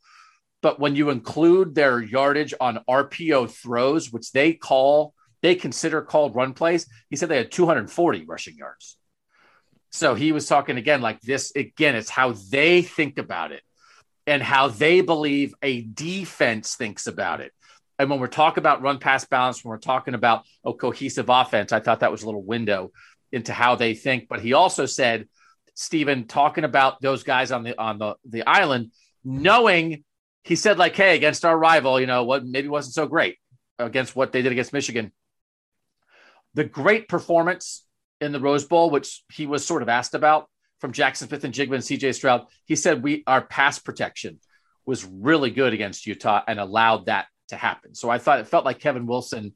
But 0.62 0.80
when 0.80 0.96
you 0.96 1.10
include 1.10 1.74
their 1.74 2.00
yardage 2.00 2.54
on 2.60 2.82
RPO 2.88 3.50
throws, 3.50 4.10
which 4.10 4.32
they 4.32 4.54
call 4.54 5.12
they 5.42 5.54
consider 5.56 6.00
called 6.02 6.34
run 6.34 6.54
plays. 6.54 6.86
He 7.10 7.16
said 7.16 7.28
they 7.28 7.36
had 7.36 7.50
240 7.50 8.24
rushing 8.24 8.56
yards. 8.56 8.96
So 9.90 10.14
he 10.14 10.32
was 10.32 10.46
talking 10.46 10.78
again 10.78 11.02
like 11.02 11.20
this 11.20 11.52
again, 11.54 11.96
it's 11.96 12.08
how 12.08 12.32
they 12.50 12.82
think 12.82 13.18
about 13.18 13.52
it 13.52 13.62
and 14.26 14.42
how 14.42 14.68
they 14.68 15.00
believe 15.00 15.54
a 15.62 15.82
defense 15.82 16.76
thinks 16.76 17.06
about 17.06 17.40
it. 17.40 17.52
And 17.98 18.08
when 18.08 18.20
we're 18.20 18.28
talking 18.28 18.62
about 18.62 18.82
run 18.82 18.98
pass 18.98 19.24
balance, 19.24 19.62
when 19.62 19.70
we're 19.70 19.78
talking 19.78 20.14
about 20.14 20.44
a 20.64 20.72
cohesive 20.72 21.28
offense, 21.28 21.72
I 21.72 21.80
thought 21.80 22.00
that 22.00 22.10
was 22.10 22.22
a 22.22 22.26
little 22.26 22.42
window 22.42 22.90
into 23.32 23.52
how 23.52 23.74
they 23.74 23.94
think. 23.94 24.28
But 24.28 24.40
he 24.40 24.54
also 24.54 24.86
said, 24.86 25.28
Stephen, 25.74 26.26
talking 26.26 26.64
about 26.64 27.00
those 27.00 27.22
guys 27.22 27.52
on 27.52 27.62
the 27.62 27.78
on 27.78 27.98
the, 27.98 28.14
the 28.24 28.46
island, 28.46 28.92
knowing 29.24 30.04
he 30.44 30.56
said, 30.56 30.78
like, 30.78 30.96
hey, 30.96 31.16
against 31.16 31.44
our 31.44 31.56
rival, 31.56 32.00
you 32.00 32.06
know, 32.06 32.24
what 32.24 32.44
maybe 32.44 32.68
wasn't 32.68 32.94
so 32.94 33.06
great 33.06 33.36
against 33.78 34.16
what 34.16 34.32
they 34.32 34.42
did 34.42 34.52
against 34.52 34.72
Michigan 34.72 35.12
the 36.54 36.64
great 36.64 37.08
performance 37.08 37.84
in 38.20 38.32
the 38.32 38.40
Rose 38.40 38.64
Bowl, 38.64 38.90
which 38.90 39.24
he 39.32 39.46
was 39.46 39.66
sort 39.66 39.82
of 39.82 39.88
asked 39.88 40.14
about 40.14 40.48
from 40.80 40.92
Jaxon 40.92 41.28
Smith-Njigba 41.28 41.74
and 41.74 41.82
CJ 41.82 42.14
Stroud, 42.14 42.46
he 42.64 42.76
said 42.76 43.02
we 43.02 43.22
our 43.26 43.40
pass 43.40 43.78
protection 43.78 44.40
was 44.84 45.04
really 45.04 45.50
good 45.50 45.72
against 45.72 46.06
Utah 46.06 46.42
and 46.46 46.58
allowed 46.58 47.06
that 47.06 47.26
to 47.48 47.56
happen. 47.56 47.94
So 47.94 48.10
I 48.10 48.18
thought 48.18 48.40
it 48.40 48.48
felt 48.48 48.64
like 48.64 48.80
Kevin 48.80 49.06
Wilson 49.06 49.54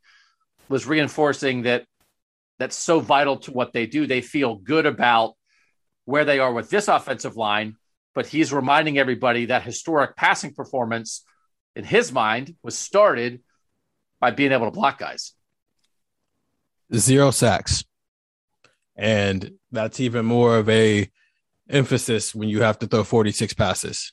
was 0.69 0.87
reinforcing 0.87 1.63
that 1.63 1.85
that's 2.59 2.77
so 2.77 3.01
vital 3.01 3.39
to 3.39 3.51
what 3.51 3.73
they 3.73 3.87
do. 3.87 4.07
They 4.07 4.21
feel 4.21 4.57
good 4.57 4.87
about 4.87 5.35
where 6.05 6.25
they 6.25 6.39
are 6.39 6.53
with 6.53 6.71
this 6.71 6.89
offensive 6.89 7.37
line, 7.37 7.77
but 8.15 8.27
he's 8.27 8.53
reminding 8.53 8.99
everybody 8.99 9.47
that 9.47 9.63
historic 9.63 10.17
passing 10.17 10.55
performance 10.55 11.25
in 11.75 11.85
his 11.85 12.13
mind 12.13 12.55
was 12.63 12.79
started 12.79 13.43
by 14.21 14.31
being 14.31 14.53
able 14.53 14.67
to 14.67 14.71
block 14.71 14.99
guys. 14.99 15.33
Zero 16.95 17.31
sacks. 17.31 17.85
And 18.97 19.53
that's 19.73 20.01
even 20.01 20.25
more 20.25 20.59
of 20.59 20.69
a 20.69 21.11
emphasis 21.69 22.35
when 22.35 22.49
you 22.49 22.63
have 22.63 22.79
to 22.79 22.87
throw 22.87 23.05
46 23.05 23.53
passes. 23.55 24.13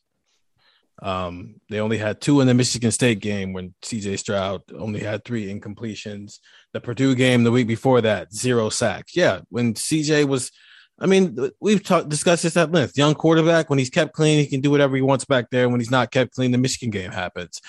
Um, 1.01 1.55
they 1.69 1.79
only 1.79 1.97
had 1.97 2.21
two 2.21 2.39
in 2.41 2.47
the 2.47 2.53
Michigan 2.53 2.91
State 2.91 3.19
game 3.19 3.51
when 3.53 3.73
CJ 3.81 4.19
Stroud 4.19 4.61
only 4.77 4.99
had 4.99 5.23
three 5.23 5.53
incompletions. 5.53 6.39
The 6.71 6.81
Purdue 6.81 7.15
game 7.15 7.43
the 7.43 7.51
week 7.51 7.67
before 7.67 8.01
that, 8.01 8.33
zero 8.33 8.69
sacks. 8.69 9.15
Yeah, 9.15 9.41
when 9.49 9.73
CJ 9.73 10.25
was, 10.25 10.51
I 10.99 11.07
mean, 11.07 11.49
we've 11.59 11.83
talked 11.83 12.09
discussed 12.09 12.43
this 12.43 12.57
at 12.57 12.71
length. 12.71 12.97
Young 12.97 13.15
quarterback, 13.15 13.69
when 13.69 13.79
he's 13.79 13.89
kept 13.89 14.13
clean, 14.13 14.39
he 14.39 14.47
can 14.47 14.61
do 14.61 14.71
whatever 14.71 14.95
he 14.95 15.01
wants 15.01 15.25
back 15.25 15.49
there. 15.49 15.67
When 15.67 15.79
he's 15.79 15.91
not 15.91 16.11
kept 16.11 16.35
clean, 16.35 16.51
the 16.51 16.57
Michigan 16.57 16.91
game 16.91 17.11
happens. 17.11 17.59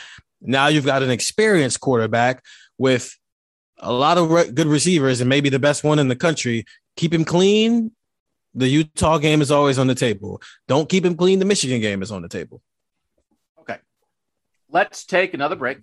Now 0.41 0.69
you've 0.69 0.87
got 0.87 1.03
an 1.03 1.11
experienced 1.11 1.81
quarterback 1.81 2.45
with 2.77 3.17
a 3.79 3.93
lot 3.93 4.19
of 4.19 4.31
re- 4.31 4.51
good 4.51 4.67
receivers 4.67 5.21
and 5.21 5.29
maybe 5.29 5.49
the 5.49 5.59
best 5.59 5.85
one 5.85 5.99
in 5.99 6.09
the 6.09 6.17
country. 6.17 6.65
Keep 6.97 7.13
him 7.13 7.25
clean. 7.25 7.93
The 8.55 8.69
Utah 8.69 9.19
game 9.19 9.43
is 9.43 9.51
always 9.51 9.79
on 9.79 9.89
the 9.89 9.95
table. 9.95 10.41
Don't 10.69 10.89
keep 10.89 11.05
him 11.05 11.17
clean. 11.17 11.41
The 11.41 11.45
Michigan 11.45 11.81
game 11.81 12.03
is 12.03 12.13
on 12.13 12.23
the 12.23 12.29
table. 12.29 12.63
Okay. 13.61 13.79
Let's 14.71 15.05
take 15.05 15.35
another 15.35 15.57
break. 15.57 15.79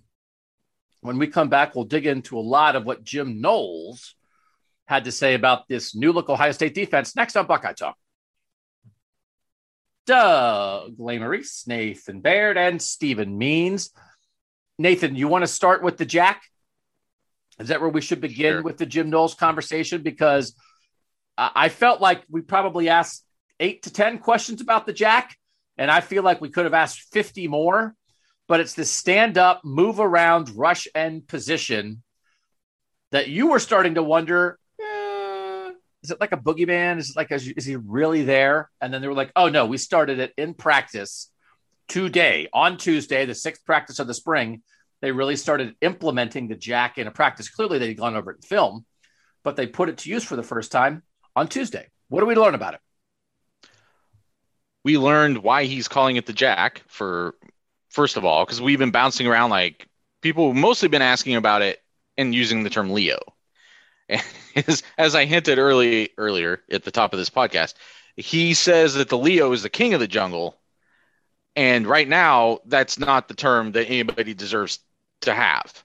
When 1.02 1.18
we 1.18 1.26
come 1.26 1.48
back, 1.48 1.74
we'll 1.74 1.84
dig 1.84 2.06
into 2.06 2.38
a 2.38 2.40
lot 2.40 2.76
of 2.76 2.86
what 2.86 3.04
Jim 3.04 3.40
Knowles 3.40 4.14
had 4.86 5.04
to 5.04 5.12
say 5.12 5.34
about 5.34 5.68
this 5.68 5.94
new 5.94 6.12
look 6.12 6.28
Ohio 6.28 6.52
State 6.52 6.74
defense 6.74 7.14
next 7.14 7.36
on 7.36 7.46
Buckeye 7.46 7.72
Talk. 7.72 7.96
Doug 10.06 10.96
Lesmerises, 10.96 11.66
Nathan 11.66 12.20
Baird, 12.20 12.56
and 12.56 12.80
Stephen 12.80 13.36
Means. 13.36 13.90
Nathan, 14.78 15.14
you 15.14 15.28
want 15.28 15.42
to 15.42 15.48
start 15.48 15.82
with 15.82 15.96
the 15.96 16.06
Jack? 16.06 16.42
Is 17.62 17.68
that 17.68 17.80
where 17.80 17.90
we 17.90 18.00
should 18.00 18.20
begin 18.20 18.54
sure. 18.54 18.62
with 18.62 18.78
the 18.78 18.86
Jim 18.86 19.10
Knowles 19.10 19.34
conversation? 19.34 20.02
Because 20.02 20.54
I 21.38 21.68
felt 21.68 22.00
like 22.00 22.22
we 22.30 22.42
probably 22.42 22.88
asked 22.88 23.24
eight 23.58 23.84
to 23.84 23.92
10 23.92 24.18
questions 24.18 24.60
about 24.60 24.86
the 24.86 24.92
Jack, 24.92 25.36
and 25.78 25.90
I 25.90 26.00
feel 26.00 26.22
like 26.22 26.40
we 26.40 26.50
could 26.50 26.64
have 26.64 26.74
asked 26.74 27.00
50 27.12 27.48
more 27.48 27.96
but 28.52 28.60
it's 28.60 28.74
the 28.74 28.84
stand 28.84 29.38
up, 29.38 29.64
move 29.64 29.98
around, 29.98 30.50
rush 30.50 30.86
end 30.94 31.26
position 31.26 32.02
that 33.10 33.28
you 33.28 33.48
were 33.48 33.58
starting 33.58 33.94
to 33.94 34.02
wonder 34.02 34.58
eh, 34.78 35.70
is 36.02 36.10
it 36.10 36.20
like 36.20 36.32
a 36.32 36.36
boogeyman? 36.36 36.98
Is 36.98 37.08
it 37.08 37.16
like, 37.16 37.30
a, 37.30 37.36
is 37.36 37.64
he 37.64 37.76
really 37.76 38.24
there? 38.24 38.70
And 38.80 38.92
then 38.92 39.00
they 39.00 39.08
were 39.08 39.14
like, 39.14 39.32
oh 39.36 39.48
no, 39.48 39.64
we 39.64 39.78
started 39.78 40.18
it 40.18 40.34
in 40.36 40.52
practice 40.52 41.30
today 41.88 42.48
on 42.52 42.76
Tuesday, 42.76 43.24
the 43.24 43.34
sixth 43.34 43.64
practice 43.64 43.98
of 43.98 44.06
the 44.06 44.12
spring. 44.12 44.62
They 45.02 45.10
really 45.12 45.36
started 45.36 45.74
implementing 45.82 46.48
the 46.48 46.54
jack 46.54 46.96
in 46.96 47.08
a 47.08 47.10
practice. 47.10 47.50
Clearly, 47.50 47.78
they'd 47.78 47.94
gone 47.94 48.16
over 48.16 48.30
it 48.30 48.36
in 48.36 48.42
film, 48.42 48.86
but 49.42 49.56
they 49.56 49.66
put 49.66 49.88
it 49.88 49.98
to 49.98 50.10
use 50.10 50.24
for 50.24 50.36
the 50.36 50.42
first 50.44 50.72
time 50.72 51.02
on 51.36 51.48
Tuesday. 51.48 51.88
What 52.08 52.20
do 52.20 52.26
we 52.26 52.36
learn 52.36 52.54
about 52.54 52.74
it? 52.74 52.80
We 54.84 54.98
learned 54.98 55.38
why 55.38 55.64
he's 55.64 55.88
calling 55.88 56.16
it 56.16 56.26
the 56.26 56.32
jack 56.32 56.82
for 56.86 57.34
first 57.90 58.16
of 58.16 58.24
all, 58.24 58.44
because 58.44 58.60
we've 58.60 58.78
been 58.78 58.90
bouncing 58.92 59.26
around 59.26 59.50
like 59.50 59.88
people 60.22 60.54
mostly 60.54 60.88
been 60.88 61.02
asking 61.02 61.34
about 61.36 61.62
it 61.62 61.82
and 62.16 62.34
using 62.34 62.62
the 62.62 62.70
term 62.70 62.90
Leo. 62.90 63.18
as, 64.56 64.82
as 64.96 65.14
I 65.14 65.24
hinted 65.24 65.58
early 65.58 66.10
earlier 66.16 66.62
at 66.70 66.84
the 66.84 66.90
top 66.90 67.12
of 67.12 67.18
this 67.18 67.30
podcast, 67.30 67.74
he 68.16 68.54
says 68.54 68.94
that 68.94 69.08
the 69.08 69.18
Leo 69.18 69.52
is 69.52 69.62
the 69.62 69.68
king 69.68 69.94
of 69.94 70.00
the 70.00 70.08
jungle, 70.08 70.60
and 71.56 71.86
right 71.86 72.08
now 72.08 72.60
that's 72.66 72.98
not 72.98 73.26
the 73.26 73.34
term 73.34 73.72
that 73.72 73.86
anybody 73.86 74.34
deserves 74.34 74.78
to 75.22 75.34
have. 75.34 75.84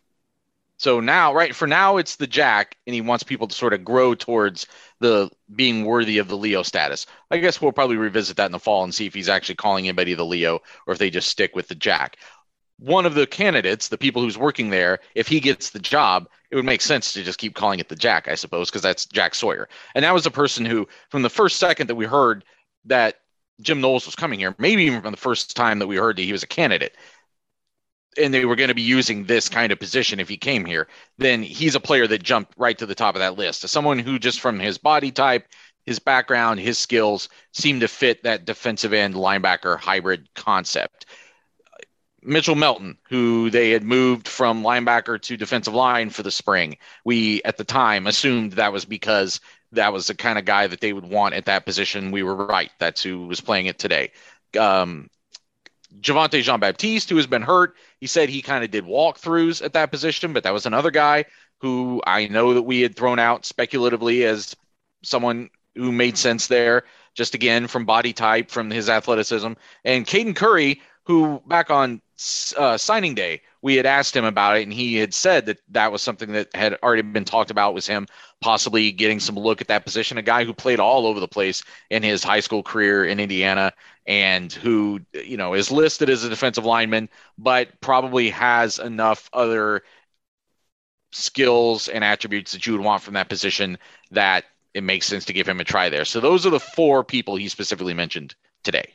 So 0.80 1.00
now, 1.00 1.34
right 1.34 1.56
for 1.56 1.68
now, 1.68 1.98
it's 1.98 2.18
the 2.18 2.28
Jack, 2.28 2.78
and 2.86 2.94
he 2.94 3.02
wants 3.02 3.24
people 3.24 3.48
to 3.48 3.56
sort 3.56 3.74
of 3.74 3.84
grow 3.84 4.14
towards 4.14 4.68
the 5.00 5.30
being 5.56 5.86
worthy 5.86 6.20
of 6.20 6.28
the 6.28 6.38
Leo 6.38 6.62
status. 6.62 7.08
I 7.32 7.38
guess 7.38 7.60
we'll 7.60 7.72
probably 7.72 7.98
revisit 7.98 8.38
that 8.38 8.46
in 8.46 8.52
the 8.52 8.60
fall 8.60 8.84
and 8.84 8.94
see 8.94 9.08
if 9.08 9.14
he's 9.14 9.30
actually 9.30 9.56
calling 9.56 9.86
anybody 9.86 10.14
the 10.14 10.24
Leo 10.24 10.60
or 10.86 10.94
if 10.94 11.00
they 11.00 11.10
just 11.10 11.30
stick 11.30 11.56
with 11.56 11.68
the 11.68 11.76
Jack. 11.76 12.18
One 12.78 13.08
of 13.08 13.16
the 13.16 13.26
candidates, 13.26 13.88
the 13.88 13.98
people 13.98 14.22
who's 14.22 14.38
working 14.38 14.70
there, 14.70 15.00
if 15.16 15.28
he 15.28 15.40
gets 15.40 15.72
the 15.72 15.80
job, 15.80 16.30
it 16.52 16.56
would 16.56 16.66
make 16.66 16.82
sense 16.82 17.12
to 17.14 17.24
just 17.24 17.40
keep 17.40 17.56
calling 17.56 17.80
it 17.80 17.90
the 17.90 17.96
Jack, 17.96 18.28
I 18.28 18.36
suppose, 18.36 18.70
because 18.70 18.84
that's 18.84 19.08
Jack 19.08 19.34
Sawyer. 19.34 19.68
And 19.96 20.06
that 20.06 20.14
was 20.14 20.28
a 20.28 20.32
person 20.32 20.64
who, 20.64 20.88
from 21.10 21.24
the 21.24 21.30
first 21.30 21.58
second 21.58 21.88
that 21.88 21.96
we 21.96 22.06
heard 22.06 22.46
that 22.86 23.16
Jim 23.62 23.82
Knowles 23.82 24.06
was 24.06 24.16
coming 24.16 24.38
here, 24.38 24.54
maybe 24.60 24.84
even 24.84 25.02
from 25.02 25.12
the 25.12 25.18
first 25.18 25.56
time 25.56 25.80
that 25.80 25.88
we 25.88 25.96
heard 25.96 26.18
that 26.18 26.22
he 26.22 26.32
was 26.32 26.44
a 26.44 26.48
candidate, 26.48 26.96
and 28.18 28.34
they 28.34 28.46
were 28.46 28.56
going 28.56 28.70
to 28.70 28.76
be 28.76 28.82
using 28.82 29.26
this 29.26 29.50
kind 29.50 29.72
of 29.72 29.80
position 29.80 30.20
if 30.20 30.30
he 30.30 30.38
came 30.38 30.66
here, 30.66 30.88
then 31.18 31.42
he's 31.44 31.76
a 31.76 31.80
player 31.80 32.08
that 32.08 32.24
jumped 32.24 32.54
right 32.58 32.78
to 32.78 32.86
the 32.86 32.96
top 32.96 33.16
of 33.16 33.20
that 33.20 33.38
list. 33.38 33.68
Someone 33.68 34.00
who 34.00 34.20
just 34.20 34.40
from 34.40 34.60
his 34.60 34.78
body 34.78 35.12
type, 35.12 35.48
his 35.86 36.00
background, 36.00 36.60
his 36.60 36.78
skills 36.78 37.30
seem 37.54 37.80
to 37.80 37.88
fit 37.88 38.24
that 38.24 38.46
defensive 38.46 38.94
end 38.94 39.16
linebacker 39.16 39.80
hybrid 39.80 40.28
concept. 40.36 41.06
Mitchell 42.22 42.56
Melton, 42.56 42.98
who 43.10 43.50
they 43.50 43.72
had 43.72 43.84
moved 43.84 44.28
from 44.28 44.64
linebacker 44.64 45.22
to 45.22 45.38
defensive 45.38 45.74
line 45.74 46.10
for 46.10 46.24
the 46.24 46.32
spring, 46.32 46.78
we 47.06 47.42
at 47.44 47.58
the 47.58 47.64
time 47.64 48.06
assumed 48.06 48.54
that 48.54 48.74
was 48.74 48.84
because 48.84 49.40
that 49.72 49.94
was 49.94 50.08
the 50.08 50.16
kind 50.16 50.38
of 50.38 50.44
guy 50.46 50.68
that 50.68 50.82
they 50.82 50.92
would 50.92 51.06
want 51.06 51.36
at 51.36 51.46
that 51.46 51.66
position. 51.66 52.12
We 52.12 52.24
were 52.24 52.36
right. 52.36 52.72
That's 52.80 53.02
who 53.02 53.28
was 53.28 53.40
playing 53.40 53.68
it 53.68 53.80
today. 53.80 54.12
Um, 54.60 55.10
Javontae 56.00 56.44
Jean 56.44 56.60
Baptiste, 56.60 57.10
who 57.10 57.16
has 57.18 57.28
been 57.28 57.42
hurt, 57.42 57.76
he 58.00 58.08
said 58.08 58.30
he 58.30 58.42
kind 58.42 58.64
of 58.64 58.72
did 58.72 58.86
walkthroughs 58.86 59.64
at 59.64 59.74
that 59.74 59.92
position, 59.92 60.34
but 60.34 60.44
that 60.44 60.54
was 60.54 60.66
another 60.66 60.92
guy 60.92 61.26
who 61.60 62.02
I 62.06 62.28
know 62.28 62.54
that 62.54 62.64
we 62.64 62.82
had 62.82 62.96
thrown 62.96 63.20
out 63.20 63.46
speculatively 63.46 64.24
as 64.26 64.56
someone 65.04 65.50
who 65.76 65.92
made 65.92 66.18
sense 66.18 66.48
there, 66.48 66.84
just 67.16 67.36
again 67.36 67.68
from 67.68 67.86
body 67.86 68.14
type, 68.14 68.52
from 68.52 68.70
his 68.70 68.90
athleticism. 68.90 69.54
And 69.84 70.06
Caden 70.06 70.36
Curry, 70.36 70.82
who 71.06 71.42
back 71.48 71.70
on 71.72 72.02
uh, 72.58 72.78
signing 72.78 73.16
day, 73.16 73.42
we 73.62 73.76
had 73.76 73.86
asked 73.86 74.16
him 74.16 74.26
about 74.26 74.58
it, 74.58 74.64
and 74.64 74.74
he 74.74 74.96
had 74.96 75.14
said 75.14 75.46
that 75.48 75.60
that 75.70 75.92
was 75.92 76.02
something 76.02 76.32
that 76.34 76.56
had 76.56 76.78
already 76.84 77.02
been 77.02 77.26
talked 77.26 77.52
about 77.52 77.74
was 77.74 77.88
him 77.88 78.08
possibly 78.42 78.92
getting 78.92 79.20
some 79.20 79.36
look 79.36 79.62
at 79.62 79.68
that 79.68 79.86
position. 79.86 80.18
A 80.18 80.22
guy 80.22 80.44
who 80.44 80.54
played 80.54 80.80
all 80.80 81.08
over 81.08 81.20
the 81.20 81.28
place 81.28 81.64
in 81.90 82.04
his 82.04 82.24
high 82.24 82.40
school 82.40 82.64
career 82.64 83.06
in 83.06 83.20
Indiana, 83.20 83.74
and 84.06 84.52
who 84.54 85.02
you 85.14 85.38
know 85.38 85.54
is 85.54 85.72
listed 85.72 86.10
as 86.10 86.24
a 86.24 86.30
defensive 86.30 86.66
lineman, 86.66 87.10
but 87.38 87.80
probably 87.82 88.30
has 88.30 88.80
enough 88.80 89.30
other 89.34 89.84
skills 91.12 91.88
and 91.88 92.04
attributes 92.04 92.52
that 92.52 92.68
you 92.68 92.74
would 92.74 92.82
want 92.82 93.02
from 93.02 93.16
that 93.16 93.30
position 93.30 93.78
that 94.12 94.46
it 94.74 94.84
makes 94.84 95.08
sense 95.08 95.26
to 95.26 95.34
give 95.34 95.48
him 95.48 95.60
a 95.60 95.64
try 95.64 95.90
there. 95.90 96.06
So 96.06 96.20
those 96.20 96.46
are 96.46 96.52
the 96.52 96.60
four 96.60 97.04
people 97.04 97.36
he 97.36 97.48
specifically 97.50 97.94
mentioned 97.94 98.36
today. 98.64 98.94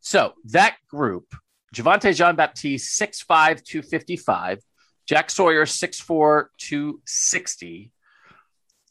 So 0.00 0.34
that 0.46 0.76
group, 0.88 1.34
Javontae 1.74 2.14
Jean 2.14 2.36
Baptiste, 2.36 3.00
6'5, 3.00 3.62
255, 3.64 4.60
Jack 5.06 5.30
Sawyer, 5.30 5.64
6'4, 5.64 6.46
260, 6.58 7.92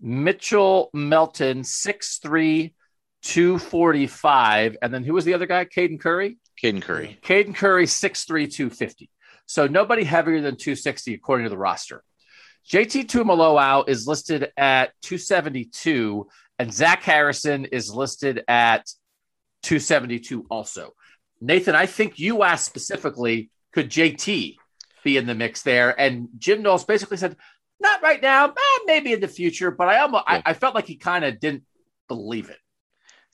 Mitchell 0.01 0.89
Melton, 0.93 1.61
6'3, 1.61 2.74
245. 3.24 4.78
And 4.82 4.93
then 4.93 5.04
who 5.04 5.13
was 5.13 5.25
the 5.25 5.33
other 5.33 5.47
guy? 5.47 5.66
Caden 5.66 5.99
Curry? 5.99 6.37
Caden 6.62 6.82
Curry. 6.82 7.20
Caden 7.24 7.55
Curry, 7.55 7.86
6'3, 7.86 8.51
250. 8.51 9.09
So 9.47 9.67
nobody 9.67 10.04
heavier 10.04 10.41
than 10.41 10.58
260 10.58 11.13
according 11.13 11.45
to 11.45 11.49
the 11.49 11.58
roster. 11.58 12.04
JT 12.70 13.05
Tuimoloau 13.05 13.87
is 13.87 14.08
listed 14.08 14.51
at 14.58 14.91
272, 15.04 16.28
and 16.58 16.74
Zach 16.74 17.04
Harrison 17.04 17.66
is 17.66 17.93
listed 17.93 18.43
at 18.47 18.89
272 19.63 20.47
also. 20.49 20.93
Nathan, 21.46 21.76
I 21.76 21.86
think 21.86 22.20
you 22.20 22.43
asked 22.43 22.66
specifically, 22.66 23.50
could 23.74 23.89
JT 23.89 24.55
be 25.04 25.17
in 25.17 25.26
the 25.26 25.36
mix 25.36 25.62
there? 25.62 26.00
And 26.00 26.30
Jim 26.38 26.62
Knowles 26.62 26.86
basically 26.86 27.17
said, 27.17 27.36
not 27.80 28.01
right 28.01 28.22
now, 28.22 28.50
eh, 28.50 28.80
maybe 28.86 29.13
in 29.13 29.20
the 29.20 29.28
future, 29.28 29.70
but 29.70 29.88
I 29.88 30.00
almost 30.00 30.24
yeah. 30.28 30.42
I, 30.46 30.51
I 30.51 30.54
felt 30.54 30.76
like 30.76 30.88
he 30.88 30.96
kind 30.96 31.26
of 31.26 31.39
didn't 31.39 31.63
believe 32.08 32.50
it 32.50 32.58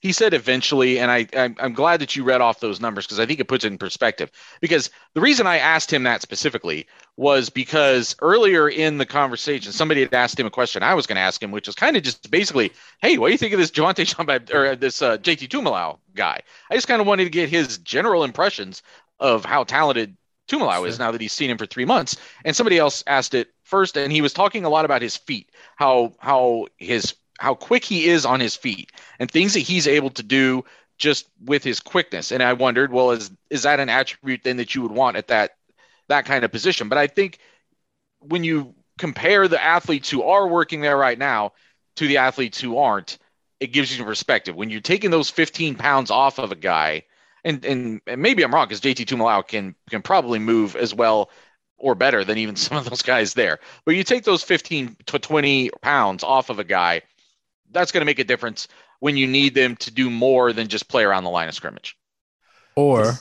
he 0.01 0.11
said 0.11 0.33
eventually, 0.33 0.99
and 0.99 1.11
I, 1.11 1.27
I 1.33 1.53
am 1.59 1.73
glad 1.73 2.01
that 2.01 2.15
you 2.15 2.23
read 2.23 2.41
off 2.41 2.59
those 2.59 2.81
numbers 2.81 3.05
because 3.05 3.19
I 3.19 3.27
think 3.27 3.39
it 3.39 3.47
puts 3.47 3.63
it 3.63 3.71
in 3.71 3.77
perspective. 3.77 4.31
Because 4.59 4.89
the 5.13 5.21
reason 5.21 5.45
I 5.45 5.59
asked 5.59 5.93
him 5.93 6.03
that 6.03 6.23
specifically 6.23 6.87
was 7.17 7.51
because 7.51 8.15
earlier 8.19 8.67
in 8.67 8.97
the 8.97 9.05
conversation, 9.05 9.71
somebody 9.71 10.01
had 10.01 10.13
asked 10.13 10.39
him 10.39 10.47
a 10.47 10.51
question 10.51 10.81
I 10.81 10.95
was 10.95 11.05
going 11.05 11.17
to 11.17 11.21
ask 11.21 11.41
him, 11.41 11.51
which 11.51 11.67
was 11.67 11.75
kind 11.75 11.95
of 11.95 12.01
just 12.01 12.31
basically, 12.31 12.71
"Hey, 12.99 13.19
what 13.19 13.27
do 13.27 13.31
you 13.31 13.37
think 13.37 13.53
of 13.53 13.59
this 13.59 13.69
Javontae 13.69 14.11
Chamba 14.11 14.51
or 14.53 14.75
this 14.75 15.03
uh, 15.03 15.17
JT 15.17 15.47
Tuimoloau 15.47 15.99
guy?" 16.15 16.41
I 16.71 16.75
just 16.75 16.87
kind 16.87 16.99
of 16.99 17.05
wanted 17.05 17.25
to 17.25 17.29
get 17.29 17.49
his 17.49 17.77
general 17.77 18.23
impressions 18.23 18.81
of 19.19 19.45
how 19.45 19.63
talented 19.63 20.17
Tuimoloau 20.47 20.77
sure. 20.77 20.87
is 20.87 20.97
now 20.97 21.11
that 21.11 21.21
he's 21.21 21.31
seen 21.31 21.51
him 21.51 21.59
for 21.59 21.67
three 21.67 21.85
months. 21.85 22.17
And 22.43 22.55
somebody 22.55 22.79
else 22.79 23.03
asked 23.05 23.35
it 23.35 23.49
first, 23.63 23.97
and 23.97 24.11
he 24.11 24.21
was 24.21 24.33
talking 24.33 24.65
a 24.65 24.69
lot 24.69 24.83
about 24.85 25.03
his 25.03 25.15
feet, 25.15 25.51
how 25.75 26.13
how 26.19 26.69
his 26.77 27.13
how 27.41 27.55
quick 27.55 27.83
he 27.83 28.05
is 28.07 28.23
on 28.23 28.39
his 28.39 28.55
feet 28.55 28.91
and 29.17 29.31
things 29.31 29.55
that 29.55 29.61
he's 29.61 29.87
able 29.87 30.11
to 30.11 30.21
do 30.21 30.63
just 30.99 31.27
with 31.43 31.63
his 31.63 31.79
quickness. 31.79 32.31
And 32.31 32.43
I 32.43 32.53
wondered, 32.53 32.93
well, 32.93 33.09
is 33.09 33.31
is 33.49 33.63
that 33.63 33.79
an 33.79 33.89
attribute 33.89 34.43
then 34.43 34.57
that 34.57 34.75
you 34.75 34.83
would 34.83 34.91
want 34.91 35.17
at 35.17 35.29
that 35.29 35.57
that 36.07 36.25
kind 36.25 36.45
of 36.45 36.51
position? 36.51 36.87
But 36.87 36.99
I 36.99 37.07
think 37.07 37.39
when 38.19 38.43
you 38.43 38.75
compare 38.99 39.47
the 39.47 39.61
athletes 39.61 40.07
who 40.07 40.21
are 40.21 40.47
working 40.47 40.81
there 40.81 40.95
right 40.95 41.17
now 41.17 41.53
to 41.95 42.07
the 42.07 42.17
athletes 42.17 42.61
who 42.61 42.77
aren't, 42.77 43.17
it 43.59 43.73
gives 43.73 43.89
you 43.89 43.97
some 43.97 44.05
perspective. 44.05 44.55
When 44.55 44.69
you're 44.69 44.79
taking 44.79 45.09
those 45.09 45.31
15 45.31 45.73
pounds 45.73 46.11
off 46.11 46.37
of 46.37 46.51
a 46.51 46.55
guy, 46.55 47.05
and 47.43 47.65
and, 47.65 48.01
and 48.05 48.21
maybe 48.21 48.43
I'm 48.43 48.53
wrong 48.53 48.67
because 48.67 48.81
JT 48.81 49.07
Tuimoloau 49.07 49.47
can 49.47 49.73
can 49.89 50.03
probably 50.03 50.37
move 50.37 50.75
as 50.75 50.93
well 50.93 51.31
or 51.79 51.95
better 51.95 52.23
than 52.23 52.37
even 52.37 52.55
some 52.67 52.77
of 52.77 52.87
those 52.87 53.01
guys 53.01 53.33
there. 53.33 53.59
But 53.83 53.95
you 53.95 54.03
take 54.03 54.25
those 54.25 54.43
15 54.43 54.95
to 55.07 55.17
20 55.17 55.71
pounds 55.81 56.23
off 56.23 56.51
of 56.51 56.59
a 56.59 56.63
guy, 56.63 57.01
that's 57.71 57.91
going 57.91 58.01
to 58.01 58.05
make 58.05 58.19
a 58.19 58.23
difference 58.23 58.67
when 58.99 59.17
you 59.17 59.27
need 59.27 59.55
them 59.55 59.75
to 59.77 59.91
do 59.91 60.09
more 60.09 60.53
than 60.53 60.67
just 60.67 60.87
play 60.87 61.03
around 61.03 61.23
the 61.23 61.29
line 61.29 61.49
of 61.49 61.55
scrimmage. 61.55 61.97
Or, 62.75 63.13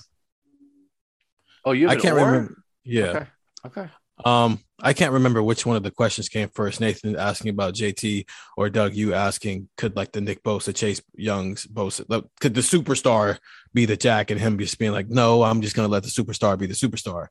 oh, 1.64 1.72
you 1.72 1.89
I 1.89 1.97
can't 1.97 2.16
or? 2.16 2.24
remember. 2.24 2.62
Yeah. 2.85 3.05
Okay. 3.05 3.27
Okay. 3.66 3.89
Um, 4.24 4.60
I 4.82 4.93
can't 4.93 5.12
remember 5.12 5.43
which 5.43 5.64
one 5.64 5.77
of 5.77 5.82
the 5.82 5.90
questions 5.90 6.28
came 6.28 6.48
first. 6.48 6.81
Nathan 6.81 7.16
asking 7.16 7.51
about 7.51 7.74
JT 7.74 8.27
or 8.56 8.68
Doug, 8.70 8.94
you 8.94 9.14
asking 9.14 9.68
could 9.77 9.97
like 9.97 10.12
the 10.12 10.20
Nick 10.20 10.43
Bosa, 10.43 10.74
Chase 10.74 11.02
Young's 11.14 11.66
Bosa, 11.66 12.24
could 12.40 12.55
the 12.55 12.60
superstar 12.60 13.39
be 13.72 13.86
the 13.86 13.97
Jack 13.97 14.31
and 14.31 14.40
him 14.40 14.59
just 14.59 14.78
being 14.78 14.93
like, 14.93 15.09
no, 15.09 15.43
I'm 15.43 15.62
just 15.62 15.77
gonna 15.77 15.89
let 15.89 16.02
the 16.02 16.09
superstar 16.09 16.59
be 16.59 16.66
the 16.66 16.74
superstar. 16.74 17.28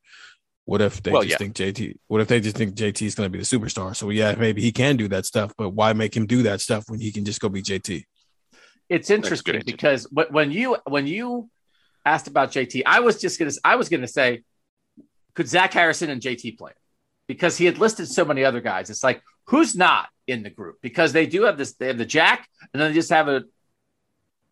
What 0.69 0.81
if 0.81 1.01
they 1.01 1.09
Well, 1.09 1.23
just 1.23 1.31
yeah. 1.31 1.37
think 1.37 1.55
JT? 1.55 1.97
What 2.09 2.21
if 2.21 2.27
they 2.27 2.39
just 2.39 2.55
think 2.55 2.75
JT 2.75 3.01
is 3.07 3.15
gonna 3.15 3.29
be 3.29 3.39
the 3.39 3.43
superstar? 3.43 3.95
So 3.95 4.11
yeah, 4.11 4.35
maybe 4.37 4.61
he 4.61 4.71
can 4.71 4.97
do 4.97 5.07
that 5.07 5.25
stuff, 5.25 5.51
but 5.57 5.71
why 5.71 5.93
make 5.93 6.15
him 6.15 6.27
do 6.27 6.43
that 6.43 6.61
stuff 6.61 6.83
when 6.89 6.99
he 6.99 7.11
can 7.11 7.25
just 7.25 7.41
go 7.41 7.49
be 7.49 7.63
JT? 7.63 8.03
It's 8.87 9.09
interesting 9.09 9.63
because 9.65 10.07
when 10.11 10.51
you 10.51 10.77
when 10.85 11.07
you 11.07 11.49
asked 12.05 12.27
about 12.27 12.51
JT, 12.51 12.83
I 12.85 12.99
was 12.99 13.19
just 13.19 13.39
gonna 13.39 13.51
I 13.63 13.77
was 13.77 13.89
gonna 13.89 14.07
say, 14.07 14.43
could 15.33 15.47
Zach 15.47 15.73
Harrison 15.73 16.11
and 16.11 16.21
JT 16.21 16.59
play? 16.59 16.73
Because 17.27 17.57
he 17.57 17.65
had 17.65 17.79
listed 17.79 18.07
so 18.07 18.23
many 18.23 18.45
other 18.45 18.61
guys. 18.61 18.91
It's 18.91 19.03
like 19.03 19.23
who's 19.45 19.75
not 19.75 20.09
in 20.27 20.43
the 20.43 20.51
group 20.51 20.77
because 20.83 21.13
they 21.13 21.25
do 21.25 21.45
have 21.45 21.57
this. 21.57 21.73
They 21.73 21.87
have 21.87 21.97
the 21.97 22.05
Jack, 22.05 22.47
and 22.71 22.79
then 22.79 22.91
they 22.91 22.95
just 22.95 23.09
have 23.09 23.27
a 23.27 23.43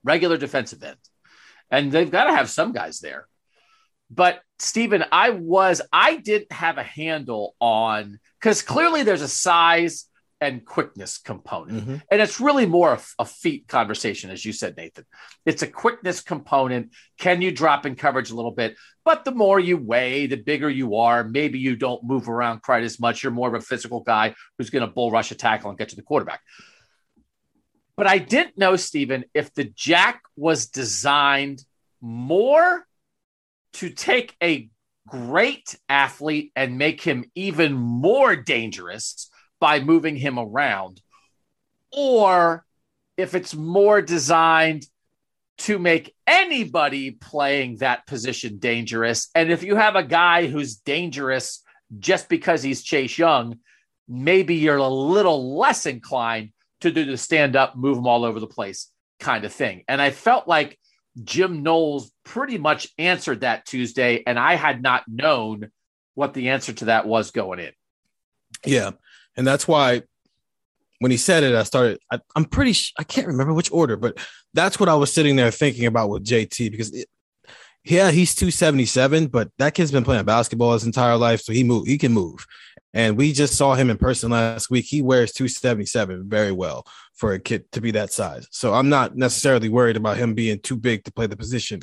regular 0.03 0.37
defensive 0.37 0.81
end, 0.81 0.97
and 1.69 1.91
they've 1.91 2.09
got 2.09 2.23
to 2.23 2.35
have 2.35 2.49
some 2.49 2.71
guys 2.71 3.01
there. 3.01 3.27
But 4.09 4.41
Stephen, 4.59 5.05
I 5.11 5.31
was 5.31 5.81
I 5.91 6.17
didn't 6.17 6.51
have 6.51 6.77
a 6.77 6.83
handle 6.83 7.55
on 7.59 8.19
because 8.39 8.61
clearly 8.61 9.03
there's 9.03 9.21
a 9.21 9.27
size 9.27 10.05
and 10.39 10.63
quickness 10.63 11.17
component. 11.17 11.87
Mhm. 11.87 12.01
And 12.11 12.21
it's 12.21 12.39
really 12.39 12.67
more 12.67 12.93
of 12.93 13.11
a 13.17 13.25
feet 13.25 13.67
conversation, 13.67 14.29
as 14.29 14.45
you 14.45 14.53
said, 14.53 14.77
Nathan. 14.77 15.05
It's 15.45 15.63
a 15.63 15.67
quickness 15.67 16.21
component. 16.21 16.93
Can 17.17 17.41
you 17.41 17.51
drop 17.51 17.87
in 17.87 17.95
coverage 17.95 18.29
a 18.29 18.35
little 18.35 18.51
bit? 18.51 18.77
But 19.03 19.25
the 19.25 19.31
more 19.31 19.59
you 19.59 19.77
weigh, 19.77 20.27
the 20.27 20.37
bigger 20.37 20.69
you 20.69 20.97
are. 20.97 21.23
Maybe 21.23 21.57
you 21.57 21.75
don't 21.75 22.03
move 22.03 22.29
around 22.29 22.61
quite 22.61 22.83
as 22.83 22.99
much. 22.99 23.23
You're 23.23 23.31
more 23.31 23.47
of 23.47 23.55
a 23.55 23.61
physical 23.61 24.01
guy 24.01 24.35
who's 24.57 24.69
going 24.69 24.85
to 24.87 24.93
bull 24.93 25.09
rush 25.09 25.31
a 25.31 25.35
tackle 25.35 25.69
and 25.71 25.79
get 25.79 25.89
to 25.89 25.95
the 25.95 26.03
quarterback. 26.03 26.41
But 27.95 28.05
I 28.05 28.19
didn't 28.19 28.59
know, 28.59 28.75
Stephen, 28.75 29.25
if 29.33 29.53
the 29.55 29.63
jack 29.63 30.21
was 30.35 30.67
designed 30.67 31.63
more 31.99 32.85
to 33.77 33.89
take 33.89 34.35
a 34.41 34.69
great 35.07 35.77
athlete 35.87 36.51
and 36.55 36.77
make 36.77 37.01
him 37.01 37.25
even 37.35 37.73
more 37.73 38.35
dangerous 38.35 39.29
by 39.59 39.79
moving 39.79 40.15
him 40.15 40.37
around, 40.37 41.01
or 41.91 42.65
if 43.15 43.33
it's 43.33 43.55
more 43.55 44.01
designed 44.01 44.85
to 45.57 45.79
make 45.79 46.13
anybody 46.27 47.11
playing 47.11 47.77
that 47.77 48.05
position 48.05 48.59
dangerous. 48.59 49.29
And 49.33 49.51
if 49.51 49.63
you 49.63 49.75
have 49.75 49.95
a 49.95 50.03
guy 50.03 50.47
who's 50.47 50.75
dangerous 50.75 51.63
just 51.97 52.29
because 52.29 52.61
he's 52.61 52.83
Chase 52.83 53.17
Young, 53.17 53.57
maybe 54.07 54.55
you're 54.55 54.77
a 54.77 54.87
little 54.87 55.57
less 55.57 55.85
inclined 55.85 56.51
to 56.81 56.91
do 56.91 57.05
the 57.05 57.17
stand 57.17 57.55
up, 57.55 57.75
move 57.75 57.97
him 57.97 58.05
all 58.05 58.23
over 58.23 58.39
the 58.39 58.47
place 58.47 58.91
kind 59.19 59.45
of 59.45 59.53
thing. 59.53 59.83
And 59.87 59.99
I 59.99 60.11
felt 60.11 60.47
like 60.47 60.77
Jim 61.23 61.63
Knowles 61.63 62.11
pretty 62.23 62.57
much 62.57 62.87
answered 62.97 63.41
that 63.41 63.65
Tuesday, 63.65 64.23
and 64.25 64.37
I 64.37 64.55
had 64.55 64.81
not 64.81 65.03
known 65.07 65.71
what 66.13 66.33
the 66.33 66.49
answer 66.49 66.73
to 66.73 66.85
that 66.85 67.07
was 67.07 67.31
going 67.31 67.59
in. 67.59 67.71
Yeah, 68.65 68.91
and 69.35 69.45
that's 69.45 69.67
why 69.67 70.03
when 70.99 71.11
he 71.11 71.17
said 71.17 71.43
it, 71.43 71.55
I 71.55 71.63
started. 71.63 71.99
I, 72.11 72.19
I'm 72.35 72.45
pretty. 72.45 72.73
Sh- 72.73 72.93
I 72.97 73.03
can't 73.03 73.27
remember 73.27 73.53
which 73.53 73.71
order, 73.71 73.97
but 73.97 74.17
that's 74.53 74.79
what 74.79 74.89
I 74.89 74.95
was 74.95 75.13
sitting 75.13 75.35
there 75.35 75.51
thinking 75.51 75.85
about 75.85 76.09
with 76.09 76.25
JT 76.25 76.71
because, 76.71 76.93
it, 76.93 77.07
yeah, 77.83 78.11
he's 78.11 78.35
277, 78.35 79.27
but 79.27 79.49
that 79.59 79.73
kid's 79.73 79.91
been 79.91 80.03
playing 80.03 80.25
basketball 80.25 80.73
his 80.73 80.83
entire 80.83 81.17
life, 81.17 81.41
so 81.41 81.53
he 81.53 81.63
move. 81.63 81.87
He 81.87 81.97
can 81.97 82.13
move, 82.13 82.45
and 82.97 83.15
we 83.15 83.31
just 83.31 83.53
saw 83.53 83.75
him 83.75 83.91
in 83.91 83.97
person 83.97 84.31
last 84.31 84.71
week. 84.71 84.85
He 84.85 85.03
wears 85.03 85.31
277 85.31 86.27
very 86.27 86.51
well 86.51 86.83
for 87.13 87.31
a 87.31 87.39
kid 87.39 87.71
to 87.73 87.79
be 87.79 87.91
that 87.91 88.11
size. 88.11 88.47
So 88.49 88.73
I'm 88.73 88.89
not 88.89 89.15
necessarily 89.15 89.69
worried 89.69 89.97
about 89.97 90.17
him 90.17 90.33
being 90.33 90.59
too 90.59 90.75
big 90.75 91.03
to 91.03 91.13
play 91.13 91.27
the 91.27 91.37
position. 91.37 91.81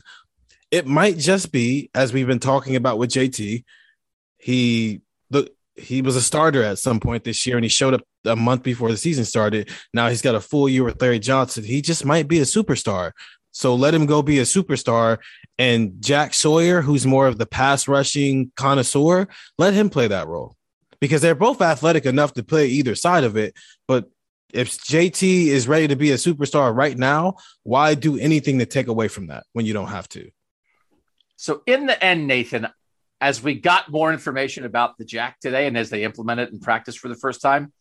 It 0.73 0.89
might 0.89 1.17
just 1.17 1.53
be, 1.53 1.89
as 1.95 2.13
we've 2.13 2.27
been 2.27 2.41
talking 2.41 2.75
about 2.75 2.99
with 2.99 3.11
JT, 3.11 3.63
he 4.39 5.01
the 5.31 5.53
he 5.77 6.03
was 6.03 6.17
a 6.17 6.21
starter 6.21 6.65
at 6.65 6.81
some 6.81 6.99
point 6.99 7.23
this 7.23 7.47
year 7.47 7.57
and 7.57 7.65
he 7.65 7.69
showed 7.69 7.95
up 7.95 8.03
a 8.25 8.35
month 8.35 8.65
before 8.65 8.91
the 8.91 8.97
season 8.97 9.25
started. 9.25 9.71
Now 9.93 10.09
he's 10.09 10.23
got 10.23 10.35
a 10.35 10.41
full 10.41 10.69
year 10.69 10.83
with 10.83 11.01
Larry 11.01 11.21
Johnson. 11.21 11.63
He 11.63 11.81
just 11.81 12.05
might 12.05 12.27
be 12.27 12.41
a 12.41 12.43
superstar. 12.43 13.13
So 13.53 13.77
let 13.77 13.95
him 13.95 14.07
go 14.07 14.21
be 14.21 14.41
a 14.41 14.43
superstar. 14.43 15.19
And 15.61 15.93
Jack 16.01 16.35
Sawyer, 16.35 16.83
who's 16.83 17.07
more 17.07 17.29
of 17.29 17.39
the 17.39 17.47
pass 17.47 17.87
rushing 17.87 18.51
connoisseur, 18.57 19.29
let 19.59 19.75
him 19.75 19.91
play 19.91 20.09
that 20.09 20.27
role 20.27 20.57
because 21.01 21.23
they're 21.23 21.35
both 21.35 21.61
athletic 21.61 22.07
enough 22.07 22.35
to 22.35 22.43
play 22.43 22.67
either 22.67 22.95
side 22.95 23.25
of 23.25 23.37
it. 23.37 23.55
But 23.87 24.11
if 24.53 24.71
JT 24.71 25.47
is 25.47 25.67
ready 25.67 25.89
to 25.89 25.97
be 25.97 26.13
a 26.13 26.17
superstar 26.17 26.75
right 26.75 26.97
now, 26.97 27.37
why 27.63 27.95
do 27.95 28.19
anything 28.19 28.61
to 28.61 28.67
take 28.67 28.87
away 28.87 29.09
from 29.09 29.27
that 29.27 29.45
when 29.53 29.67
you 29.67 29.73
don't 29.73 29.89
have 29.89 30.09
to? 30.11 30.31
So 31.37 31.63
in 31.67 31.87
the 31.87 32.03
end, 32.03 32.27
Nathan, 32.27 32.69
as 33.21 33.43
we 33.43 33.55
got 33.55 33.91
more 33.91 34.13
information 34.13 34.65
about 34.65 34.97
the 34.97 35.05
Jack 35.05 35.41
today 35.41 35.67
and 35.67 35.77
as 35.77 35.91
they 35.91 36.05
implement 36.05 36.41
it 36.41 36.53
in 36.53 36.61
practice 36.61 36.95
for 36.95 37.09
the 37.09 37.17
first 37.17 37.43
time, 37.43 37.73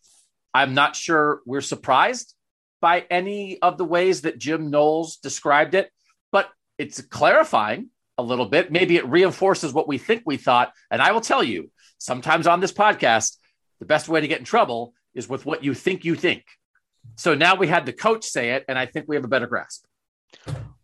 I'm 0.54 0.74
not 0.74 0.96
sure 0.96 1.42
we're 1.46 1.62
surprised 1.62 2.34
by 2.82 3.06
any 3.10 3.62
of 3.62 3.78
the 3.78 3.86
ways 3.86 4.22
that 4.22 4.38
Jim 4.38 4.70
Knowles 4.70 5.18
described 5.18 5.76
it, 5.76 5.90
but 6.32 6.50
it's 6.78 7.02
clarifying 7.02 7.90
a 8.18 8.24
little 8.24 8.46
bit. 8.46 8.72
Maybe 8.72 8.98
it 8.98 9.08
reinforces 9.08 9.74
what 9.74 9.88
we 9.88 9.98
think 9.98 10.24
we 10.26 10.38
thought. 10.38 10.74
And 10.92 11.02
I 11.02 11.12
will 11.12 11.22
tell 11.22 11.44
you, 11.44 11.72
sometimes 12.04 12.48
on 12.48 12.60
this 12.60 12.74
podcast, 12.74 13.38
the 13.80 13.86
best 13.86 14.10
way 14.10 14.20
to 14.20 14.28
get 14.28 14.40
in 14.40 14.46
trouble 14.46 14.94
is 15.16 15.30
with 15.30 15.46
what 15.46 15.64
you 15.64 15.74
think 15.74 16.04
you 16.04 16.16
think. 16.16 16.44
So 17.16 17.34
now 17.34 17.56
we 17.56 17.68
had 17.68 17.86
the 17.86 17.94
coach 17.94 18.26
say 18.26 18.52
it, 18.52 18.66
and 18.68 18.78
I 18.78 18.86
think 18.86 19.06
we 19.08 19.16
have 19.16 19.24
a 19.24 19.30
better 19.30 19.48
grasp. 19.48 19.86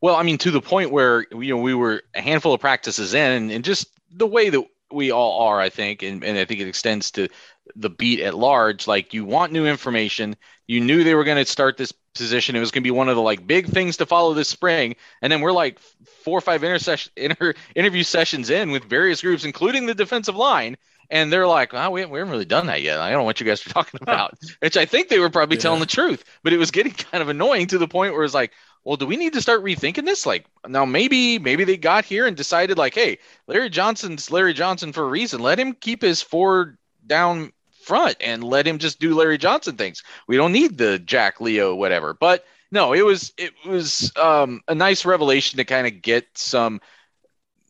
Well, 0.01 0.15
I 0.15 0.23
mean, 0.23 0.37
to 0.39 0.51
the 0.51 0.61
point 0.61 0.91
where 0.91 1.25
you 1.31 1.55
know 1.55 1.61
we 1.61 1.73
were 1.73 2.03
a 2.15 2.21
handful 2.21 2.53
of 2.53 2.61
practices 2.61 3.13
in, 3.13 3.31
and, 3.31 3.51
and 3.51 3.63
just 3.63 3.87
the 4.11 4.27
way 4.27 4.49
that 4.49 4.63
we 4.91 5.11
all 5.11 5.47
are, 5.47 5.59
I 5.59 5.69
think, 5.69 6.03
and, 6.03 6.23
and 6.23 6.37
I 6.37 6.45
think 6.45 6.61
it 6.61 6.67
extends 6.67 7.11
to 7.11 7.27
the 7.75 7.89
beat 7.89 8.21
at 8.21 8.33
large. 8.33 8.87
Like 8.87 9.13
you 9.13 9.25
want 9.25 9.51
new 9.51 9.65
information. 9.65 10.35
You 10.67 10.79
knew 10.79 11.03
they 11.03 11.15
were 11.15 11.23
going 11.23 11.43
to 11.43 11.49
start 11.49 11.77
this 11.77 11.91
position. 12.13 12.55
It 12.55 12.59
was 12.59 12.71
going 12.71 12.83
to 12.83 12.87
be 12.87 12.91
one 12.91 13.09
of 13.09 13.15
the 13.15 13.21
like 13.21 13.45
big 13.45 13.67
things 13.67 13.97
to 13.97 14.05
follow 14.05 14.33
this 14.33 14.49
spring. 14.49 14.95
And 15.21 15.31
then 15.31 15.41
we're 15.41 15.51
like 15.51 15.79
four 16.23 16.37
or 16.37 16.41
five 16.41 16.63
inter- 17.15 17.53
interview 17.75 18.03
sessions 18.03 18.49
in 18.49 18.71
with 18.71 18.83
various 18.85 19.21
groups, 19.21 19.45
including 19.45 19.85
the 19.85 19.95
defensive 19.95 20.35
line. 20.35 20.77
And 21.11 21.33
they're 21.33 21.47
like, 21.47 21.73
oh, 21.73 21.89
we, 21.89 22.01
haven't, 22.01 22.13
we 22.13 22.19
haven't 22.19 22.31
really 22.31 22.45
done 22.45 22.67
that 22.67 22.81
yet. 22.81 22.99
I 22.99 23.09
don't 23.09 23.19
know 23.19 23.23
what 23.25 23.39
you 23.39 23.45
guys 23.45 23.65
are 23.65 23.69
talking 23.73 23.99
about, 24.01 24.37
which 24.59 24.77
I 24.77 24.85
think 24.85 25.09
they 25.09 25.19
were 25.19 25.29
probably 25.29 25.57
Yeah. 25.57 25.61
telling 25.63 25.79
the 25.79 25.85
truth, 25.85 26.23
but 26.43 26.53
it 26.53 26.57
was 26.57 26.71
getting 26.71 26.91
kind 27.11 27.21
of 27.21 27.29
annoying 27.29 27.67
to 27.67 27.77
the 27.77 27.87
point 27.87 28.13
where 28.13 28.23
it's 28.23 28.33
like, 28.33 28.51
well, 28.83 28.95
do 28.97 29.05
we 29.05 29.17
need 29.17 29.33
to 29.33 29.41
start 29.41 29.63
rethinking 29.63 30.05
this? 30.05 30.25
Like 30.25 30.45
now, 30.67 30.85
maybe 30.85 31.37
maybe 31.37 31.63
they 31.65 31.77
got 31.77 32.05
here 32.05 32.25
and 32.25 32.37
decided 32.37 32.77
like, 32.77 32.95
hey, 32.95 33.19
Larry 33.47 33.69
Johnson's 33.69 34.31
Larry 34.31 34.53
Johnson 34.53 34.93
for 34.93 35.03
a 35.03 35.09
reason. 35.09 35.41
Let 35.41 35.59
him 35.59 35.73
keep 35.73 36.01
his 36.01 36.21
four 36.21 36.77
down 37.05 37.51
front 37.83 38.15
and 38.21 38.43
let 38.43 38.65
him 38.67 38.77
just 38.77 38.99
do 38.99 39.15
Larry 39.15 39.37
Johnson 39.37 39.75
things. 39.75 40.01
We 40.27 40.37
don't 40.37 40.53
need 40.53 40.77
the 40.77 40.97
Jack 40.97 41.41
Leo 41.41 41.75
whatever. 41.75 42.13
But 42.13 42.45
no, 42.71 42.93
it 42.93 43.01
was 43.03 43.33
it 43.37 43.51
was 43.65 44.11
um, 44.15 44.61
a 44.67 44.75
nice 44.75 45.03
revelation 45.05 45.57
to 45.57 45.65
kind 45.65 45.85
of 45.85 46.01
get 46.01 46.25
some 46.35 46.79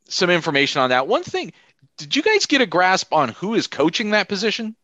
some 0.08 0.30
information 0.30 0.82
on 0.82 0.90
that. 0.92 1.08
One 1.08 1.24
thing, 1.24 1.54
did 2.00 2.16
you 2.16 2.24
guys 2.24 2.48
get 2.48 2.62
a 2.62 2.66
grasp 2.66 3.14
on 3.14 3.30
who 3.30 3.54
is 3.54 3.68
coaching 3.68 4.12
that 4.12 4.28
position? 4.28 4.76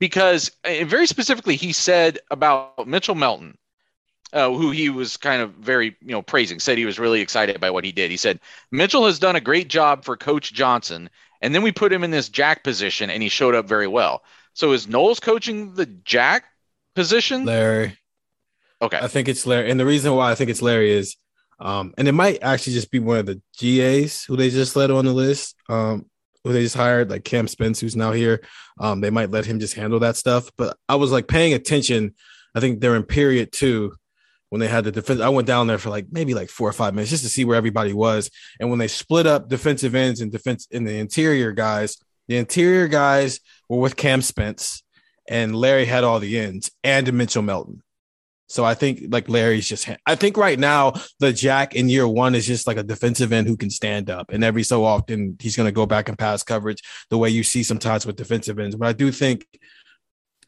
Because 0.00 0.50
uh, 0.64 0.84
very 0.84 1.06
specifically, 1.06 1.56
he 1.56 1.72
said 1.72 2.18
about 2.30 2.88
Mitchell 2.88 3.14
Melton 3.14 3.56
uh, 4.34 4.50
who 4.50 4.72
he 4.72 4.90
was 4.90 5.16
kind 5.16 5.40
of 5.40 5.52
very 5.52 5.96
you 6.00 6.10
know 6.10 6.20
praising, 6.20 6.58
said 6.58 6.76
he 6.76 6.84
was 6.84 6.98
really 6.98 7.20
excited 7.20 7.60
by 7.60 7.70
what 7.70 7.84
he 7.84 7.92
did. 7.92 8.10
He 8.10 8.16
said 8.16 8.40
Mitchell 8.70 9.06
has 9.06 9.18
done 9.18 9.36
a 9.36 9.40
great 9.40 9.68
job 9.68 10.04
for 10.04 10.16
Coach 10.16 10.52
Johnson, 10.52 11.08
and 11.40 11.54
then 11.54 11.62
we 11.62 11.72
put 11.72 11.92
him 11.92 12.04
in 12.04 12.10
this 12.10 12.28
Jack 12.28 12.64
position, 12.64 13.10
and 13.10 13.22
he 13.22 13.28
showed 13.28 13.54
up 13.54 13.66
very 13.66 13.86
well. 13.86 14.22
So 14.52 14.72
is 14.72 14.88
Knowles 14.88 15.20
coaching 15.20 15.74
the 15.74 15.86
Jack 15.86 16.44
position? 16.94 17.44
Larry. 17.44 17.96
Okay, 18.82 18.98
I 19.00 19.06
think 19.06 19.28
it's 19.28 19.46
Larry. 19.46 19.70
And 19.70 19.78
the 19.78 19.86
reason 19.86 20.14
why 20.14 20.32
I 20.32 20.34
think 20.34 20.50
it's 20.50 20.62
Larry 20.62 20.90
is 20.90 21.16
Um, 21.60 21.94
and 21.96 22.08
it 22.08 22.12
might 22.12 22.42
actually 22.42 22.74
just 22.74 22.90
be 22.90 22.98
one 22.98 23.18
of 23.18 23.26
the 23.26 23.40
GAs 23.58 24.24
who 24.24 24.36
they 24.36 24.50
just 24.50 24.76
let 24.76 24.90
on 24.90 25.04
the 25.04 25.12
list. 25.12 25.54
Um, 25.68 26.06
who 26.44 26.52
they 26.52 26.62
just 26.62 26.76
hired, 26.76 27.10
like 27.10 27.24
Cam 27.24 27.48
Spence, 27.48 27.80
who's 27.80 27.96
now 27.96 28.12
here. 28.12 28.42
Um, 28.78 29.00
they 29.00 29.10
might 29.10 29.30
let 29.30 29.46
him 29.46 29.58
just 29.58 29.74
handle 29.74 29.98
that 30.00 30.16
stuff. 30.16 30.50
But 30.56 30.76
I 30.88 30.96
was 30.96 31.10
like 31.10 31.26
paying 31.26 31.54
attention. 31.54 32.14
I 32.54 32.60
think 32.60 32.80
they're 32.80 32.96
in 32.96 33.04
period 33.04 33.50
two 33.50 33.94
when 34.50 34.60
they 34.60 34.68
had 34.68 34.84
the 34.84 34.92
defense. 34.92 35.20
I 35.20 35.30
went 35.30 35.48
down 35.48 35.66
there 35.66 35.78
for 35.78 35.90
like 35.90 36.06
maybe 36.12 36.34
like 36.34 36.50
four 36.50 36.68
or 36.68 36.72
five 36.72 36.94
minutes 36.94 37.10
just 37.10 37.24
to 37.24 37.30
see 37.30 37.44
where 37.44 37.56
everybody 37.56 37.92
was. 37.92 38.30
And 38.60 38.68
when 38.68 38.78
they 38.78 38.88
split 38.88 39.26
up 39.26 39.48
defensive 39.48 39.94
ends 39.94 40.20
and 40.20 40.30
defense 40.30 40.68
in 40.70 40.84
the 40.84 40.94
interior 40.96 41.52
guys, 41.52 41.96
the 42.28 42.36
interior 42.36 42.88
guys 42.88 43.40
were 43.68 43.80
with 43.80 43.96
Cam 43.96 44.22
Spence, 44.22 44.82
and 45.28 45.56
Larry 45.56 45.84
had 45.84 46.04
all 46.04 46.20
the 46.20 46.38
ends 46.38 46.70
and 46.82 47.12
Mitchell 47.12 47.42
Melton. 47.42 47.82
So 48.46 48.64
I 48.64 48.74
think 48.74 49.00
like 49.08 49.28
Larry's 49.28 49.68
just, 49.68 49.88
I 50.06 50.14
think 50.14 50.36
right 50.36 50.58
now 50.58 50.92
the 51.18 51.32
Jack 51.32 51.74
in 51.74 51.88
year 51.88 52.06
one 52.06 52.34
is 52.34 52.46
just 52.46 52.66
like 52.66 52.76
a 52.76 52.82
defensive 52.82 53.32
end 53.32 53.46
who 53.46 53.56
can 53.56 53.70
stand 53.70 54.10
up. 54.10 54.30
And 54.30 54.44
every 54.44 54.62
so 54.62 54.84
often 54.84 55.36
he's 55.40 55.56
going 55.56 55.66
to 55.66 55.72
go 55.72 55.86
back 55.86 56.08
and 56.08 56.18
pass 56.18 56.42
coverage 56.42 56.82
the 57.10 57.18
way 57.18 57.30
you 57.30 57.42
see 57.42 57.62
sometimes 57.62 58.06
with 58.06 58.16
defensive 58.16 58.58
ends. 58.58 58.76
But 58.76 58.88
I 58.88 58.92
do 58.92 59.10
think 59.10 59.46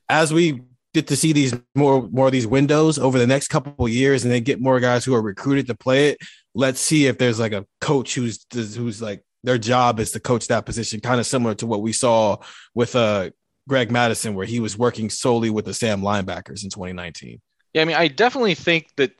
as 0.08 0.32
we 0.32 0.62
get 0.94 1.06
to 1.08 1.16
see 1.16 1.32
these 1.32 1.54
more, 1.74 2.08
more 2.10 2.26
of 2.26 2.32
these 2.32 2.46
windows 2.46 2.98
over 2.98 3.18
the 3.18 3.26
next 3.26 3.48
couple 3.48 3.86
of 3.86 3.92
years 3.92 4.24
and 4.24 4.32
then 4.32 4.42
get 4.42 4.60
more 4.60 4.78
guys 4.78 5.04
who 5.04 5.14
are 5.14 5.22
recruited 5.22 5.66
to 5.68 5.74
play 5.74 6.10
it, 6.10 6.18
let's 6.54 6.80
see 6.80 7.06
if 7.06 7.18
there's 7.18 7.40
like 7.40 7.52
a 7.52 7.66
coach 7.80 8.14
who's, 8.14 8.44
who's 8.52 9.00
like 9.00 9.22
their 9.42 9.58
job 9.58 10.00
is 10.00 10.10
to 10.10 10.20
coach 10.20 10.48
that 10.48 10.66
position, 10.66 11.00
kind 11.00 11.20
of 11.20 11.26
similar 11.26 11.54
to 11.54 11.66
what 11.66 11.80
we 11.80 11.92
saw 11.92 12.36
with 12.74 12.94
uh, 12.94 13.30
Greg 13.68 13.90
Mattison, 13.90 14.34
where 14.34 14.46
he 14.46 14.60
was 14.60 14.76
working 14.76 15.08
solely 15.08 15.50
with 15.50 15.64
the 15.64 15.74
Sam 15.74 16.02
linebackers 16.02 16.64
in 16.64 16.70
2019. 16.70 17.40
Yeah, 17.76 17.82
I 17.82 17.84
mean, 17.84 17.96
I 17.96 18.08
definitely 18.08 18.54
think 18.54 18.88
that 18.96 19.12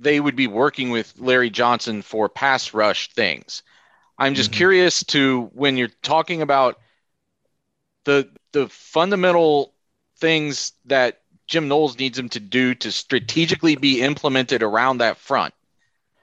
they 0.00 0.18
would 0.18 0.34
be 0.34 0.48
working 0.48 0.90
with 0.90 1.14
Larry 1.18 1.50
Johnson 1.50 2.02
for 2.02 2.28
pass 2.28 2.74
rush 2.74 3.12
things. 3.12 3.62
I'm 4.18 4.34
just 4.34 4.50
mm-hmm. 4.50 4.56
curious 4.56 5.04
to 5.04 5.48
when 5.54 5.76
you're 5.76 5.92
talking 6.02 6.42
about 6.42 6.80
the 8.04 8.28
the 8.50 8.68
fundamental 8.68 9.72
things 10.18 10.72
that 10.86 11.20
Jim 11.46 11.68
Knowles 11.68 11.96
needs 11.96 12.18
him 12.18 12.28
to 12.30 12.40
do 12.40 12.74
to 12.74 12.90
strategically 12.90 13.76
be 13.76 14.02
implemented 14.02 14.64
around 14.64 14.98
that 14.98 15.16
front. 15.16 15.54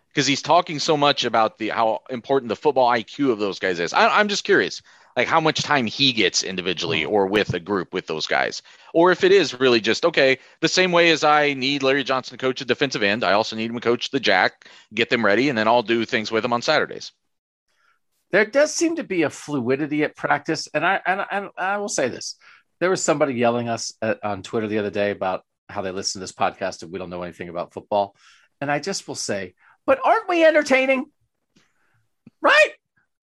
Because 0.10 0.28
he's 0.28 0.42
talking 0.42 0.80
so 0.80 0.98
much 0.98 1.24
about 1.24 1.60
the 1.60 1.70
how 1.70 2.02
important 2.10 2.50
the 2.50 2.58
football 2.58 2.92
IQ 2.92 3.32
of 3.32 3.40
those 3.40 3.58
guys 3.58 3.80
is. 3.80 3.94
I, 3.94 4.20
I'm 4.20 4.28
just 4.28 4.44
curious 4.44 4.82
like 5.20 5.28
how 5.28 5.42
much 5.42 5.62
time 5.62 5.86
he 5.86 6.14
gets 6.14 6.44
individually 6.44 7.04
hmm. 7.04 7.12
or 7.12 7.28
with 7.28 7.54
a 7.54 7.60
group 7.60 7.94
with 7.94 8.08
those 8.08 8.26
guys. 8.26 8.62
Or 8.94 9.12
if 9.12 9.26
it 9.26 9.34
is 9.34 9.60
really 9.60 9.82
just, 9.82 10.06
okay, 10.06 10.40
the 10.62 10.68
same 10.70 10.94
way 10.94 11.10
as 11.12 11.26
I 11.26 11.54
need 11.54 11.84
Larry 11.84 12.06
Johnson 12.06 12.38
to 12.38 12.42
coach 12.42 12.62
a 12.62 12.66
defensive 12.66 13.04
end, 13.04 13.26
I 13.26 13.34
also 13.34 13.58
need 13.58 13.70
him 13.70 13.76
to 13.76 13.82
coach 13.82 14.12
the 14.12 14.20
jack, 14.20 14.70
get 14.94 15.10
them 15.10 15.26
ready, 15.26 15.50
and 15.50 15.58
then 15.58 15.68
I'll 15.68 15.84
do 15.84 16.06
things 16.06 16.32
with 16.32 16.44
them 16.44 16.54
on 16.54 16.62
Saturdays. 16.62 17.12
There 18.32 18.46
does 18.46 18.74
seem 18.74 18.96
to 18.96 19.04
be 19.04 19.24
a 19.24 19.30
fluidity 19.30 20.04
at 20.04 20.16
practice. 20.16 20.70
And 20.74 20.86
I, 20.86 21.02
and, 21.06 21.26
and 21.30 21.50
I 21.58 21.78
will 21.80 21.90
say 21.90 22.08
this 22.08 22.36
there 22.80 22.90
was 22.90 23.04
somebody 23.04 23.34
yelling 23.34 23.68
us 23.68 23.94
at, 24.02 24.24
on 24.24 24.42
Twitter 24.42 24.68
the 24.68 24.78
other 24.78 24.90
day 24.90 25.12
about 25.12 25.44
how 25.68 25.82
they 25.82 25.92
listen 25.92 26.20
to 26.20 26.24
this 26.24 26.32
podcast 26.32 26.82
and 26.82 26.94
we 26.94 26.98
don't 26.98 27.10
know 27.10 27.24
anything 27.24 27.50
about 27.50 27.74
football. 27.74 28.16
And 28.62 28.72
I 28.72 28.80
just 28.80 29.06
will 29.06 29.16
say, 29.16 29.54
but 29.86 30.00
aren't 30.02 30.30
we 30.30 30.46
entertaining? 30.46 31.08
Right? 32.42 32.72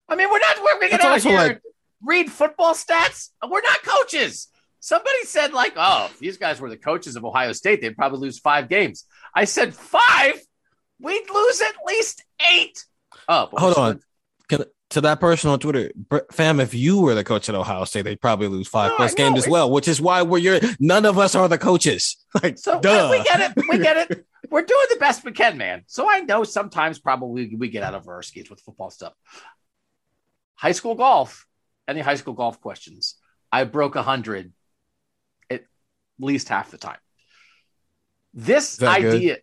I 0.07 0.15
mean, 0.15 0.29
we're 0.29 0.39
not 0.39 0.63
working 0.63 0.89
it 0.93 1.03
out 1.03 1.21
here. 1.21 1.37
Like, 1.37 1.61
read 2.03 2.31
football 2.31 2.73
stats. 2.73 3.29
We're 3.47 3.61
not 3.61 3.83
coaches. 3.83 4.47
Somebody 4.79 5.23
said, 5.23 5.53
like, 5.53 5.73
oh, 5.75 6.07
if 6.11 6.19
these 6.19 6.37
guys 6.37 6.61
were 6.61 6.69
the 6.69 6.77
coaches 6.77 7.15
of 7.15 7.25
Ohio 7.25 7.51
State, 7.51 7.81
they'd 7.81 7.97
probably 7.97 8.19
lose 8.19 8.39
five 8.39 8.69
games. 8.69 9.05
I 9.33 9.45
said, 9.45 9.73
five? 9.73 10.39
We'd 10.99 11.29
lose 11.29 11.61
at 11.61 11.75
least 11.85 12.23
eight. 12.53 12.85
Oh, 13.27 13.49
hold 13.51 13.75
on. 13.75 13.99
Can, 14.47 14.63
to 14.91 15.01
that 15.01 15.19
person 15.19 15.49
on 15.49 15.59
Twitter, 15.59 15.91
fam, 16.31 16.59
if 16.59 16.73
you 16.73 17.01
were 17.01 17.15
the 17.15 17.23
coach 17.23 17.49
at 17.49 17.55
Ohio 17.55 17.83
State, 17.83 18.03
they'd 18.03 18.21
probably 18.21 18.47
lose 18.47 18.67
five 18.67 18.91
no, 18.91 18.95
plus 18.97 19.13
games 19.13 19.37
as 19.37 19.47
well, 19.47 19.69
which 19.69 19.87
is 19.87 19.99
why 19.99 20.21
we're 20.21 20.37
your 20.37 20.59
none 20.79 21.05
of 21.05 21.17
us 21.17 21.35
are 21.35 21.47
the 21.47 21.57
coaches. 21.57 22.17
Like, 22.43 22.59
so 22.59 22.79
duh. 22.79 23.07
we 23.09 23.23
get 23.23 23.39
it. 23.39 23.63
We 23.67 23.79
get 23.79 24.11
it. 24.11 24.25
we're 24.51 24.61
doing 24.61 24.85
the 24.91 24.97
best 24.99 25.25
we 25.25 25.31
can, 25.31 25.57
man. 25.57 25.83
So 25.87 26.07
I 26.07 26.19
know 26.19 26.43
sometimes 26.43 26.99
probably 26.99 27.55
we 27.55 27.69
get 27.69 27.81
out 27.81 27.95
of 27.95 28.07
our 28.07 28.21
skis 28.21 28.47
with 28.47 28.61
football 28.61 28.91
stuff. 28.91 29.13
High 30.53 30.73
school 30.73 30.93
golf, 30.93 31.46
any 31.87 32.01
high 32.01 32.15
school 32.15 32.33
golf 32.33 32.59
questions, 32.61 33.15
I 33.51 33.63
broke 33.63 33.95
a 33.95 34.03
hundred 34.03 34.51
at 35.49 35.63
least 36.19 36.49
half 36.49 36.71
the 36.71 36.77
time. 36.77 36.97
This 38.33 38.81
idea, 38.81 39.37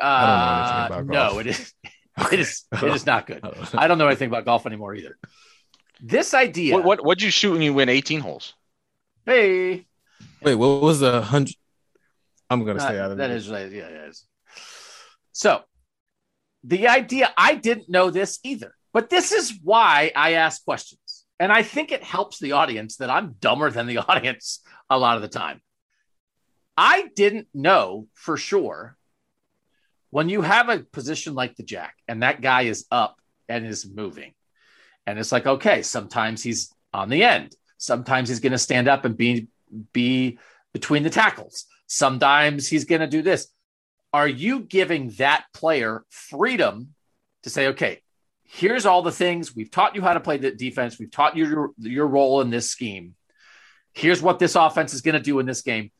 uh, 0.00 1.02
no, 1.04 1.38
it 1.38 1.46
is, 1.46 1.72
it 2.32 2.40
is, 2.40 2.64
it 2.72 2.84
is 2.84 3.06
not 3.06 3.26
good. 3.26 3.40
I 3.74 3.88
don't 3.88 3.98
know 3.98 4.06
anything 4.06 4.28
about 4.28 4.44
golf 4.44 4.66
anymore 4.66 4.94
either. 4.94 5.16
This 6.00 6.34
idea. 6.34 6.74
What 6.74 6.84
what 6.84 7.04
what'd 7.04 7.22
you 7.22 7.30
shoot 7.30 7.52
when 7.52 7.62
you 7.62 7.72
win 7.72 7.88
eighteen 7.88 8.20
holes? 8.20 8.54
Hey, 9.24 9.86
wait, 10.42 10.54
what 10.54 10.82
was 10.82 11.00
the 11.00 11.22
hundred? 11.22 11.56
I'm 12.50 12.64
gonna 12.64 12.80
stay 12.80 12.98
out 12.98 13.10
of 13.12 13.16
that. 13.18 13.30
Is 13.30 13.48
right. 13.48 13.70
Yeah, 13.70 13.88
yeah. 13.88 14.10
So 15.32 15.62
the 16.64 16.88
idea, 16.88 17.32
I 17.36 17.54
didn't 17.54 17.88
know 17.88 18.10
this 18.10 18.38
either, 18.42 18.74
but 18.92 19.08
this 19.08 19.32
is 19.32 19.58
why 19.62 20.12
I 20.14 20.32
ask 20.32 20.64
questions. 20.64 21.00
And 21.38 21.52
I 21.52 21.62
think 21.62 21.92
it 21.92 22.02
helps 22.02 22.38
the 22.38 22.52
audience 22.52 22.96
that 22.96 23.10
I'm 23.10 23.36
dumber 23.40 23.70
than 23.70 23.86
the 23.86 23.98
audience 24.08 24.60
a 24.88 24.98
lot 24.98 25.16
of 25.16 25.22
the 25.22 25.28
time. 25.28 25.60
I 26.76 27.08
didn't 27.14 27.48
know 27.54 28.08
for 28.14 28.36
sure 28.36 28.96
when 30.10 30.28
you 30.28 30.42
have 30.42 30.68
a 30.68 30.80
position 30.80 31.34
like 31.34 31.56
the 31.56 31.62
jack 31.62 31.94
and 32.06 32.22
that 32.22 32.40
guy 32.40 32.62
is 32.62 32.86
up 32.90 33.16
and 33.48 33.66
is 33.66 33.88
moving. 33.88 34.34
And 35.06 35.18
it's 35.18 35.32
like, 35.32 35.46
okay, 35.46 35.82
sometimes 35.82 36.42
he's 36.42 36.72
on 36.92 37.08
the 37.08 37.22
end. 37.22 37.54
Sometimes 37.78 38.28
he's 38.28 38.40
going 38.40 38.52
to 38.52 38.58
stand 38.58 38.88
up 38.88 39.04
and 39.04 39.16
be 39.16 39.48
be 39.92 40.38
between 40.72 41.02
the 41.02 41.10
tackles. 41.10 41.66
Sometimes 41.86 42.68
he's 42.68 42.84
going 42.84 43.00
to 43.00 43.06
do 43.06 43.22
this. 43.22 43.48
Are 44.12 44.28
you 44.28 44.60
giving 44.60 45.10
that 45.18 45.46
player 45.52 46.04
freedom 46.08 46.94
to 47.42 47.50
say, 47.50 47.68
okay, 47.68 48.00
here's 48.48 48.86
all 48.86 49.02
the 49.02 49.12
things 49.12 49.54
we've 49.54 49.70
taught 49.70 49.94
you 49.94 50.02
how 50.02 50.14
to 50.14 50.20
play 50.20 50.38
the 50.38 50.50
defense. 50.50 50.98
We've 50.98 51.10
taught 51.10 51.36
you 51.36 51.46
your, 51.46 51.70
your 51.78 52.06
role 52.06 52.40
in 52.40 52.50
this 52.50 52.70
scheme. 52.70 53.14
Here's 53.92 54.22
what 54.22 54.38
this 54.38 54.54
offense 54.54 54.94
is 54.94 55.00
going 55.00 55.14
to 55.14 55.20
do 55.20 55.38
in 55.38 55.46
this 55.46 55.62
game. 55.62 55.90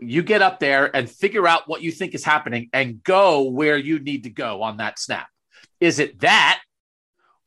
You 0.00 0.22
get 0.22 0.42
up 0.42 0.58
there 0.58 0.94
and 0.94 1.08
figure 1.08 1.46
out 1.46 1.68
what 1.68 1.82
you 1.82 1.92
think 1.92 2.14
is 2.14 2.24
happening 2.24 2.68
and 2.72 3.02
go 3.02 3.44
where 3.44 3.76
you 3.76 4.00
need 4.00 4.24
to 4.24 4.30
go 4.30 4.62
on 4.62 4.78
that 4.78 4.98
snap. 4.98 5.28
Is 5.80 5.98
it 5.98 6.20
that? 6.20 6.60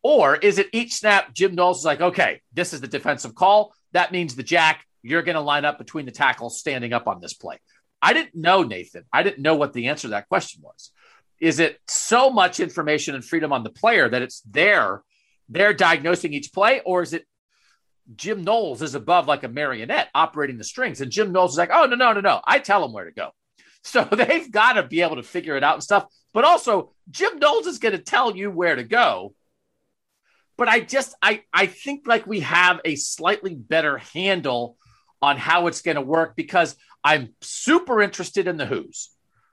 Or 0.02 0.36
is 0.36 0.58
it 0.58 0.68
each 0.72 0.94
snap, 0.94 1.34
Jim 1.34 1.56
Knowles 1.56 1.80
is 1.80 1.86
like, 1.86 2.02
okay, 2.02 2.42
this 2.54 2.72
is 2.72 2.82
the 2.82 2.88
defensive 2.88 3.36
call. 3.36 3.74
That 3.92 4.12
means 4.12 4.36
the 4.36 4.44
jack, 4.44 4.86
you're 5.02 5.24
going 5.24 5.36
to 5.36 5.42
line 5.42 5.66
up 5.66 5.78
between 5.78 6.06
the 6.06 6.12
tackles 6.12 6.60
standing 6.60 6.94
up 6.94 7.08
on 7.08 7.20
this 7.20 7.34
play. 7.34 7.60
I 8.02 8.14
didn't 8.14 8.36
know, 8.36 8.64
Nathan. 8.64 9.04
I 9.12 9.24
didn't 9.24 9.42
know 9.42 9.56
what 9.56 9.74
the 9.74 9.88
answer 9.88 10.04
to 10.04 10.10
that 10.10 10.30
question 10.30 10.62
was 10.64 10.92
is 11.40 11.60
it 11.60 11.80
so 11.88 12.30
much 12.30 12.60
information 12.60 13.16
and 13.16 13.24
freedom 13.24 13.54
on 13.54 13.64
the 13.64 13.70
player 13.70 14.10
that 14.10 14.22
it's 14.22 14.42
there, 14.42 15.04
they're 15.50 15.74
diagnosing 15.74 16.34
each 16.34 16.52
play, 16.54 16.82
or 16.86 17.02
is 17.02 17.14
it 17.14 17.26
Jim 18.16 18.44
Knowles 18.44 18.82
is 18.82 18.96
above 18.96 19.28
like 19.28 19.44
a 19.44 19.50
marionette 19.50 20.10
operating 20.16 20.58
the 20.58 20.64
strings, 20.64 21.02
and 21.02 21.12
Jim 21.12 21.32
Knowles 21.32 21.52
is 21.52 21.58
like, 21.58 21.70
oh 21.72 21.86
no 21.86 21.96
no 21.96 22.14
no 22.14 22.22
no, 22.22 22.42
I 22.46 22.60
tell 22.60 22.82
them 22.82 22.94
where 22.94 23.06
to 23.06 23.12
go. 23.12 23.32
So 23.84 24.04
they've 24.12 24.52
got 24.52 24.74
to 24.74 24.84
be 24.84 25.02
able 25.02 25.16
to 25.16 25.24
figure 25.24 25.56
it 25.56 25.64
out 25.64 25.76
and 25.76 25.84
stuff. 25.84 26.08
But 26.34 26.44
also, 26.44 26.92
Jim 27.10 27.40
Knowles 27.40 27.68
is 27.68 27.80
going 27.80 27.94
to 27.94 28.02
tell 28.02 28.36
you 28.36 28.52
where 28.52 28.76
to 28.76 28.84
go. 28.84 29.34
But 30.58 30.68
I 30.68 30.82
just 30.82 31.16
I 31.22 31.44
I 31.54 31.68
think 31.68 32.06
like 32.06 32.28
we 32.28 32.42
have 32.42 32.82
a 32.84 32.96
slightly 32.96 33.56
better 33.56 34.00
handle 34.00 34.76
on 35.22 35.38
how 35.38 35.68
it's 35.68 35.82
going 35.82 35.96
to 35.96 36.02
work 36.02 36.36
because 36.36 36.76
I'm 37.04 37.34
super 37.42 38.02
interested 38.02 38.48
in 38.48 38.58
the 38.58 38.66
Who's 38.66 39.10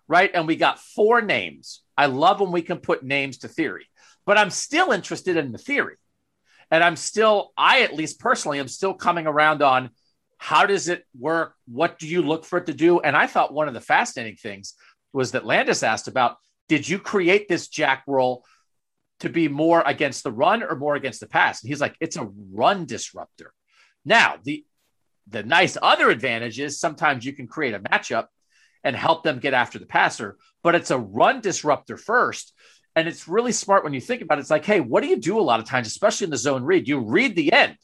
right? 0.09 0.31
And 0.33 0.47
we 0.47 0.57
got 0.57 0.79
four 0.79 1.21
names. 1.23 1.83
I 1.97 2.07
love 2.07 2.41
when 2.41 2.53
we 2.53 2.63
can 2.63 2.79
put 2.79 3.03
names 3.03 3.39
to 3.39 3.49
theory, 3.49 3.87
but 4.27 4.39
I'm 4.39 4.51
still 4.51 4.93
interested 4.93 5.37
in 5.37 5.53
the 5.53 5.59
theory. 5.59 5.97
And 6.71 6.83
I'm 6.83 6.97
still, 6.97 7.53
I 7.57 7.83
at 7.83 7.95
least 7.95 8.19
personally, 8.19 8.59
am 8.59 8.69
still 8.69 8.95
coming 8.95 9.27
around 9.27 9.63
on 9.63 9.91
how 10.39 10.67
does 10.67 10.89
it 10.89 11.05
work? 11.19 11.55
What 11.67 11.99
do 11.99 12.09
you 12.09 12.23
look 12.23 12.45
for 12.45 12.59
it 12.59 12.67
to 12.67 12.75
do? 12.75 13.01
And 13.01 13.17
I 13.17 13.27
thought 13.27 13.53
one 13.53 13.69
of 13.69 13.75
the 13.75 13.81
fascinating 13.81 14.37
things 14.37 14.75
was 15.13 15.33
that 15.33 15.47
Landis 15.47 15.83
asked 15.83 16.09
about 16.09 16.37
did 16.69 16.89
you 16.89 16.99
create 16.99 17.49
this 17.49 17.69
jack 17.69 18.05
role 18.07 18.45
to 19.21 19.29
be 19.29 19.49
more 19.49 19.83
against 19.85 20.25
the 20.25 20.33
run 20.33 20.63
or 20.63 20.77
more 20.77 20.97
against 20.97 21.21
the 21.21 21.27
pass? 21.27 21.63
And 21.63 21.69
he's 21.69 21.81
like, 21.81 21.95
it's 22.01 22.17
a 22.17 22.29
run 22.53 22.87
disruptor. 22.87 23.53
Now, 24.05 24.37
the 24.43 24.65
the 25.27 25.43
nice 25.43 25.79
other 25.81 26.11
advantage 26.11 26.61
is 26.61 26.79
sometimes 26.79 27.25
you 27.25 27.33
can 27.33 27.47
create 27.47 27.75
a 27.75 27.81
matchup 27.81 28.27
and 28.85 28.95
help 28.95 29.25
them 29.25 29.41
get 29.41 29.55
after 29.55 29.79
the 29.79 29.87
passer. 29.87 30.37
But 30.63 30.75
it's 30.75 30.91
a 30.91 30.99
run 30.99 31.41
disruptor 31.41 31.97
first. 31.97 32.53
And 32.95 33.09
it's 33.09 33.27
really 33.27 33.51
smart 33.51 33.83
when 33.83 33.95
you 33.95 34.01
think 34.01 34.23
about 34.23 34.39
it. 34.39 34.43
It's 34.43 34.51
like, 34.51 34.65
hey, 34.65 34.79
what 34.79 35.03
do 35.03 35.09
you 35.09 35.17
do 35.17 35.41
a 35.41 35.43
lot 35.43 35.59
of 35.59 35.67
times, 35.67 35.89
especially 35.89 36.27
in 36.27 36.31
the 36.31 36.37
zone 36.37 36.63
read? 36.63 36.87
You 36.87 37.01
read 37.01 37.35
the 37.35 37.53
end. 37.53 37.77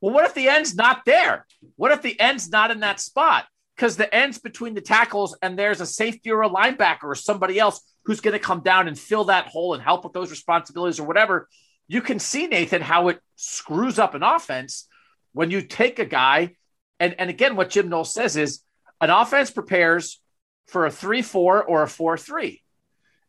Well, 0.00 0.14
what 0.14 0.26
if 0.26 0.34
the 0.34 0.48
end's 0.48 0.76
not 0.76 1.04
there? 1.04 1.44
What 1.74 1.90
if 1.90 2.02
the 2.02 2.18
end's 2.20 2.50
not 2.50 2.70
in 2.70 2.80
that 2.80 3.00
spot? 3.00 3.46
because 3.76 3.96
the 3.96 4.12
ends 4.14 4.38
between 4.38 4.74
the 4.74 4.80
tackles 4.80 5.36
and 5.42 5.58
there's 5.58 5.80
a 5.80 5.86
safety 5.86 6.30
or 6.30 6.42
a 6.42 6.48
linebacker 6.50 7.04
or 7.04 7.14
somebody 7.14 7.58
else 7.58 7.80
who's 8.04 8.20
going 8.20 8.32
to 8.32 8.38
come 8.38 8.60
down 8.60 8.86
and 8.86 8.98
fill 8.98 9.24
that 9.24 9.46
hole 9.46 9.74
and 9.74 9.82
help 9.82 10.04
with 10.04 10.12
those 10.12 10.30
responsibilities 10.30 11.00
or 11.00 11.06
whatever. 11.06 11.48
You 11.88 12.00
can 12.00 12.18
see, 12.18 12.46
Nathan, 12.46 12.82
how 12.82 13.08
it 13.08 13.20
screws 13.36 13.98
up 13.98 14.14
an 14.14 14.22
offense 14.22 14.86
when 15.32 15.50
you 15.50 15.62
take 15.62 15.98
a 15.98 16.04
guy. 16.04 16.54
And, 17.00 17.14
and 17.18 17.30
again, 17.30 17.56
what 17.56 17.70
Jim 17.70 17.88
Knowles 17.88 18.14
says 18.14 18.36
is 18.36 18.60
an 19.04 19.10
offense 19.10 19.50
prepares 19.50 20.18
for 20.66 20.86
a 20.86 20.90
3 20.90 21.20
4 21.20 21.62
or 21.62 21.82
a 21.82 21.88
4 21.88 22.16
3 22.16 22.62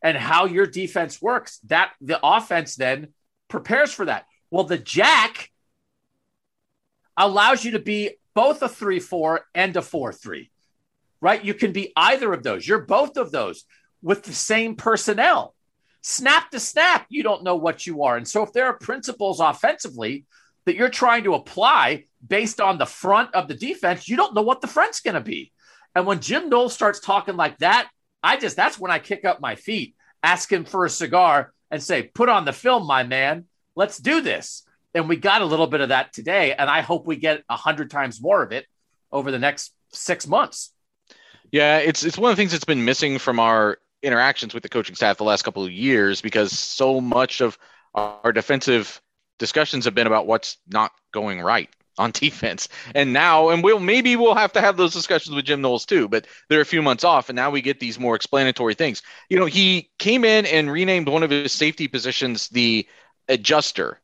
and 0.01 0.15
how 0.15 0.45
your 0.45 0.65
defense 0.65 1.21
works. 1.21 1.59
That 1.65 1.91
the 1.99 2.17
offense 2.23 2.77
then 2.77 3.09
prepares 3.49 3.91
for 3.91 4.05
that. 4.05 4.25
Well, 4.49 4.63
the 4.63 4.77
jack 4.77 5.51
allows 7.17 7.65
you 7.65 7.71
to 7.71 7.79
be 7.79 8.11
both 8.33 8.61
a 8.61 8.69
3 8.69 9.01
4 9.01 9.41
and 9.53 9.75
a 9.75 9.81
4 9.81 10.13
3, 10.13 10.49
right? 11.19 11.43
You 11.43 11.53
can 11.53 11.73
be 11.73 11.91
either 11.97 12.31
of 12.31 12.41
those. 12.41 12.65
You're 12.65 12.79
both 12.79 13.17
of 13.17 13.33
those 13.33 13.65
with 14.01 14.23
the 14.23 14.31
same 14.31 14.77
personnel. 14.77 15.55
Snap 16.03 16.51
to 16.51 16.59
snap, 16.61 17.05
you 17.09 17.21
don't 17.21 17.43
know 17.43 17.57
what 17.57 17.85
you 17.85 18.03
are. 18.03 18.15
And 18.15 18.25
so, 18.25 18.43
if 18.43 18.53
there 18.53 18.67
are 18.67 18.77
principles 18.77 19.41
offensively 19.41 20.23
that 20.65 20.77
you're 20.77 20.87
trying 20.87 21.25
to 21.25 21.33
apply 21.33 22.05
based 22.25 22.61
on 22.61 22.77
the 22.77 22.85
front 22.85 23.35
of 23.35 23.49
the 23.49 23.55
defense, 23.55 24.07
you 24.07 24.15
don't 24.15 24.33
know 24.33 24.41
what 24.41 24.61
the 24.61 24.67
front's 24.67 25.01
going 25.01 25.15
to 25.15 25.19
be. 25.19 25.51
And 25.95 26.05
when 26.05 26.19
Jim 26.19 26.49
Knowles 26.49 26.73
starts 26.73 26.99
talking 26.99 27.37
like 27.37 27.57
that, 27.59 27.89
I 28.21 28.37
just, 28.37 28.55
that's 28.55 28.77
when 28.77 28.91
I 28.91 28.99
kick 28.99 29.23
up 29.23 29.39
my 29.39 29.55
feet, 29.55 29.95
ask 30.21 30.51
him 30.51 30.65
for 30.65 30.85
a 30.85 30.89
cigar 30.89 31.53
and 31.71 31.81
say, 31.81 32.03
put 32.03 32.29
on 32.29 32.45
the 32.45 32.53
film, 32.53 32.85
my 32.85 33.03
man. 33.03 33.45
Let's 33.75 33.97
do 33.97 34.21
this. 34.21 34.63
And 34.93 35.09
we 35.09 35.15
got 35.15 35.41
a 35.41 35.45
little 35.45 35.67
bit 35.67 35.81
of 35.81 35.89
that 35.89 36.13
today. 36.13 36.53
And 36.53 36.69
I 36.69 36.81
hope 36.81 37.05
we 37.05 37.15
get 37.15 37.43
a 37.49 37.55
hundred 37.55 37.89
times 37.89 38.21
more 38.21 38.43
of 38.43 38.51
it 38.51 38.65
over 39.11 39.31
the 39.31 39.39
next 39.39 39.73
six 39.91 40.27
months. 40.27 40.71
Yeah, 41.51 41.77
it's 41.77 42.03
it's 42.03 42.17
one 42.17 42.31
of 42.31 42.35
the 42.35 42.41
things 42.41 42.51
that's 42.51 42.65
been 42.65 42.83
missing 42.83 43.17
from 43.17 43.39
our 43.39 43.77
interactions 44.01 44.53
with 44.53 44.63
the 44.63 44.69
coaching 44.69 44.95
staff 44.95 45.17
the 45.17 45.23
last 45.23 45.43
couple 45.43 45.63
of 45.63 45.71
years 45.71 46.21
because 46.21 46.57
so 46.57 46.99
much 46.99 47.41
of 47.41 47.57
our 47.93 48.31
defensive 48.31 49.01
discussions 49.39 49.85
have 49.85 49.95
been 49.95 50.07
about 50.07 50.27
what's 50.27 50.57
not 50.67 50.91
going 51.11 51.41
right 51.41 51.69
on 51.97 52.11
defense. 52.13 52.67
And 52.93 53.13
now, 53.13 53.49
and 53.49 53.63
we'll 53.63 53.79
maybe 53.79 54.15
we'll 54.15 54.35
have 54.35 54.53
to 54.53 54.61
have 54.61 54.77
those 54.77 54.93
discussions 54.93 55.35
with 55.35 55.45
Jim 55.45 55.61
Knowles 55.61 55.85
too, 55.85 56.07
but 56.07 56.27
they're 56.49 56.61
a 56.61 56.65
few 56.65 56.81
months 56.81 57.03
off, 57.03 57.29
and 57.29 57.35
now 57.35 57.49
we 57.49 57.61
get 57.61 57.79
these 57.79 57.99
more 57.99 58.15
explanatory 58.15 58.73
things. 58.73 59.01
You 59.29 59.39
know, 59.39 59.45
he 59.45 59.89
came 59.99 60.23
in 60.23 60.45
and 60.45 60.71
renamed 60.71 61.07
one 61.07 61.23
of 61.23 61.29
his 61.29 61.51
safety 61.51 61.87
positions 61.87 62.49
the 62.49 62.87
adjuster 63.27 63.99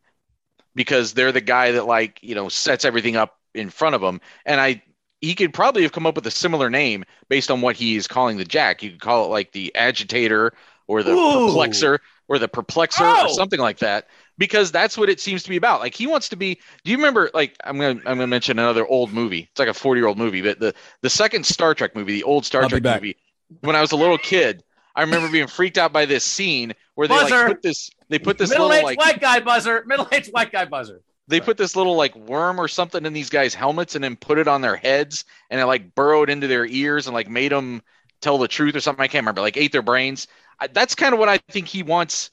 because 0.75 1.13
they're 1.13 1.31
the 1.31 1.41
guy 1.41 1.71
that 1.71 1.85
like 1.85 2.19
you 2.21 2.35
know 2.35 2.49
sets 2.49 2.85
everything 2.85 3.15
up 3.15 3.37
in 3.53 3.69
front 3.69 3.95
of 3.95 4.01
him. 4.01 4.21
And 4.45 4.59
I 4.59 4.81
he 5.19 5.35
could 5.35 5.53
probably 5.53 5.83
have 5.83 5.91
come 5.91 6.07
up 6.07 6.15
with 6.15 6.25
a 6.25 6.31
similar 6.31 6.69
name 6.69 7.05
based 7.29 7.51
on 7.51 7.61
what 7.61 7.75
he's 7.75 8.07
calling 8.07 8.37
the 8.37 8.45
jack. 8.45 8.81
You 8.81 8.89
could 8.91 9.01
call 9.01 9.25
it 9.25 9.29
like 9.29 9.51
the 9.51 9.73
agitator 9.75 10.53
or 10.87 11.03
the 11.03 11.11
Ooh. 11.11 11.49
perplexer 11.49 11.99
or 12.27 12.39
the 12.39 12.49
perplexer 12.49 13.01
oh. 13.01 13.25
or 13.25 13.29
something 13.29 13.59
like 13.59 13.79
that 13.79 14.07
because 14.41 14.71
that's 14.71 14.97
what 14.97 15.07
it 15.07 15.19
seems 15.19 15.43
to 15.43 15.51
be 15.51 15.55
about. 15.55 15.81
Like 15.81 15.93
he 15.93 16.07
wants 16.07 16.29
to 16.29 16.35
be. 16.35 16.55
Do 16.83 16.89
you 16.89 16.97
remember? 16.97 17.29
Like 17.31 17.55
I'm 17.63 17.77
gonna 17.77 17.99
I'm 18.07 18.17
gonna 18.17 18.25
mention 18.25 18.57
another 18.57 18.87
old 18.87 19.13
movie. 19.13 19.47
It's 19.51 19.59
like 19.59 19.67
a 19.67 19.73
40 19.73 19.99
year 20.01 20.07
old 20.07 20.17
movie, 20.17 20.41
but 20.41 20.59
the 20.59 20.73
the 21.01 21.11
second 21.11 21.45
Star 21.45 21.75
Trek 21.75 21.95
movie, 21.95 22.13
the 22.13 22.23
old 22.23 22.43
Star 22.43 22.63
I'll 22.63 22.69
Trek 22.69 22.83
movie. 22.83 23.17
When 23.59 23.75
I 23.75 23.81
was 23.81 23.91
a 23.91 23.95
little 23.95 24.17
kid, 24.17 24.63
I 24.95 25.01
remember 25.01 25.29
being 25.29 25.45
freaked 25.45 25.77
out 25.77 25.93
by 25.93 26.07
this 26.07 26.23
scene 26.23 26.73
where 26.95 27.07
they 27.07 27.13
buzzer. 27.13 27.35
like 27.35 27.47
put 27.49 27.61
this 27.61 27.91
they 28.09 28.17
put 28.17 28.39
this 28.39 28.49
middle 28.49 28.73
aged 28.73 28.83
like, 28.83 28.97
white 28.97 29.21
guy 29.21 29.41
buzzer 29.41 29.83
middle 29.85 30.07
aged 30.11 30.31
white 30.31 30.51
guy 30.51 30.65
buzzer. 30.65 31.03
They 31.27 31.39
put 31.39 31.57
this 31.57 31.75
little 31.75 31.95
like 31.95 32.15
worm 32.15 32.59
or 32.59 32.67
something 32.67 33.05
in 33.05 33.13
these 33.13 33.29
guys' 33.29 33.53
helmets 33.53 33.93
and 33.93 34.03
then 34.03 34.15
put 34.15 34.39
it 34.39 34.47
on 34.47 34.61
their 34.61 34.75
heads 34.75 35.23
and 35.51 35.61
it 35.61 35.65
like 35.67 35.93
burrowed 35.93 36.31
into 36.31 36.47
their 36.47 36.65
ears 36.65 37.05
and 37.05 37.13
like 37.13 37.29
made 37.29 37.51
them 37.51 37.83
tell 38.21 38.39
the 38.39 38.47
truth 38.47 38.75
or 38.75 38.79
something. 38.79 39.03
I 39.03 39.07
can't 39.07 39.21
remember. 39.21 39.41
Like 39.41 39.55
ate 39.55 39.71
their 39.71 39.83
brains. 39.83 40.27
I, 40.59 40.65
that's 40.65 40.95
kind 40.95 41.13
of 41.13 41.19
what 41.19 41.29
I 41.29 41.37
think 41.37 41.67
he 41.67 41.83
wants 41.83 42.31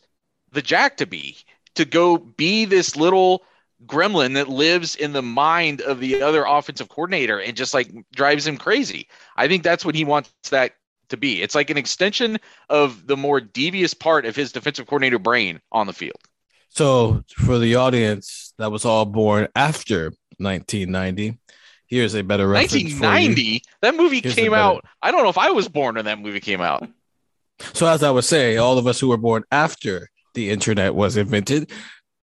the 0.53 0.63
Jack 0.63 0.97
to 0.97 1.07
be 1.07 1.37
to 1.75 1.85
go 1.85 2.19
be 2.19 2.65
this 2.65 2.97
little 2.97 3.45
gremlin 3.87 4.35
that 4.35 4.49
lives 4.49 4.97
in 4.97 5.13
the 5.13 5.23
mind 5.23 5.81
of 5.83 6.01
the 6.01 6.21
other 6.21 6.45
offensive 6.45 6.89
coordinator 6.89 7.39
and 7.41 7.57
just 7.57 7.75
like 7.75 7.91
drives 8.15 8.47
him 8.47 8.57
crazy. 8.57 9.09
I 9.37 9.47
think 9.49 9.63
that's 9.63 9.85
what 9.85 9.95
he 9.95 10.05
wants 10.05 10.33
that 10.51 10.73
to 11.11 11.17
be. 11.17 11.43
It's 11.43 11.55
like 11.55 11.71
an 11.71 11.77
extension 11.77 12.39
of 12.69 13.07
the 13.07 13.17
more 13.17 13.41
devious 13.41 13.95
part 13.95 14.27
of 14.27 14.37
his 14.37 14.53
defensive 14.53 14.87
coordinator 14.87 15.19
brain 15.19 15.61
on 15.73 15.87
the 15.87 15.93
field. 15.93 16.19
So, 16.71 17.25
for 17.37 17.59
the 17.59 17.77
audience 17.77 18.53
that 18.59 18.71
was 18.71 18.85
all 18.85 19.07
born 19.07 19.49
after 19.57 20.13
1990, 20.37 21.39
here's 21.87 22.15
a 22.15 22.23
better 22.23 22.47
reference. 22.47 22.73
1990? 22.73 23.63
That 23.81 23.97
movie 23.97 24.21
here's 24.21 24.35
came 24.35 24.53
out. 24.53 24.85
I 25.03 25.11
don't 25.11 25.23
know 25.23 25.31
if 25.31 25.39
I 25.39 25.51
was 25.51 25.67
born 25.67 25.95
when 25.97 26.05
that 26.05 26.21
movie 26.21 26.41
came 26.41 26.61
out. 26.61 26.87
So, 27.73 27.87
as 27.87 28.03
I 28.03 28.11
was 28.11 28.29
saying, 28.29 28.59
all 28.59 28.79
of 28.79 28.87
us 28.87 29.01
who 29.01 29.09
were 29.09 29.17
born 29.17 29.45
after 29.51 30.11
the 30.39 30.51
internet 30.51 30.95
was 30.95 31.17
invented. 31.17 31.73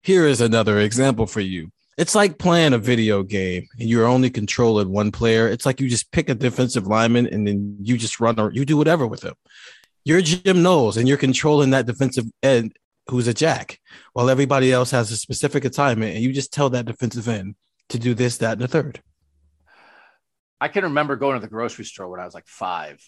Here 0.02 0.26
is 0.26 0.40
another 0.40 0.78
example 0.78 1.26
for 1.26 1.40
you. 1.40 1.70
It's 1.98 2.14
like 2.14 2.39
playing 2.39 2.72
a 2.72 2.78
video 2.78 3.22
game 3.22 3.66
and 3.78 3.86
you're 3.86 4.06
only 4.06 4.30
controlling 4.30 4.89
one 4.89 5.12
player. 5.12 5.47
It's 5.47 5.66
like 5.66 5.78
you 5.78 5.90
just 5.90 6.10
pick 6.10 6.30
a 6.30 6.35
defensive 6.35 6.86
lineman 6.86 7.26
and 7.26 7.47
then 7.47 7.76
you 7.82 7.98
just 7.98 8.18
run 8.18 8.40
or 8.40 8.51
you 8.51 8.64
do 8.64 8.78
whatever 8.78 9.06
with 9.06 9.22
him. 9.22 9.35
You're 10.05 10.22
Jim 10.22 10.62
Knowles 10.62 10.97
and 10.97 11.06
you're 11.06 11.18
controlling 11.18 11.70
that 11.70 11.85
defensive 11.85 12.24
end 12.43 12.78
who's 13.09 13.28
a 13.28 13.35
jack 13.35 13.78
while 14.14 14.30
everybody 14.30 14.72
else 14.72 14.90
has 14.93 15.10
a 15.10 15.16
specific 15.18 15.66
assignment 15.66 16.14
and 16.14 16.24
you 16.24 16.32
just 16.32 16.52
tell 16.52 16.70
that 16.70 16.86
defensive 16.86 17.28
end 17.28 17.56
to 17.90 17.98
do 17.98 18.14
this, 18.14 18.39
that, 18.39 18.52
and 18.52 18.62
the 18.62 18.68
third. 18.68 19.02
I 20.62 20.68
can 20.68 20.85
remember 20.85 21.16
going 21.16 21.35
to 21.35 21.40
the 21.40 21.51
grocery 21.51 21.85
store 21.85 22.09
when 22.09 22.20
I 22.20 22.24
was 22.24 22.35
like 22.35 22.47
five 22.47 23.06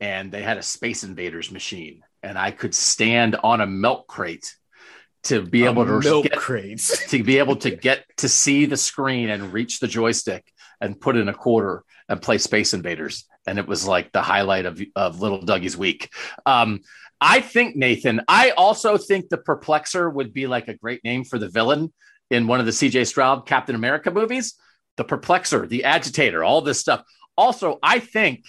and 0.00 0.32
they 0.32 0.42
had 0.42 0.58
a 0.58 0.62
Space 0.62 1.04
Invaders 1.04 1.52
machine 1.52 2.02
and 2.24 2.38
I 2.38 2.50
could 2.50 2.74
stand 2.74 3.36
on 3.36 3.60
a 3.60 3.66
milk 3.66 4.08
crate 4.08 4.56
to 5.24 5.42
be 5.42 5.64
a 5.64 5.70
able 5.70 5.84
to 5.84 6.00
milk 6.00 6.24
get, 6.24 6.36
crates 6.36 7.06
to 7.10 7.22
be 7.22 7.38
able 7.38 7.56
to 7.56 7.70
get 7.70 8.04
to 8.18 8.28
see 8.28 8.66
the 8.66 8.76
screen 8.76 9.28
and 9.30 9.52
reach 9.52 9.80
the 9.80 9.86
joystick 9.86 10.44
and 10.80 11.00
put 11.00 11.16
in 11.16 11.28
a 11.28 11.34
quarter 11.34 11.84
and 12.08 12.20
play 12.20 12.38
Space 12.38 12.74
Invaders. 12.74 13.24
And 13.46 13.58
it 13.58 13.66
was 13.66 13.86
like 13.86 14.10
the 14.12 14.22
highlight 14.22 14.66
of, 14.66 14.80
of 14.96 15.20
Little 15.20 15.42
Dougie's 15.42 15.76
week. 15.76 16.10
Um, 16.46 16.80
I 17.20 17.40
think, 17.40 17.76
Nathan, 17.76 18.22
I 18.26 18.50
also 18.50 18.96
think 18.98 19.28
the 19.28 19.38
Perplexer 19.38 20.12
would 20.12 20.32
be 20.34 20.46
like 20.46 20.68
a 20.68 20.74
great 20.74 21.04
name 21.04 21.24
for 21.24 21.38
the 21.38 21.48
villain 21.48 21.92
in 22.30 22.46
one 22.46 22.60
of 22.60 22.66
the 22.66 22.72
CJ 22.72 23.06
Stroud 23.06 23.46
Captain 23.46 23.74
America 23.74 24.10
movies. 24.10 24.54
The 24.96 25.04
Perplexer, 25.04 25.68
the 25.68 25.84
Agitator, 25.84 26.44
all 26.44 26.60
this 26.60 26.80
stuff. 26.80 27.02
Also, 27.36 27.78
I 27.82 27.98
think 27.98 28.44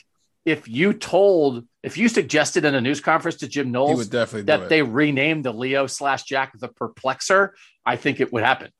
if 0.45 0.67
you 0.67 0.93
told, 0.93 1.65
if 1.81 1.97
you 1.97 2.07
suggested 2.07 2.65
in 2.65 2.75
a 2.75 2.81
news 2.81 3.01
conference 3.01 3.37
to 3.37 3.47
Jim 3.47 3.71
Knowles 3.71 4.09
that 4.09 4.69
they 4.69 4.83
renamed 4.83 5.43
the 5.43 5.51
Leo 5.51 5.87
slash 5.87 6.23
Jack 6.23 6.57
the 6.59 6.69
Perplexer, 6.69 7.49
I 7.85 7.95
think 7.95 8.19
it 8.19 8.31
would 8.31 8.43
happen. 8.43 8.71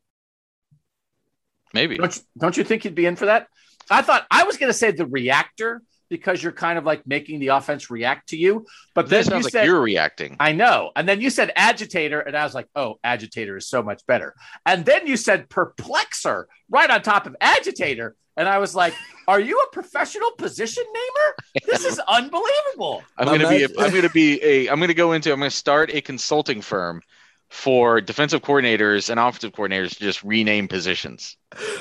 Maybe. 1.73 1.97
Don't 1.97 2.15
you, 2.15 2.21
don't 2.37 2.55
you 2.57 2.63
think 2.63 2.85
you'd 2.85 2.95
be 2.95 3.07
in 3.07 3.15
for 3.15 3.25
that? 3.25 3.47
I 3.89 4.03
thought 4.03 4.25
I 4.29 4.43
was 4.43 4.57
going 4.57 4.69
to 4.69 4.77
say 4.77 4.91
the 4.91 5.05
reactor 5.05 5.81
because 6.09 6.41
you're 6.41 6.51
kind 6.51 6.77
of 6.77 6.85
like 6.85 7.05
making 7.07 7.39
the 7.39 7.47
offense 7.47 7.89
react 7.89 8.29
to 8.29 8.37
you. 8.37 8.65
But 8.93 9.09
then 9.09 9.23
sounds 9.23 9.39
you 9.39 9.43
like 9.43 9.51
said, 9.51 9.65
you're 9.65 9.81
reacting. 9.81 10.35
I 10.39 10.51
know. 10.51 10.91
And 10.95 11.07
then 11.07 11.21
you 11.21 11.29
said 11.29 11.51
agitator, 11.55 12.19
and 12.19 12.35
I 12.35 12.43
was 12.43 12.53
like, 12.53 12.67
oh, 12.75 12.99
agitator 13.03 13.57
is 13.57 13.67
so 13.67 13.81
much 13.83 14.05
better. 14.05 14.35
And 14.65 14.85
then 14.85 15.07
you 15.07 15.17
said 15.17 15.49
perplexer 15.49 16.45
right 16.69 16.89
on 16.89 17.01
top 17.01 17.25
of 17.25 17.35
agitator. 17.41 18.15
And 18.37 18.49
I 18.49 18.57
was 18.57 18.75
like, 18.75 18.93
"Are 19.29 19.39
you 19.39 19.57
a 19.59 19.71
professional 19.71 20.29
position 20.31 20.83
namer? 20.93 21.65
This 21.67 21.85
is 21.85 21.99
unbelievable." 22.07 23.01
I'm 23.17 23.27
going 23.27 23.39
to 23.39 23.47
be. 23.47 23.63
A, 23.63 23.67
I'm 23.81 23.91
going 23.91 24.01
to 24.01 24.09
be 24.09 24.43
a. 24.43 24.67
I'm 24.67 24.77
going 24.77 24.89
to 24.89 24.93
go 24.93 25.13
into. 25.13 25.31
I'm 25.31 25.39
going 25.39 25.49
to 25.49 25.55
start 25.55 25.93
a 25.93 26.01
consulting 26.01 26.59
firm 26.59 27.01
for 27.49 28.01
defensive 28.01 28.41
coordinators 28.41 29.09
and 29.09 29.19
offensive 29.19 29.53
coordinators 29.53 29.91
to 29.91 29.99
just 29.99 30.23
rename 30.23 30.67
positions. 30.67 31.37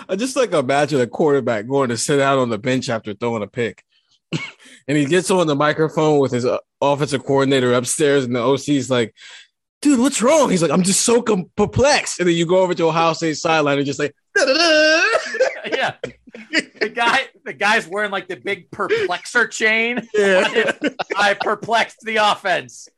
I 0.08 0.16
just 0.16 0.36
like 0.36 0.52
imagine 0.52 1.00
a 1.00 1.06
quarterback 1.06 1.66
going 1.66 1.88
to 1.88 1.96
sit 1.96 2.20
out 2.20 2.38
on 2.38 2.50
the 2.50 2.58
bench 2.58 2.88
after 2.88 3.14
throwing 3.14 3.42
a 3.42 3.48
pick, 3.48 3.84
and 4.88 4.96
he 4.96 5.04
gets 5.04 5.30
on 5.30 5.46
the 5.46 5.54
microphone 5.54 6.18
with 6.20 6.32
his 6.32 6.44
uh, 6.44 6.58
offensive 6.80 7.24
coordinator 7.24 7.72
upstairs, 7.74 8.24
and 8.24 8.34
the 8.34 8.42
OC's 8.42 8.90
like, 8.90 9.14
"Dude, 9.82 10.00
what's 10.00 10.22
wrong?" 10.22 10.50
He's 10.50 10.62
like, 10.62 10.70
"I'm 10.70 10.82
just 10.82 11.02
so 11.02 11.22
com- 11.22 11.50
perplexed." 11.56 12.20
And 12.20 12.28
then 12.28 12.36
you 12.36 12.46
go 12.46 12.58
over 12.58 12.74
to 12.74 12.88
Ohio 12.88 13.12
State 13.12 13.36
sideline 13.36 13.78
and 13.78 13.86
just 13.86 13.98
like, 13.98 14.14
yeah 14.36 15.94
the 16.80 16.88
guy, 16.88 17.20
the 17.44 17.52
guy's 17.52 17.86
wearing 17.86 18.10
like 18.10 18.28
the 18.28 18.36
big 18.36 18.70
perplexer 18.70 19.50
chain. 19.50 20.06
Yeah. 20.14 20.72
I 21.16 21.34
perplexed 21.34 22.00
the 22.02 22.16
offense. 22.16 22.88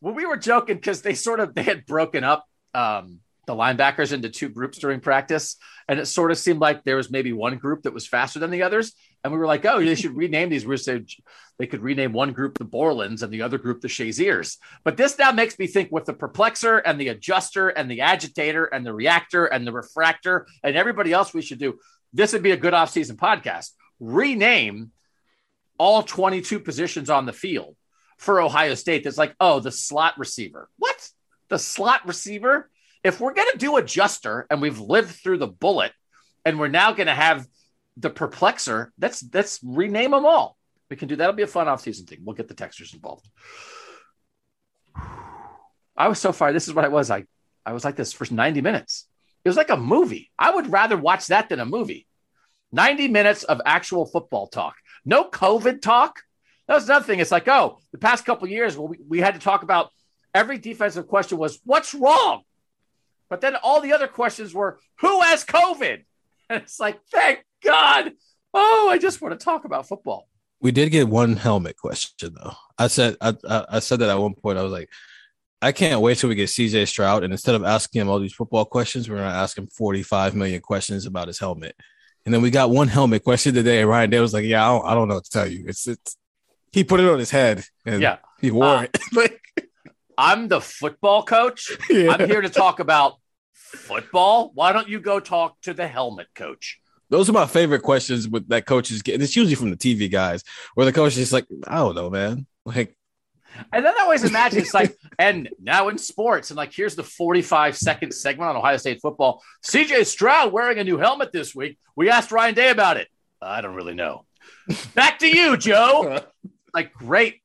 Well, 0.00 0.14
we 0.14 0.26
were 0.26 0.36
joking 0.36 0.76
because 0.76 1.02
they 1.02 1.14
sort 1.14 1.40
of 1.40 1.54
they 1.54 1.62
had 1.62 1.86
broken 1.86 2.24
up 2.24 2.46
um, 2.74 3.20
the 3.46 3.54
linebackers 3.54 4.12
into 4.12 4.28
two 4.28 4.48
groups 4.48 4.78
during 4.78 5.00
practice, 5.00 5.56
and 5.88 5.98
it 5.98 6.06
sort 6.06 6.30
of 6.30 6.38
seemed 6.38 6.60
like 6.60 6.84
there 6.84 6.96
was 6.96 7.10
maybe 7.10 7.32
one 7.32 7.56
group 7.56 7.82
that 7.82 7.94
was 7.94 8.06
faster 8.06 8.38
than 8.38 8.50
the 8.50 8.62
others. 8.62 8.94
And 9.24 9.32
we 9.32 9.38
were 9.38 9.46
like, 9.46 9.64
oh, 9.64 9.84
they 9.84 9.94
should 9.94 10.16
rename 10.16 10.50
these. 10.50 10.66
We 10.66 10.76
said 10.76 11.06
they 11.58 11.66
could 11.66 11.82
rename 11.82 12.12
one 12.12 12.32
group 12.32 12.56
the 12.56 12.64
Borlands 12.64 13.22
and 13.22 13.32
the 13.32 13.42
other 13.42 13.58
group 13.58 13.80
the 13.80 13.88
Shaziers. 13.88 14.58
But 14.84 14.96
this 14.96 15.18
now 15.18 15.32
makes 15.32 15.58
me 15.58 15.66
think 15.66 15.90
with 15.90 16.04
the 16.04 16.14
perplexer 16.14 16.80
and 16.84 17.00
the 17.00 17.08
adjuster 17.08 17.68
and 17.68 17.90
the 17.90 18.02
agitator 18.02 18.66
and 18.66 18.86
the 18.86 18.94
reactor 18.94 19.46
and 19.46 19.66
the 19.66 19.72
refractor 19.72 20.46
and 20.62 20.76
everybody 20.76 21.12
else 21.12 21.34
we 21.34 21.42
should 21.42 21.58
do 21.58 21.78
this 22.12 22.32
would 22.32 22.42
be 22.42 22.52
a 22.52 22.56
good 22.56 22.74
off-season 22.74 23.16
podcast. 23.16 23.70
Rename 24.00 24.92
all 25.78 26.02
22 26.02 26.60
positions 26.60 27.10
on 27.10 27.26
the 27.26 27.32
field 27.32 27.76
for 28.16 28.40
Ohio 28.40 28.74
State. 28.74 29.04
That's 29.04 29.18
like, 29.18 29.34
oh, 29.40 29.60
the 29.60 29.70
slot 29.70 30.18
receiver. 30.18 30.68
What? 30.78 31.08
The 31.48 31.58
slot 31.58 32.06
receiver? 32.06 32.70
If 33.04 33.20
we're 33.20 33.34
going 33.34 33.52
to 33.52 33.58
do 33.58 33.76
adjuster 33.76 34.46
and 34.50 34.60
we've 34.60 34.80
lived 34.80 35.10
through 35.10 35.38
the 35.38 35.46
bullet 35.46 35.92
and 36.44 36.58
we're 36.58 36.68
now 36.68 36.92
going 36.92 37.06
to 37.06 37.14
have 37.14 37.46
the 37.98 38.10
perplexer, 38.10 38.88
let's, 39.00 39.24
let's 39.32 39.60
rename 39.62 40.12
them 40.12 40.24
all. 40.24 40.56
We 40.90 40.96
can 40.96 41.08
do 41.08 41.16
that'll 41.16 41.34
be 41.34 41.42
a 41.42 41.46
fun 41.46 41.68
off-season 41.68 42.06
thing. 42.06 42.20
We'll 42.24 42.36
get 42.36 42.48
the 42.48 42.54
textures 42.54 42.94
involved. 42.94 43.28
I 45.96 46.08
was 46.08 46.18
so 46.18 46.32
far. 46.32 46.52
This 46.52 46.68
is 46.68 46.74
what 46.74 46.84
I 46.84 46.88
was. 46.88 47.10
I 47.10 47.24
I 47.66 47.72
was 47.72 47.84
like 47.84 47.96
this 47.96 48.14
for 48.14 48.26
90 48.32 48.62
minutes. 48.62 49.06
It 49.44 49.48
was 49.48 49.56
like 49.56 49.68
a 49.68 49.76
movie. 49.76 50.30
I 50.38 50.54
would 50.54 50.72
rather 50.72 50.96
watch 50.96 51.26
that 51.26 51.50
than 51.50 51.60
a 51.60 51.66
movie. 51.66 52.06
90 52.72 53.08
minutes 53.08 53.44
of 53.44 53.60
actual 53.66 54.06
football 54.06 54.46
talk. 54.46 54.76
No 55.04 55.28
COVID 55.28 55.82
talk. 55.82 56.20
That 56.66 56.74
was 56.74 57.06
thing 57.06 57.18
It's 57.18 57.30
like, 57.30 57.46
oh, 57.48 57.78
the 57.92 57.98
past 57.98 58.24
couple 58.24 58.48
years, 58.48 58.76
well, 58.76 58.88
we, 58.88 58.98
we 59.06 59.18
had 59.18 59.34
to 59.34 59.40
talk 59.40 59.62
about 59.62 59.90
every 60.34 60.56
defensive 60.56 61.08
question 61.08 61.36
was 61.36 61.60
what's 61.64 61.94
wrong? 61.94 62.42
But 63.28 63.42
then 63.42 63.56
all 63.56 63.82
the 63.82 63.92
other 63.92 64.08
questions 64.08 64.54
were 64.54 64.78
who 65.00 65.20
has 65.20 65.44
COVID? 65.44 66.04
And 66.50 66.62
it's 66.62 66.80
like, 66.80 66.98
thank 67.12 67.44
God. 67.62 68.12
Oh, 68.54 68.88
I 68.90 68.98
just 68.98 69.20
want 69.20 69.38
to 69.38 69.44
talk 69.44 69.64
about 69.64 69.86
football. 69.86 70.28
We 70.60 70.72
did 70.72 70.90
get 70.90 71.08
one 71.08 71.36
helmet 71.36 71.76
question 71.76 72.34
though. 72.34 72.54
I 72.76 72.88
said 72.88 73.16
I, 73.20 73.34
I 73.48 73.78
said 73.78 74.00
that 74.00 74.10
at 74.10 74.18
one 74.18 74.34
point. 74.34 74.58
I 74.58 74.62
was 74.62 74.72
like, 74.72 74.88
I 75.62 75.72
can't 75.72 76.00
wait 76.00 76.18
till 76.18 76.28
we 76.28 76.34
get 76.34 76.48
CJ 76.48 76.88
Stroud, 76.88 77.24
and 77.24 77.32
instead 77.32 77.54
of 77.54 77.64
asking 77.64 78.00
him 78.00 78.08
all 78.08 78.18
these 78.18 78.32
football 78.32 78.64
questions, 78.64 79.08
we're 79.08 79.16
gonna 79.16 79.28
ask 79.28 79.56
him 79.56 79.66
45 79.68 80.34
million 80.34 80.60
questions 80.60 81.06
about 81.06 81.28
his 81.28 81.38
helmet. 81.38 81.76
And 82.24 82.34
then 82.34 82.42
we 82.42 82.50
got 82.50 82.70
one 82.70 82.88
helmet 82.88 83.24
question 83.24 83.54
today. 83.54 83.80
And 83.80 83.88
Ryan 83.88 84.10
Day 84.10 84.20
was 84.20 84.34
like, 84.34 84.44
"Yeah, 84.44 84.64
I 84.64 84.72
don't, 84.72 84.86
I 84.86 84.94
don't 84.94 85.08
know 85.08 85.14
what 85.14 85.24
to 85.24 85.30
tell 85.30 85.48
you. 85.48 85.64
It's 85.66 85.86
it's." 85.86 86.16
He 86.70 86.84
put 86.84 87.00
it 87.00 87.08
on 87.08 87.18
his 87.18 87.30
head, 87.30 87.64
and 87.86 88.02
yeah, 88.02 88.18
he 88.40 88.50
wore 88.50 88.66
uh, 88.66 88.82
it. 88.82 88.98
like, 89.12 89.40
I'm 90.18 90.48
the 90.48 90.60
football 90.60 91.22
coach. 91.22 91.76
Yeah. 91.90 92.10
I'm 92.10 92.28
here 92.28 92.42
to 92.42 92.50
talk 92.50 92.80
about 92.80 93.14
football. 93.52 94.50
Why 94.52 94.72
don't 94.72 94.88
you 94.88 95.00
go 95.00 95.20
talk 95.20 95.58
to 95.62 95.72
the 95.72 95.88
helmet 95.88 96.26
coach? 96.34 96.80
Those 97.10 97.28
are 97.28 97.32
my 97.32 97.46
favorite 97.46 97.82
questions 97.82 98.28
with 98.28 98.48
that 98.48 98.66
coaches 98.66 99.02
get. 99.02 99.20
It's 99.22 99.34
usually 99.34 99.54
from 99.54 99.70
the 99.70 99.76
TV 99.76 100.10
guys 100.10 100.44
where 100.74 100.86
the 100.86 100.92
coach 100.92 101.16
is 101.16 101.32
like, 101.32 101.46
I 101.66 101.76
don't 101.76 101.94
know, 101.94 102.10
man. 102.10 102.46
Like, 102.64 102.94
and 103.72 103.84
then 103.84 103.94
I 103.98 104.02
always 104.02 104.24
imagine 104.24 104.60
it's 104.60 104.74
like, 104.74 104.96
and 105.18 105.48
now 105.60 105.88
in 105.88 105.98
sports, 105.98 106.50
and 106.50 106.56
like, 106.56 106.72
here's 106.72 106.96
the 106.96 107.02
45 107.02 107.76
second 107.76 108.12
segment 108.12 108.50
on 108.50 108.56
Ohio 108.56 108.76
State 108.76 109.00
football. 109.00 109.42
CJ 109.64 110.06
Stroud 110.06 110.52
wearing 110.52 110.78
a 110.78 110.84
new 110.84 110.98
helmet 110.98 111.32
this 111.32 111.54
week. 111.54 111.78
We 111.96 112.10
asked 112.10 112.30
Ryan 112.30 112.54
Day 112.54 112.70
about 112.70 112.96
it. 112.98 113.08
I 113.40 113.60
don't 113.60 113.74
really 113.74 113.94
know. 113.94 114.24
Back 114.94 115.20
to 115.20 115.28
you, 115.28 115.56
Joe. 115.56 116.20
like, 116.74 116.92
great. 116.92 117.40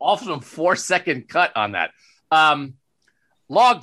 Awesome 0.00 0.40
four 0.40 0.76
second 0.76 1.28
cut 1.28 1.56
on 1.56 1.72
that. 1.72 1.90
Um, 2.30 2.74
log 3.48 3.82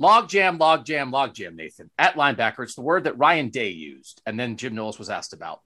jam. 0.00 0.06
Log 0.06 0.28
jam, 0.28 0.58
log 0.58 0.84
jam, 0.84 1.10
log 1.10 1.34
jam, 1.34 1.56
Nathan. 1.56 1.90
At 1.98 2.14
linebacker, 2.14 2.62
it's 2.62 2.74
the 2.74 2.82
word 2.82 3.04
that 3.04 3.18
Ryan 3.18 3.50
Day 3.50 3.70
used, 3.70 4.22
and 4.26 4.38
then 4.38 4.56
Jim 4.56 4.74
Knowles 4.74 4.98
was 4.98 5.10
asked 5.10 5.32
about. 5.32 5.60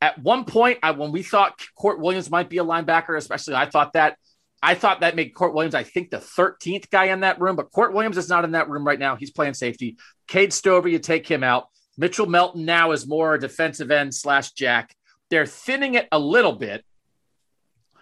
At 0.00 0.18
one 0.22 0.44
point, 0.44 0.78
I, 0.82 0.92
when 0.92 1.12
we 1.12 1.22
thought 1.22 1.60
Kourt 1.78 1.98
Williams 1.98 2.30
might 2.30 2.48
be 2.48 2.58
a 2.58 2.64
linebacker, 2.64 3.16
especially 3.16 3.54
I 3.54 3.66
thought 3.66 3.94
that, 3.94 4.16
I 4.62 4.74
thought 4.74 5.00
that 5.00 5.16
made 5.16 5.34
Kourt 5.34 5.54
Williams, 5.54 5.74
I 5.74 5.82
think, 5.82 6.10
the 6.10 6.18
13th 6.18 6.90
guy 6.90 7.06
in 7.06 7.20
that 7.20 7.40
room, 7.40 7.56
but 7.56 7.72
Kourt 7.72 7.92
Williams 7.92 8.16
is 8.16 8.28
not 8.28 8.44
in 8.44 8.52
that 8.52 8.68
room 8.68 8.86
right 8.86 8.98
now. 8.98 9.16
He's 9.16 9.30
playing 9.30 9.54
safety. 9.54 9.96
Cade 10.28 10.52
Stover, 10.52 10.88
you 10.88 10.98
take 10.98 11.26
him 11.28 11.42
out. 11.42 11.68
Mitchell 11.96 12.26
Melton 12.26 12.64
now 12.64 12.92
is 12.92 13.08
more 13.08 13.34
a 13.34 13.40
defensive 13.40 13.90
end 13.90 14.14
slash 14.14 14.52
jack. 14.52 14.94
They're 15.30 15.46
thinning 15.46 15.94
it 15.94 16.06
a 16.12 16.18
little 16.18 16.52
bit. 16.52 16.84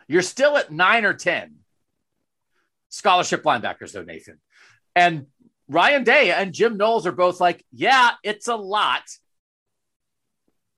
You're 0.07 0.23
still 0.23 0.57
at 0.57 0.71
nine 0.71 1.05
or 1.05 1.15
10 1.15 1.57
scholarship 2.91 3.43
linebackers, 3.43 3.93
though, 3.93 4.03
Nathan. 4.03 4.39
And 4.95 5.27
Ryan 5.69 6.05
Day 6.05 6.31
and 6.31 6.53
Jim 6.53 6.77
Knowles 6.77 7.07
are 7.07 7.13
both 7.13 7.41
like, 7.41 7.65
yeah, 7.73 8.13
it's 8.23 8.49
a 8.49 8.57
lot. 8.57 9.03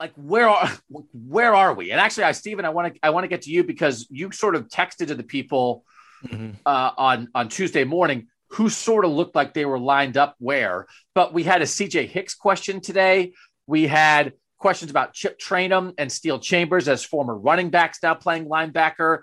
Like 0.00 0.12
where 0.14 0.48
are 0.48 0.70
where 1.12 1.54
are 1.54 1.74
we? 1.74 1.90
And 1.90 2.00
actually, 2.00 2.24
I 2.24 2.32
Stephen, 2.32 2.64
I 2.64 2.70
want 2.70 2.94
to 2.94 3.00
I 3.02 3.10
want 3.10 3.24
to 3.24 3.28
get 3.28 3.42
to 3.42 3.50
you 3.50 3.64
because 3.64 4.06
you 4.10 4.30
sort 4.30 4.54
of 4.54 4.68
texted 4.68 5.08
to 5.08 5.14
the 5.14 5.24
people 5.24 5.84
mm-hmm. 6.24 6.52
uh, 6.64 6.90
on 6.96 7.28
on 7.34 7.48
Tuesday 7.48 7.84
morning 7.84 8.28
who 8.50 8.68
sort 8.68 9.04
of 9.04 9.10
looked 9.10 9.34
like 9.34 9.54
they 9.54 9.64
were 9.64 9.78
lined 9.78 10.16
up 10.16 10.34
where. 10.38 10.86
But 11.14 11.34
we 11.34 11.42
had 11.42 11.62
a 11.62 11.66
CJ 11.66 12.08
Hicks 12.08 12.34
question 12.34 12.80
today. 12.80 13.32
We 13.66 13.86
had 13.86 14.32
questions 14.58 14.90
about 14.90 15.12
Chip 15.12 15.38
Trayanum 15.38 15.94
and 15.98 16.10
Steele 16.10 16.38
Chambers 16.38 16.88
as 16.88 17.04
former 17.04 17.36
running 17.36 17.70
backs 17.70 17.98
now 18.02 18.14
playing 18.14 18.46
linebacker. 18.46 19.20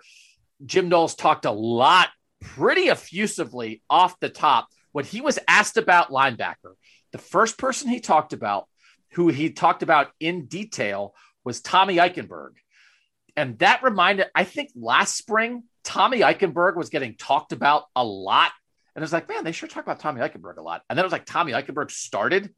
Jim 0.66 0.90
Knowles 0.90 1.16
talked 1.16 1.46
a 1.46 1.52
lot, 1.52 2.10
pretty 2.42 2.84
effusively 2.84 3.82
off 3.90 4.20
the 4.20 4.30
top 4.30 4.68
when 4.96 5.04
he 5.04 5.20
was 5.20 5.38
asked 5.46 5.76
about 5.76 6.10
linebacker, 6.10 6.72
the 7.12 7.18
first 7.18 7.58
person 7.58 7.90
he 7.90 8.00
talked 8.00 8.32
about, 8.32 8.70
who 9.12 9.28
he 9.28 9.50
talked 9.50 9.84
about 9.84 10.08
in 10.22 10.46
detail, 10.46 11.14
was 11.44 11.60
Tommy 11.60 11.98
Eichenberg. 11.98 12.52
And 13.36 13.60
that 13.60 13.84
reminded, 13.84 14.28
I 14.34 14.46
think 14.46 14.70
last 14.74 15.18
spring, 15.18 15.64
Tommy 15.84 16.22
Eichenberg 16.22 16.78
was 16.78 16.88
getting 16.88 17.18
talked 17.18 17.52
about 17.52 17.84
a 17.94 18.06
lot. 18.06 18.54
And 18.96 19.02
it 19.02 19.04
was 19.04 19.12
like, 19.12 19.28
man, 19.28 19.44
they 19.44 19.52
sure 19.52 19.68
talk 19.68 19.84
about 19.84 20.00
Tommy 20.00 20.22
Eichenberg 20.22 20.56
a 20.56 20.62
lot. 20.62 20.82
And 20.90 20.98
then 20.98 21.04
it 21.04 21.08
was 21.08 21.12
like 21.12 21.26
Tommy 21.26 21.52
Eichenberg 21.52 21.92
started, 21.92 22.54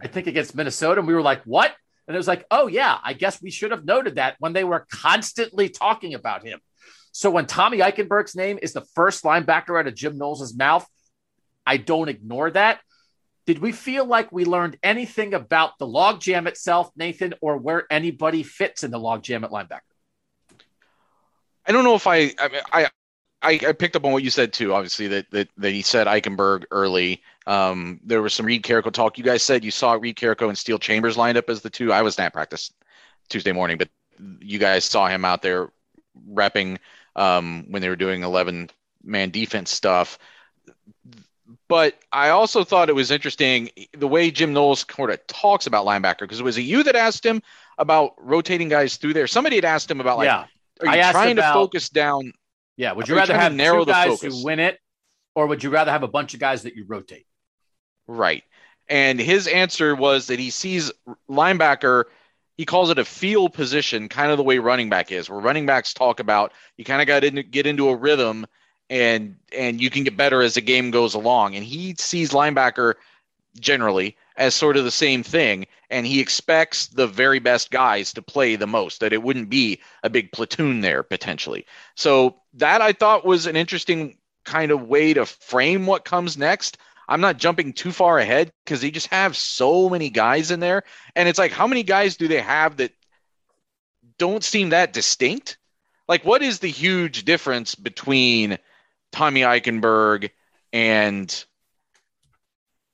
I 0.00 0.08
think, 0.08 0.28
against 0.28 0.54
Minnesota. 0.54 1.00
And 1.00 1.06
we 1.06 1.12
were 1.12 1.20
like, 1.20 1.42
what? 1.44 1.74
And 2.08 2.14
it 2.14 2.18
was 2.18 2.28
like, 2.28 2.46
oh, 2.50 2.66
yeah, 2.66 2.96
I 3.04 3.12
guess 3.12 3.42
we 3.42 3.50
should 3.50 3.72
have 3.72 3.84
noted 3.84 4.14
that 4.14 4.36
when 4.38 4.54
they 4.54 4.64
were 4.64 4.86
constantly 4.90 5.68
talking 5.68 6.14
about 6.14 6.46
him. 6.46 6.60
So 7.10 7.30
when 7.30 7.44
Tommy 7.44 7.80
Eichenberg's 7.80 8.34
name 8.34 8.58
is 8.62 8.72
the 8.72 8.86
first 8.94 9.22
linebacker 9.22 9.78
out 9.78 9.86
of 9.86 9.94
Jim 9.94 10.16
Knowles' 10.16 10.56
mouth, 10.56 10.88
I 11.66 11.76
don't 11.76 12.08
ignore 12.08 12.50
that. 12.50 12.80
Did 13.46 13.58
we 13.58 13.72
feel 13.72 14.04
like 14.04 14.30
we 14.30 14.44
learned 14.44 14.78
anything 14.82 15.34
about 15.34 15.78
the 15.78 15.86
logjam 15.86 16.46
itself, 16.46 16.90
Nathan, 16.96 17.34
or 17.40 17.56
where 17.56 17.86
anybody 17.90 18.44
fits 18.44 18.84
in 18.84 18.92
the 18.92 19.00
logjam 19.00 19.42
at 19.42 19.50
linebacker? 19.50 19.80
I 21.66 21.72
don't 21.72 21.84
know 21.84 21.94
if 21.94 22.06
I, 22.06 22.32
I, 22.38 22.88
I, 23.42 23.60
I, 23.66 23.72
picked 23.72 23.96
up 23.96 24.04
on 24.04 24.12
what 24.12 24.22
you 24.22 24.30
said 24.30 24.52
too. 24.52 24.74
Obviously, 24.74 25.08
that 25.08 25.30
that, 25.30 25.48
that 25.56 25.70
he 25.70 25.82
said 25.82 26.06
Eichenberg 26.06 26.64
early. 26.70 27.22
Um, 27.46 28.00
there 28.04 28.22
was 28.22 28.34
some 28.34 28.46
Reed 28.46 28.62
Carrico 28.62 28.90
talk. 28.90 29.18
You 29.18 29.24
guys 29.24 29.42
said 29.42 29.64
you 29.64 29.70
saw 29.70 29.92
Reed 29.94 30.16
Carrico 30.16 30.48
and 30.48 30.58
Steele 30.58 30.78
Chambers 30.78 31.16
lined 31.16 31.38
up 31.38 31.50
as 31.50 31.62
the 31.62 31.70
two. 31.70 31.92
I 31.92 32.02
was 32.02 32.18
not 32.18 32.26
at 32.26 32.32
practice 32.32 32.72
Tuesday 33.28 33.52
morning, 33.52 33.78
but 33.78 33.88
you 34.40 34.58
guys 34.58 34.84
saw 34.84 35.08
him 35.08 35.24
out 35.24 35.42
there 35.42 35.70
repping 36.28 36.78
um, 37.16 37.66
when 37.68 37.82
they 37.82 37.88
were 37.88 37.96
doing 37.96 38.22
11 38.22 38.70
man 39.04 39.30
defense 39.30 39.70
stuff 39.70 40.18
but 41.68 41.98
I 42.12 42.30
also 42.30 42.64
thought 42.64 42.88
it 42.88 42.94
was 42.94 43.10
interesting 43.10 43.70
the 43.92 44.08
way 44.08 44.30
Jim 44.30 44.52
Knowles 44.52 44.84
sort 44.94 45.10
of 45.10 45.26
talks 45.26 45.66
about 45.66 45.86
linebacker 45.86 46.20
because 46.20 46.40
it 46.40 46.44
was 46.44 46.58
it 46.58 46.62
you 46.62 46.82
that 46.84 46.96
asked 46.96 47.24
him 47.24 47.42
about 47.78 48.14
rotating 48.18 48.68
guys 48.68 48.96
through 48.96 49.14
there. 49.14 49.26
Somebody 49.26 49.56
had 49.56 49.64
asked 49.64 49.90
him 49.90 50.00
about 50.00 50.18
like, 50.18 50.26
yeah. 50.26 50.46
are 50.86 50.96
you 50.96 51.10
trying 51.10 51.38
about, 51.38 51.48
to 51.48 51.54
focus 51.54 51.88
down? 51.88 52.32
Yeah, 52.76 52.92
would 52.92 53.08
you 53.08 53.16
rather 53.16 53.34
have 53.34 53.54
narrow 53.54 53.84
two 53.84 53.90
guys 53.90 54.20
who 54.20 54.44
win 54.44 54.60
it, 54.60 54.78
or 55.34 55.46
would 55.46 55.62
you 55.62 55.70
rather 55.70 55.90
have 55.90 56.02
a 56.02 56.08
bunch 56.08 56.34
of 56.34 56.40
guys 56.40 56.62
that 56.62 56.74
you 56.74 56.84
rotate? 56.86 57.26
Right, 58.06 58.42
and 58.88 59.20
his 59.20 59.46
answer 59.46 59.94
was 59.94 60.26
that 60.26 60.38
he 60.38 60.50
sees 60.50 60.90
linebacker. 61.30 62.04
He 62.56 62.66
calls 62.66 62.90
it 62.90 62.98
a 62.98 63.04
field 63.04 63.54
position, 63.54 64.08
kind 64.08 64.30
of 64.30 64.36
the 64.36 64.42
way 64.42 64.58
running 64.58 64.90
back 64.90 65.10
is, 65.10 65.28
where 65.28 65.40
running 65.40 65.66
backs 65.66 65.94
talk 65.94 66.20
about 66.20 66.52
you 66.76 66.84
kind 66.84 67.00
of 67.00 67.08
got 67.08 67.20
to 67.20 67.42
get 67.42 67.66
into 67.66 67.88
a 67.88 67.96
rhythm 67.96 68.46
and 68.92 69.36
and 69.56 69.80
you 69.80 69.88
can 69.88 70.04
get 70.04 70.18
better 70.18 70.42
as 70.42 70.54
the 70.54 70.60
game 70.60 70.90
goes 70.90 71.14
along. 71.14 71.56
And 71.56 71.64
he 71.64 71.94
sees 71.98 72.32
linebacker 72.32 72.94
generally 73.58 74.16
as 74.36 74.54
sort 74.54 74.76
of 74.76 74.84
the 74.84 74.90
same 74.90 75.22
thing, 75.22 75.66
and 75.90 76.06
he 76.06 76.20
expects 76.20 76.88
the 76.88 77.06
very 77.06 77.38
best 77.38 77.70
guys 77.70 78.12
to 78.12 78.22
play 78.22 78.54
the 78.54 78.66
most. 78.66 79.00
That 79.00 79.14
it 79.14 79.22
wouldn't 79.22 79.48
be 79.48 79.80
a 80.02 80.10
big 80.10 80.30
platoon 80.30 80.82
there 80.82 81.02
potentially. 81.02 81.64
So 81.94 82.36
that 82.54 82.82
I 82.82 82.92
thought 82.92 83.24
was 83.24 83.46
an 83.46 83.56
interesting 83.56 84.18
kind 84.44 84.70
of 84.70 84.88
way 84.88 85.14
to 85.14 85.24
frame 85.24 85.86
what 85.86 86.04
comes 86.04 86.36
next. 86.36 86.76
I'm 87.08 87.22
not 87.22 87.38
jumping 87.38 87.72
too 87.72 87.92
far 87.92 88.18
ahead 88.18 88.52
because 88.64 88.82
they 88.82 88.90
just 88.90 89.08
have 89.08 89.36
so 89.36 89.88
many 89.88 90.10
guys 90.10 90.50
in 90.50 90.60
there. 90.60 90.84
And 91.16 91.28
it's 91.28 91.38
like, 91.38 91.52
how 91.52 91.66
many 91.66 91.82
guys 91.82 92.16
do 92.16 92.28
they 92.28 92.40
have 92.40 92.76
that 92.76 92.92
don't 94.18 94.44
seem 94.44 94.70
that 94.70 94.92
distinct? 94.92 95.56
Like, 96.08 96.24
what 96.24 96.42
is 96.42 96.58
the 96.58 96.68
huge 96.68 97.24
difference 97.24 97.74
between 97.74 98.58
Tommy 99.12 99.42
Eichenberg 99.42 100.30
and 100.72 101.44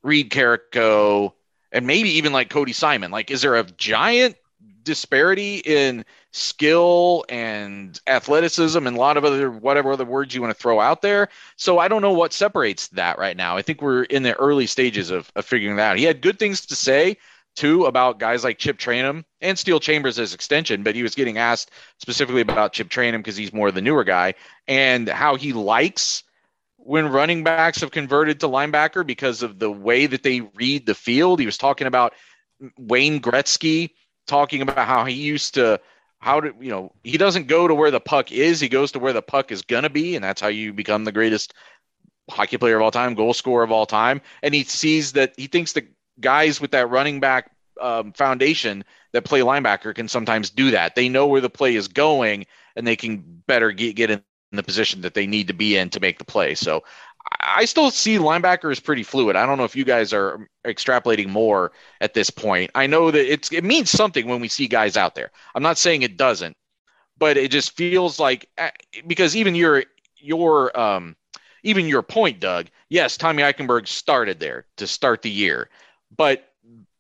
Reed 0.03 0.31
Carrico 0.31 1.35
and 1.73 1.87
maybe 1.87 2.11
even 2.11 2.33
like 2.33 2.51
Cody 2.51 2.73
Simon. 2.73 3.11
Like, 3.11 3.31
is 3.31 3.43
there 3.43 3.57
a 3.57 3.65
giant 3.65 4.37
disparity 4.83 5.59
in 5.59 6.05
skill 6.33 7.25
and 7.29 8.01
athleticism 8.07 8.87
and 8.87 8.97
a 8.97 9.01
lot 9.01 9.17
of 9.17 9.25
other 9.25 9.51
whatever 9.51 9.93
other 9.93 10.05
words 10.05 10.35
you 10.35 10.41
want 10.41 10.55
to 10.55 10.61
throw 10.61 10.81
out 10.81 11.03
there? 11.03 11.29
So 11.57 11.79
I 11.79 11.89
don't 11.89 12.03
know 12.03 12.13
what 12.13 12.33
separates 12.33 12.89
that 12.89 13.19
right 13.19 13.37
now. 13.37 13.57
I 13.57 13.63
think 13.63 13.83
we're 13.83 14.05
in 14.05 14.23
the 14.23 14.35
early 14.37 14.67
stages 14.67 15.11
of, 15.11 15.31
of 15.37 15.45
figuring 15.45 15.77
that 15.77 15.93
out. 15.93 15.99
He 15.99 16.05
had 16.05 16.23
good 16.23 16.39
things 16.39 16.65
to 16.67 16.75
say 16.75 17.19
too 17.59 17.87
about 17.87 18.21
guys 18.21 18.45
like 18.45 18.59
Chip 18.59 18.79
Trayanum 18.79 19.25
and 19.41 19.59
Steele 19.59 19.81
Chambers 19.81 20.19
as 20.19 20.33
extension, 20.33 20.85
but 20.85 20.95
he 20.95 21.03
was 21.03 21.17
getting 21.17 21.39
asked 21.39 21.73
specifically 21.99 22.41
about 22.41 22.73
Chip 22.73 22.89
Trayanum 22.89 23.19
because 23.19 23.37
he's 23.37 23.53
more 23.53 23.73
the 23.73 23.83
newer 23.83 24.05
guy 24.05 24.35
and 24.69 25.09
how 25.09 25.35
he 25.35 25.53
likes 25.53 26.23
when 26.77 27.09
running 27.09 27.43
backs 27.43 27.81
have 27.81 27.91
converted 27.91 28.41
to 28.41 28.49
linebacker 28.49 29.05
because 29.05 29.43
of 29.43 29.59
the 29.59 29.71
way 29.71 30.07
that 30.07 30.23
they 30.23 30.41
read 30.41 30.87
the 30.87 30.95
field. 30.95 31.41
He 31.41 31.47
was 31.47 31.59
talking 31.59 31.89
about 31.89 32.15
Wayne 32.79 33.21
Gretzky 33.21 33.91
talking 34.29 34.63
about 34.63 34.87
how 34.87 35.05
he 35.05 35.15
used 35.15 35.55
to 35.55 35.81
how 36.21 36.41
to 36.41 36.55
you 36.61 36.71
know 36.71 36.93
he 37.03 37.17
doesn't 37.17 37.49
go 37.49 37.67
to 37.67 37.75
where 37.75 37.91
the 37.91 38.01
puck 38.01 38.31
is 38.31 38.61
he 38.61 38.69
goes 38.69 38.93
to 38.93 38.99
where 38.99 39.13
the 39.13 39.23
puck 39.23 39.51
is 39.51 39.63
going 39.63 39.85
to 39.85 39.91
be 39.91 40.17
and 40.17 40.25
that's 40.25 40.41
how 40.41 40.49
you 40.49 40.73
become 40.73 41.05
the 41.05 41.13
greatest 41.13 41.55
hockey 42.29 42.59
player 42.59 42.77
of 42.77 42.83
all 42.83 42.91
time 42.91 43.15
goal 43.15 43.33
scorer 43.33 43.63
of 43.63 43.73
all 43.73 43.87
time 43.87 44.21
and 44.43 44.53
he 44.53 44.65
sees 44.65 45.13
that 45.13 45.33
he 45.37 45.47
thinks 45.47 45.73
that 45.73 45.87
guys 46.21 46.61
with 46.61 46.73
that 46.73 46.91
running 46.91 47.21
back 47.21 47.51
um, 47.81 48.13
foundation 48.13 48.85
that 49.13 49.25
play 49.25 49.41
linebacker 49.41 49.95
can 49.95 50.09
sometimes 50.09 50.51
do 50.51 50.73
that 50.73 50.95
they 50.95 51.09
know 51.09 51.27
where 51.27 51.41
the 51.41 51.51
play 51.51 51.77
is 51.77 51.89
going 51.89 52.45
and 52.77 52.87
they 52.87 52.97
can 52.97 53.43
better 53.47 53.71
get, 53.73 53.95
get 53.97 54.11
in 54.11 54.23
the 54.53 54.63
position 54.63 55.03
that 55.03 55.15
they 55.15 55.27
need 55.27 55.47
to 55.49 55.55
be 55.55 55.77
in 55.77 55.91
to 55.91 56.01
make 56.01 56.19
the 56.19 56.25
play 56.25 56.55
so 56.55 56.83
I 57.41 57.65
still 57.65 57.91
see 57.91 58.17
linebacker 58.19 58.71
is 58.73 58.81
pretty 58.81 59.03
fluid. 59.03 59.37
I 59.37 59.45
don't 59.47 59.59
know 59.59 59.65
if 59.65 59.77
you 59.77 59.85
guys 59.85 60.13
are 60.13 60.49
extrapolating 60.65 61.29
more 61.29 61.73
at 62.01 62.15
this 62.15 62.31
point. 62.31 62.71
I 62.75 62.87
know 62.87 63.11
that 63.11 63.33
it's 63.33 63.53
it 63.53 63.65
means 63.65 63.91
something 63.91 64.27
when 64.27 64.41
we 64.41 64.49
see 64.49 64.67
guys 64.67 64.97
out 64.97 65.15
there. 65.15 65.31
I'm 65.55 65.63
not 65.63 65.79
saying 65.79 66.03
it 66.03 66.17
doesn't, 66.17 66.57
but 67.19 67.37
it 67.37 67.51
just 67.51 67.77
feels 67.77 68.19
like 68.19 68.49
eh, 68.59 68.71
because 69.07 69.37
even 69.37 69.55
your 69.55 69.85
your 70.17 70.79
um 70.79 71.17
even 71.63 71.87
your 71.87 72.03
point, 72.03 72.41
Doug. 72.41 72.69
Yes, 72.89 73.17
Tommy 73.17 73.43
Eichenberg 73.43 73.87
started 73.89 74.41
there 74.41 74.65
to 74.77 74.87
start 74.87 75.23
the 75.23 75.31
year, 75.31 75.69
but 76.17 76.49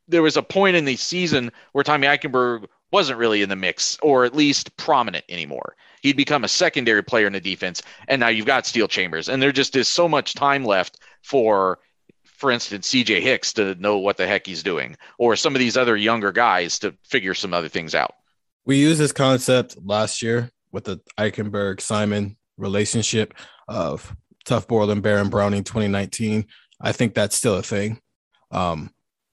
there 0.09 0.23
was 0.23 0.37
a 0.37 0.43
point 0.43 0.77
in 0.77 0.85
the 0.85 0.97
season 0.97 1.53
where 1.73 1.85
Tommy 1.85 2.07
Eichenberg 2.07 2.67
wasn't 2.91 3.19
really 3.19 3.43
in 3.43 3.49
the 3.49 3.57
mix 3.57 3.99
or 4.03 4.25
at 4.25 4.35
least 4.35 4.75
prominent 4.77 5.25
anymore. 5.29 5.77
He'd 6.01 6.17
become 6.17 6.45
a 6.45 6.49
secondary 6.49 7.03
player 7.03 7.27
in 7.27 7.33
the 7.33 7.41
defense, 7.41 7.83
and 8.07 8.21
now 8.21 8.29
you've 8.29 8.47
got 8.47 8.67
Steele 8.67 8.89
Chambers, 8.89 9.29
and 9.29 9.43
there 9.43 9.53
just 9.53 9.77
is 9.77 9.89
so 9.89 10.09
much 10.09 10.35
time 10.35 10.65
left 10.65 10.99
for, 11.23 11.81
for 12.25 12.51
instance, 12.51 12.87
C.J. 12.89 13.21
Hicks 13.21 13.53
to 13.55 13.75
know 13.75 13.99
what 13.99 14.17
the 14.17 14.27
heck 14.27 14.47
he's 14.47 14.63
doing, 14.63 14.97
or 15.19 15.37
some 15.37 15.55
of 15.55 15.59
these 15.59 15.77
other 15.77 15.97
younger 15.97 16.33
guys 16.33 16.79
to 16.79 16.95
figure 17.05 17.35
some 17.35 17.53
other 17.53 17.69
things 17.69 17.95
out. 17.95 18.15
We 18.65 18.77
used 18.77 19.01
this 19.01 19.13
concept 19.13 19.77
last 19.85 20.23
year 20.23 20.51
with 20.73 20.85
the 20.85 21.01
Eichenberg 21.19 21.81
Simon 21.81 22.37
relationship 22.57 23.35
of 23.67 24.15
Tuf 24.47 24.67
Borland, 24.67 25.03
Baron 25.03 25.31
Browning 25.31 25.65
2019. 25.65 26.47
I 26.81 26.93
think 26.93 27.15
that's 27.15 27.37
still 27.37 27.57
a 27.57 27.63
thing. 27.63 28.01
Um, 28.51 28.91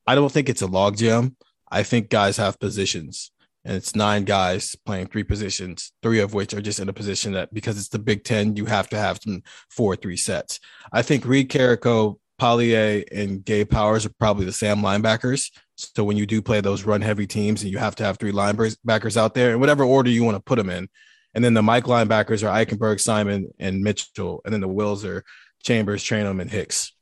I 0.08 0.16
don't 0.16 0.32
think 0.32 0.50
it's 0.50 0.62
a 0.62 0.68
logjam. 0.68 1.36
I 1.70 1.84
think 1.84 2.10
guys 2.10 2.38
have 2.38 2.60
positions 2.60 3.32
and 3.66 3.76
it's 3.76 3.96
nine 3.96 4.24
guys 4.24 4.76
playing 4.86 5.08
three 5.08 5.24
positions, 5.24 5.92
three 6.04 6.20
of 6.20 6.36
which 6.36 6.54
are 6.54 6.62
just 6.62 6.80
in 6.80 6.88
a 6.88 6.94
position 6.94 7.34
that 7.34 7.52
because 7.54 7.78
it's 7.80 7.90
the 7.90 8.00
Big 8.00 8.24
Ten, 8.24 8.56
you 8.56 8.66
have 8.66 8.88
to 8.90 8.98
have 8.98 9.20
some 9.22 9.42
four 9.70 9.96
three 9.96 10.18
sets. 10.18 10.60
I 10.94 11.02
think 11.02 11.26
Reid 11.26 11.50
Carrico, 11.50 12.20
Palaie, 12.40 13.04
and 13.12 13.44
Gabe 13.44 13.70
Powers 13.70 14.06
are 14.06 14.14
probably 14.20 14.46
the 14.46 14.54
Sam 14.54 14.82
linebackers. 14.82 15.52
So 15.76 16.04
when 16.04 16.16
you 16.16 16.28
do 16.28 16.42
play 16.44 16.62
those 16.62 16.84
run 16.84 17.02
heavy 17.02 17.26
teams 17.26 17.64
and 17.64 17.72
you 17.72 17.80
have 17.80 17.96
to 17.96 18.04
have 18.04 18.18
three 18.18 18.32
linebackers 18.32 19.18
out 19.18 19.34
there 19.34 19.52
in 19.52 19.60
whatever 19.60 19.84
order 19.84 20.12
you 20.12 20.24
want 20.24 20.38
to 20.38 20.44
put 20.44 20.58
them 20.58 20.70
in. 20.70 20.88
And 21.34 21.44
then 21.44 21.56
the 21.56 21.64
Mike 21.64 21.86
linebackers 21.86 22.48
are 22.48 22.66
Eichenberg, 22.66 23.02
Simon, 23.02 23.50
and 23.60 23.82
Mitchell. 23.82 24.42
And 24.46 24.54
then 24.54 24.62
the 24.62 24.70
Wills 24.70 25.04
are 25.04 25.24
Chambers, 25.64 26.04
Trayanum, 26.04 26.40
and 26.40 26.50
Hicks. 26.50 26.94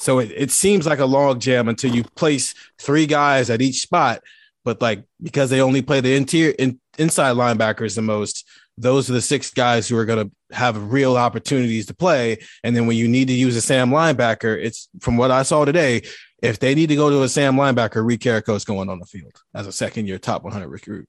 So 0.00 0.18
it, 0.18 0.32
it 0.34 0.50
seems 0.50 0.86
like 0.86 0.98
a 0.98 1.06
log 1.06 1.40
jam 1.40 1.68
until 1.68 1.94
you 1.94 2.02
place 2.02 2.54
three 2.78 3.06
guys 3.06 3.50
at 3.50 3.62
each 3.62 3.80
spot 3.80 4.22
but 4.64 4.80
like 4.80 5.04
because 5.22 5.50
they 5.50 5.60
only 5.60 5.82
play 5.82 6.00
the 6.00 6.14
interior 6.14 6.54
in, 6.58 6.78
inside 6.98 7.36
linebackers 7.36 7.94
the 7.94 8.02
most, 8.02 8.46
those 8.76 9.08
are 9.10 9.14
the 9.14 9.20
six 9.20 9.50
guys 9.50 9.88
who 9.88 9.96
are 9.96 10.04
going 10.04 10.28
to 10.28 10.54
have 10.56 10.92
real 10.92 11.16
opportunities 11.16 11.86
to 11.86 11.94
play. 11.94 12.38
And 12.64 12.76
then 12.76 12.86
when 12.86 12.96
you 12.96 13.08
need 13.08 13.28
to 13.28 13.34
use 13.34 13.56
a 13.56 13.60
Sam 13.60 13.90
linebacker, 13.90 14.56
it's 14.62 14.88
from 15.00 15.16
what 15.16 15.30
I 15.30 15.42
saw 15.42 15.64
today. 15.64 16.02
If 16.42 16.58
they 16.58 16.74
need 16.74 16.88
to 16.88 16.96
go 16.96 17.10
to 17.10 17.22
a 17.22 17.28
Sam 17.28 17.56
linebacker, 17.56 18.04
Reid 18.04 18.20
Carrico 18.20 18.54
is 18.54 18.64
going 18.64 18.88
on 18.88 18.98
the 18.98 19.06
field 19.06 19.32
as 19.54 19.66
a 19.66 19.72
second 19.72 20.06
year 20.06 20.18
top 20.18 20.42
100 20.42 20.68
recruit. 20.68 21.06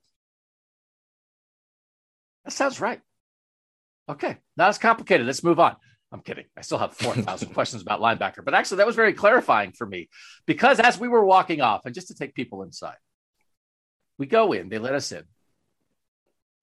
That 2.43 2.51
sounds 2.51 2.81
right. 2.81 2.99
Okay, 4.09 4.37
not 4.57 4.69
as 4.69 4.77
complicated. 4.77 5.25
Let's 5.25 5.43
move 5.43 5.59
on. 5.59 5.75
I'm 6.11 6.21
kidding. 6.21 6.45
I 6.57 6.61
still 6.61 6.77
have 6.77 6.93
4,000 6.93 7.53
questions 7.53 7.81
about 7.81 8.01
linebacker, 8.01 8.43
but 8.43 8.53
actually, 8.53 8.77
that 8.77 8.87
was 8.87 8.95
very 8.95 9.13
clarifying 9.13 9.71
for 9.71 9.85
me 9.87 10.09
because 10.45 10.79
as 10.79 10.99
we 10.99 11.07
were 11.07 11.23
walking 11.23 11.61
off, 11.61 11.85
and 11.85 11.95
just 11.95 12.09
to 12.09 12.15
take 12.15 12.35
people 12.35 12.63
inside, 12.63 12.97
we 14.17 14.25
go 14.25 14.51
in, 14.51 14.69
they 14.69 14.77
let 14.77 14.93
us 14.93 15.11
in 15.11 15.23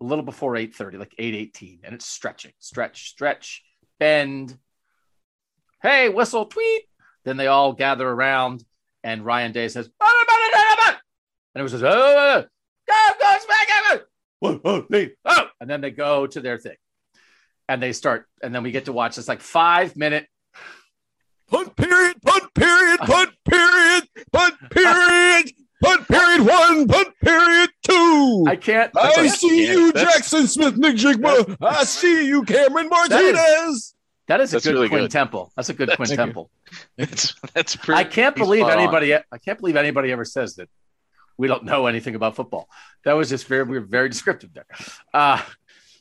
a 0.00 0.04
little 0.04 0.24
before 0.24 0.52
8:30, 0.52 0.98
like 0.98 1.14
8:18, 1.18 1.80
and 1.82 1.94
it's 1.94 2.06
stretching, 2.06 2.52
stretch, 2.58 3.08
stretch, 3.08 3.64
bend. 3.98 4.56
Hey, 5.82 6.08
whistle, 6.08 6.46
tweet. 6.46 6.82
Then 7.24 7.36
they 7.36 7.46
all 7.46 7.72
gather 7.72 8.08
around, 8.08 8.64
and 9.02 9.24
Ryan 9.24 9.52
Day 9.52 9.68
says, 9.68 9.90
and 11.54 11.60
it 11.60 11.62
was 11.62 11.72
just, 11.72 11.84
oh, 11.84 12.44
go, 12.86 12.94
go, 13.20 13.36
smack 13.40 13.68
it. 13.92 15.16
Oh, 15.24 15.46
and 15.60 15.68
then 15.68 15.80
they 15.80 15.90
go 15.90 16.26
to 16.26 16.40
their 16.40 16.58
thing, 16.58 16.76
and 17.68 17.82
they 17.82 17.92
start, 17.92 18.26
and 18.42 18.54
then 18.54 18.62
we 18.62 18.70
get 18.70 18.86
to 18.86 18.92
watch 18.92 19.16
this 19.16 19.28
like 19.28 19.40
five 19.40 19.96
minute 19.96 20.26
punt 21.50 21.76
period, 21.76 22.16
punt 22.22 22.54
period, 22.54 22.98
punt 23.00 23.30
period, 23.48 24.04
punt 24.32 24.54
period. 24.70 25.52
Punt 25.80 26.08
period 26.08 26.40
one, 26.40 26.88
punt 26.88 27.14
period 27.22 27.70
two. 27.84 28.44
I 28.48 28.56
can't. 28.56 28.90
I 28.96 29.28
see 29.28 29.48
can't. 29.48 29.78
you, 29.78 29.92
that's, 29.92 30.32
Jaxon 30.34 30.48
Smith-Njigba. 30.48 31.56
I 31.60 31.84
see 31.84 32.26
you, 32.26 32.42
Cameron 32.42 32.88
Martinez. 32.88 33.36
That 33.36 33.68
is, 33.68 33.94
that 34.26 34.40
is 34.40 34.54
a 34.54 34.60
good 34.60 34.74
really 34.74 34.88
Quinn 34.88 35.02
good. 35.02 35.12
Temple. 35.12 35.52
That's 35.54 35.68
a 35.68 35.74
good 35.74 35.90
Quinn 35.94 36.08
Temple. 36.08 36.50
That's 36.96 37.32
that's 37.54 37.76
pretty. 37.76 38.00
I 38.00 38.02
can't 38.02 38.34
believe 38.34 38.66
anybody. 38.66 39.14
On. 39.14 39.22
I 39.30 39.38
can't 39.38 39.56
believe 39.60 39.76
anybody 39.76 40.10
ever 40.10 40.24
says 40.24 40.56
that 40.56 40.68
we 41.36 41.46
don't 41.46 41.62
know 41.62 41.86
anything 41.86 42.16
about 42.16 42.34
football. 42.34 42.68
That 43.04 43.12
was 43.12 43.28
just 43.28 43.46
very 43.46 43.62
we 43.62 43.78
were 43.78 43.86
very 43.86 44.08
descriptive 44.08 44.52
there. 44.54 44.66
Uh, 45.14 45.40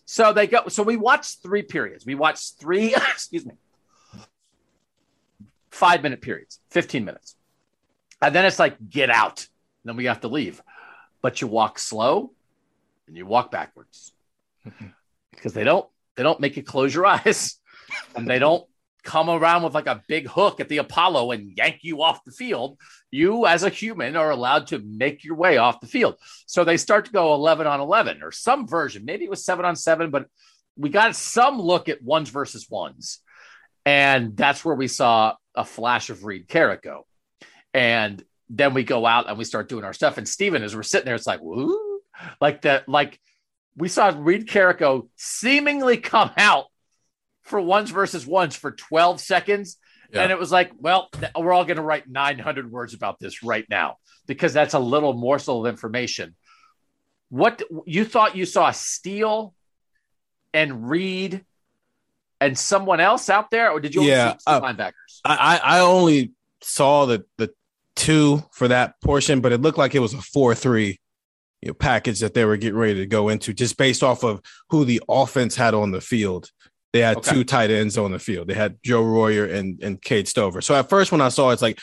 so 0.08 0.34
they 0.34 0.48
go. 0.48 0.70
So 0.70 0.82
we 0.82 0.98
watched 0.98 1.44
three 1.44 1.62
periods. 1.62 2.06
We 2.06 2.16
watched 2.16 2.60
three. 2.60 2.96
excuse 3.14 3.46
me. 3.46 3.54
Five 5.70 6.02
minute 6.02 6.22
periods, 6.22 6.60
fifteen 6.72 7.06
minutes, 7.06 7.36
and 8.20 8.34
then 8.34 8.46
it's 8.46 8.58
like 8.58 8.78
get 8.90 9.12
out 9.12 9.48
then 9.88 9.96
we 9.96 10.06
have 10.06 10.22
to 10.22 10.28
leave. 10.28 10.62
But 11.22 11.42
you 11.42 11.48
walk 11.48 11.80
slow 11.80 12.32
and 13.08 13.18
you 13.18 13.26
walk 13.26 13.52
backwards 13.52 14.14
because 15.32 15.54
they 15.54 15.64
don't 15.64 15.88
they 16.16 16.24
don't 16.24 16.40
make 16.40 16.58
you 16.58 16.64
close 16.64 16.94
your 16.94 17.06
eyes 17.06 17.56
and 18.16 18.28
they 18.28 18.40
don't 18.40 18.68
come 19.08 19.30
around 19.30 19.64
with 19.64 19.74
like 19.74 19.88
a 19.88 20.04
big 20.10 20.28
hook 20.28 20.60
at 20.60 20.68
the 20.68 20.80
Apollo 20.80 21.32
and 21.32 21.58
yank 21.58 21.80
you 21.82 22.04
off 22.04 22.26
the 22.26 22.32
field. 22.32 22.78
You, 23.10 23.48
as 23.48 23.64
a 23.64 23.70
human, 23.70 24.18
are 24.18 24.32
allowed 24.32 24.68
to 24.68 24.80
make 24.80 25.24
your 25.24 25.36
way 25.36 25.56
off 25.58 25.80
the 25.80 25.88
field. 25.88 26.16
So 26.46 26.66
they 26.66 26.76
start 26.76 27.06
to 27.06 27.14
go 27.14 27.34
11 27.34 27.66
on 27.66 27.80
11 27.80 28.22
or 28.22 28.34
some 28.34 28.68
version. 28.68 29.06
Maybe 29.06 29.24
it 29.24 29.30
was 29.30 29.46
seven 29.46 29.64
on 29.64 29.78
seven, 29.78 30.12
but 30.12 30.28
we 30.76 30.90
got 30.90 31.16
some 31.16 31.58
look 31.60 31.88
at 31.88 32.04
ones 32.04 32.30
versus 32.30 32.70
ones. 32.70 33.20
And 33.86 34.36
that's 34.36 34.66
where 34.66 34.76
we 34.76 34.90
saw 34.90 35.36
a 35.56 35.64
flash 35.64 36.10
of 36.10 36.26
Reid 36.26 36.50
Carrico. 36.50 37.08
And 37.74 38.22
then 38.50 38.74
we 38.74 38.84
go 38.84 39.06
out 39.06 39.30
and 39.30 39.38
we 39.38 39.46
start 39.46 39.70
doing 39.70 39.86
our 39.86 39.94
stuff. 39.94 40.18
And 40.18 40.28
Steven, 40.28 40.64
as 40.64 40.76
we're 40.76 40.84
sitting 40.84 41.06
there, 41.06 41.16
it's 41.16 41.26
like, 41.26 41.42
woo, 41.42 42.02
like 42.42 42.64
that, 42.64 42.90
like 42.90 43.18
we 43.78 43.88
saw 43.88 44.14
Reid 44.14 44.50
Carrico 44.50 45.08
seemingly 45.16 45.96
come 45.96 46.32
out 46.36 46.66
for 47.48 47.60
ones 47.62 47.92
versus 47.92 48.26
ones 48.26 48.56
for 48.56 48.72
12 48.72 49.20
seconds. 49.20 49.78
Yeah. 50.12 50.24
And 50.24 50.32
it 50.32 50.40
was 50.40 50.52
like, 50.52 50.72
well, 50.78 51.10
we're 51.38 51.54
all 51.54 51.66
going 51.66 51.78
to 51.78 51.84
write 51.84 52.08
900 52.08 52.72
words 52.72 52.94
about 52.94 53.20
this 53.20 53.44
right 53.44 53.66
now 53.70 53.98
because 54.26 54.54
that's 54.54 54.74
a 54.74 54.80
little 54.80 55.14
morsel 55.14 55.66
of 55.66 55.72
information. 55.72 56.36
What 57.30 57.62
you 57.86 58.06
thought 58.06 58.38
you 58.38 58.46
saw 58.46 58.72
Steele 58.72 59.54
and 60.54 60.90
Reid 60.90 61.44
and 62.40 62.58
someone 62.58 63.00
else 63.00 63.30
out 63.30 63.52
there, 63.52 63.72
or 63.72 63.80
did 63.80 63.96
you 63.96 64.04
yeah, 64.04 64.34
see 64.34 64.38
uh, 64.48 64.62
linebackers? 64.62 65.22
I, 65.26 65.60
I 65.62 65.80
only 65.80 66.32
saw 66.62 67.06
the 67.06 67.26
the 67.38 67.54
two 67.96 68.44
for 68.52 68.70
that 68.70 69.02
portion, 69.02 69.42
but 69.42 69.52
it 69.52 69.62
looked 69.62 69.78
like 69.78 69.94
it 69.94 70.00
was 70.00 70.14
a 70.14 70.22
four 70.22 70.56
three 70.56 71.00
you 71.62 71.70
know, 71.70 71.74
package 71.74 72.20
that 72.20 72.34
they 72.34 72.46
were 72.46 72.58
getting 72.58 72.78
ready 72.78 72.96
to 72.96 73.06
go 73.06 73.30
into 73.30 73.54
just 73.54 73.78
based 73.78 74.04
off 74.04 74.24
of 74.24 74.42
who 74.70 74.86
the 74.86 75.02
offense 75.10 75.56
had 75.56 75.74
on 75.74 75.92
the 75.92 76.02
field. 76.02 76.52
They 76.94 77.00
had 77.00 77.18
okay. 77.18 77.32
two 77.32 77.44
tight 77.44 77.70
ends 77.70 77.98
on 77.98 78.12
the 78.12 78.20
field. 78.20 78.48
They 78.48 78.54
had 78.54 78.78
Joe 78.84 79.04
Royer 79.04 79.46
and, 79.46 79.82
and 79.84 80.02
Cade 80.02 80.28
Stover. 80.28 80.62
So 80.62 80.74
at 80.76 80.90
first, 80.90 81.12
when 81.12 81.22
I 81.22 81.30
saw 81.30 81.50
it, 81.50 81.54
it's 81.54 81.62
like, 81.62 81.80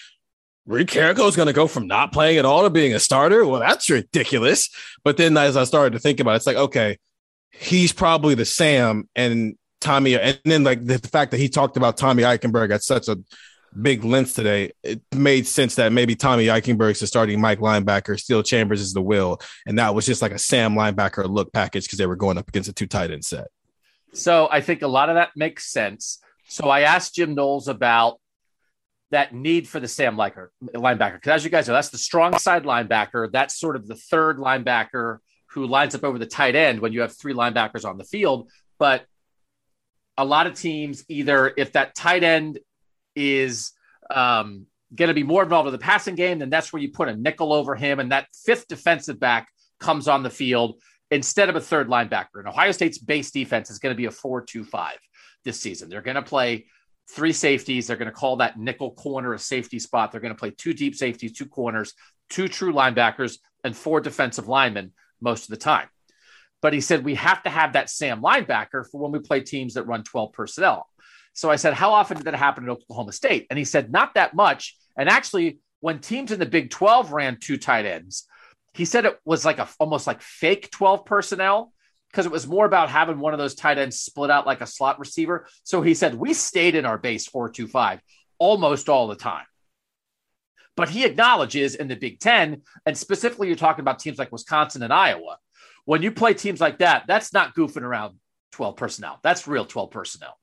Carrico 0.67 1.27
is 1.27 1.37
going 1.37 1.47
to 1.47 1.53
go 1.53 1.67
from 1.67 1.87
not 1.87 2.11
playing 2.11 2.39
at 2.39 2.47
all 2.47 2.63
to 2.63 2.71
being 2.71 2.95
a 2.95 2.99
starter. 2.99 3.47
Well, 3.47 3.61
that's 3.61 3.91
ridiculous. 3.91 4.71
But 5.05 5.19
then 5.19 5.37
as 5.37 5.59
I 5.59 5.65
started 5.65 5.93
to 5.93 5.99
think 5.99 6.21
about 6.21 6.33
it, 6.33 6.37
it's 6.37 6.47
like, 6.47 6.57
okay, 6.57 6.99
he's 7.51 7.93
probably 7.93 8.35
the 8.35 8.47
Sam 8.47 9.07
and 9.15 9.57
Tommy. 9.83 10.19
And 10.19 10.41
then 10.45 10.65
like 10.65 10.85
the 10.85 10.99
fact 10.99 11.33
that 11.33 11.37
he 11.39 11.51
talked 11.51 11.77
about 11.77 11.99
Tommy 11.99 12.23
Eichenberg 12.23 12.73
at 12.73 12.83
such 12.83 13.09
a 13.09 13.19
big 13.81 14.05
length 14.05 14.35
today, 14.35 14.73
it 14.83 15.03
made 15.15 15.47
sense 15.47 15.75
that 15.75 15.93
maybe 15.93 16.17
Tommy 16.17 16.47
Eichenberg's 16.47 17.01
the 17.01 17.07
starting 17.07 17.41
Mike 17.41 17.59
linebacker, 17.59 18.19
Steele 18.19 18.43
Chambers 18.43 18.81
is 18.81 18.95
the 18.95 19.03
will, 19.03 19.41
and 19.67 19.79
that 19.79 19.95
was 19.95 20.07
just 20.07 20.23
like 20.23 20.33
a 20.33 20.39
Sam 20.39 20.75
linebacker 20.75 21.29
look 21.29 21.53
package 21.53 21.85
because 21.85 21.99
they 21.99 22.07
were 22.07 22.17
going 22.17 22.39
up 22.39 22.49
against 22.49 22.71
a 22.71 22.73
two 22.73 22.87
tight 22.87 23.11
end 23.11 23.25
set. 23.25 23.49
So 24.15 24.49
I 24.51 24.61
think 24.61 24.83
a 24.83 24.89
lot 24.89 25.09
of 25.09 25.17
that 25.17 25.31
makes 25.37 25.71
sense. 25.71 26.21
So 26.49 26.69
I 26.69 26.81
asked 26.83 27.15
Jim 27.15 27.35
Knowles 27.35 27.69
about 27.69 28.21
that 29.11 29.35
need 29.35 29.69
for 29.69 29.81
the 29.81 29.89
Sam 29.89 30.17
linebacker, 30.17 30.49
linebacker. 30.75 31.15
Because 31.15 31.33
as 31.33 31.45
you 31.45 31.51
guys 31.51 31.69
know, 31.69 31.75
that's 31.75 31.91
the 31.91 31.99
strong 31.99 32.39
side 32.39 32.65
linebacker. 32.65 33.31
That's 33.31 33.59
sort 33.59 33.77
of 33.77 33.87
the 33.87 33.97
third 33.97 34.39
linebacker 34.39 35.19
who 35.51 35.67
lines 35.67 35.95
up 35.95 36.05
over 36.05 36.19
the 36.19 36.27
tight 36.27 36.57
end 36.57 36.81
when 36.81 36.93
you 36.93 37.01
have 37.03 37.17
three 37.17 37.35
linebackers 37.35 37.85
on 37.85 37.99
the 37.99 38.05
field. 38.05 38.51
But 38.79 39.05
a 40.17 40.25
lot 40.25 40.47
of 40.47 40.55
teams 40.55 41.05
either 41.09 41.53
if 41.57 41.73
that 41.73 41.95
tight 41.95 42.25
end 42.25 42.59
is 43.15 43.73
um, 44.11 44.67
going 44.95 45.09
to 45.09 45.15
be 45.15 45.23
more 45.23 45.43
involved 45.43 45.67
in 45.69 45.73
the 45.73 45.79
passing 45.79 46.15
game, 46.15 46.39
then 46.39 46.51
that's 46.51 46.73
where 46.73 46.83
you 46.83 46.91
put 46.91 47.09
a 47.09 47.17
nickel 47.17 47.53
over 47.53 47.75
him, 47.75 48.01
and 48.01 48.13
that 48.13 48.29
fifth 48.45 48.69
defensive 48.69 49.19
back 49.19 49.49
comes 49.81 50.09
on 50.09 50.23
the 50.23 50.31
field 50.31 50.77
instead 51.15 51.49
of 51.49 51.55
a 51.55 51.61
third 51.61 51.89
linebacker. 51.89 52.37
And 52.37 52.49
Ohio 52.49 52.73
State's 52.73 52.99
base 52.99 53.31
defense 53.31 53.71
is 53.71 53.79
going 53.79 53.95
to 53.95 53.97
be 53.97 54.07
a 54.07 54.11
four-two-five 54.11 54.99
this 55.45 55.61
season. 55.61 55.89
They're 55.89 56.03
going 56.03 56.17
to 56.17 56.23
play 56.23 56.67
three 57.09 57.33
safeties. 57.33 57.87
They're 57.87 57.97
going 57.97 58.11
to 58.11 58.13
call 58.13 58.37
that 58.37 58.59
nickel 58.59 58.91
corner 58.93 59.33
a 59.33 59.39
safety 59.39 59.79
spot. 59.79 60.11
They're 60.11 60.21
going 60.21 60.35
to 60.35 60.39
play 60.39 60.51
two 60.51 60.73
deep 60.73 60.97
safeties, 60.97 61.33
two 61.33 61.47
corners, 61.47 61.95
two 62.31 62.49
true 62.49 62.73
linebackers, 62.73 63.39
and 63.63 63.77
four 63.77 64.01
defensive 64.01 64.49
linemen 64.49 64.93
most 65.21 65.45
of 65.45 65.51
the 65.51 65.57
time. 65.57 65.89
But 66.61 66.73
he 66.73 66.81
said 66.81 67.05
we 67.05 67.15
have 67.15 67.43
to 67.45 67.51
have 67.51 67.75
that 67.75 67.91
Sam 67.91 68.21
linebacker 68.21 68.91
for 68.91 69.01
when 69.01 69.13
we 69.13 69.21
play 69.21 69.41
teams 69.41 69.75
that 69.75 69.87
run 69.87 70.03
12 70.03 70.33
personnel. 70.33 70.89
So 71.33 71.49
I 71.49 71.57
said, 71.57 71.75
How 71.75 71.93
often 71.93 72.17
did 72.17 72.27
that 72.27 72.35
happen 72.35 72.65
at 72.65 72.71
Oklahoma 72.71 73.13
State? 73.13 73.47
And 73.51 73.59
he 73.59 73.65
said, 73.65 73.93
Not 73.93 74.15
that 74.15 74.35
much. 74.35 74.77
And 74.99 75.09
actually, 75.09 75.59
when 75.81 76.01
teams 76.01 76.33
in 76.33 76.41
the 76.41 76.47
Big 76.47 76.71
12 76.71 77.13
ran 77.13 77.39
two 77.39 77.57
tight 77.57 77.87
ends, 77.87 78.27
he 78.75 78.85
said 78.85 79.07
it 79.07 79.19
was 79.25 79.45
like 79.45 79.59
a 79.59 79.69
almost 79.79 80.07
like 80.07 80.21
fake 80.21 80.71
12 80.71 81.05
personnel 81.05 81.73
because 82.11 82.27
it 82.27 82.33
was 82.33 82.47
more 82.47 82.67
about 82.67 82.91
having 82.91 83.19
one 83.19 83.33
of 83.33 83.39
those 83.39 83.55
tight 83.55 83.79
ends 83.79 83.99
split 83.99 84.31
out 84.31 84.47
like 84.47 84.61
a 84.61 84.67
slot 84.67 84.99
receiver. 84.99 85.47
So 85.63 85.81
he 85.81 85.95
said, 85.95 86.15
We 86.15 86.35
stayed 86.35 86.75
in 86.75 86.85
our 86.85 86.99
base 86.99 87.27
425 87.27 88.01
almost 88.39 88.89
all 88.89 89.07
the 89.07 89.17
time. 89.17 89.47
But 90.77 90.89
he 90.89 91.05
acknowledges 91.05 91.77
in 91.77 91.87
the 91.87 91.95
Big 91.95 92.19
Ten, 92.19 92.63
and 92.85 92.99
specifically, 92.99 93.47
you're 93.47 93.57
talking 93.57 93.83
about 93.83 94.01
teams 94.01 94.19
like 94.19 94.33
Wisconsin 94.33 94.83
and 94.83 94.93
Iowa. 94.93 95.39
When 95.85 96.03
you 96.03 96.11
play 96.11 96.35
teams 96.35 96.61
like 96.61 96.79
that, 96.79 97.05
that's 97.07 97.33
not 97.33 97.55
goofing 97.55 97.83
around 97.83 98.17
12 98.53 98.77
personnel. 98.77 99.21
That's 99.23 99.47
real 99.47 99.67
12 99.67 99.91
personnel. 99.93 100.37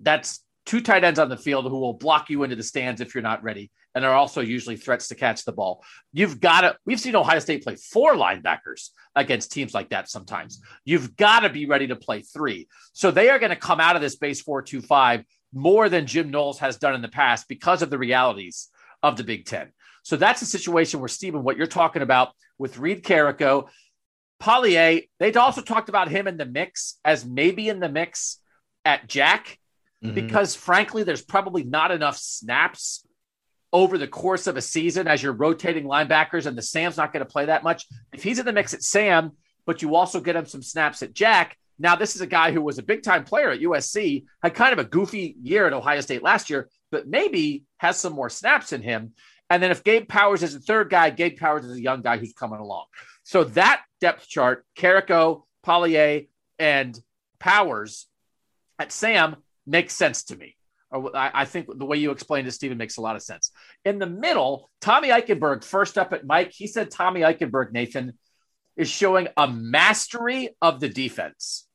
That's 0.00 0.40
two 0.66 0.80
tight 0.80 1.04
ends 1.04 1.20
on 1.20 1.28
the 1.28 1.36
field 1.36 1.66
who 1.66 1.78
will 1.78 1.92
block 1.92 2.30
you 2.30 2.42
into 2.42 2.56
the 2.56 2.62
stands 2.64 3.00
if 3.00 3.14
you're 3.14 3.22
not 3.22 3.44
ready 3.44 3.70
and 3.94 4.04
are 4.04 4.14
also 4.14 4.40
usually 4.40 4.76
threats 4.76 5.08
to 5.08 5.14
catch 5.14 5.44
the 5.44 5.52
ball. 5.52 5.82
You've 6.12 6.40
got 6.40 6.60
to, 6.62 6.76
we've 6.86 7.00
seen 7.00 7.16
Ohio 7.16 7.38
State 7.38 7.64
play 7.64 7.76
four 7.76 8.14
linebackers 8.14 8.90
against 9.16 9.52
teams 9.52 9.74
like 9.74 9.90
that 9.90 10.08
sometimes. 10.08 10.62
You've 10.84 11.16
got 11.16 11.40
to 11.40 11.48
be 11.48 11.66
ready 11.66 11.88
to 11.88 11.96
play 11.96 12.22
three. 12.22 12.68
So 12.92 13.10
they 13.10 13.30
are 13.30 13.38
going 13.38 13.50
to 13.50 13.56
come 13.56 13.80
out 13.80 13.96
of 13.96 14.02
this 14.02 14.16
base 14.16 14.40
425 14.40 15.24
more 15.52 15.88
than 15.88 16.06
Jim 16.06 16.30
Knowles 16.30 16.60
has 16.60 16.76
done 16.76 16.94
in 16.94 17.02
the 17.02 17.08
past 17.08 17.48
because 17.48 17.82
of 17.82 17.90
the 17.90 17.98
realities 17.98 18.68
of 19.02 19.16
the 19.16 19.24
Big 19.24 19.46
Ten. 19.46 19.72
So 20.02 20.16
that's 20.16 20.42
a 20.42 20.46
situation 20.46 21.00
where, 21.00 21.08
Stephen, 21.08 21.42
what 21.42 21.56
you're 21.56 21.66
talking 21.66 22.02
about 22.02 22.30
with 22.58 22.78
Reid 22.78 23.02
Carrico, 23.02 23.68
Palaie, 24.40 25.08
they'd 25.18 25.36
also 25.36 25.60
talked 25.60 25.88
about 25.88 26.08
him 26.08 26.26
in 26.26 26.36
the 26.36 26.46
mix 26.46 26.98
as 27.04 27.24
maybe 27.26 27.68
in 27.68 27.80
the 27.80 27.88
mix 27.88 28.38
at 28.84 29.08
Jack, 29.08 29.58
mm-hmm. 30.02 30.14
because 30.14 30.54
frankly, 30.54 31.02
there's 31.02 31.22
probably 31.22 31.64
not 31.64 31.90
enough 31.90 32.16
snaps 32.16 33.06
over 33.72 33.98
the 33.98 34.08
course 34.08 34.46
of 34.46 34.56
a 34.56 34.62
season 34.62 35.06
as 35.06 35.22
you're 35.22 35.32
rotating 35.32 35.84
linebackers, 35.84 36.46
and 36.46 36.56
the 36.56 36.62
Sam's 36.62 36.96
not 36.96 37.12
going 37.12 37.24
to 37.24 37.30
play 37.30 37.46
that 37.46 37.62
much. 37.62 37.86
If 38.12 38.22
he's 38.22 38.38
in 38.38 38.46
the 38.46 38.52
mix 38.52 38.74
at 38.74 38.82
Sam, 38.82 39.32
but 39.66 39.82
you 39.82 39.94
also 39.94 40.20
get 40.20 40.36
him 40.36 40.46
some 40.46 40.62
snaps 40.62 41.02
at 41.02 41.12
Jack, 41.12 41.56
now 41.78 41.96
this 41.96 42.14
is 42.14 42.20
a 42.20 42.26
guy 42.26 42.52
who 42.52 42.60
was 42.60 42.78
a 42.78 42.82
big 42.82 43.02
time 43.02 43.24
player 43.24 43.50
at 43.50 43.60
USC, 43.60 44.24
had 44.42 44.54
kind 44.54 44.72
of 44.72 44.78
a 44.78 44.84
goofy 44.84 45.34
year 45.42 45.66
at 45.66 45.72
Ohio 45.72 46.00
State 46.02 46.22
last 46.22 46.50
year, 46.50 46.68
but 46.90 47.08
maybe 47.08 47.64
has 47.78 47.96
some 47.96 48.12
more 48.12 48.28
snaps 48.28 48.72
in 48.72 48.82
him. 48.82 49.14
And 49.48 49.62
then 49.62 49.70
if 49.70 49.82
Gabe 49.82 50.06
Powers 50.06 50.42
is 50.42 50.52
the 50.52 50.60
third 50.60 50.90
guy, 50.90 51.10
Gabe 51.10 51.38
Powers 51.38 51.64
is 51.64 51.76
a 51.76 51.80
young 51.80 52.02
guy 52.02 52.18
who's 52.18 52.34
coming 52.34 52.60
along. 52.60 52.84
So 53.24 53.44
that 53.44 53.82
depth 54.00 54.28
chart, 54.28 54.66
Carrico, 54.76 55.46
Palaie, 55.64 56.28
and 56.58 57.00
Powers 57.38 58.06
at 58.78 58.92
Sam 58.92 59.36
makes 59.66 59.94
sense 59.94 60.24
to 60.24 60.36
me. 60.36 60.56
Or 60.90 61.16
I, 61.16 61.30
I 61.34 61.44
think 61.44 61.66
the 61.74 61.86
way 61.86 61.98
you 61.98 62.10
explained 62.10 62.48
it, 62.48 62.52
Stephen, 62.52 62.78
makes 62.78 62.96
a 62.96 63.02
lot 63.02 63.16
of 63.16 63.22
sense. 63.22 63.52
In 63.84 63.98
the 63.98 64.06
middle, 64.06 64.70
Tommy 64.80 65.08
Eichenberg, 65.08 65.64
first 65.64 65.98
up 65.98 66.12
at 66.12 66.26
Mike, 66.26 66.52
he 66.52 66.66
said 66.66 66.90
Tommy 66.90 67.20
Eichenberg, 67.20 67.72
Nathan, 67.72 68.14
is 68.76 68.88
showing 68.88 69.28
a 69.36 69.46
mastery 69.48 70.50
of 70.62 70.80
the 70.80 70.88
defense 70.88 71.66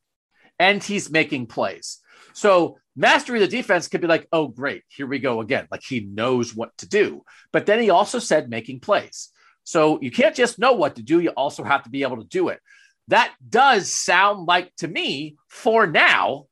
and 0.60 0.84
he's 0.84 1.10
making 1.10 1.48
plays. 1.48 2.00
So 2.34 2.78
mastery 2.96 3.42
of 3.42 3.50
the 3.50 3.56
defense 3.56 3.88
could 3.88 4.02
be 4.02 4.08
like, 4.08 4.28
oh, 4.32 4.48
great, 4.48 4.84
here 4.88 5.08
we 5.08 5.20
go 5.20 5.42
again. 5.42 5.68
Like 5.72 5.84
he 5.84 6.02
knows 6.02 6.56
what 6.56 6.78
to 6.80 6.88
do. 6.88 7.24
But 7.52 7.66
then 7.66 7.80
he 7.80 7.90
also 7.90 8.20
said 8.20 8.50
making 8.50 8.80
plays. 8.80 9.30
So 9.64 10.00
you 10.02 10.12
can't 10.12 10.36
just 10.36 10.60
know 10.60 10.74
what 10.74 10.96
to 10.96 11.04
do, 11.04 11.20
you 11.20 11.30
also 11.30 11.64
have 11.64 11.84
to 11.84 11.90
be 11.90 12.04
able 12.04 12.18
to 12.18 12.28
do 12.28 12.50
it. 12.50 12.60
That 13.08 13.34
does 13.48 13.92
sound 13.92 14.48
like 14.48 14.76
to 14.78 14.88
me, 14.88 15.38
for 15.48 15.86
now, 15.88 16.46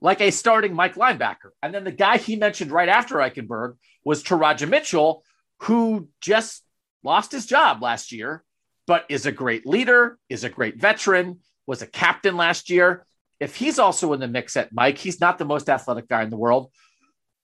like 0.00 0.20
a 0.20 0.30
starting 0.30 0.74
Mike 0.74 0.94
linebacker. 0.94 1.50
And 1.62 1.74
then 1.74 1.84
the 1.84 1.92
guy 1.92 2.16
he 2.18 2.36
mentioned 2.36 2.70
right 2.70 2.88
after 2.88 3.16
Eichenberg 3.16 3.76
was 4.04 4.22
Teradja 4.22 4.68
Mitchell, 4.68 5.22
who 5.60 6.08
just 6.20 6.64
lost 7.02 7.32
his 7.32 7.46
job 7.46 7.82
last 7.82 8.12
year, 8.12 8.42
but 8.86 9.04
is 9.08 9.26
a 9.26 9.32
great 9.32 9.66
leader, 9.66 10.18
is 10.28 10.44
a 10.44 10.48
great 10.48 10.80
veteran, 10.80 11.40
was 11.66 11.82
a 11.82 11.86
captain 11.86 12.36
last 12.36 12.70
year. 12.70 13.04
If 13.38 13.56
he's 13.56 13.78
also 13.78 14.12
in 14.12 14.20
the 14.20 14.28
mix 14.28 14.56
at 14.56 14.72
Mike, 14.72 14.98
he's 14.98 15.20
not 15.20 15.38
the 15.38 15.44
most 15.44 15.68
athletic 15.68 16.08
guy 16.08 16.22
in 16.22 16.30
the 16.30 16.36
world, 16.36 16.70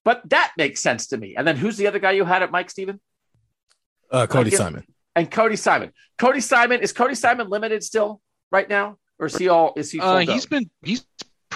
but 0.05 0.23
that 0.31 0.53
makes 0.57 0.83
sense 0.83 1.09
to 1.09 1.17
me. 1.17 1.37
And 1.37 1.47
then 1.47 1.57
who's 1.57 1.77
the 1.77 1.87
other 1.87 1.99
guy 1.99 2.13
you 2.13 2.25
had 2.25 2.43
at 2.43 2.51
Mike, 2.51 2.71
Stephen? 2.71 3.01
Uh, 4.11 4.27
Cody 4.27 4.51
Simon. 4.51 4.85
And 5.15 5.31
Cody 5.31 5.57
Simon. 5.57 5.93
Cody 6.19 6.41
Simon 6.41 6.81
is 6.81 6.93
Cody 6.93 7.15
Simon 7.15 7.49
limited 7.49 7.83
still 7.83 8.21
right 8.53 8.69
now, 8.69 8.99
or 9.19 9.27
is 9.27 9.37
he 9.37 9.49
all? 9.49 9.73
Is 9.77 9.91
he? 9.91 9.99
Uh, 9.99 10.19
he's 10.19 10.47
been 10.47 10.71
he's 10.83 11.07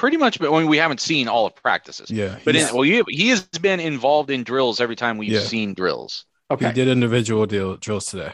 pretty 0.01 0.17
much. 0.17 0.39
But 0.41 0.51
I 0.53 0.59
mean, 0.59 0.69
we 0.69 0.79
haven't 0.79 1.01
seen 1.01 1.29
all 1.29 1.47
of 1.47 1.55
practices. 1.55 2.11
Yeah, 2.11 2.39
but 2.45 2.57
in, 2.57 2.67
well, 2.73 2.83
he, 2.83 3.03
he 3.09 3.29
has 3.29 3.43
been 3.43 3.79
involved 3.79 4.31
in 4.31 4.43
drills 4.43 4.81
every 4.81 4.97
time 4.97 5.19
we've 5.19 5.31
yeah. 5.31 5.41
seen 5.41 5.75
drills. 5.75 6.25
Okay, 6.51 6.69
he 6.69 6.73
did 6.73 6.89
individual 6.89 7.45
deal, 7.47 7.77
drills 7.77 8.07
today. 8.07 8.33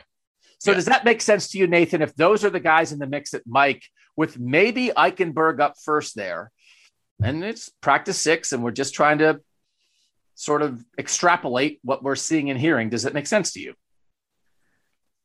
So 0.59 0.71
yeah. 0.71 0.77
does 0.77 0.85
that 0.87 1.05
make 1.05 1.21
sense 1.21 1.49
to 1.49 1.59
you, 1.59 1.67
Nathan? 1.67 2.03
If 2.03 2.15
those 2.15 2.45
are 2.45 2.51
the 2.51 2.61
guys 2.61 2.93
in 2.93 3.01
the 3.01 3.07
mix 3.07 3.35
at 3.35 3.43
Mike, 3.47 3.83
with 4.17 4.39
maybe 4.39 4.93
Eichenberg 4.97 5.61
up 5.61 5.75
first 5.85 6.15
there, 6.15 6.53
and 7.21 7.45
it's 7.45 7.69
practice 7.81 8.19
six, 8.19 8.53
and 8.53 8.63
we're 8.63 8.71
just 8.71 8.95
trying 8.95 9.19
to 9.19 9.41
sort 10.37 10.63
of 10.63 10.85
extrapolate 10.97 11.81
what 11.83 12.03
we're 12.03 12.15
seeing 12.15 12.49
and 12.49 12.61
hearing. 12.61 12.91
Does 12.91 13.05
it 13.07 13.13
make 13.13 13.27
sense 13.27 13.53
to 13.55 13.61
you? 13.61 13.75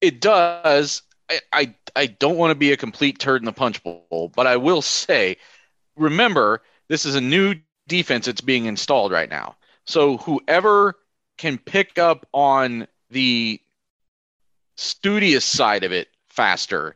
It 0.01 0.19
does. 0.19 1.03
I, 1.29 1.39
I, 1.53 1.75
I 1.95 2.05
don't 2.07 2.37
want 2.37 2.49
to 2.51 2.55
be 2.55 2.71
a 2.71 2.77
complete 2.77 3.19
turd 3.19 3.41
in 3.41 3.45
the 3.45 3.53
punch 3.53 3.83
bowl, 3.83 4.31
but 4.35 4.47
I 4.47 4.57
will 4.57 4.81
say, 4.81 5.37
remember, 6.01 6.61
this 6.87 7.05
is 7.05 7.15
a 7.15 7.21
new 7.21 7.55
defense 7.87 8.25
that's 8.25 8.41
being 8.41 8.65
installed 8.65 9.11
right 9.11 9.29
now. 9.29 9.55
So 9.85 10.17
whoever 10.17 10.95
can 11.37 11.57
pick 11.57 11.97
up 11.97 12.27
on 12.33 12.87
the 13.09 13.59
studious 14.75 15.45
side 15.45 15.83
of 15.83 15.91
it 15.91 16.07
faster 16.27 16.95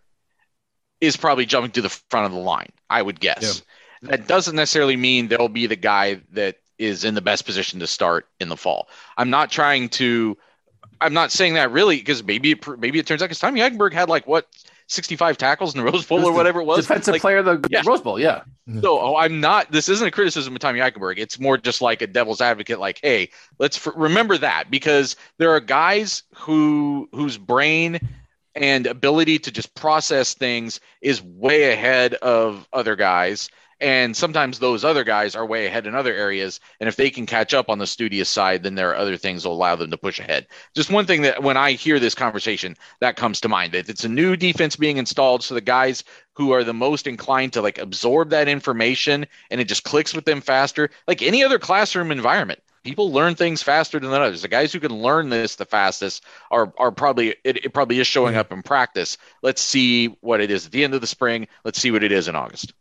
is 1.02 1.18
probably 1.18 1.45
jumping 1.45 1.72
to 1.72 1.82
the 1.82 1.90
front 1.90 2.26
of 2.26 2.32
the 2.32 2.40
line, 2.40 2.72
I 2.90 3.02
would 3.02 3.19
guess. 3.19 3.64
Yeah. 4.02 4.10
That 4.10 4.27
doesn't 4.27 4.56
necessarily 4.56 4.98
mean 4.98 5.27
they'll 5.27 5.49
be 5.49 5.68
the 5.68 5.76
guy 5.76 6.22
that 6.32 6.57
is 6.77 7.06
in 7.06 7.15
the 7.15 7.22
best 7.22 7.45
position 7.45 7.80
to 7.80 7.88
start 7.88 8.27
in 8.40 8.49
the 8.49 8.57
fall. 8.57 8.88
I'm 9.18 9.30
not 9.30 9.49
trying 9.49 9.90
to 9.90 10.38
I'm 11.02 11.14
not 11.14 11.32
saying 11.32 11.56
that 11.56 11.72
really 11.72 11.98
because 11.98 12.23
maybe 12.23 12.52
it, 12.52 12.80
maybe 12.80 12.99
it 12.99 13.07
turns 13.07 13.22
out 13.22 13.26
because 13.26 13.40
Tommy 13.40 13.61
Eichenberg 13.61 13.94
had 13.94 14.10
like 14.10 14.27
what 14.27 14.48
65 14.88 15.38
tackles 15.38 15.74
in 15.74 15.84
the 15.84 15.91
Rose 15.91 16.06
Bowl 16.06 16.26
or 16.26 16.34
whatever 16.34 16.62
it 16.62 16.66
was. 16.66 16.86
Defensive 16.88 17.14
like, 17.14 17.22
player 17.22 17.38
of 17.38 17.45
the 17.45 17.68
yeah. 17.70 17.82
Rose 17.86 18.02
Bowl, 18.02 18.20
yeah. 18.20 18.41
Mm-hmm. 18.70 18.82
So 18.82 18.99
oh, 18.99 19.16
I'm 19.16 19.40
not. 19.40 19.72
This 19.72 19.90
isn't 19.90 20.07
a 20.07 20.12
criticism 20.12 20.53
of 20.53 20.60
Tommy 20.60 20.80
Eichenberg. 20.80 21.18
It's 21.18 21.40
more 21.40 21.57
just 21.57 21.82
like 21.82 22.02
a 22.02 22.07
devil's 22.07 22.41
advocate. 22.41 22.80
Like, 22.80 22.99
hey, 23.02 23.30
let's 23.60 23.86
f- 23.86 23.94
remember 23.95 24.38
that 24.38 24.70
because 24.70 25.16
there 25.38 25.52
are 25.52 25.60
guys 25.60 26.24
who 26.36 27.10
whose 27.12 27.38
brain 27.38 27.99
and 28.56 28.88
ability 28.88 29.40
to 29.40 29.52
just 29.52 29.74
process 29.76 30.34
things 30.34 30.80
is 31.02 31.22
way 31.22 31.74
ahead 31.74 32.14
of 32.16 32.68
other 32.72 32.95
guys 32.95 33.49
and 33.80 34.15
sometimes 34.15 34.60
those 34.60 34.85
other 34.85 35.03
guys 35.03 35.35
are 35.35 35.45
way 35.45 35.65
ahead 35.65 35.85
in 35.85 35.95
other 35.95 36.14
areas. 36.14 36.60
And 36.80 36.88
if 36.88 36.95
they 36.95 37.10
can 37.10 37.26
catch 37.26 37.53
up 37.53 37.69
on 37.69 37.77
the 37.77 37.88
studious 37.88 38.30
side, 38.30 38.64
then 38.64 38.76
there 38.76 38.91
are 38.91 38.95
other 38.95 39.18
things 39.18 39.43
that 39.43 39.49
will 39.49 39.57
allow 39.57 39.76
them 39.76 39.91
to 39.91 39.97
push 39.97 40.19
ahead. 40.19 40.47
Just 40.73 40.89
one 40.89 41.06
thing 41.06 41.23
that 41.23 41.43
when 41.43 41.57
I 41.57 41.73
hear 41.73 41.99
this 41.99 42.15
conversation, 42.15 42.77
that 43.02 43.18
comes 43.18 43.41
to 43.41 43.49
mind 43.49 43.73
that 43.73 43.89
it's 43.89 44.06
a 44.06 44.10
new 44.10 44.35
defense 44.38 44.76
being 44.76 44.97
installed. 44.97 45.43
So 45.43 45.53
the 45.53 45.61
guys 45.61 46.03
who 46.34 46.52
are 46.52 46.64
the 46.64 46.73
most 46.73 47.06
inclined 47.07 47.53
to 47.53 47.61
like 47.61 47.77
absorb 47.77 48.30
that 48.30 48.47
information 48.47 49.26
and 49.52 49.60
it 49.60 49.68
just 49.68 49.84
clicks 49.84 50.14
with 50.14 50.26
them 50.26 50.41
faster, 50.41 50.89
like 51.07 51.22
any 51.22 51.43
other 51.43 51.60
classroom 51.60 52.11
environment. 52.11 52.61
people 52.85 53.11
learn 53.11 53.35
things 53.35 53.61
faster 53.61 53.99
than 53.99 54.14
others. 54.14 54.41
The 54.41 54.47
guys 54.47 54.72
who 54.72 54.80
can 54.80 54.93
learn 54.93 55.30
this 55.30 55.56
the 55.56 55.65
fastest 55.65 56.23
are 56.52 56.72
are 56.77 56.91
probably 56.91 57.35
it, 57.43 57.65
it 57.65 57.73
probably 57.73 57.99
is 57.99 58.07
showing 58.07 58.35
up 58.38 58.53
in 58.53 58.64
practice. 58.64 59.18
Let's 59.41 59.61
see 59.61 60.07
what 60.22 60.39
it 60.39 60.52
is 60.52 60.68
at 60.68 60.72
the 60.72 60.84
end 60.85 60.93
of 60.93 61.02
the 61.02 61.07
spring. 61.07 61.47
Let's 61.65 61.80
see 61.80 61.91
what 61.91 62.03
it 62.03 62.11
is 62.14 62.30
in 62.30 62.35
August. 62.35 62.73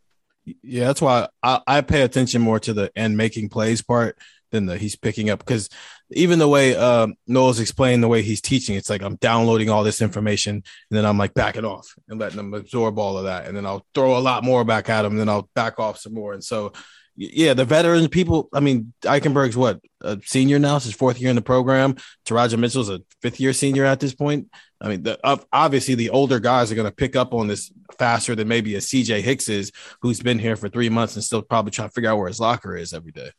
Yeah, 0.61 0.85
that's 0.85 1.01
why 1.01 1.27
I, 1.41 1.61
I 1.65 1.81
pay 1.81 2.01
attention 2.01 2.41
more 2.41 2.59
to 2.61 2.73
the 2.73 2.91
end 2.95 3.17
making 3.17 3.49
plays 3.49 3.81
part 3.81 4.17
than 4.51 4.67
the 4.67 4.77
he's 4.77 4.95
picking 4.95 5.29
up 5.29 5.39
because 5.39 5.69
even 6.11 6.37
the 6.37 6.47
way 6.47 6.75
um, 6.75 7.15
Knowles 7.27 7.59
explaining 7.59 8.01
the 8.01 8.07
way 8.07 8.21
he's 8.21 8.41
teaching, 8.41 8.75
it's 8.75 8.89
like 8.89 9.01
I'm 9.01 9.15
downloading 9.15 9.69
all 9.69 9.83
this 9.83 10.01
information 10.01 10.55
and 10.55 10.63
then 10.91 11.05
I'm 11.05 11.17
like 11.17 11.33
backing 11.33 11.65
off 11.65 11.87
and 12.07 12.19
letting 12.19 12.37
them 12.37 12.53
absorb 12.53 12.99
all 12.99 13.17
of 13.17 13.25
that, 13.25 13.47
and 13.47 13.57
then 13.57 13.65
I'll 13.65 13.85
throw 13.95 14.17
a 14.17 14.19
lot 14.19 14.43
more 14.43 14.63
back 14.63 14.89
at 14.89 15.01
them, 15.01 15.13
and 15.13 15.19
then 15.19 15.29
I'll 15.29 15.49
back 15.55 15.79
off 15.79 15.97
some 15.97 16.13
more, 16.13 16.33
and 16.33 16.43
so 16.43 16.73
yeah, 17.17 17.53
the 17.53 17.65
veteran 17.65 18.07
people. 18.09 18.49
I 18.53 18.59
mean, 18.59 18.93
Eichenberg's 19.01 19.55
what 19.55 19.79
a 20.01 20.19
senior 20.23 20.59
now, 20.59 20.75
it's 20.75 20.85
his 20.85 20.93
fourth 20.93 21.19
year 21.19 21.29
in 21.29 21.35
the 21.35 21.41
program. 21.41 21.95
Teradja 22.25 22.57
Mitchell's 22.57 22.89
a 22.89 23.01
fifth 23.21 23.39
year 23.39 23.53
senior 23.53 23.85
at 23.85 23.99
this 23.99 24.13
point. 24.13 24.49
I 24.81 24.89
mean, 24.89 25.03
the, 25.03 25.45
obviously 25.51 25.95
the 25.95 26.09
older 26.09 26.39
guys 26.39 26.71
are 26.71 26.75
going 26.75 26.89
to 26.89 26.95
pick 26.95 27.15
up 27.15 27.33
on 27.33 27.47
this 27.47 27.71
faster 27.97 28.35
than 28.35 28.47
maybe 28.47 28.75
a 28.75 28.79
CJ 28.79 29.21
Hicks 29.21 29.47
is, 29.47 29.71
who's 30.01 30.19
been 30.19 30.39
here 30.39 30.55
for 30.55 30.67
three 30.67 30.89
months 30.89 31.15
and 31.15 31.23
still 31.23 31.41
probably 31.41 31.71
trying 31.71 31.87
to 31.87 31.93
figure 31.93 32.09
out 32.09 32.17
where 32.17 32.27
his 32.27 32.39
locker 32.39 32.75
is 32.75 32.93
every 32.93 33.11
day. 33.11 33.31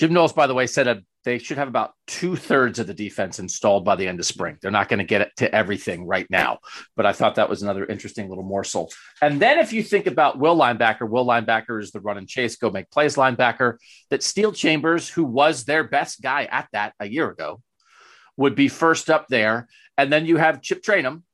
Jim 0.00 0.14
Knowles, 0.14 0.32
by 0.32 0.46
the 0.46 0.54
way, 0.54 0.66
said 0.66 0.88
a, 0.88 1.02
they 1.24 1.36
should 1.36 1.58
have 1.58 1.68
about 1.68 1.92
two 2.06 2.34
thirds 2.34 2.78
of 2.78 2.86
the 2.86 2.94
defense 2.94 3.38
installed 3.38 3.84
by 3.84 3.96
the 3.96 4.08
end 4.08 4.18
of 4.18 4.24
spring. 4.24 4.56
They're 4.62 4.70
not 4.70 4.88
going 4.88 5.00
to 5.00 5.04
get 5.04 5.20
it 5.20 5.30
to 5.36 5.54
everything 5.54 6.06
right 6.06 6.26
now, 6.30 6.60
but 6.96 7.04
I 7.04 7.12
thought 7.12 7.34
that 7.34 7.50
was 7.50 7.62
another 7.62 7.84
interesting 7.84 8.30
little 8.30 8.42
morsel. 8.42 8.90
And 9.20 9.42
then 9.42 9.58
if 9.58 9.74
you 9.74 9.82
think 9.82 10.06
about 10.06 10.38
Will 10.38 10.56
linebacker, 10.56 11.06
Will 11.06 11.26
linebacker 11.26 11.82
is 11.82 11.90
the 11.90 12.00
run 12.00 12.16
and 12.16 12.26
chase, 12.26 12.56
go 12.56 12.70
make 12.70 12.90
plays 12.90 13.16
linebacker. 13.16 13.76
That 14.08 14.22
Steele 14.22 14.52
Chambers, 14.52 15.06
who 15.06 15.24
was 15.24 15.66
their 15.66 15.84
best 15.84 16.22
guy 16.22 16.44
at 16.44 16.68
that 16.72 16.94
a 16.98 17.06
year 17.06 17.28
ago, 17.28 17.60
would 18.38 18.54
be 18.54 18.68
first 18.68 19.10
up 19.10 19.26
there. 19.28 19.68
And 19.98 20.10
then 20.10 20.24
you 20.24 20.38
have 20.38 20.62
Chip 20.62 20.82
Trayanum, 20.82 21.24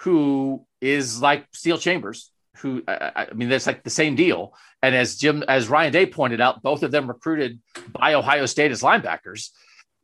who 0.00 0.66
is 0.82 1.22
like 1.22 1.46
Steele 1.54 1.78
Chambers, 1.78 2.30
who 2.60 2.82
I, 2.86 3.26
I 3.30 3.34
mean, 3.34 3.48
that's 3.48 3.66
like 3.66 3.82
the 3.82 3.90
same 3.90 4.16
deal. 4.16 4.54
And 4.82 4.94
as 4.94 5.16
Jim, 5.16 5.42
as 5.48 5.68
Ryan 5.68 5.92
Day 5.92 6.06
pointed 6.06 6.40
out, 6.40 6.62
both 6.62 6.82
of 6.82 6.90
them 6.90 7.08
recruited 7.08 7.60
by 7.92 8.14
Ohio 8.14 8.46
State 8.46 8.70
as 8.70 8.82
linebackers. 8.82 9.50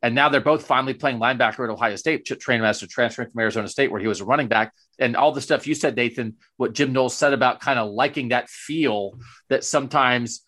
And 0.03 0.15
now 0.15 0.29
they're 0.29 0.41
both 0.41 0.67
finally 0.67 0.93
playing 0.93 1.19
linebacker 1.19 1.65
at 1.65 1.71
Ohio 1.71 1.97
State. 1.97 2.27
Chip 2.27 2.39
Trayanum 2.39 2.89
transferring 2.89 3.31
from 3.31 3.41
Arizona 3.41 3.69
State, 3.69 3.91
where 3.91 4.01
he 4.01 4.07
was 4.07 4.21
a 4.21 4.25
running 4.25 4.49
back. 4.49 4.73
And 4.99 5.17
all 5.17 5.33
the 5.33 5.41
stuff 5.41 5.67
you 5.67 5.75
said, 5.75 5.97
Nathan, 5.97 6.37
what 6.57 6.75
Jim 6.75 6.93
Knowles 6.93 7.15
said 7.15 7.33
about 7.33 7.61
kind 7.61 7.79
of 7.79 7.91
liking 7.91 8.29
that 8.29 8.51
feel 8.51 9.19
that 9.49 9.65
sometimes 9.65 10.43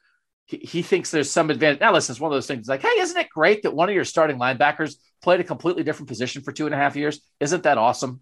he, 0.44 0.58
he 0.58 0.82
thinks 0.82 1.10
there's 1.10 1.30
some 1.30 1.50
advantage. 1.50 1.80
Now, 1.80 1.92
listen, 1.92 2.12
it's 2.12 2.20
one 2.20 2.30
of 2.30 2.36
those 2.36 2.46
things 2.46 2.68
like, 2.68 2.82
hey, 2.82 3.00
isn't 3.00 3.18
it 3.18 3.30
great 3.30 3.62
that 3.62 3.74
one 3.74 3.88
of 3.88 3.94
your 3.94 4.04
starting 4.04 4.38
linebackers 4.38 4.96
played 5.22 5.40
a 5.40 5.44
completely 5.44 5.84
different 5.84 6.08
position 6.08 6.42
for 6.42 6.52
two 6.52 6.66
and 6.66 6.74
a 6.74 6.78
half 6.78 6.94
years? 6.94 7.20
Isn't 7.40 7.62
that 7.62 7.78
awesome? 7.78 8.20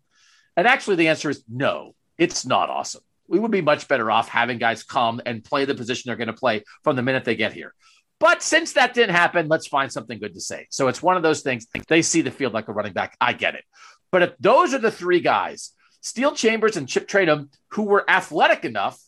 And 0.56 0.68
actually, 0.68 0.96
the 0.96 1.08
answer 1.08 1.30
is 1.30 1.42
no, 1.48 1.96
it's 2.16 2.46
not 2.46 2.70
awesome 2.70 3.02
we 3.28 3.38
would 3.38 3.50
be 3.50 3.60
much 3.60 3.88
better 3.88 4.10
off 4.10 4.28
having 4.28 4.58
guys 4.58 4.82
come 4.82 5.20
and 5.24 5.44
play 5.44 5.64
the 5.64 5.74
position 5.74 6.08
they're 6.08 6.16
going 6.16 6.28
to 6.28 6.32
play 6.32 6.64
from 6.82 6.96
the 6.96 7.02
minute 7.02 7.24
they 7.24 7.36
get 7.36 7.52
here. 7.52 7.74
But 8.20 8.42
since 8.42 8.74
that 8.74 8.94
didn't 8.94 9.14
happen, 9.14 9.48
let's 9.48 9.66
find 9.66 9.92
something 9.92 10.18
good 10.18 10.34
to 10.34 10.40
say. 10.40 10.66
So 10.70 10.88
it's 10.88 11.02
one 11.02 11.16
of 11.16 11.22
those 11.22 11.42
things. 11.42 11.66
They 11.88 12.02
see 12.02 12.20
the 12.20 12.30
field 12.30 12.52
like 12.52 12.68
a 12.68 12.72
running 12.72 12.92
back. 12.92 13.16
I 13.20 13.32
get 13.32 13.54
it. 13.54 13.64
But 14.12 14.22
if 14.22 14.32
those 14.38 14.72
are 14.72 14.78
the 14.78 14.90
three 14.90 15.20
guys, 15.20 15.72
Steele 16.00 16.34
Chambers 16.34 16.76
and 16.76 16.88
Chip 16.88 17.08
Trayanum, 17.08 17.48
who 17.70 17.82
were 17.82 18.08
athletic 18.08 18.64
enough 18.64 19.00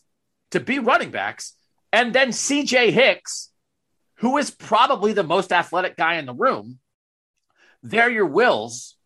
to 0.51 0.59
be 0.59 0.79
running 0.79 1.11
backs, 1.11 1.53
and 1.93 2.13
then 2.13 2.29
CJ 2.29 2.91
Hicks, 2.91 3.49
who 4.15 4.37
is 4.37 4.51
probably 4.51 5.13
the 5.13 5.23
most 5.23 5.53
athletic 5.53 5.95
guy 5.95 6.15
in 6.15 6.25
the 6.25 6.33
room, 6.33 6.79
they're 7.83 8.09
your 8.09 8.25
wills 8.25 8.97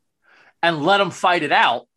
and 0.63 0.83
let 0.83 0.97
them 0.97 1.11
fight 1.11 1.43
it 1.43 1.51
out 1.51 1.87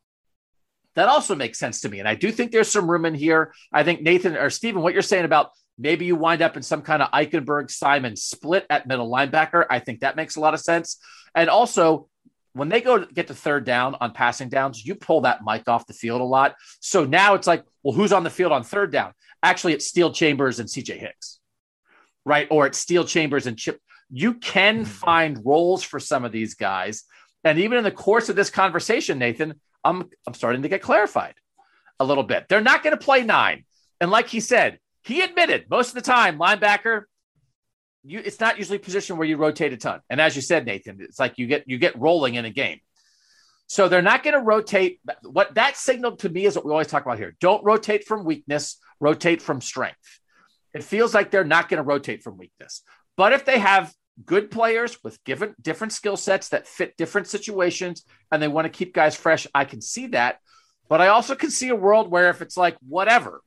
that 0.95 1.09
also 1.09 1.35
makes 1.35 1.59
sense 1.59 1.81
to 1.81 1.89
me. 1.89 1.99
And 1.99 2.09
I 2.09 2.15
do 2.15 2.31
think 2.31 2.53
there's 2.53 2.71
some 2.71 2.91
room 2.91 3.05
in 3.05 3.15
here. 3.15 3.53
I 3.73 3.83
think 3.83 4.03
Nathan 4.03 4.37
or 4.37 4.51
Stephen, 4.51 4.83
what 4.83 4.93
you're 4.93 5.03
saying 5.03 5.25
about 5.25 5.51
maybe 5.79 6.05
you 6.05 6.17
wind 6.17 6.43
up 6.43 6.57
in 6.57 6.63
some 6.63 6.83
kind 6.83 7.03
of 7.03 7.11
Eichenberg 7.11 7.71
Simon 7.71 8.17
split 8.17 8.67
at 8.71 8.87
middle 8.87 9.11
linebacker, 9.11 9.67
I 9.69 9.81
think 9.81 10.01
that 10.01 10.17
makes 10.17 10.37
a 10.37 10.41
lot 10.41 10.55
of 10.55 10.61
sense. 10.61 10.99
And 11.35 11.51
also, 11.51 12.09
when 12.53 12.69
they 12.69 12.81
go 12.81 12.99
to 12.99 13.13
get 13.13 13.27
to 13.27 13.35
third 13.35 13.65
down 13.65 13.97
on 14.01 14.13
passing 14.13 14.49
downs, 14.49 14.85
you 14.85 14.95
pull 14.95 15.23
that 15.23 15.41
mic 15.45 15.69
off 15.69 15.87
the 15.87 15.93
field 15.93 16.21
a 16.21 16.25
lot. 16.25 16.55
So 16.81 17.05
now 17.05 17.35
it's 17.35 17.49
like, 17.49 17.65
well, 17.83 17.95
who's 17.95 18.13
on 18.13 18.23
the 18.23 18.31
field 18.31 18.53
on 18.53 18.63
third 18.63 18.93
down? 18.93 19.13
Actually, 19.43 19.75
it's 19.75 19.87
Steele 19.87 20.13
Chambers 20.13 20.61
and 20.61 20.69
CJ 20.69 20.97
Hicks, 20.97 21.41
right? 22.25 22.47
Or 22.51 22.67
it's 22.67 22.79
Steele 22.79 23.05
Chambers 23.05 23.47
and 23.49 23.59
Chip. 23.59 23.81
You 24.11 24.35
can 24.35 24.77
mm-hmm. 24.77 24.85
find 24.85 25.45
roles 25.45 25.83
for 25.83 25.99
some 25.99 26.25
of 26.25 26.31
these 26.31 26.55
guys. 26.55 27.03
And 27.43 27.59
even 27.59 27.77
in 27.77 27.85
the 27.85 27.91
course 27.91 28.29
of 28.29 28.37
this 28.37 28.51
conversation, 28.51 29.19
Nathan, 29.19 29.61
I'm 29.85 30.09
I'm 30.27 30.35
starting 30.35 30.63
to 30.63 30.69
get 30.69 30.83
clarified 30.83 31.35
a 32.01 32.05
little 32.05 32.25
bit. 32.25 32.47
They're 32.49 32.61
not 32.61 32.83
going 32.83 32.97
to 32.97 33.05
play 33.05 33.23
nine, 33.23 33.65
and 34.01 34.11
like 34.11 34.29
he 34.29 34.41
said, 34.41 34.79
he 35.03 35.21
admitted 35.21 35.67
most 35.71 35.89
of 35.89 35.95
the 35.95 36.03
time 36.03 36.39
linebacker. 36.39 37.03
You, 38.07 38.21
it's 38.23 38.39
not 38.39 38.59
usually 38.59 38.77
a 38.77 38.81
position 38.81 39.17
where 39.17 39.27
you 39.27 39.39
rotate 39.39 39.73
a 39.73 39.79
ton. 39.79 40.01
And 40.11 40.21
as 40.21 40.37
you 40.37 40.43
said, 40.43 40.67
Nathan, 40.67 40.99
it's 41.01 41.19
like 41.19 41.39
you 41.39 41.47
get 41.47 41.65
you 41.67 41.79
get 41.79 41.99
rolling 41.99 42.35
in 42.35 42.45
a 42.45 42.51
game. 42.51 42.81
So 43.67 43.89
they're 43.89 44.03
not 44.03 44.23
going 44.23 44.35
to 44.35 44.43
rotate. 44.43 45.01
What 45.23 45.55
that 45.55 45.77
signal 45.77 46.17
to 46.19 46.29
me 46.29 46.45
is 46.45 46.55
what 46.55 46.67
we 46.67 46.71
always 46.71 46.87
talk 46.87 47.05
about 47.05 47.19
here. 47.19 47.35
Don't 47.41 47.65
rotate 47.65 48.05
from 48.05 48.25
weakness, 48.25 48.79
rotate 49.01 49.41
from 49.41 49.61
strength. 49.61 50.21
It 50.75 50.85
feels 50.85 51.15
like 51.15 51.31
they're 51.31 51.45
not 51.45 51.69
going 51.69 51.79
to 51.79 51.85
rotate 51.85 52.23
from 52.23 52.37
weakness. 52.37 52.83
But 53.17 53.33
if 53.33 53.45
they 53.45 53.59
have 53.59 53.93
good 54.25 54.51
players 54.51 55.03
with 55.03 55.23
different 55.25 55.61
different 55.63 55.93
skill 55.93 56.17
sets 56.17 56.51
that 56.51 56.69
fit 56.69 56.97
different 56.97 57.27
situations 57.27 58.05
and 58.31 58.43
they 58.43 58.49
want 58.49 58.65
to 58.65 58.69
keep 58.69 58.95
guys 58.95 59.17
fresh. 59.17 59.47
I 59.55 59.65
can 59.65 59.81
see 59.81 60.09
that. 60.09 60.39
But 60.89 61.01
i 61.01 61.09
also 61.09 61.35
can 61.35 61.51
see 61.51 61.71
a 61.71 61.77
world 61.77 62.11
where 62.11 62.31
if 62.31 62.43
it's 62.43 62.57
like 62.57 62.77
whatever. 62.87 63.43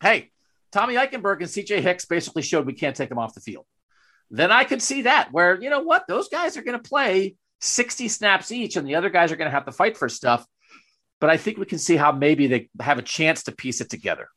Hey 0.00 0.30
tommy 0.72 0.94
eichenberg 0.94 1.40
and 1.40 1.48
cj 1.48 1.80
hicks 1.80 2.06
basically 2.06 2.40
showed 2.40 2.64
we 2.64 2.72
can't 2.72 2.96
take 2.96 3.08
them 3.08 3.18
off 3.18 3.34
the 3.34 3.40
field. 3.40 3.66
Then 4.30 4.50
i 4.50 4.64
could 4.64 4.82
see 4.82 5.02
that 5.02 5.32
where 5.32 5.60
you 5.60 5.70
know 5.70 5.80
what? 5.80 6.06
Those 6.06 6.28
guys 6.28 6.56
are 6.56 6.62
going 6.62 6.80
to 6.80 6.88
play 6.88 7.36
60 7.60 8.08
snaps 8.08 8.50
each 8.50 8.76
and 8.76 8.86
the 8.86 8.96
other 8.96 9.10
guys 9.10 9.30
are 9.32 9.36
going 9.36 9.50
to 9.50 9.54
have 9.54 9.66
to 9.66 9.72
fight 9.72 9.96
for 9.96 10.08
stuff. 10.08 10.46
But 11.20 11.30
i 11.30 11.36
think 11.36 11.56
we 11.56 11.66
can 11.66 11.78
see 11.78 11.96
how 11.96 12.12
maybe 12.12 12.46
they 12.46 12.68
have 12.80 12.98
a 12.98 13.02
chance 13.02 13.44
to 13.44 13.52
piece 13.52 13.80
it 13.80 13.88
together 13.88 14.28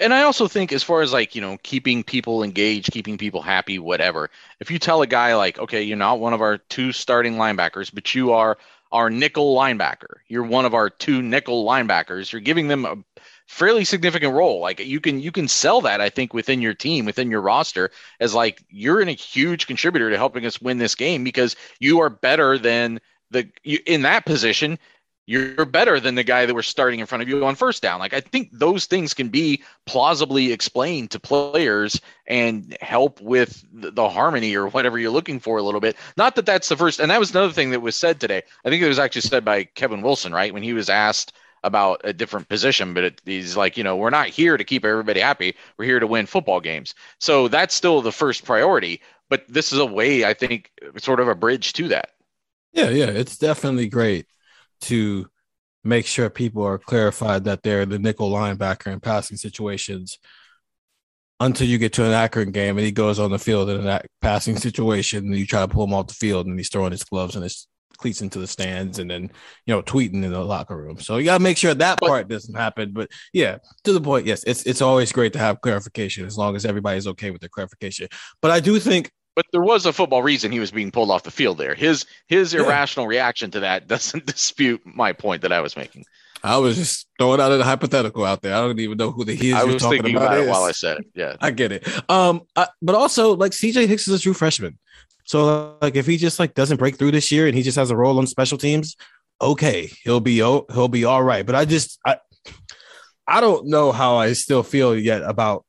and 0.00 0.14
I 0.14 0.22
also 0.22 0.48
think, 0.48 0.72
as 0.72 0.82
far 0.82 1.02
as 1.02 1.12
like, 1.12 1.34
you 1.34 1.40
know, 1.40 1.58
keeping 1.62 2.02
people 2.02 2.42
engaged, 2.42 2.92
keeping 2.92 3.18
people 3.18 3.42
happy, 3.42 3.78
whatever, 3.78 4.30
if 4.58 4.70
you 4.70 4.78
tell 4.78 5.02
a 5.02 5.06
guy, 5.06 5.34
like, 5.34 5.58
okay, 5.58 5.82
you're 5.82 5.96
not 5.96 6.20
one 6.20 6.32
of 6.32 6.40
our 6.40 6.58
two 6.58 6.92
starting 6.92 7.34
linebackers, 7.34 7.92
but 7.92 8.14
you 8.14 8.32
are 8.32 8.58
our 8.92 9.10
nickel 9.10 9.54
linebacker, 9.54 10.16
you're 10.28 10.42
one 10.42 10.64
of 10.64 10.74
our 10.74 10.90
two 10.90 11.22
nickel 11.22 11.64
linebackers, 11.64 12.32
you're 12.32 12.40
giving 12.40 12.68
them 12.68 12.84
a 12.84 12.96
fairly 13.46 13.84
significant 13.84 14.32
role. 14.34 14.60
Like 14.60 14.80
you 14.80 15.00
can 15.00 15.20
you 15.20 15.30
can 15.32 15.48
sell 15.48 15.80
that, 15.82 16.00
I 16.00 16.08
think, 16.08 16.34
within 16.34 16.60
your 16.60 16.74
team, 16.74 17.04
within 17.04 17.30
your 17.30 17.40
roster, 17.40 17.90
as 18.20 18.34
like 18.34 18.62
you're 18.68 19.00
in 19.00 19.08
a 19.08 19.12
huge 19.12 19.66
contributor 19.66 20.10
to 20.10 20.16
helping 20.16 20.46
us 20.46 20.60
win 20.60 20.78
this 20.78 20.94
game 20.94 21.24
because 21.24 21.56
you 21.78 22.00
are 22.00 22.10
better 22.10 22.58
than 22.58 23.00
the 23.30 23.48
you, 23.62 23.78
in 23.86 24.02
that 24.02 24.24
position 24.24 24.78
you're 25.26 25.64
better 25.64 26.00
than 26.00 26.16
the 26.16 26.24
guy 26.24 26.44
that 26.44 26.54
we're 26.54 26.62
starting 26.62 26.98
in 26.98 27.06
front 27.06 27.22
of 27.22 27.28
you 27.28 27.44
on 27.44 27.54
first 27.54 27.82
down. 27.82 28.00
Like 28.00 28.12
I 28.12 28.20
think 28.20 28.48
those 28.52 28.86
things 28.86 29.14
can 29.14 29.28
be 29.28 29.62
plausibly 29.86 30.52
explained 30.52 31.12
to 31.12 31.20
players 31.20 32.00
and 32.26 32.76
help 32.80 33.20
with 33.20 33.64
the, 33.72 34.08
harmony 34.08 34.56
or 34.56 34.66
whatever 34.66 34.98
you're 34.98 35.10
looking 35.10 35.38
for 35.38 35.58
a 35.58 35.62
little 35.62 35.80
bit. 35.80 35.96
Not 36.16 36.34
that 36.34 36.46
that's 36.46 36.68
the 36.68 36.76
first, 36.76 36.98
and 36.98 37.10
that 37.12 37.20
was 37.20 37.30
another 37.30 37.52
thing 37.52 37.70
that 37.70 37.80
was 37.80 37.94
said 37.94 38.18
today. 38.18 38.42
I 38.64 38.70
think 38.70 38.82
it 38.82 38.88
was 38.88 38.98
actually 38.98 39.20
said 39.20 39.44
by 39.44 39.64
Kevin 39.64 40.02
Wilson, 40.02 40.32
right, 40.32 40.52
when 40.52 40.64
he 40.64 40.72
was 40.72 40.88
asked 40.88 41.32
about 41.62 42.00
a 42.02 42.12
different 42.12 42.48
position, 42.48 42.92
but 42.92 43.04
it, 43.04 43.22
he's 43.24 43.56
like, 43.56 43.76
you 43.76 43.84
know, 43.84 43.94
we're 43.94 44.10
not 44.10 44.28
here 44.28 44.56
to 44.56 44.64
keep 44.64 44.84
everybody 44.84 45.20
happy. 45.20 45.54
We're 45.76 45.84
here 45.84 46.00
to 46.00 46.06
win 46.06 46.26
football 46.26 46.60
games. 46.60 46.94
So 47.20 47.46
that's 47.46 47.74
still 47.74 48.02
the 48.02 48.10
first 48.10 48.44
priority. 48.44 49.00
But 49.28 49.44
this 49.46 49.72
is 49.72 49.78
a 49.78 49.86
way, 49.86 50.24
I 50.24 50.34
think, 50.34 50.72
sort 50.96 51.20
of 51.20 51.28
a 51.28 51.36
bridge 51.36 51.72
to 51.74 51.88
that. 51.88 52.10
Yeah, 52.72 52.88
yeah, 52.88 53.06
it's 53.06 53.36
definitely 53.36 53.86
great 53.86 54.26
to 54.82 55.26
make 55.84 56.06
sure 56.06 56.28
people 56.28 56.62
are 56.62 56.78
clarified 56.78 57.44
that 57.44 57.62
they're 57.62 57.86
the 57.86 57.98
nickel 57.98 58.30
linebacker 58.30 58.92
in 58.92 59.00
passing 59.00 59.36
situations 59.36 60.18
until 61.40 61.66
you 61.66 61.78
get 61.78 61.94
to 61.94 62.04
an 62.04 62.12
Akron 62.12 62.50
game 62.50 62.76
and 62.76 62.84
he 62.84 62.92
goes 62.92 63.18
on 63.18 63.30
the 63.30 63.38
field 63.38 63.70
in 63.70 63.86
a 63.86 64.02
passing 64.20 64.56
situation 64.56 65.24
and 65.24 65.36
you 65.36 65.46
try 65.46 65.60
to 65.60 65.68
pull 65.68 65.84
him 65.84 65.94
off 65.94 66.08
the 66.08 66.14
field 66.14 66.46
and 66.46 66.58
he's 66.58 66.68
throwing 66.68 66.92
his 66.92 67.04
gloves 67.04 67.34
and 67.34 67.42
his 67.42 67.66
cleats 67.96 68.22
into 68.22 68.38
the 68.38 68.46
stands 68.46 68.98
and 68.98 69.10
then 69.10 69.22
you 69.66 69.74
know 69.74 69.82
tweeting 69.82 70.22
in 70.22 70.32
the 70.32 70.44
locker 70.44 70.76
room. 70.76 70.98
So 70.98 71.16
you 71.16 71.24
gotta 71.24 71.42
make 71.42 71.56
sure 71.56 71.74
that 71.74 72.00
part 72.00 72.28
doesn't 72.28 72.54
happen. 72.54 72.92
But 72.92 73.10
yeah, 73.32 73.58
to 73.84 73.92
the 73.92 74.00
point, 74.00 74.26
yes, 74.26 74.44
it's 74.44 74.64
it's 74.64 74.82
always 74.82 75.12
great 75.12 75.32
to 75.34 75.38
have 75.38 75.60
clarification 75.60 76.26
as 76.26 76.36
long 76.36 76.56
as 76.56 76.66
everybody's 76.66 77.06
okay 77.08 77.30
with 77.30 77.40
the 77.40 77.48
clarification. 77.48 78.08
But 78.42 78.50
I 78.50 78.60
do 78.60 78.78
think 78.78 79.10
but 79.40 79.46
there 79.52 79.62
was 79.62 79.86
a 79.86 79.92
football 79.94 80.22
reason 80.22 80.52
he 80.52 80.60
was 80.60 80.70
being 80.70 80.90
pulled 80.90 81.10
off 81.10 81.22
the 81.22 81.30
field 81.30 81.56
there. 81.56 81.74
His 81.74 82.04
his 82.28 82.52
yeah. 82.52 82.60
irrational 82.60 83.06
reaction 83.06 83.50
to 83.52 83.60
that 83.60 83.88
doesn't 83.88 84.26
dispute 84.26 84.82
my 84.84 85.14
point 85.14 85.40
that 85.40 85.50
I 85.50 85.60
was 85.62 85.78
making. 85.78 86.04
I 86.44 86.58
was 86.58 86.76
just 86.76 87.06
throwing 87.18 87.40
out 87.40 87.50
a 87.50 87.64
hypothetical 87.64 88.26
out 88.26 88.42
there. 88.42 88.54
I 88.54 88.60
don't 88.60 88.78
even 88.78 88.98
know 88.98 89.10
who 89.10 89.24
the 89.24 89.34
he 89.34 89.48
is. 89.48 89.54
I 89.54 89.64
was 89.64 89.82
thinking 89.82 90.14
about, 90.14 90.34
about 90.34 90.44
it 90.44 90.48
while 90.48 90.64
I 90.64 90.72
said 90.72 90.98
it. 90.98 91.06
Yeah, 91.14 91.36
I 91.40 91.52
get 91.52 91.72
it. 91.72 91.88
Um, 92.10 92.42
I, 92.54 92.66
but 92.82 92.94
also 92.94 93.34
like 93.34 93.52
CJ 93.52 93.86
Hicks 93.86 94.06
is 94.06 94.20
a 94.20 94.22
true 94.22 94.34
freshman, 94.34 94.78
so 95.24 95.78
like 95.80 95.96
if 95.96 96.04
he 96.06 96.18
just 96.18 96.38
like 96.38 96.52
doesn't 96.52 96.76
break 96.76 96.96
through 96.96 97.12
this 97.12 97.32
year 97.32 97.46
and 97.46 97.56
he 97.56 97.62
just 97.62 97.78
has 97.78 97.90
a 97.90 97.96
role 97.96 98.18
on 98.18 98.26
special 98.26 98.58
teams, 98.58 98.94
okay, 99.40 99.90
he'll 100.04 100.20
be 100.20 100.36
he'll 100.36 100.88
be 100.88 101.06
all 101.06 101.22
right. 101.22 101.46
But 101.46 101.54
I 101.54 101.64
just 101.64 101.98
I 102.04 102.18
I 103.26 103.40
don't 103.40 103.68
know 103.68 103.90
how 103.90 104.16
I 104.16 104.34
still 104.34 104.62
feel 104.62 104.94
yet 104.94 105.22
about 105.22 105.64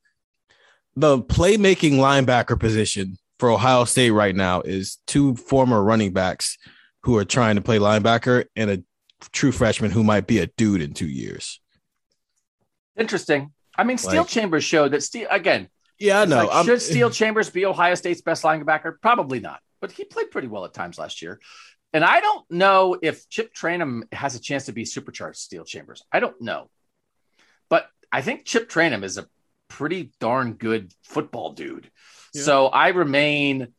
the 0.97 1.19
playmaking 1.19 1.93
linebacker 1.93 2.59
position 2.59 3.17
for 3.41 3.49
Ohio 3.49 3.85
State 3.85 4.11
right 4.11 4.35
now 4.35 4.61
is 4.61 4.99
two 5.07 5.35
former 5.35 5.83
running 5.83 6.13
backs 6.13 6.59
who 7.01 7.17
are 7.17 7.25
trying 7.25 7.55
to 7.55 7.61
play 7.63 7.79
linebacker 7.79 8.45
and 8.55 8.69
a 8.69 8.83
true 9.31 9.51
freshman 9.51 9.89
who 9.89 10.03
might 10.03 10.27
be 10.27 10.37
a 10.37 10.45
dude 10.57 10.79
in 10.79 10.93
two 10.93 11.07
years. 11.07 11.59
Interesting. 12.95 13.51
I 13.75 13.83
mean, 13.83 13.97
Steel 13.97 14.21
like, 14.21 14.27
Chambers 14.27 14.63
showed 14.63 14.91
that 14.91 15.01
Steel 15.01 15.27
again. 15.31 15.69
Yeah, 15.97 16.21
I 16.21 16.25
know. 16.25 16.45
Like, 16.45 16.65
should 16.67 16.83
Steele 16.83 17.09
Chambers 17.09 17.49
be 17.49 17.65
Ohio 17.65 17.95
State's 17.95 18.21
best 18.21 18.43
linebacker? 18.43 19.01
Probably 19.01 19.39
not, 19.39 19.59
but 19.79 19.91
he 19.91 20.03
played 20.03 20.29
pretty 20.29 20.47
well 20.47 20.63
at 20.65 20.75
times 20.75 20.99
last 20.99 21.23
year. 21.23 21.39
And 21.93 22.05
I 22.05 22.19
don't 22.19 22.45
know 22.51 22.95
if 23.01 23.27
Chip 23.27 23.55
Trayanum 23.55 24.03
has 24.13 24.35
a 24.35 24.39
chance 24.39 24.67
to 24.67 24.71
be 24.71 24.85
supercharged 24.85 25.39
Steele 25.39 25.65
Chambers. 25.65 26.03
I 26.11 26.19
don't 26.19 26.39
know. 26.41 26.69
But 27.71 27.89
I 28.11 28.21
think 28.21 28.45
Chip 28.45 28.69
Trayanum 28.69 29.03
is 29.03 29.17
a 29.17 29.25
pretty 29.67 30.11
darn 30.19 30.53
good 30.53 30.93
football 31.01 31.53
dude. 31.53 31.89
Yeah. 32.33 32.43
So 32.43 32.67
I 32.67 32.89
remain 32.89 33.73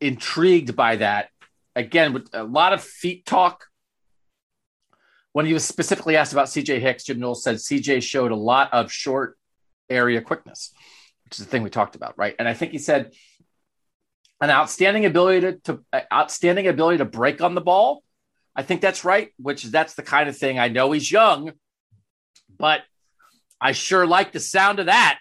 intrigued 0.00 0.76
by 0.76 0.96
that. 0.96 1.30
Again, 1.74 2.12
with 2.12 2.28
a 2.32 2.44
lot 2.44 2.72
of 2.72 2.82
feet 2.82 3.26
talk 3.26 3.66
when 5.32 5.44
he 5.44 5.52
was 5.52 5.64
specifically 5.66 6.16
asked 6.16 6.32
about 6.32 6.46
CJ 6.46 6.80
Hicks, 6.80 7.04
Jim 7.04 7.20
Knowles 7.20 7.42
said 7.44 7.56
CJ 7.56 8.02
showed 8.02 8.32
a 8.32 8.36
lot 8.36 8.72
of 8.72 8.90
short 8.90 9.36
area 9.90 10.22
quickness, 10.22 10.72
which 11.24 11.38
is 11.38 11.44
the 11.44 11.50
thing 11.50 11.62
we 11.62 11.68
talked 11.68 11.94
about, 11.94 12.16
right? 12.16 12.34
And 12.38 12.48
I 12.48 12.54
think 12.54 12.72
he 12.72 12.78
said 12.78 13.12
an 14.40 14.48
outstanding 14.50 15.04
ability 15.04 15.40
to, 15.40 15.52
to 15.64 15.84
uh, 15.92 16.00
outstanding 16.12 16.66
ability 16.66 16.98
to 16.98 17.04
break 17.04 17.42
on 17.42 17.54
the 17.54 17.60
ball. 17.60 18.02
I 18.54 18.62
think 18.62 18.80
that's 18.80 19.04
right, 19.04 19.30
which 19.38 19.64
is 19.64 19.70
that's 19.70 19.92
the 19.92 20.02
kind 20.02 20.28
of 20.30 20.36
thing 20.38 20.58
I 20.58 20.68
know 20.68 20.92
he's 20.92 21.12
young, 21.12 21.52
but 22.58 22.80
I 23.60 23.72
sure 23.72 24.06
like 24.06 24.32
the 24.32 24.40
sound 24.40 24.78
of 24.78 24.86
that. 24.86 25.18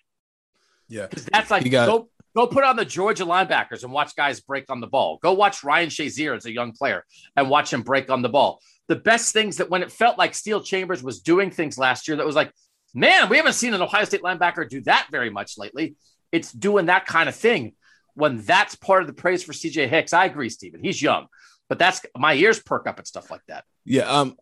Yeah. 0.88 1.08
Because 1.08 1.26
that's 1.26 1.52
like 1.52 1.70
got- 1.70 1.88
go 1.88 2.10
go 2.36 2.48
put 2.48 2.64
on 2.64 2.76
the 2.76 2.86
Georgia 2.86 3.26
linebackers 3.26 3.84
and 3.84 3.92
watch 3.92 4.16
guys 4.16 4.42
break 4.42 4.66
on 4.70 4.82
the 4.82 4.88
ball. 4.88 5.20
Go 5.22 5.34
watch 5.34 5.64
Ryan 5.64 5.90
Shazier 5.90 6.36
as 6.36 6.46
a 6.46 6.52
young 6.52 6.74
player 6.74 7.04
and 7.36 7.50
watch 7.50 7.72
him 7.72 7.82
break 7.82 8.10
on 8.10 8.22
the 8.22 8.30
ball 8.30 8.60
the 8.88 8.96
best 8.96 9.34
things 9.34 9.58
that 9.58 9.70
when 9.70 9.82
it 9.82 9.92
felt 9.92 10.18
like 10.18 10.34
Steele 10.34 10.62
Chambers 10.62 11.02
was 11.02 11.22
doing 11.22 11.52
things 11.52 11.78
last 11.78 12.08
year 12.08 12.18
that 12.18 12.26
was 12.26 12.36
like, 12.36 12.52
man, 12.94 13.30
we 13.30 13.38
haven't 13.38 13.54
seen 13.54 13.74
an 13.74 13.82
Ohio 13.82 14.06
State 14.06 14.22
linebacker 14.22 14.68
do 14.68 14.82
that 14.82 15.08
very 15.12 15.30
much 15.30 15.58
lately. 15.58 15.96
It's 16.32 16.52
doing 16.52 16.88
that 16.88 17.06
kind 17.06 17.30
of 17.30 17.36
thing. 17.36 17.74
When 18.14 18.42
that's 18.42 18.76
part 18.76 19.02
of 19.02 19.08
the 19.08 19.14
praise 19.14 19.44
for 19.44 19.52
CJ 19.52 19.90
Hicks, 19.90 20.14
I 20.14 20.26
agree, 20.26 20.50
Stephen. 20.50 20.82
He's 20.82 21.02
young, 21.02 21.28
but 21.68 21.78
that's 21.80 22.02
my 22.18 22.34
ears 22.34 22.62
perk 22.62 22.88
up 22.88 22.98
at 22.98 23.08
stuff 23.08 23.30
like 23.30 23.42
that. 23.50 23.66
Yeah, 23.84 24.04
um, 24.04 24.38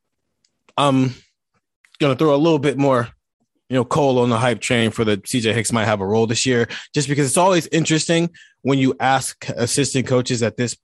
I'm 0.78 1.16
gonna 2.00 2.16
throw 2.16 2.36
a 2.36 2.38
little 2.38 2.60
bit 2.60 2.78
more, 2.78 3.10
you 3.70 3.76
know, 3.76 3.86
Cole 3.86 4.20
on 4.20 4.30
the 4.30 4.38
hype 4.38 4.60
train 4.60 4.92
for 4.92 5.04
the 5.04 5.18
CJ 5.18 5.54
Hicks 5.54 5.72
might 5.72 5.86
have 5.86 6.02
a 6.02 6.08
role 6.08 6.28
this 6.28 6.46
year, 6.46 6.68
just 6.94 7.08
because 7.08 7.28
it's 7.28 7.38
always 7.38 7.68
interesting 7.68 8.30
when 8.62 8.80
you 8.80 8.96
ask 9.00 9.48
assistant 9.50 10.08
coaches 10.08 10.44
at 10.44 10.58
this 10.58 10.78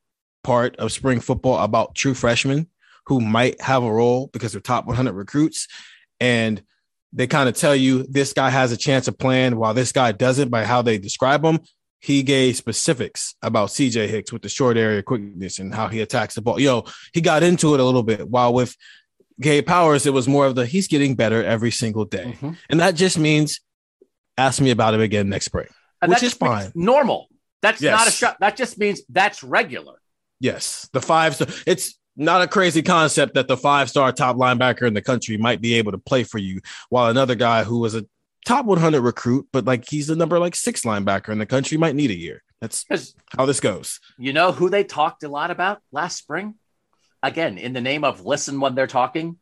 part 0.44 0.76
of 0.78 0.92
spring 0.92 1.20
football 1.20 1.60
about 1.64 1.96
true 1.96 2.14
freshmen 2.14 2.68
who 3.06 3.20
might 3.20 3.60
have 3.62 3.84
a 3.84 3.92
role 3.92 4.30
because 4.34 4.52
they're 4.52 4.62
top 4.62 4.86
100 4.86 5.14
recruits. 5.14 5.68
And 6.20 6.62
they 7.12 7.28
kind 7.28 7.50
of 7.50 7.56
tell 7.56 7.76
you 7.76 8.04
this 8.04 8.34
guy 8.34 8.50
has 8.50 8.72
a 8.72 8.78
chance 8.78 9.08
of 9.08 9.18
playing 9.18 9.56
while 9.56 9.74
this 9.74 9.92
guy 9.92 10.12
doesn't 10.12 10.50
by 10.50 10.64
how 10.64 10.82
they 10.82 10.98
describe 10.98 11.44
him. 11.44 11.60
He 12.02 12.24
gave 12.24 12.56
specifics 12.56 13.36
about 13.42 13.70
CJ 13.70 14.08
Hicks 14.08 14.32
with 14.32 14.42
the 14.42 14.50
short 14.50 14.78
area 14.78 15.04
quickness 15.04 15.60
and 15.60 15.74
how 15.74 15.88
he 15.88 16.00
attacks 16.02 16.36
the 16.36 16.42
ball. 16.42 16.60
Yo, 16.60 16.86
he 17.14 17.20
got 17.20 17.44
into 17.44 17.74
it 17.74 17.80
a 17.80 17.84
little 17.84 18.04
bit. 18.04 18.30
While 18.30 18.54
with 18.54 18.76
Gabe 19.42 19.66
Powers, 19.66 20.06
it 20.06 20.14
was 20.14 20.28
more 20.28 20.46
of 20.46 20.56
the 20.56 20.66
he's 20.66 20.88
getting 20.88 21.16
better 21.16 21.44
every 21.44 21.72
single 21.72 22.06
day. 22.06 22.36
Mm-hmm. 22.36 22.52
And 22.70 22.80
that 22.80 22.96
just 22.96 23.18
means 23.18 23.62
ask 24.38 24.62
me 24.62 24.72
about 24.72 24.94
him 24.94 25.02
again 25.02 25.30
next 25.30 25.46
spring, 25.46 25.68
and 26.02 26.10
which 26.10 26.24
is 26.24 26.34
fine. 26.34 26.72
Normal. 26.76 27.28
That's 27.62 27.82
yes. 27.82 27.98
not 27.98 28.08
a 28.08 28.12
shot. 28.12 28.38
That 28.40 28.56
just 28.56 28.78
means 28.78 29.02
that's 29.10 29.44
regular. 29.44 29.96
Yes. 30.40 30.90
The 30.94 31.02
five. 31.02 31.36
It's 31.68 32.00
not 32.16 32.42
a 32.42 32.48
crazy 32.48 32.82
concept 32.82 33.36
that 33.36 33.48
the 33.48 33.58
five 33.58 33.90
star 33.90 34.12
top 34.12 34.36
linebacker 34.36 34.88
in 34.88 34.94
the 34.94 35.02
country 35.02 35.38
might 35.38 35.62
be 35.62 35.76
able 35.76 35.92
to 35.92 35.98
play 35.98 36.24
for 36.24 36.38
you, 36.38 36.62
while 36.90 37.10
another 37.10 37.36
guy 37.36 37.64
who 37.64 37.80
was 37.80 37.96
a 37.96 38.06
top 38.46 38.66
100 38.66 39.02
recruit, 39.02 39.48
but 39.52 39.66
like 39.66 39.88
he's 39.90 40.08
the 40.08 40.16
number 40.16 40.40
like 40.40 40.56
six 40.56 40.82
linebacker 40.82 41.30
in 41.30 41.40
the 41.40 41.46
country 41.46 41.78
might 41.78 41.96
need 41.96 42.12
a 42.12 42.18
year. 42.18 42.44
That's 42.62 42.86
how 43.38 43.46
this 43.46 43.60
goes. 43.60 44.00
You 44.18 44.34
know 44.34 44.52
who 44.52 44.70
they 44.70 44.84
talked 44.84 45.24
a 45.24 45.30
lot 45.30 45.50
about 45.52 45.82
last 45.92 46.18
spring? 46.18 46.56
Again, 47.22 47.58
in 47.58 47.74
the 47.74 47.82
name 47.82 48.04
of 48.04 48.26
listen 48.26 48.60
when 48.60 48.76
they're 48.76 48.88
talking, 48.88 49.38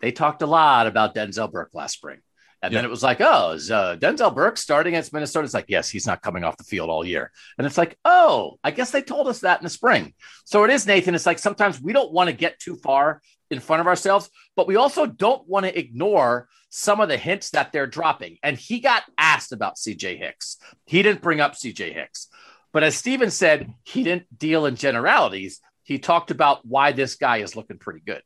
they 0.00 0.12
talked 0.12 0.42
a 0.42 0.46
lot 0.46 0.86
about 0.86 1.14
Denzel 1.14 1.50
Burke 1.50 1.70
last 1.72 1.94
spring. 1.94 2.20
And 2.62 2.72
yeah. 2.72 2.78
then 2.78 2.84
it 2.84 2.90
was 2.90 3.02
like, 3.02 3.20
oh, 3.20 3.52
is 3.52 3.70
uh, 3.70 3.96
Denzel 3.96 4.34
Burke 4.34 4.56
starting 4.56 4.94
against 4.94 5.12
Minnesota? 5.12 5.44
It's 5.44 5.54
like, 5.54 5.66
yes, 5.68 5.90
he's 5.90 6.06
not 6.06 6.22
coming 6.22 6.44
off 6.44 6.56
the 6.56 6.64
field 6.64 6.90
all 6.90 7.04
year. 7.04 7.32
And 7.58 7.66
it's 7.66 7.78
like, 7.78 7.98
oh, 8.04 8.58
I 8.62 8.70
guess 8.70 8.92
they 8.92 9.02
told 9.02 9.26
us 9.26 9.40
that 9.40 9.58
in 9.58 9.64
the 9.64 9.70
spring. 9.70 10.14
So 10.44 10.62
it 10.62 10.70
is, 10.70 10.86
Nathan. 10.86 11.16
It's 11.16 11.26
like 11.26 11.40
sometimes 11.40 11.80
we 11.80 11.92
don't 11.92 12.12
want 12.12 12.30
to 12.30 12.36
get 12.36 12.60
too 12.60 12.76
far 12.76 13.20
in 13.50 13.58
front 13.58 13.80
of 13.80 13.88
ourselves, 13.88 14.30
but 14.54 14.68
we 14.68 14.76
also 14.76 15.06
don't 15.06 15.46
want 15.48 15.66
to 15.66 15.76
ignore 15.76 16.48
some 16.70 17.00
of 17.00 17.08
the 17.08 17.18
hints 17.18 17.50
that 17.50 17.72
they're 17.72 17.86
dropping. 17.86 18.38
And 18.42 18.56
he 18.56 18.78
got 18.78 19.02
asked 19.18 19.52
about 19.52 19.76
CJ 19.76 20.18
Hicks. 20.18 20.56
He 20.86 21.02
didn't 21.02 21.20
bring 21.20 21.40
up 21.40 21.54
CJ 21.54 21.92
Hicks. 21.92 22.28
But 22.72 22.84
as 22.84 22.94
Steven 22.96 23.30
said, 23.30 23.74
he 23.82 24.04
didn't 24.04 24.38
deal 24.38 24.66
in 24.66 24.76
generalities. 24.76 25.60
He 25.92 25.98
talked 25.98 26.30
about 26.30 26.64
why 26.64 26.92
this 26.92 27.16
guy 27.16 27.38
is 27.38 27.54
looking 27.54 27.76
pretty 27.76 28.00
good. 28.00 28.22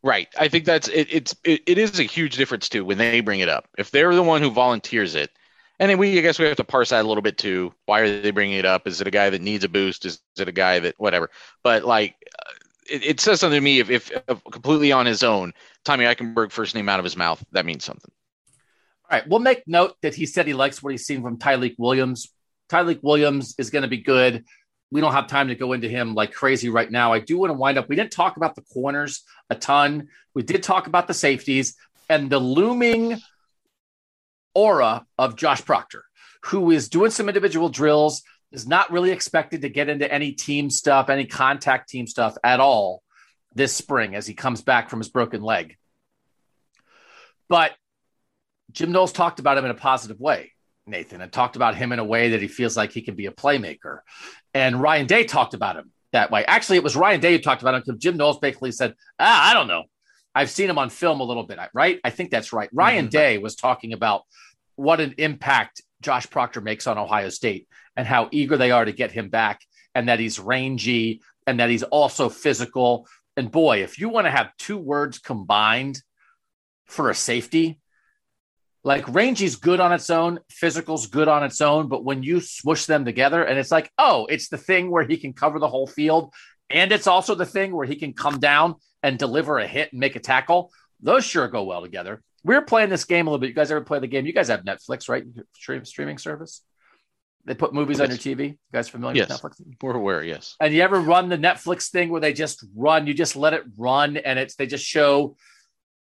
Right. 0.00 0.28
I 0.38 0.46
think 0.46 0.64
that's 0.64 0.86
it, 0.86 1.08
it's 1.10 1.34
it, 1.42 1.62
it 1.66 1.76
is 1.76 1.98
a 1.98 2.04
huge 2.04 2.36
difference 2.36 2.68
too 2.68 2.84
when 2.84 2.98
they 2.98 3.20
bring 3.20 3.40
it 3.40 3.48
up. 3.48 3.66
If 3.76 3.90
they're 3.90 4.14
the 4.14 4.22
one 4.22 4.40
who 4.40 4.50
volunteers 4.52 5.16
it, 5.16 5.30
and 5.80 5.90
then 5.90 5.98
we 5.98 6.16
I 6.16 6.22
guess 6.22 6.38
we 6.38 6.46
have 6.46 6.56
to 6.58 6.64
parse 6.64 6.90
that 6.90 7.04
a 7.04 7.08
little 7.08 7.22
bit 7.22 7.36
too. 7.36 7.74
Why 7.86 8.00
are 8.00 8.20
they 8.20 8.30
bringing 8.30 8.58
it 8.58 8.64
up? 8.64 8.86
Is 8.86 9.00
it 9.00 9.08
a 9.08 9.10
guy 9.10 9.28
that 9.28 9.42
needs 9.42 9.64
a 9.64 9.68
boost? 9.68 10.06
Is 10.06 10.20
it 10.38 10.46
a 10.46 10.52
guy 10.52 10.78
that 10.78 10.94
whatever? 10.98 11.30
But 11.64 11.84
like, 11.84 12.14
uh, 12.38 12.52
it, 12.88 13.04
it 13.04 13.20
says 13.20 13.40
something 13.40 13.56
to 13.56 13.60
me 13.60 13.80
if, 13.80 13.90
if, 13.90 14.12
if 14.28 14.44
completely 14.52 14.92
on 14.92 15.04
his 15.04 15.24
own, 15.24 15.52
Tommy 15.84 16.04
Eichenberg 16.04 16.52
first 16.52 16.76
name 16.76 16.88
out 16.88 17.00
of 17.00 17.04
his 17.04 17.16
mouth, 17.16 17.44
that 17.50 17.66
means 17.66 17.84
something. 17.84 18.12
All 19.10 19.18
right. 19.18 19.28
We'll 19.28 19.40
make 19.40 19.66
note 19.66 19.96
that 20.02 20.14
he 20.14 20.26
said 20.26 20.46
he 20.46 20.54
likes 20.54 20.80
what 20.80 20.92
he's 20.92 21.06
seen 21.06 21.22
from 21.22 21.38
Tyreek 21.38 21.74
Williams. 21.76 22.32
Tyreek 22.68 23.02
Williams 23.02 23.56
is 23.58 23.70
going 23.70 23.82
to 23.82 23.88
be 23.88 23.98
good 23.98 24.44
we 24.90 25.00
don't 25.00 25.12
have 25.12 25.26
time 25.26 25.48
to 25.48 25.54
go 25.54 25.72
into 25.72 25.88
him 25.88 26.14
like 26.14 26.32
crazy 26.32 26.68
right 26.68 26.90
now. 26.90 27.12
I 27.12 27.20
do 27.20 27.38
want 27.38 27.50
to 27.50 27.54
wind 27.54 27.78
up. 27.78 27.88
We 27.88 27.96
didn't 27.96 28.12
talk 28.12 28.36
about 28.36 28.54
the 28.54 28.62
corners 28.62 29.22
a 29.50 29.54
ton. 29.54 30.08
We 30.34 30.42
did 30.42 30.62
talk 30.62 30.86
about 30.86 31.06
the 31.06 31.14
safeties 31.14 31.76
and 32.08 32.30
the 32.30 32.38
looming 32.38 33.20
aura 34.54 35.06
of 35.18 35.36
Josh 35.36 35.64
Proctor, 35.64 36.04
who 36.46 36.70
is 36.70 36.88
doing 36.88 37.10
some 37.10 37.28
individual 37.28 37.68
drills, 37.68 38.22
is 38.50 38.66
not 38.66 38.90
really 38.90 39.10
expected 39.10 39.62
to 39.62 39.68
get 39.68 39.90
into 39.90 40.10
any 40.10 40.32
team 40.32 40.70
stuff, 40.70 41.10
any 41.10 41.26
contact 41.26 41.90
team 41.90 42.06
stuff 42.06 42.36
at 42.42 42.60
all 42.60 43.02
this 43.54 43.74
spring 43.74 44.14
as 44.14 44.26
he 44.26 44.34
comes 44.34 44.62
back 44.62 44.88
from 44.88 45.00
his 45.00 45.08
broken 45.08 45.42
leg. 45.42 45.76
But 47.48 47.72
Jim 48.72 48.92
Knowles 48.92 49.12
talked 49.12 49.38
about 49.38 49.58
him 49.58 49.64
in 49.64 49.70
a 49.70 49.74
positive 49.74 50.20
way. 50.20 50.52
Nathan, 50.88 51.20
and 51.20 51.32
talked 51.32 51.56
about 51.56 51.74
him 51.74 51.92
in 51.92 51.98
a 51.98 52.04
way 52.04 52.30
that 52.30 52.42
he 52.42 52.48
feels 52.48 52.76
like 52.76 52.92
he 52.92 53.02
can 53.02 53.14
be 53.14 53.26
a 53.26 53.32
playmaker. 53.32 54.00
And 54.54 54.80
Ryan 54.80 55.06
Day 55.06 55.24
talked 55.24 55.54
about 55.54 55.76
him 55.76 55.92
that 56.12 56.30
way. 56.30 56.44
Actually, 56.44 56.78
it 56.78 56.84
was 56.84 56.96
Ryan 56.96 57.20
Day 57.20 57.32
who 57.32 57.38
talked 57.38 57.62
about 57.62 57.74
him 57.74 57.82
because 57.84 58.00
Jim 58.00 58.16
Knowles 58.16 58.38
basically 58.38 58.72
said, 58.72 58.94
ah, 59.18 59.50
I 59.50 59.54
don't 59.54 59.68
know. 59.68 59.84
I've 60.34 60.50
seen 60.50 60.70
him 60.70 60.78
on 60.78 60.90
film 60.90 61.20
a 61.20 61.24
little 61.24 61.44
bit, 61.44 61.58
right? 61.74 62.00
I 62.04 62.10
think 62.10 62.30
that's 62.30 62.52
right. 62.52 62.68
Ryan 62.72 63.06
mm-hmm. 63.06 63.10
Day 63.10 63.38
was 63.38 63.56
talking 63.56 63.92
about 63.92 64.22
what 64.76 65.00
an 65.00 65.14
impact 65.18 65.82
Josh 66.00 66.30
Proctor 66.30 66.60
makes 66.60 66.86
on 66.86 66.98
Ohio 66.98 67.28
State 67.28 67.66
and 67.96 68.06
how 68.06 68.28
eager 68.30 68.56
they 68.56 68.70
are 68.70 68.84
to 68.84 68.92
get 68.92 69.10
him 69.10 69.28
back 69.28 69.60
and 69.94 70.08
that 70.08 70.20
he's 70.20 70.38
rangy 70.38 71.20
and 71.46 71.58
that 71.58 71.70
he's 71.70 71.82
also 71.82 72.28
physical. 72.28 73.08
And 73.36 73.50
boy, 73.50 73.82
if 73.82 73.98
you 73.98 74.08
want 74.08 74.26
to 74.26 74.30
have 74.30 74.56
two 74.58 74.78
words 74.78 75.18
combined 75.18 76.00
for 76.86 77.10
a 77.10 77.14
safety, 77.14 77.80
like 78.88 79.06
rangy's 79.14 79.56
good 79.56 79.80
on 79.80 79.92
its 79.92 80.08
own, 80.08 80.40
physical's 80.48 81.08
good 81.08 81.28
on 81.28 81.44
its 81.44 81.60
own, 81.60 81.88
but 81.88 82.04
when 82.04 82.22
you 82.22 82.40
smush 82.40 82.86
them 82.86 83.04
together 83.04 83.44
and 83.44 83.58
it's 83.58 83.70
like, 83.70 83.92
oh, 83.98 84.24
it's 84.30 84.48
the 84.48 84.56
thing 84.56 84.90
where 84.90 85.04
he 85.04 85.18
can 85.18 85.34
cover 85.34 85.58
the 85.58 85.68
whole 85.68 85.86
field, 85.86 86.32
and 86.70 86.90
it's 86.90 87.06
also 87.06 87.34
the 87.34 87.44
thing 87.44 87.76
where 87.76 87.84
he 87.84 87.96
can 87.96 88.14
come 88.14 88.40
down 88.40 88.76
and 89.02 89.18
deliver 89.18 89.58
a 89.58 89.66
hit 89.66 89.92
and 89.92 90.00
make 90.00 90.16
a 90.16 90.20
tackle. 90.20 90.72
Those 91.02 91.26
sure 91.26 91.48
go 91.48 91.64
well 91.64 91.82
together. 91.82 92.22
We 92.44 92.54
are 92.54 92.62
playing 92.62 92.88
this 92.88 93.04
game 93.04 93.26
a 93.26 93.30
little 93.30 93.40
bit. 93.40 93.48
You 93.48 93.54
guys 93.54 93.70
ever 93.70 93.82
play 93.82 93.98
the 93.98 94.06
game? 94.06 94.24
You 94.24 94.32
guys 94.32 94.48
have 94.48 94.62
Netflix, 94.64 95.06
right? 95.06 95.24
Stream, 95.54 95.84
streaming 95.84 96.16
service. 96.16 96.62
They 97.44 97.52
put 97.54 97.74
movies 97.74 97.98
yes. 97.98 98.08
on 98.08 98.10
your 98.16 98.36
TV. 98.36 98.52
You 98.52 98.58
guys 98.72 98.88
familiar 98.88 99.18
yes. 99.18 99.42
with 99.42 99.52
Netflix? 99.52 99.82
We're 99.82 99.96
aware, 99.96 100.24
yes. 100.24 100.56
And 100.60 100.72
you 100.72 100.80
ever 100.80 100.98
run 100.98 101.28
the 101.28 101.36
Netflix 101.36 101.90
thing 101.90 102.08
where 102.08 102.22
they 102.22 102.32
just 102.32 102.64
run, 102.74 103.06
you 103.06 103.12
just 103.12 103.36
let 103.36 103.52
it 103.52 103.64
run 103.76 104.16
and 104.16 104.38
it's 104.38 104.54
they 104.54 104.66
just 104.66 104.86
show 104.86 105.36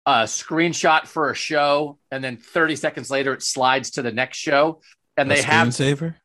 a 0.07 0.25
screenshot 0.25 1.07
for 1.07 1.31
a 1.31 1.35
show, 1.35 1.99
and 2.11 2.23
then 2.25 2.37
30 2.37 2.77
seconds 2.77 3.11
later 3.11 3.33
it 3.35 3.43
slides 3.43 3.93
to 3.93 4.03
the 4.03 4.13
next 4.13 4.39
show, 4.39 4.81
and 5.17 5.31
A 5.31 5.37
they 5.37 5.43
have 5.43 5.73
saver. 5.75 6.17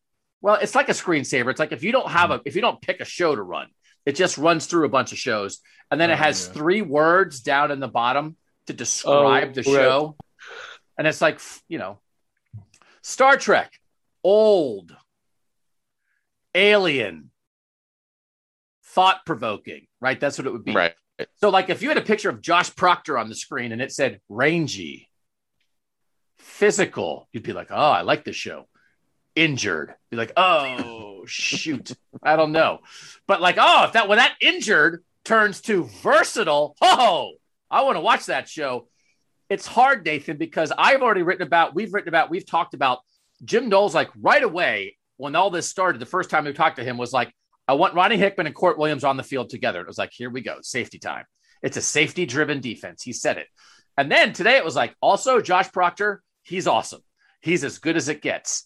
well, 0.41 0.55
it's 0.55 0.73
like 0.75 0.89
a 0.89 0.93
screensaver. 0.93 1.51
It's 1.51 1.59
like 1.59 1.71
if 1.71 1.83
you 1.83 1.91
don't 1.91 2.09
have 2.09 2.29
hmm. 2.29 2.35
a 2.37 2.41
if 2.45 2.55
you 2.55 2.61
don't 2.61 2.81
pick 2.81 2.99
a 3.01 3.05
show 3.05 3.35
to 3.35 3.41
run, 3.41 3.67
it 4.05 4.15
just 4.15 4.37
runs 4.37 4.65
through 4.65 4.85
a 4.85 4.89
bunch 4.89 5.11
of 5.11 5.17
shows, 5.17 5.59
and 5.91 5.99
then 6.01 6.09
it 6.09 6.13
Oh, 6.13 6.17
has 6.17 6.47
yeah. 6.47 6.53
three 6.53 6.81
words 6.81 7.41
down 7.41 7.71
in 7.71 7.79
the 7.79 7.87
bottom 7.87 8.35
to 8.67 8.73
describe 8.73 9.49
Oh, 9.49 9.53
the 9.53 9.61
right. 9.61 9.65
show, 9.75 10.15
and 10.97 11.05
it's 11.07 11.21
like 11.21 11.39
you 11.67 11.77
know, 11.77 11.99
Star 13.03 13.37
Trek, 13.37 13.71
old, 14.23 14.95
alien, 16.55 17.29
thought 18.83 19.25
provoking. 19.25 19.87
Right, 20.01 20.19
that's 20.19 20.37
what 20.37 20.47
it 20.47 20.53
would 20.53 20.65
be. 20.65 20.73
Right. 20.73 20.93
So, 21.35 21.49
like, 21.49 21.69
if 21.69 21.81
you 21.81 21.89
had 21.89 21.97
a 21.97 22.01
picture 22.01 22.29
of 22.29 22.41
Josh 22.41 22.75
Proctor 22.75 23.17
on 23.17 23.29
the 23.29 23.35
screen 23.35 23.71
and 23.71 23.81
it 23.81 23.91
said 23.91 24.21
rangy, 24.29 25.09
physical, 26.37 27.27
you'd 27.31 27.43
be 27.43 27.53
like, 27.53 27.69
oh, 27.71 27.75
I 27.75 28.01
like 28.01 28.23
this 28.23 28.35
show. 28.35 28.67
Injured, 29.35 29.93
be 30.09 30.17
like, 30.17 30.33
oh, 30.35 31.23
shoot, 31.27 31.91
I 32.23 32.35
don't 32.35 32.51
know. 32.51 32.79
But 33.27 33.41
like, 33.41 33.57
oh, 33.59 33.85
if 33.85 33.93
that 33.93 34.07
when 34.07 34.17
that 34.17 34.35
injured 34.41 35.03
turns 35.25 35.61
to 35.61 35.83
versatile, 36.01 36.75
oh, 36.81 37.33
I 37.69 37.83
want 37.83 37.97
to 37.97 38.01
watch 38.01 38.27
that 38.27 38.49
show. 38.49 38.87
It's 39.49 39.67
hard, 39.67 40.05
Nathan, 40.05 40.37
because 40.37 40.73
I've 40.77 41.01
already 41.01 41.21
written 41.21 41.45
about, 41.45 41.75
we've 41.75 41.93
written 41.93 42.09
about, 42.09 42.29
we've 42.29 42.45
talked 42.45 42.73
about 42.73 42.99
Jim 43.45 43.69
Knowles, 43.69 43.93
like 43.93 44.09
right 44.19 44.43
away 44.43 44.97
when 45.17 45.35
all 45.35 45.49
this 45.49 45.67
started, 45.69 45.99
the 45.99 46.05
first 46.05 46.29
time 46.29 46.45
we 46.45 46.53
talked 46.53 46.77
to 46.77 46.83
him 46.83 46.97
was 46.97 47.13
like, 47.13 47.33
I 47.67 47.73
want 47.73 47.95
Ronnie 47.95 48.17
Hickman 48.17 48.47
and 48.47 48.55
Kourt 48.55 48.77
Williams 48.77 49.03
on 49.03 49.17
the 49.17 49.23
field 49.23 49.49
together. 49.49 49.81
It 49.81 49.87
was 49.87 49.97
like, 49.97 50.11
here 50.13 50.29
we 50.29 50.41
go, 50.41 50.57
safety 50.61 50.99
time. 50.99 51.25
It's 51.61 51.77
a 51.77 51.81
safety 51.81 52.25
driven 52.25 52.61
defense. 52.61 53.03
He 53.03 53.13
said 53.13 53.37
it. 53.37 53.47
And 53.97 54.11
then 54.11 54.31
today 54.31 54.57
it 54.57 54.65
was 54.65 54.75
like, 54.75 54.95
also, 55.01 55.41
Josh 55.41 55.71
Proctor, 55.71 56.21
he's 56.43 56.67
awesome. 56.67 57.01
He's 57.41 57.63
as 57.63 57.79
good 57.79 57.97
as 57.97 58.09
it 58.09 58.21
gets. 58.21 58.65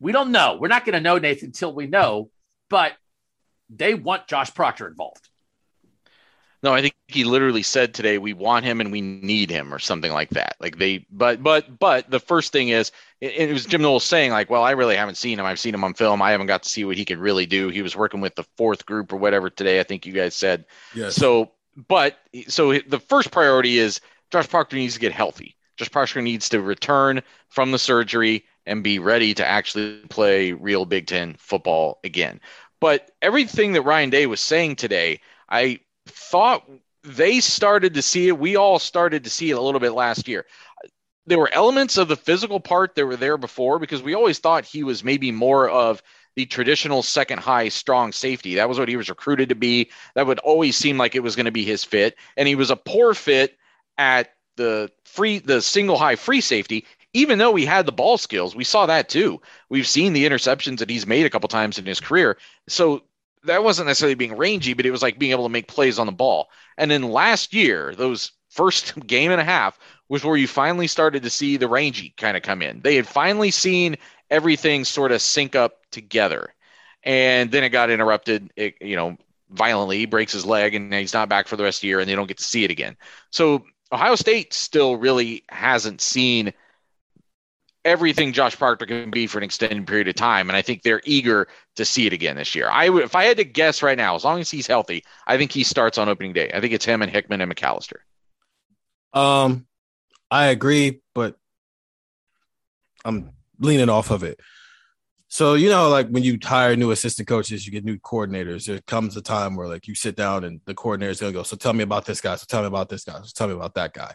We 0.00 0.12
don't 0.12 0.32
know. 0.32 0.56
We're 0.60 0.68
not 0.68 0.84
going 0.84 0.94
to 0.94 1.00
know, 1.00 1.18
Nathan, 1.18 1.46
until 1.46 1.74
we 1.74 1.86
know, 1.86 2.30
but 2.70 2.92
they 3.70 3.94
want 3.94 4.28
Josh 4.28 4.54
Proctor 4.54 4.86
involved. 4.86 5.28
No, 6.64 6.72
I 6.72 6.80
think 6.80 6.94
he 7.08 7.24
literally 7.24 7.62
said 7.62 7.92
today 7.92 8.16
we 8.16 8.32
want 8.32 8.64
him 8.64 8.80
and 8.80 8.90
we 8.90 9.02
need 9.02 9.50
him 9.50 9.72
or 9.72 9.78
something 9.78 10.10
like 10.10 10.30
that. 10.30 10.56
Like 10.60 10.78
they, 10.78 11.04
but 11.10 11.42
but 11.42 11.78
but 11.78 12.10
the 12.10 12.18
first 12.18 12.52
thing 12.52 12.70
is, 12.70 12.90
it, 13.20 13.50
it 13.50 13.52
was 13.52 13.66
Jim 13.66 13.82
Knowles 13.82 14.02
saying 14.02 14.30
like, 14.30 14.48
well, 14.48 14.64
I 14.64 14.70
really 14.70 14.96
haven't 14.96 15.16
seen 15.16 15.38
him. 15.38 15.44
I've 15.44 15.60
seen 15.60 15.74
him 15.74 15.84
on 15.84 15.92
film. 15.92 16.22
I 16.22 16.30
haven't 16.30 16.46
got 16.46 16.62
to 16.62 16.70
see 16.70 16.86
what 16.86 16.96
he 16.96 17.04
could 17.04 17.18
really 17.18 17.44
do. 17.44 17.68
He 17.68 17.82
was 17.82 17.94
working 17.94 18.22
with 18.22 18.34
the 18.34 18.46
fourth 18.56 18.86
group 18.86 19.12
or 19.12 19.16
whatever 19.16 19.50
today. 19.50 19.78
I 19.78 19.82
think 19.82 20.06
you 20.06 20.14
guys 20.14 20.34
said. 20.34 20.64
Yes. 20.94 21.16
So, 21.16 21.52
but 21.86 22.16
so 22.48 22.78
the 22.78 22.98
first 22.98 23.30
priority 23.30 23.76
is 23.76 24.00
Josh 24.30 24.48
Proctor 24.48 24.76
needs 24.76 24.94
to 24.94 25.00
get 25.00 25.12
healthy. 25.12 25.56
Josh 25.76 25.90
Proctor 25.90 26.22
needs 26.22 26.48
to 26.48 26.62
return 26.62 27.22
from 27.50 27.72
the 27.72 27.78
surgery 27.78 28.42
and 28.64 28.82
be 28.82 28.98
ready 28.98 29.34
to 29.34 29.46
actually 29.46 29.98
play 30.08 30.52
real 30.52 30.86
Big 30.86 31.08
Ten 31.08 31.36
football 31.38 32.00
again. 32.04 32.40
But 32.80 33.10
everything 33.20 33.74
that 33.74 33.82
Ryan 33.82 34.08
Day 34.08 34.24
was 34.24 34.40
saying 34.40 34.76
today, 34.76 35.20
I 35.50 35.80
thought 36.06 36.68
they 37.02 37.40
started 37.40 37.94
to 37.94 38.02
see 38.02 38.28
it. 38.28 38.38
We 38.38 38.56
all 38.56 38.78
started 38.78 39.24
to 39.24 39.30
see 39.30 39.50
it 39.50 39.58
a 39.58 39.60
little 39.60 39.80
bit 39.80 39.92
last 39.92 40.28
year. 40.28 40.46
There 41.26 41.38
were 41.38 41.52
elements 41.52 41.96
of 41.96 42.08
the 42.08 42.16
physical 42.16 42.60
part 42.60 42.94
that 42.94 43.06
were 43.06 43.16
there 43.16 43.38
before 43.38 43.78
because 43.78 44.02
we 44.02 44.14
always 44.14 44.38
thought 44.38 44.64
he 44.64 44.84
was 44.84 45.04
maybe 45.04 45.32
more 45.32 45.68
of 45.68 46.02
the 46.36 46.46
traditional 46.46 47.02
second 47.02 47.38
high 47.38 47.68
strong 47.68 48.12
safety. 48.12 48.56
That 48.56 48.68
was 48.68 48.78
what 48.78 48.88
he 48.88 48.96
was 48.96 49.08
recruited 49.08 49.48
to 49.50 49.54
be. 49.54 49.90
That 50.14 50.26
would 50.26 50.40
always 50.40 50.76
seem 50.76 50.98
like 50.98 51.14
it 51.14 51.22
was 51.22 51.36
going 51.36 51.46
to 51.46 51.52
be 51.52 51.64
his 51.64 51.84
fit. 51.84 52.16
And 52.36 52.48
he 52.48 52.54
was 52.54 52.70
a 52.70 52.76
poor 52.76 53.14
fit 53.14 53.56
at 53.96 54.34
the 54.56 54.90
free 55.04 55.38
the 55.38 55.60
single 55.62 55.96
high 55.96 56.16
free 56.16 56.40
safety 56.40 56.86
even 57.12 57.38
though 57.38 57.54
he 57.54 57.64
had 57.64 57.86
the 57.86 57.92
ball 57.92 58.18
skills 58.18 58.54
we 58.54 58.64
saw 58.64 58.86
that 58.86 59.08
too 59.08 59.40
we've 59.68 59.86
seen 59.86 60.12
the 60.12 60.26
interceptions 60.26 60.78
that 60.78 60.90
he's 60.90 61.06
made 61.06 61.26
a 61.26 61.30
couple 61.30 61.48
times 61.48 61.78
in 61.78 61.86
his 61.86 62.00
career 62.00 62.36
so 62.68 63.02
that 63.44 63.64
wasn't 63.64 63.86
necessarily 63.86 64.14
being 64.14 64.36
rangy 64.36 64.74
but 64.74 64.86
it 64.86 64.90
was 64.90 65.02
like 65.02 65.18
being 65.18 65.32
able 65.32 65.44
to 65.44 65.50
make 65.50 65.68
plays 65.68 65.98
on 65.98 66.06
the 66.06 66.12
ball. 66.12 66.48
And 66.78 66.90
then 66.90 67.02
last 67.02 67.54
year 67.54 67.94
those 67.96 68.32
first 68.50 68.94
game 69.06 69.30
and 69.30 69.40
a 69.40 69.44
half 69.44 69.78
was 70.08 70.24
where 70.24 70.36
you 70.36 70.48
finally 70.48 70.86
started 70.86 71.22
to 71.22 71.30
see 71.30 71.56
the 71.56 71.68
rangy 71.68 72.14
kind 72.16 72.36
of 72.36 72.42
come 72.42 72.62
in. 72.62 72.80
They 72.80 72.96
had 72.96 73.06
finally 73.06 73.50
seen 73.50 73.96
everything 74.30 74.84
sort 74.84 75.12
of 75.12 75.22
sync 75.22 75.54
up 75.54 75.80
together. 75.90 76.54
And 77.02 77.50
then 77.50 77.64
it 77.64 77.68
got 77.68 77.90
interrupted. 77.90 78.50
It, 78.56 78.76
you 78.80 78.96
know 78.96 79.16
violently. 79.50 79.98
He 79.98 80.06
breaks 80.06 80.32
his 80.32 80.44
leg 80.44 80.74
and 80.74 80.92
he's 80.92 81.14
not 81.14 81.28
back 81.28 81.48
for 81.48 81.56
the 81.56 81.62
rest 81.62 81.78
of 81.78 81.82
the 81.82 81.88
year 81.88 82.00
and 82.00 82.08
they 82.08 82.14
don't 82.14 82.26
get 82.26 82.38
to 82.38 82.44
see 82.44 82.64
it 82.64 82.70
again. 82.70 82.96
So 83.30 83.64
Ohio 83.92 84.14
State 84.16 84.52
still 84.52 84.96
really 84.96 85.44
hasn't 85.48 86.00
seen 86.00 86.52
everything 87.84 88.32
Josh 88.32 88.56
Proctor 88.56 88.86
can 88.86 89.10
be 89.10 89.26
for 89.26 89.38
an 89.38 89.44
extended 89.44 89.86
period 89.86 90.08
of 90.08 90.14
time, 90.14 90.48
and 90.48 90.56
I 90.56 90.62
think 90.62 90.82
they're 90.82 91.02
eager 91.04 91.48
to 91.76 91.84
see 91.84 92.06
it 92.06 92.12
again 92.12 92.36
this 92.36 92.54
year. 92.54 92.68
I 92.70 92.88
would, 92.88 93.04
if 93.04 93.14
I 93.14 93.24
had 93.24 93.36
to 93.36 93.44
guess 93.44 93.82
right 93.82 93.96
now, 93.96 94.14
as 94.14 94.24
long 94.24 94.40
as 94.40 94.50
he's 94.50 94.66
healthy, 94.66 95.04
I 95.26 95.36
think 95.36 95.52
he 95.52 95.64
starts 95.64 95.98
on 95.98 96.08
opening 96.08 96.32
day. 96.32 96.50
I 96.52 96.60
think 96.60 96.72
it's 96.72 96.84
him 96.84 97.02
and 97.02 97.10
Hickman 97.10 97.40
and 97.40 97.54
McAllister. 97.54 97.98
Um, 99.12 99.66
I 100.30 100.46
agree, 100.46 101.00
but 101.14 101.36
I'm 103.04 103.30
leaning 103.60 103.88
off 103.88 104.10
of 104.10 104.22
it. 104.22 104.40
So 105.28 105.54
you 105.54 105.68
know, 105.68 105.88
like 105.88 106.08
when 106.08 106.22
you 106.22 106.38
hire 106.42 106.76
new 106.76 106.92
assistant 106.92 107.26
coaches, 107.26 107.66
you 107.66 107.72
get 107.72 107.84
new 107.84 107.98
coordinators. 107.98 108.66
There 108.66 108.80
comes 108.86 109.16
a 109.16 109.22
time 109.22 109.56
where 109.56 109.66
like 109.66 109.88
you 109.88 109.94
sit 109.94 110.16
down 110.16 110.44
and 110.44 110.60
the 110.64 110.74
coordinator's 110.74 111.20
gonna 111.20 111.32
go. 111.32 111.42
So 111.42 111.56
tell 111.56 111.72
me 111.72 111.82
about 111.82 112.06
this 112.06 112.20
guy. 112.20 112.36
So 112.36 112.46
tell 112.48 112.60
me 112.60 112.68
about 112.68 112.88
this 112.88 113.04
guy. 113.04 113.20
So 113.22 113.32
tell 113.34 113.48
me 113.48 113.54
about 113.54 113.74
that 113.74 113.92
guy. 113.92 114.14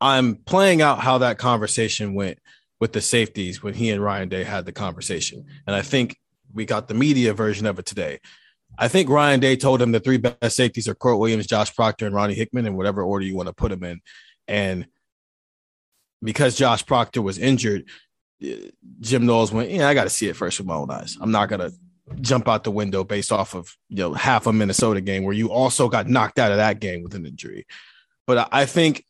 I'm 0.00 0.36
playing 0.36 0.82
out 0.82 1.00
how 1.00 1.18
that 1.18 1.38
conversation 1.38 2.14
went 2.14 2.38
with 2.80 2.92
the 2.92 3.00
safeties 3.00 3.62
when 3.62 3.74
he 3.74 3.90
and 3.90 4.02
Ryan 4.02 4.28
Day 4.28 4.44
had 4.44 4.66
the 4.66 4.72
conversation, 4.72 5.44
and 5.66 5.74
I 5.74 5.82
think 5.82 6.16
we 6.52 6.64
got 6.64 6.88
the 6.88 6.94
media 6.94 7.34
version 7.34 7.66
of 7.66 7.78
it 7.78 7.86
today. 7.86 8.20
I 8.78 8.88
think 8.88 9.08
Ryan 9.08 9.40
Day 9.40 9.56
told 9.56 9.80
him 9.80 9.92
the 9.92 10.00
three 10.00 10.18
best 10.18 10.56
safeties 10.56 10.88
are 10.88 10.94
Kourt 10.94 11.18
Williams, 11.18 11.46
Josh 11.46 11.74
Proctor, 11.74 12.06
and 12.06 12.14
Ronnie 12.14 12.34
Hickman, 12.34 12.66
in 12.66 12.76
whatever 12.76 13.02
order 13.02 13.24
you 13.24 13.34
want 13.34 13.48
to 13.48 13.54
put 13.54 13.70
them 13.70 13.84
in. 13.84 14.00
And 14.48 14.86
because 16.22 16.56
Josh 16.56 16.84
Proctor 16.84 17.22
was 17.22 17.38
injured, 17.38 17.88
Jim 19.00 19.24
Knowles 19.24 19.52
went, 19.52 19.70
Yeah, 19.70 19.88
I 19.88 19.94
got 19.94 20.04
to 20.04 20.10
see 20.10 20.28
it 20.28 20.36
first 20.36 20.58
with 20.58 20.66
my 20.66 20.74
own 20.74 20.90
eyes. 20.90 21.16
I'm 21.20 21.30
not 21.30 21.48
going 21.48 21.60
to 21.60 21.72
jump 22.20 22.48
out 22.48 22.64
the 22.64 22.70
window 22.70 23.02
based 23.02 23.32
off 23.32 23.54
of 23.54 23.74
you 23.88 23.96
know 23.96 24.14
half 24.14 24.46
a 24.46 24.52
Minnesota 24.52 25.00
game 25.00 25.24
where 25.24 25.34
you 25.34 25.50
also 25.50 25.88
got 25.88 26.08
knocked 26.08 26.38
out 26.38 26.52
of 26.52 26.58
that 26.58 26.80
game 26.80 27.02
with 27.02 27.14
an 27.14 27.24
injury. 27.24 27.66
But 28.26 28.48
I 28.52 28.66
think 28.66 29.05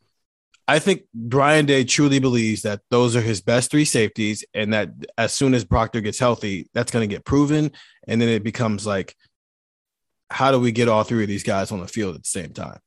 I 0.69 0.79
think 0.81 1.03
Ryan 1.15 1.65
Day 1.67 1.85
truly 1.85 2.19
believes 2.19 2.63
that 2.63 2.81
those 2.91 3.15
are 3.15 3.21
his 3.21 3.41
best 3.41 3.71
three 3.71 3.85
safeties, 3.85 4.45
and 4.53 4.73
that 4.75 4.91
as 5.17 5.33
soon 5.33 5.55
as 5.55 5.65
Proctor 5.65 6.01
gets 6.01 6.19
healthy, 6.19 6.69
that's 6.75 6.91
going 6.91 7.09
to 7.09 7.15
get 7.15 7.25
proven, 7.25 7.71
and 8.09 8.21
then 8.21 8.29
it 8.29 8.43
becomes 8.43 8.85
like, 8.87 9.15
how 10.31 10.51
do 10.51 10.59
we 10.59 10.73
get 10.73 10.89
all 10.89 11.05
three 11.05 11.23
of 11.23 11.29
these 11.29 11.45
guys 11.45 11.71
on 11.71 11.81
the 11.81 11.87
field 11.87 12.17
at 12.17 12.23
the 12.25 12.29
same 12.29 12.53
time? 12.53 12.81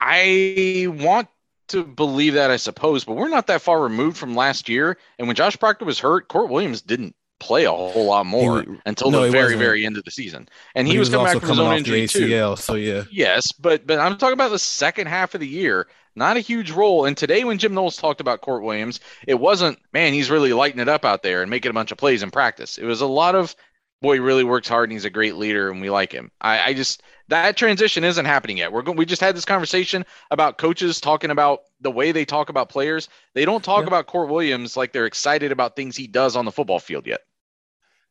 I 0.00 0.86
want 0.90 1.28
to 1.68 1.84
believe 1.84 2.34
that, 2.34 2.50
I 2.50 2.56
suppose, 2.56 3.04
but 3.04 3.14
we're 3.14 3.28
not 3.28 3.46
that 3.48 3.62
far 3.62 3.80
removed 3.80 4.16
from 4.16 4.34
last 4.34 4.68
year. 4.68 4.98
And 5.18 5.26
when 5.26 5.36
Josh 5.36 5.56
Proctor 5.58 5.84
was 5.84 5.98
hurt, 5.98 6.28
Kourt 6.28 6.48
Williams 6.48 6.82
didn't 6.82 7.14
play 7.40 7.64
a 7.64 7.70
whole 7.72 8.06
lot 8.06 8.26
more 8.26 8.62
He- 8.62 8.68
until 8.86 9.10
no, 9.10 9.22
the 9.24 9.30
very, 9.30 9.44
wasn't. 9.44 9.60
very 9.60 9.86
end 9.86 9.96
of 9.98 10.04
the 10.04 10.10
season. 10.10 10.48
And 10.74 10.86
But 10.86 10.92
he, 10.92 10.98
was, 10.98 11.10
coming 11.10 11.26
back 11.26 11.40
from 11.40 11.48
his 11.50 11.58
own 11.58 11.66
off 11.72 11.78
injury 11.78 12.02
the 12.02 12.08
too. 12.08 12.26
ACL, 12.26 12.58
so 12.58 12.74
yeah. 12.74 13.04
Yes, 13.10 13.52
but 13.52 13.86
but 13.86 13.98
I'm 13.98 14.16
talking 14.16 14.34
about 14.34 14.50
the 14.50 14.58
second 14.58 15.06
half 15.08 15.34
of 15.34 15.40
the 15.40 15.48
year, 15.48 15.88
not 16.16 16.36
a 16.36 16.40
huge 16.40 16.70
role. 16.70 17.04
And 17.04 17.16
today, 17.16 17.44
when 17.44 17.58
Jim 17.58 17.74
Knowles 17.74 17.96
talked 17.96 18.20
about 18.20 18.40
Kourt 18.42 18.62
Williams, 18.62 19.00
it 19.26 19.38
wasn't 19.38 19.78
man, 19.92 20.12
he's 20.12 20.30
really 20.30 20.52
lighting 20.52 20.80
it 20.80 20.88
up 20.88 21.04
out 21.04 21.22
there 21.22 21.42
and 21.42 21.50
making 21.50 21.70
a 21.70 21.74
bunch 21.74 21.92
of 21.92 21.98
plays 21.98 22.22
in 22.22 22.30
practice. 22.30 22.78
It 22.78 22.84
was 22.84 23.00
a 23.00 23.06
lot 23.06 23.34
of 23.34 23.54
boy, 24.02 24.14
he 24.14 24.20
really 24.20 24.44
works 24.44 24.68
hard 24.68 24.84
and 24.88 24.92
he's 24.92 25.06
a 25.06 25.10
great 25.10 25.36
leader 25.36 25.70
and 25.70 25.80
we 25.80 25.88
like 25.88 26.12
him. 26.12 26.30
I, 26.40 26.60
I 26.70 26.74
just 26.74 27.02
that 27.28 27.56
transition 27.56 28.04
isn't 28.04 28.24
happening 28.26 28.58
yet. 28.58 28.72
We're 28.72 28.82
going. 28.82 28.96
We 28.98 29.06
just 29.06 29.22
had 29.22 29.36
this 29.36 29.44
conversation 29.44 30.04
about 30.30 30.58
coaches 30.58 31.00
talking 31.00 31.30
about 31.30 31.60
the 31.80 31.90
way 31.90 32.12
they 32.12 32.24
talk 32.24 32.48
about 32.48 32.68
players. 32.68 33.08
They 33.34 33.44
don't 33.44 33.64
talk 33.64 33.82
Yeah. 33.82 33.88
about 33.88 34.06
Kourt 34.06 34.28
Williams 34.28 34.76
like 34.76 34.92
they're 34.92 35.06
excited 35.06 35.50
about 35.52 35.76
things 35.76 35.96
he 35.96 36.06
does 36.06 36.36
on 36.36 36.44
the 36.44 36.52
football 36.52 36.78
field 36.78 37.06
yet. 37.06 37.20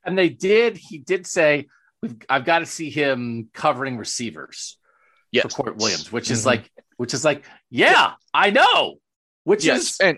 And 0.04 0.18
they 0.18 0.30
did, 0.30 0.78
he 0.78 0.98
did 1.00 1.26
say, 1.26 1.68
We've, 2.02 2.16
I've 2.30 2.46
got 2.46 2.60
to 2.60 2.66
see 2.66 2.90
him 2.92 3.50
covering 3.54 3.98
receivers 3.98 4.78
Yes, 5.32 5.44
for 5.56 5.64
Kourt 5.64 5.78
Williams, 5.78 6.12
which 6.12 6.30
is 6.30 6.44
Mhm. 6.44 6.48
like, 6.48 6.72
which 6.98 7.14
is 7.14 7.24
like, 7.26 7.44
yeah, 7.76 8.14
I 8.34 8.50
know. 8.52 9.00
Which 9.44 9.66
Yes, 9.66 9.82
is 9.82 9.98
and, 10.00 10.18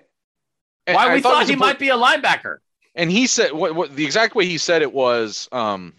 and 0.86 0.96
why 0.96 1.10
I 1.10 1.14
we 1.16 1.22
thought 1.22 1.34
thought 1.34 1.46
he 1.48 1.54
important- 1.54 1.60
might 1.60 1.80
be 1.80 1.90
a 1.90 1.96
linebacker. 1.98 2.58
and 2.96 3.12
he 3.12 3.28
said 3.28 3.52
what, 3.52 3.76
what 3.76 3.96
the 3.96 4.06
exact 4.06 4.36
way 4.36 4.46
he 4.46 4.58
said 4.58 4.82
it 4.82 4.94
was 4.94 5.50
um 5.52 5.94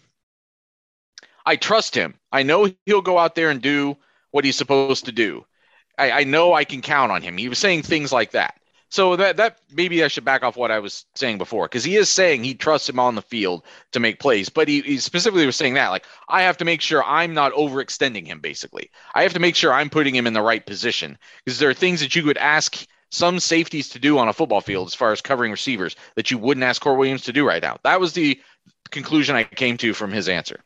i 1.45 1.55
trust 1.55 1.95
him. 1.95 2.15
I 2.31 2.43
know 2.43 2.69
he'll 2.85 3.01
go 3.01 3.17
out 3.17 3.35
there 3.35 3.49
and 3.49 3.61
do 3.61 3.97
what 4.31 4.45
he's 4.45 4.55
supposed 4.55 5.05
to 5.05 5.11
do. 5.11 5.45
I, 5.97 6.11
I 6.11 6.23
know 6.23 6.53
i 6.53 6.63
can 6.63 6.81
count 6.81 7.11
on 7.11 7.21
him. 7.21 7.37
He 7.37 7.49
was 7.49 7.57
saying 7.59 7.83
things 7.83 8.11
like 8.11 8.31
that 8.31 8.58
So 8.91 9.15
that 9.15 9.37
that 9.37 9.59
maybe 9.71 10.03
I 10.03 10.07
should 10.07 10.25
back 10.25 10.43
off 10.43 10.57
what 10.57 10.71
I 10.71 10.79
was 10.79 11.05
saying 11.15 11.37
before 11.37 11.65
because 11.65 11.83
he 11.83 11.95
is 11.95 12.09
saying 12.09 12.43
he 12.43 12.55
trusts 12.55 12.89
him 12.89 12.99
on 12.99 13.13
the 13.13 13.21
field 13.21 13.63
to 13.91 13.99
make 13.99 14.19
plays, 14.19 14.49
but 14.49 14.67
he, 14.67 14.81
he 14.81 14.97
specifically 14.97 15.45
was 15.45 15.55
saying 15.55 15.75
that 15.75 15.89
like 15.89 16.05
I 16.27 16.41
have 16.41 16.57
to 16.57 16.65
make 16.65 16.81
sure 16.81 17.03
I'm 17.03 17.35
not 17.35 17.53
overextending 17.53 18.25
him. 18.25 18.39
Basically, 18.39 18.89
I 19.13 19.21
have 19.23 19.33
to 19.33 19.39
make 19.39 19.55
sure 19.55 19.71
I'm 19.71 19.91
putting 19.91 20.15
him 20.15 20.25
in 20.25 20.33
the 20.33 20.41
right 20.41 20.65
position 20.65 21.17
because 21.45 21.59
there 21.59 21.69
are 21.69 21.75
things 21.75 21.99
that 21.99 22.15
you 22.15 22.23
could 22.23 22.37
ask 22.37 22.85
some 23.11 23.39
safeties 23.39 23.89
to 23.89 23.99
do 23.99 24.17
on 24.17 24.27
a 24.27 24.33
football 24.33 24.61
field 24.61 24.87
as 24.87 24.95
far 24.95 25.11
as 25.11 25.21
covering 25.21 25.51
receivers 25.51 25.95
that 26.15 26.31
you 26.31 26.37
wouldn't 26.37 26.63
ask 26.63 26.81
Kourt 26.81 26.97
Williams 26.97 27.23
to 27.23 27.33
do 27.33 27.47
right 27.47 27.61
now. 27.61 27.77
That 27.83 27.99
was 27.99 28.13
the 28.13 28.39
conclusion 28.91 29.35
I 29.35 29.43
came 29.43 29.77
to 29.77 29.93
from 29.93 30.11
his 30.11 30.29
answer. 30.29 30.59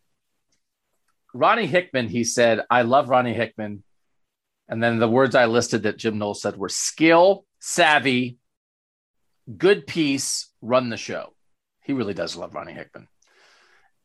Ronnie 1.33 1.67
Hickman, 1.67 2.09
he 2.09 2.23
said, 2.23 2.61
I 2.69 2.83
love 2.83 3.09
Ronnie 3.09 3.33
Hickman. 3.33 3.83
And 4.69 4.81
then 4.81 4.99
the 4.99 5.09
words 5.09 5.35
I 5.35 5.45
listed 5.45 5.83
that 5.83 5.97
Jim 5.97 6.17
Knowles 6.17 6.41
said 6.41 6.57
were 6.57 6.69
skill, 6.69 7.45
savvy, 7.65 8.37
good 9.57 9.87
piece, 9.87 10.49
run 10.61 10.89
the 10.89 10.97
show. 10.97 11.33
He 11.81 11.93
really 11.93 12.13
does 12.13 12.35
love 12.35 12.53
Ronnie 12.53 12.73
Hickman. 12.73 13.07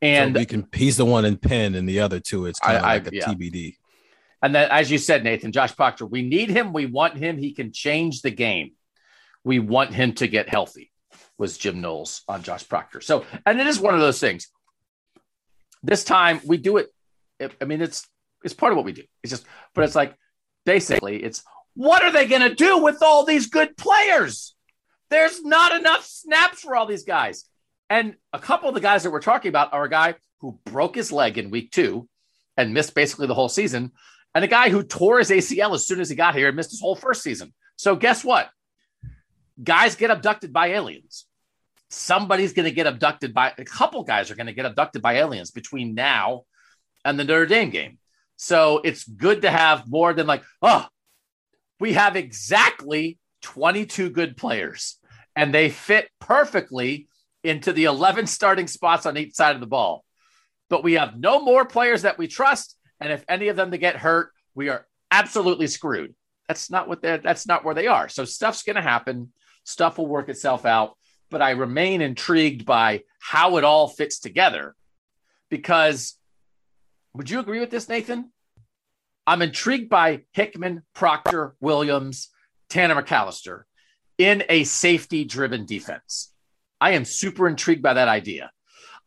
And 0.01 0.33
so 0.35 0.45
can, 0.45 0.67
he's 0.73 0.95
the 0.95 1.03
one 1.03 1.25
in 1.25 1.35
pen 1.35 1.75
and 1.75 1.87
the 1.87 1.99
other 1.99 2.21
two, 2.21 2.45
it's 2.45 2.59
kind 2.59 2.77
of 2.77 2.83
like 2.83 3.11
a 3.11 3.15
yeah. 3.15 3.25
TBD. 3.25 3.75
And 4.41 4.55
then, 4.55 4.69
as 4.71 4.89
you 4.89 4.97
said, 4.97 5.25
Nathan, 5.25 5.51
Josh 5.51 5.75
Proctor, 5.75 6.05
we 6.05 6.21
need 6.21 6.49
him. 6.49 6.71
We 6.71 6.85
want 6.85 7.17
him. 7.17 7.37
He 7.37 7.51
can 7.53 7.73
change 7.73 8.21
the 8.21 8.31
game. 8.31 8.71
We 9.43 9.59
want 9.59 9.93
him 9.93 10.13
to 10.13 10.27
get 10.29 10.47
healthy, 10.47 10.89
was 11.37 11.57
Jim 11.57 11.81
Knowles 11.81 12.21
on 12.29 12.43
Josh 12.43 12.65
Proctor. 12.65 13.01
So, 13.01 13.25
and 13.45 13.59
it 13.59 13.67
is 13.67 13.77
one 13.77 13.93
of 13.93 13.99
those 13.99 14.21
things. 14.21 14.47
This 15.83 16.05
time 16.05 16.39
we 16.45 16.55
do 16.55 16.77
it. 16.77 16.87
I 17.59 17.65
mean, 17.65 17.81
it's 17.81 18.07
it's 18.45 18.53
part 18.53 18.71
of 18.71 18.77
what 18.77 18.85
we 18.85 18.93
do. 18.93 19.03
It's 19.21 19.31
just, 19.31 19.45
but 19.75 19.83
it's 19.83 19.95
like 19.95 20.15
basically, 20.65 21.21
it's 21.21 21.43
what 21.79 22.03
are 22.03 22.11
they 22.11 22.27
going 22.27 22.41
to 22.41 22.53
do 22.53 22.79
with 22.79 23.01
all 23.01 23.23
these 23.23 23.47
good 23.47 23.77
players? 23.77 24.53
There's 25.09 25.41
not 25.45 25.73
enough 25.73 26.05
snaps 26.05 26.59
for 26.59 26.75
all 26.75 26.85
these 26.85 27.05
guys. 27.05 27.45
And 27.89 28.17
a 28.33 28.39
couple 28.39 28.67
of 28.67 28.75
the 28.75 28.81
guys 28.81 29.03
that 29.03 29.11
we're 29.11 29.21
talking 29.21 29.47
about 29.47 29.71
are 29.71 29.85
a 29.85 29.89
guy 29.89 30.15
who 30.41 30.59
broke 30.65 30.95
his 30.95 31.13
leg 31.13 31.37
in 31.37 31.51
week 31.51 31.71
two 31.71 32.09
and 32.57 32.73
missed 32.73 32.95
basically 32.95 33.27
the 33.27 33.33
whole 33.33 33.47
season, 33.47 33.93
and 34.35 34.43
a 34.43 34.47
guy 34.49 34.69
who 34.69 34.83
tore 34.83 35.19
his 35.19 35.29
ACL 35.29 35.73
as 35.73 35.87
soon 35.87 36.01
as 36.01 36.09
he 36.09 36.17
got 36.17 36.35
here 36.35 36.47
and 36.49 36.57
missed 36.57 36.71
his 36.71 36.81
whole 36.81 36.97
first 36.97 37.23
season. 37.23 37.53
So, 37.77 37.95
guess 37.95 38.25
what? 38.25 38.49
Guys 39.63 39.95
get 39.95 40.11
abducted 40.11 40.51
by 40.51 40.71
aliens. 40.71 41.27
Somebody's 41.89 42.51
going 42.51 42.67
to 42.67 42.75
get 42.75 42.87
abducted 42.87 43.33
by 43.33 43.53
a 43.57 43.63
couple 43.63 44.03
guys 44.03 44.29
are 44.29 44.35
going 44.35 44.47
to 44.47 44.53
get 44.53 44.65
abducted 44.65 45.01
by 45.01 45.13
aliens 45.13 45.51
between 45.51 45.95
now 45.95 46.43
and 47.05 47.17
the 47.17 47.23
Notre 47.23 47.45
Dame 47.45 47.69
game. 47.69 47.99
So, 48.35 48.81
it's 48.83 49.07
good 49.07 49.43
to 49.43 49.49
have 49.49 49.87
more 49.87 50.13
than 50.13 50.27
like, 50.27 50.43
oh, 50.61 50.85
we 51.79 51.93
have 51.93 52.15
exactly 52.15 53.17
22 53.41 54.09
good 54.09 54.35
players, 54.37 54.97
and 55.35 55.53
they 55.53 55.69
fit 55.69 56.09
perfectly 56.19 57.07
into 57.43 57.71
the 57.71 57.85
11 57.85 58.27
starting 58.27 58.67
spots 58.67 59.05
on 59.05 59.17
each 59.17 59.33
side 59.33 59.55
of 59.55 59.61
the 59.61 59.67
ball. 59.67 60.03
But 60.69 60.83
we 60.83 60.93
have 60.93 61.17
no 61.17 61.41
more 61.41 61.65
players 61.65 62.01
that 62.03 62.17
we 62.17 62.27
trust, 62.27 62.75
and 62.99 63.11
if 63.11 63.23
any 63.27 63.47
of 63.47 63.55
them 63.55 63.71
to 63.71 63.77
get 63.77 63.95
hurt, 63.95 64.31
we 64.55 64.69
are 64.69 64.85
absolutely 65.09 65.67
screwed. 65.67 66.13
That's 66.47 66.69
not 66.69 66.87
what 66.87 67.01
they're. 67.01 67.19
That's 67.19 67.47
not 67.47 67.63
where 67.63 67.75
they 67.75 67.87
are. 67.87 68.09
So 68.09 68.25
stuff's 68.25 68.63
going 68.63 68.75
to 68.75 68.81
happen. 68.81 69.31
Stuff 69.63 69.97
will 69.97 70.07
work 70.07 70.29
itself 70.29 70.65
out. 70.65 70.97
But 71.29 71.43
I 71.43 71.51
remain 71.51 72.01
intrigued 72.01 72.65
by 72.65 73.03
how 73.19 73.57
it 73.57 73.63
all 73.63 73.87
fits 73.87 74.19
together, 74.19 74.75
because 75.49 76.15
would 77.13 77.29
you 77.29 77.39
agree 77.39 77.59
with 77.59 77.69
this, 77.69 77.87
Nathan? 77.87 78.31
I'm 79.29 79.43
intrigued 79.43 79.89
by 79.89 80.21
Hickman, 80.33 80.81
Proctor, 80.95 81.55
Williams, 81.61 82.29
Tanner 82.67 82.99
McAllister 82.99 83.61
in 84.17 84.43
a 84.49 84.63
safety 84.63 85.23
driven 85.23 85.67
defense. 85.67 86.33
I 86.81 86.93
am 86.93 87.05
super 87.05 87.47
intrigued 87.47 87.83
by 87.83 87.93
that 87.93 88.07
idea. 88.07 88.49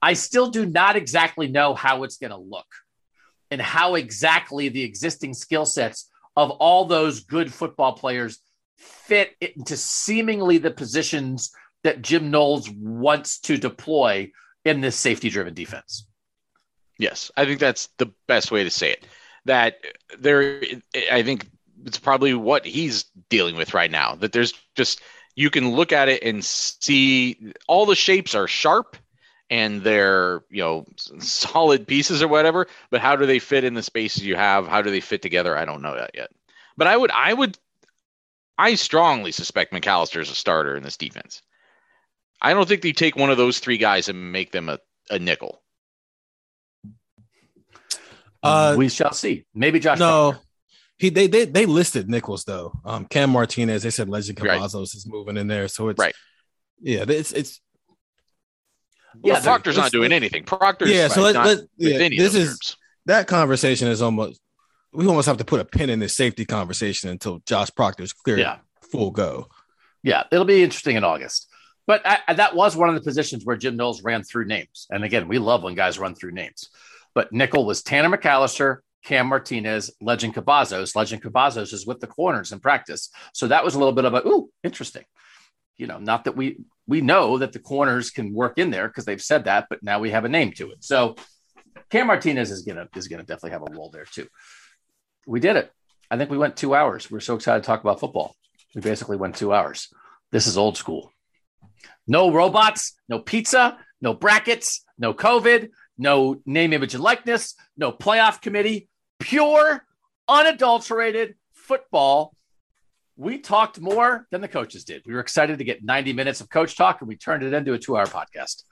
I 0.01 0.13
still 0.13 0.49
do 0.49 0.65
not 0.65 0.95
exactly 0.95 1.49
know 1.49 1.75
how 1.75 2.05
it's 2.05 2.19
going 2.19 2.31
to 2.31 2.37
look 2.37 2.69
and 3.51 3.61
how 3.61 3.97
exactly 3.97 4.69
the 4.69 4.85
existing 4.85 5.35
skill 5.35 5.67
sets 5.67 6.09
of 6.37 6.53
all 6.53 6.85
those 6.85 7.25
good 7.25 7.53
football 7.53 7.95
players 7.95 8.39
fit 8.77 9.35
into 9.41 9.77
seemingly 9.77 10.59
the 10.59 10.71
positions 10.71 11.51
that 11.83 12.01
Jim 12.01 12.31
Knowles 12.31 12.71
wants 12.71 13.41
to 13.41 13.57
deploy 13.59 14.31
in 14.65 14.83
this 14.83 14.95
safety 14.95 15.31
driven 15.31 15.53
defense. 15.53 16.07
Yes, 16.97 17.33
I 17.37 17.45
think 17.45 17.59
that's 17.59 17.89
the 17.99 18.13
best 18.29 18.53
way 18.53 18.63
to 18.63 18.71
say 18.71 18.93
it 18.93 19.05
that 19.45 19.79
there, 20.19 20.63
I 21.11 21.23
think 21.23 21.49
it's 21.85 21.99
probably 21.99 22.35
what 22.35 22.65
he's 22.65 23.05
dealing 23.29 23.57
with 23.57 23.75
right 23.75 23.91
now. 23.91 24.15
That 24.15 24.33
there's 24.33 24.55
just 24.75 25.01
you 25.35 25.51
can 25.51 25.73
look 25.73 25.93
at 25.93 26.09
it 26.09 26.23
and 26.23 26.45
see 26.45 27.53
all 27.67 27.87
the 27.87 27.95
shapes 27.95 28.35
are 28.35 28.47
sharp 28.47 28.97
and 29.51 29.83
they're 29.83 30.43
you 30.51 30.63
know 30.63 30.85
solid 31.19 31.87
pieces 31.87 32.23
or 32.23 32.29
whatever. 32.29 32.67
But 32.91 33.01
how 33.01 33.17
do 33.17 33.27
they 33.27 33.39
fit 33.39 33.65
in 33.65 33.75
the 33.75 33.83
spaces 33.83 34.25
you 34.25 34.37
have? 34.37 34.67
How 34.67 34.83
do 34.83 34.91
they 34.91 35.01
fit 35.01 35.23
together? 35.23 35.57
I 35.57 35.65
don't 35.65 35.83
know 35.83 35.95
that 35.95 36.13
yet. 36.15 36.31
But 36.77 36.87
I 36.87 36.97
would 36.97 37.11
I 37.11 37.33
would 37.33 37.59
I 38.59 38.75
strongly 38.75 39.33
suspect 39.33 39.73
mcallister 39.73 40.21
is 40.21 40.31
a 40.31 40.35
starter 40.35 40.77
in 40.77 40.83
this 40.83 40.97
defense. 40.97 41.43
I 42.41 42.55
don't 42.55 42.69
think 42.69 42.83
they 42.83 42.93
take 42.93 43.17
one 43.17 43.31
of 43.31 43.37
those 43.37 43.61
three 43.61 43.79
guys 43.79 44.09
and 44.09 44.33
make 44.33 44.51
them 44.51 44.69
a, 44.69 44.79
a 45.11 45.19
nickel. 45.19 45.62
Uh, 48.43 48.75
we 48.77 48.89
shall 48.89 49.13
see. 49.13 49.47
Maybe 49.55 49.79
Josh. 49.79 49.99
No, 49.99 50.37
he 50.99 51.11
they 51.11 51.27
they 51.27 51.45
they 51.45 51.67
listed 51.67 52.09
Nichols 52.09 52.45
though. 52.45 52.73
Um, 52.85 53.07
Cam 53.07 53.31
Martinez. 53.31 53.83
They 53.83 53.91
said 53.91 54.09
Legend 54.09 54.39
Cavazos 54.39 54.75
right. 54.75 54.95
is 54.95 55.07
moving 55.07 55.37
in 55.37 55.47
there, 55.47 55.69
so 55.69 55.89
it's 55.89 55.99
right. 55.99 56.15
Yeah, 56.81 57.05
it's 57.09 57.33
it's. 57.33 57.61
Yeah, 59.23 59.35
well, 59.35 59.43
Proctor's 59.43 59.77
not 59.77 59.93
doing 59.93 60.13
anything. 60.13 60.45
Proctor's 60.45 60.91
yeah. 60.91 61.09
So 61.09 61.21
let, 61.23 61.35
let 61.35 61.59
yeah, 61.77 62.09
this 62.09 62.35
is 62.35 62.49
groups. 62.49 62.77
that 63.07 63.27
conversation 63.27 63.89
is 63.89 64.01
almost. 64.01 64.41
We 64.93 65.07
almost 65.07 65.27
have 65.27 65.39
to 65.39 65.45
put 65.45 65.61
a 65.61 65.65
pin 65.65 65.91
in 65.91 65.99
this 65.99 66.15
safety 66.15 66.45
conversation 66.45 67.11
until 67.11 67.41
Josh 67.47 67.71
Proctor's 67.75 68.13
clear 68.13 68.39
yeah. 68.39 68.59
full 68.91 69.11
go. 69.11 69.49
Yeah, 70.03 70.25
it'll 70.31 70.45
be 70.45 70.63
interesting 70.63 70.97
in 70.97 71.05
August. 71.05 71.49
But 71.87 72.03
I, 72.05 72.35
that 72.35 72.55
was 72.55 72.77
one 72.77 72.89
of 72.89 72.95
the 72.95 73.01
positions 73.01 73.45
where 73.45 73.57
Jim 73.57 73.77
Knowles 73.77 74.03
ran 74.03 74.23
through 74.23 74.47
names. 74.47 74.87
And 74.91 75.05
again, 75.05 75.29
we 75.29 75.39
love 75.39 75.63
when 75.63 75.75
guys 75.75 75.99
run 75.99 76.15
through 76.15 76.33
names. 76.33 76.69
But 77.15 77.33
nickel 77.33 77.67
was 77.67 77.83
Tanner 77.83 78.17
McAllister, 78.17 78.79
Cam 79.05 79.27
Martinez, 79.27 79.91
Legend 80.01 80.35
Cavazos. 80.35 80.95
Legend 80.95 81.23
Cavazos 81.23 81.73
is 81.73 81.87
with 81.87 82.01
the 82.01 82.07
corners 82.07 82.53
in 82.53 82.61
practice. 82.61 83.11
So 83.33 83.49
that 83.49 83.65
was 83.65 83.75
a 83.75 83.79
little 83.79 83.93
bit 83.93 84.05
of 84.05 84.15
a, 84.15 84.27
ooh, 84.27 84.51
interesting. 84.63 85.05
You 85.77 85.87
know, 85.87 85.99
not 85.99 86.25
that 86.25 86.37
we 86.37 86.59
we 86.87 87.01
know 87.01 87.39
that 87.39 87.53
the 87.53 87.59
corners 87.59 88.11
can 88.11 88.33
work 88.33 88.59
in 88.59 88.71
there 88.71 88.89
because 88.89 89.05
they've 89.05 89.23
said 89.23 89.45
that, 89.45 89.67
but 89.71 89.83
now 89.83 89.99
we 89.99 90.11
have 90.11 90.25
a 90.25 90.29
name 90.29 90.53
to 90.53 90.71
it. 90.71 90.85
So 90.85 91.17
Cam 91.91 92.07
Martinez 92.07 92.51
is 92.51 92.63
gonna 92.63 92.89
is 92.95 93.09
gonna 93.09 93.23
definitely 93.23 93.51
have 93.51 93.63
a 93.63 93.75
role 93.75 93.91
there 93.91 94.05
too. 94.05 94.29
We 95.27 95.41
did 95.41 95.57
it. 95.57 95.73
I 96.11 96.17
think 96.17 96.31
we 96.31 96.39
went 96.39 96.57
two 96.57 96.75
hours. 96.75 97.11
We 97.11 97.17
we're 97.17 97.21
so 97.21 97.35
excited 97.35 97.63
to 97.63 97.67
talk 97.67 97.81
about 97.81 98.01
football. 98.01 98.37
We 98.75 98.81
basically 98.81 99.17
went 99.17 99.37
two 99.37 99.53
hours. 99.53 99.89
This 100.31 100.47
is 100.47 100.59
old 100.59 100.77
school. 100.77 101.13
No 102.07 102.33
robots, 102.33 102.95
no 103.09 103.19
pizza, 103.19 103.79
no 104.01 104.13
brackets, 104.15 104.85
no 104.99 105.15
COVID, 105.15 105.71
no 106.03 106.43
name, 106.45 106.73
image, 106.73 106.95
and 106.95 107.03
likeness, 107.03 107.55
no 107.77 107.93
playoff 107.93 108.43
committee, 108.43 108.89
pure, 109.21 109.85
unadulterated 110.29 111.37
football. 111.55 112.35
We 113.17 113.39
talked 113.39 113.81
more 113.81 114.27
than 114.31 114.41
the 114.41 114.49
coaches 114.49 114.85
did. 114.85 115.03
We 115.07 115.15
were 115.15 115.21
excited 115.21 115.59
to 115.59 115.65
get 115.65 115.85
90 115.85 116.13
minutes 116.13 116.41
of 116.41 116.51
coach 116.51 116.77
talk 116.77 117.01
and 117.01 117.09
we 117.09 117.17
turned 117.17 117.43
it 117.43 117.53
into 117.53 117.73
a 117.73 117.79
two 117.79 117.97
hour 117.97 118.07
podcast. 118.07 118.65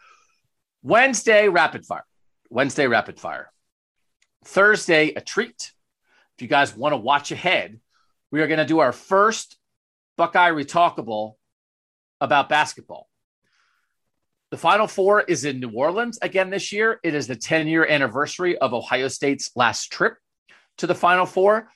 Wednesday, 0.82 1.48
rapid 1.48 1.86
fire. 1.86 2.04
Wednesday, 2.48 2.86
rapid 2.86 3.20
fire. 3.20 3.52
Thursday, 4.44 5.12
a 5.14 5.20
treat. 5.20 5.72
If 6.36 6.42
you 6.42 6.48
guys 6.48 6.74
want 6.74 6.94
to 6.94 6.96
watch 6.96 7.30
ahead, 7.30 7.78
we 8.32 8.40
are 8.40 8.46
going 8.46 8.58
to 8.58 8.64
do 8.64 8.78
our 8.78 8.92
first 8.92 9.58
Buckeye 10.16 10.50
Retalkable 10.50 11.34
about 12.20 12.48
basketball. 12.48 13.09
The 14.50 14.56
Final 14.56 14.88
Four 14.88 15.20
is 15.22 15.44
in 15.44 15.60
New 15.60 15.70
Orleans 15.70 16.18
again 16.20 16.50
this 16.50 16.72
year. 16.72 16.98
It 17.04 17.14
is 17.14 17.28
the 17.28 17.36
10 17.36 17.68
year 17.68 17.86
anniversary 17.86 18.58
of 18.58 18.74
Ohio 18.74 19.06
State's 19.06 19.52
last 19.54 19.92
trip 19.92 20.16
to 20.78 20.88
the 20.88 20.94
Final 20.94 21.24
Four, 21.24 21.68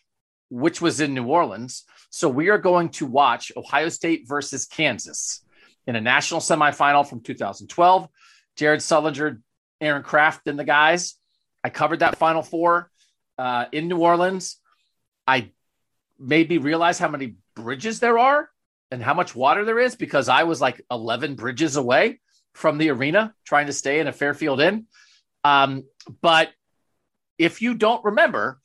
which 0.50 0.80
was 0.80 1.00
in 1.00 1.14
New 1.14 1.26
Orleans. 1.26 1.84
So 2.10 2.28
we 2.28 2.48
are 2.48 2.58
going 2.58 2.88
to 2.90 3.06
watch 3.06 3.52
Ohio 3.56 3.90
State 3.90 4.26
versus 4.26 4.66
Kansas 4.66 5.44
in 5.86 5.94
a 5.94 6.00
national 6.00 6.40
semifinal 6.40 7.06
from 7.08 7.20
2012. 7.20 8.08
Jared 8.56 8.80
Sullinger, 8.80 9.40
Aaron 9.80 10.02
Craft, 10.02 10.48
and 10.48 10.58
the 10.58 10.64
guys. 10.64 11.14
I 11.62 11.70
covered 11.70 12.00
that 12.00 12.18
Final 12.18 12.42
Four 12.42 12.90
uh, 13.38 13.66
in 13.70 13.86
New 13.86 13.98
Orleans. 13.98 14.56
I 15.28 15.52
maybe 16.18 16.58
realize 16.58 16.98
how 16.98 17.08
many 17.08 17.36
bridges 17.54 18.00
there 18.00 18.18
are 18.18 18.50
and 18.90 19.00
how 19.00 19.14
much 19.14 19.36
water 19.36 19.64
there 19.64 19.78
is 19.78 19.94
because 19.94 20.28
I 20.28 20.42
was 20.42 20.60
like 20.60 20.84
11 20.90 21.36
bridges 21.36 21.76
away 21.76 22.18
from 22.54 22.78
the 22.78 22.90
arena 22.90 23.34
trying 23.44 23.66
to 23.66 23.72
stay 23.72 24.00
in 24.00 24.06
a 24.06 24.12
Fairfield 24.12 24.60
Inn. 24.60 24.86
Um, 25.42 25.84
but 26.22 26.50
if 27.38 27.60
you 27.60 27.74
don't 27.74 28.04
remember, 28.04 28.60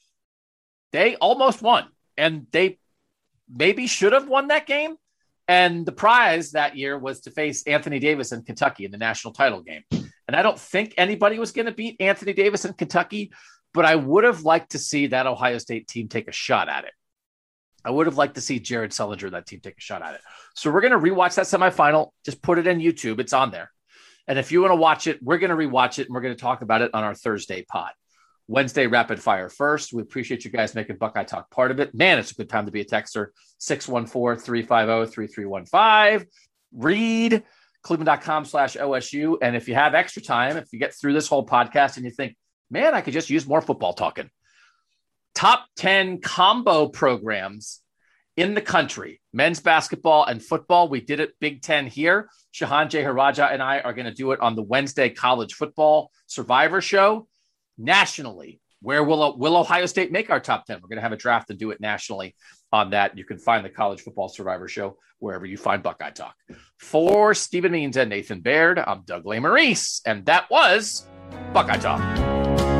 they 0.91 1.15
almost 1.15 1.61
won 1.61 1.87
and 2.17 2.47
they 2.51 2.79
maybe 3.53 3.87
should 3.87 4.13
have 4.13 4.27
won 4.27 4.47
that 4.47 4.65
game. 4.65 4.95
And 5.47 5.83
the 5.85 5.91
prize 5.91 6.51
that 6.51 6.77
year 6.77 6.97
was 6.97 7.21
to 7.21 7.31
face 7.31 7.63
Anthony 7.63 7.97
Davis 7.97 8.31
in 8.31 8.43
Kentucky 8.43 8.85
in 8.85 8.91
the 8.91 8.99
national 8.99 9.33
title 9.33 9.61
game. 9.61 9.81
And 9.91 10.35
I 10.35 10.43
don't 10.43 10.59
think 10.59 10.93
anybody 10.95 11.39
was 11.39 11.51
going 11.51 11.65
to 11.65 11.71
beat 11.71 11.99
Anthony 11.99 12.33
Davis 12.33 12.65
in 12.65 12.73
Kentucky, 12.73 13.31
but 13.73 13.83
I 13.83 13.95
would 13.95 14.23
have 14.23 14.43
liked 14.43 14.73
to 14.73 14.77
see 14.77 15.07
that 15.07 15.25
Ohio 15.25 15.57
State 15.57 15.87
team 15.87 16.07
take 16.07 16.27
a 16.27 16.31
shot 16.31 16.69
at 16.69 16.83
it. 16.83 16.91
I 17.83 17.89
would 17.89 18.05
have 18.05 18.17
liked 18.17 18.35
to 18.35 18.41
see 18.41 18.59
Jared 18.59 18.91
Sullinger, 18.91 19.31
that 19.31 19.47
team, 19.47 19.61
take 19.61 19.77
a 19.77 19.81
shot 19.81 20.03
at 20.03 20.13
it. 20.13 20.21
So 20.53 20.69
we're 20.69 20.81
going 20.81 20.91
to 20.91 20.99
rewatch 20.99 21.35
that 21.35 21.45
semifinal. 21.45 22.11
Just 22.25 22.41
put 22.43 22.59
it 22.59 22.67
in 22.67 22.79
YouTube. 22.79 23.19
It's 23.19 23.33
on 23.33 23.51
there. 23.51 23.71
And 24.29 24.37
if 24.37 24.51
you 24.51 24.61
want 24.61 24.71
to 24.71 24.75
watch 24.75 25.07
it, 25.07 25.21
we're 25.23 25.39
going 25.39 25.49
to 25.49 25.55
rewatch 25.55 25.97
it 25.97 26.05
and 26.05 26.13
we're 26.13 26.21
going 26.21 26.35
to 26.35 26.39
talk 26.39 26.61
about 26.61 26.83
it 26.83 26.91
on 26.93 27.03
our 27.03 27.15
Thursday 27.15 27.63
pod. 27.63 27.91
Wednesday, 28.47 28.85
rapid 28.85 29.21
fire 29.21 29.49
first. 29.49 29.91
We 29.91 30.03
appreciate 30.03 30.45
you 30.45 30.51
guys 30.51 30.75
making 30.75 30.97
Buckeye 30.97 31.23
Talk 31.23 31.49
part 31.49 31.71
of 31.71 31.79
it. 31.79 31.95
Man, 31.95 32.19
it's 32.19 32.31
a 32.31 32.35
good 32.35 32.49
time 32.49 32.67
to 32.67 32.71
be 32.71 32.81
a 32.81 32.85
texter. 32.85 33.27
614 33.57 34.43
350 34.43 35.11
3315. 35.11 36.27
Read 36.71 37.43
cleveland.com 37.81 38.45
slash 38.45 38.75
OSU. 38.75 39.37
And 39.41 39.55
if 39.55 39.67
you 39.67 39.73
have 39.73 39.95
extra 39.95 40.21
time, 40.21 40.57
if 40.57 40.71
you 40.71 40.79
get 40.79 40.93
through 40.93 41.13
this 41.13 41.27
whole 41.27 41.45
podcast 41.45 41.97
and 41.97 42.05
you 42.05 42.11
think, 42.11 42.37
man, 42.69 42.93
I 42.93 43.01
could 43.01 43.13
just 43.13 43.31
use 43.31 43.47
more 43.47 43.61
football 43.61 43.93
talking, 43.93 44.29
top 45.33 45.65
10 45.77 46.21
combo 46.21 46.87
programs 46.87 47.81
in 48.39 48.53
the 48.53 48.61
country 48.61 49.19
men's 49.33 49.59
basketball 49.59 50.23
and 50.23 50.41
football. 50.41 50.87
We 50.87 51.01
did 51.01 51.19
it 51.19 51.33
Big 51.41 51.61
Ten 51.61 51.87
here. 51.87 52.29
Shehan 52.53 52.89
Jeyarajah 52.89 53.51
and 53.51 53.61
I 53.61 53.81
are 53.81 53.93
going 53.93 54.05
to 54.05 54.13
do 54.13 54.31
it 54.31 54.39
on 54.39 54.55
the 54.55 54.63
Wednesday 54.63 55.09
College 55.09 55.55
Football 55.55 56.09
Survivor 56.25 56.79
Show 56.79 57.27
nationally. 57.77 58.61
Where 58.81 59.03
will, 59.03 59.37
will 59.37 59.57
Ohio 59.57 59.85
State 59.87 60.13
make 60.13 60.29
our 60.29 60.39
top 60.39 60.65
10? 60.65 60.77
We're 60.77 60.87
going 60.87 60.95
to 60.95 61.01
have 61.01 61.11
a 61.11 61.17
draft 61.17 61.49
and 61.49 61.59
do 61.59 61.71
it 61.71 61.81
nationally 61.81 62.33
on 62.71 62.91
that. 62.91 63.17
You 63.17 63.25
can 63.25 63.37
find 63.37 63.65
the 63.65 63.69
College 63.69 63.99
Football 63.99 64.29
Survivor 64.29 64.69
Show 64.69 64.95
wherever 65.19 65.45
you 65.45 65.57
find 65.57 65.83
Buckeye 65.83 66.11
Talk. 66.11 66.35
For 66.77 67.33
Stephen 67.33 67.73
Means 67.73 67.97
and 67.97 68.09
Nathan 68.09 68.39
Baird, 68.39 68.79
I'm 68.79 69.01
Doug 69.01 69.25
Lesmerises, 69.25 69.99
and 70.05 70.25
that 70.27 70.49
was 70.49 71.05
Buckeye 71.51 71.77
Talk. 71.77 72.78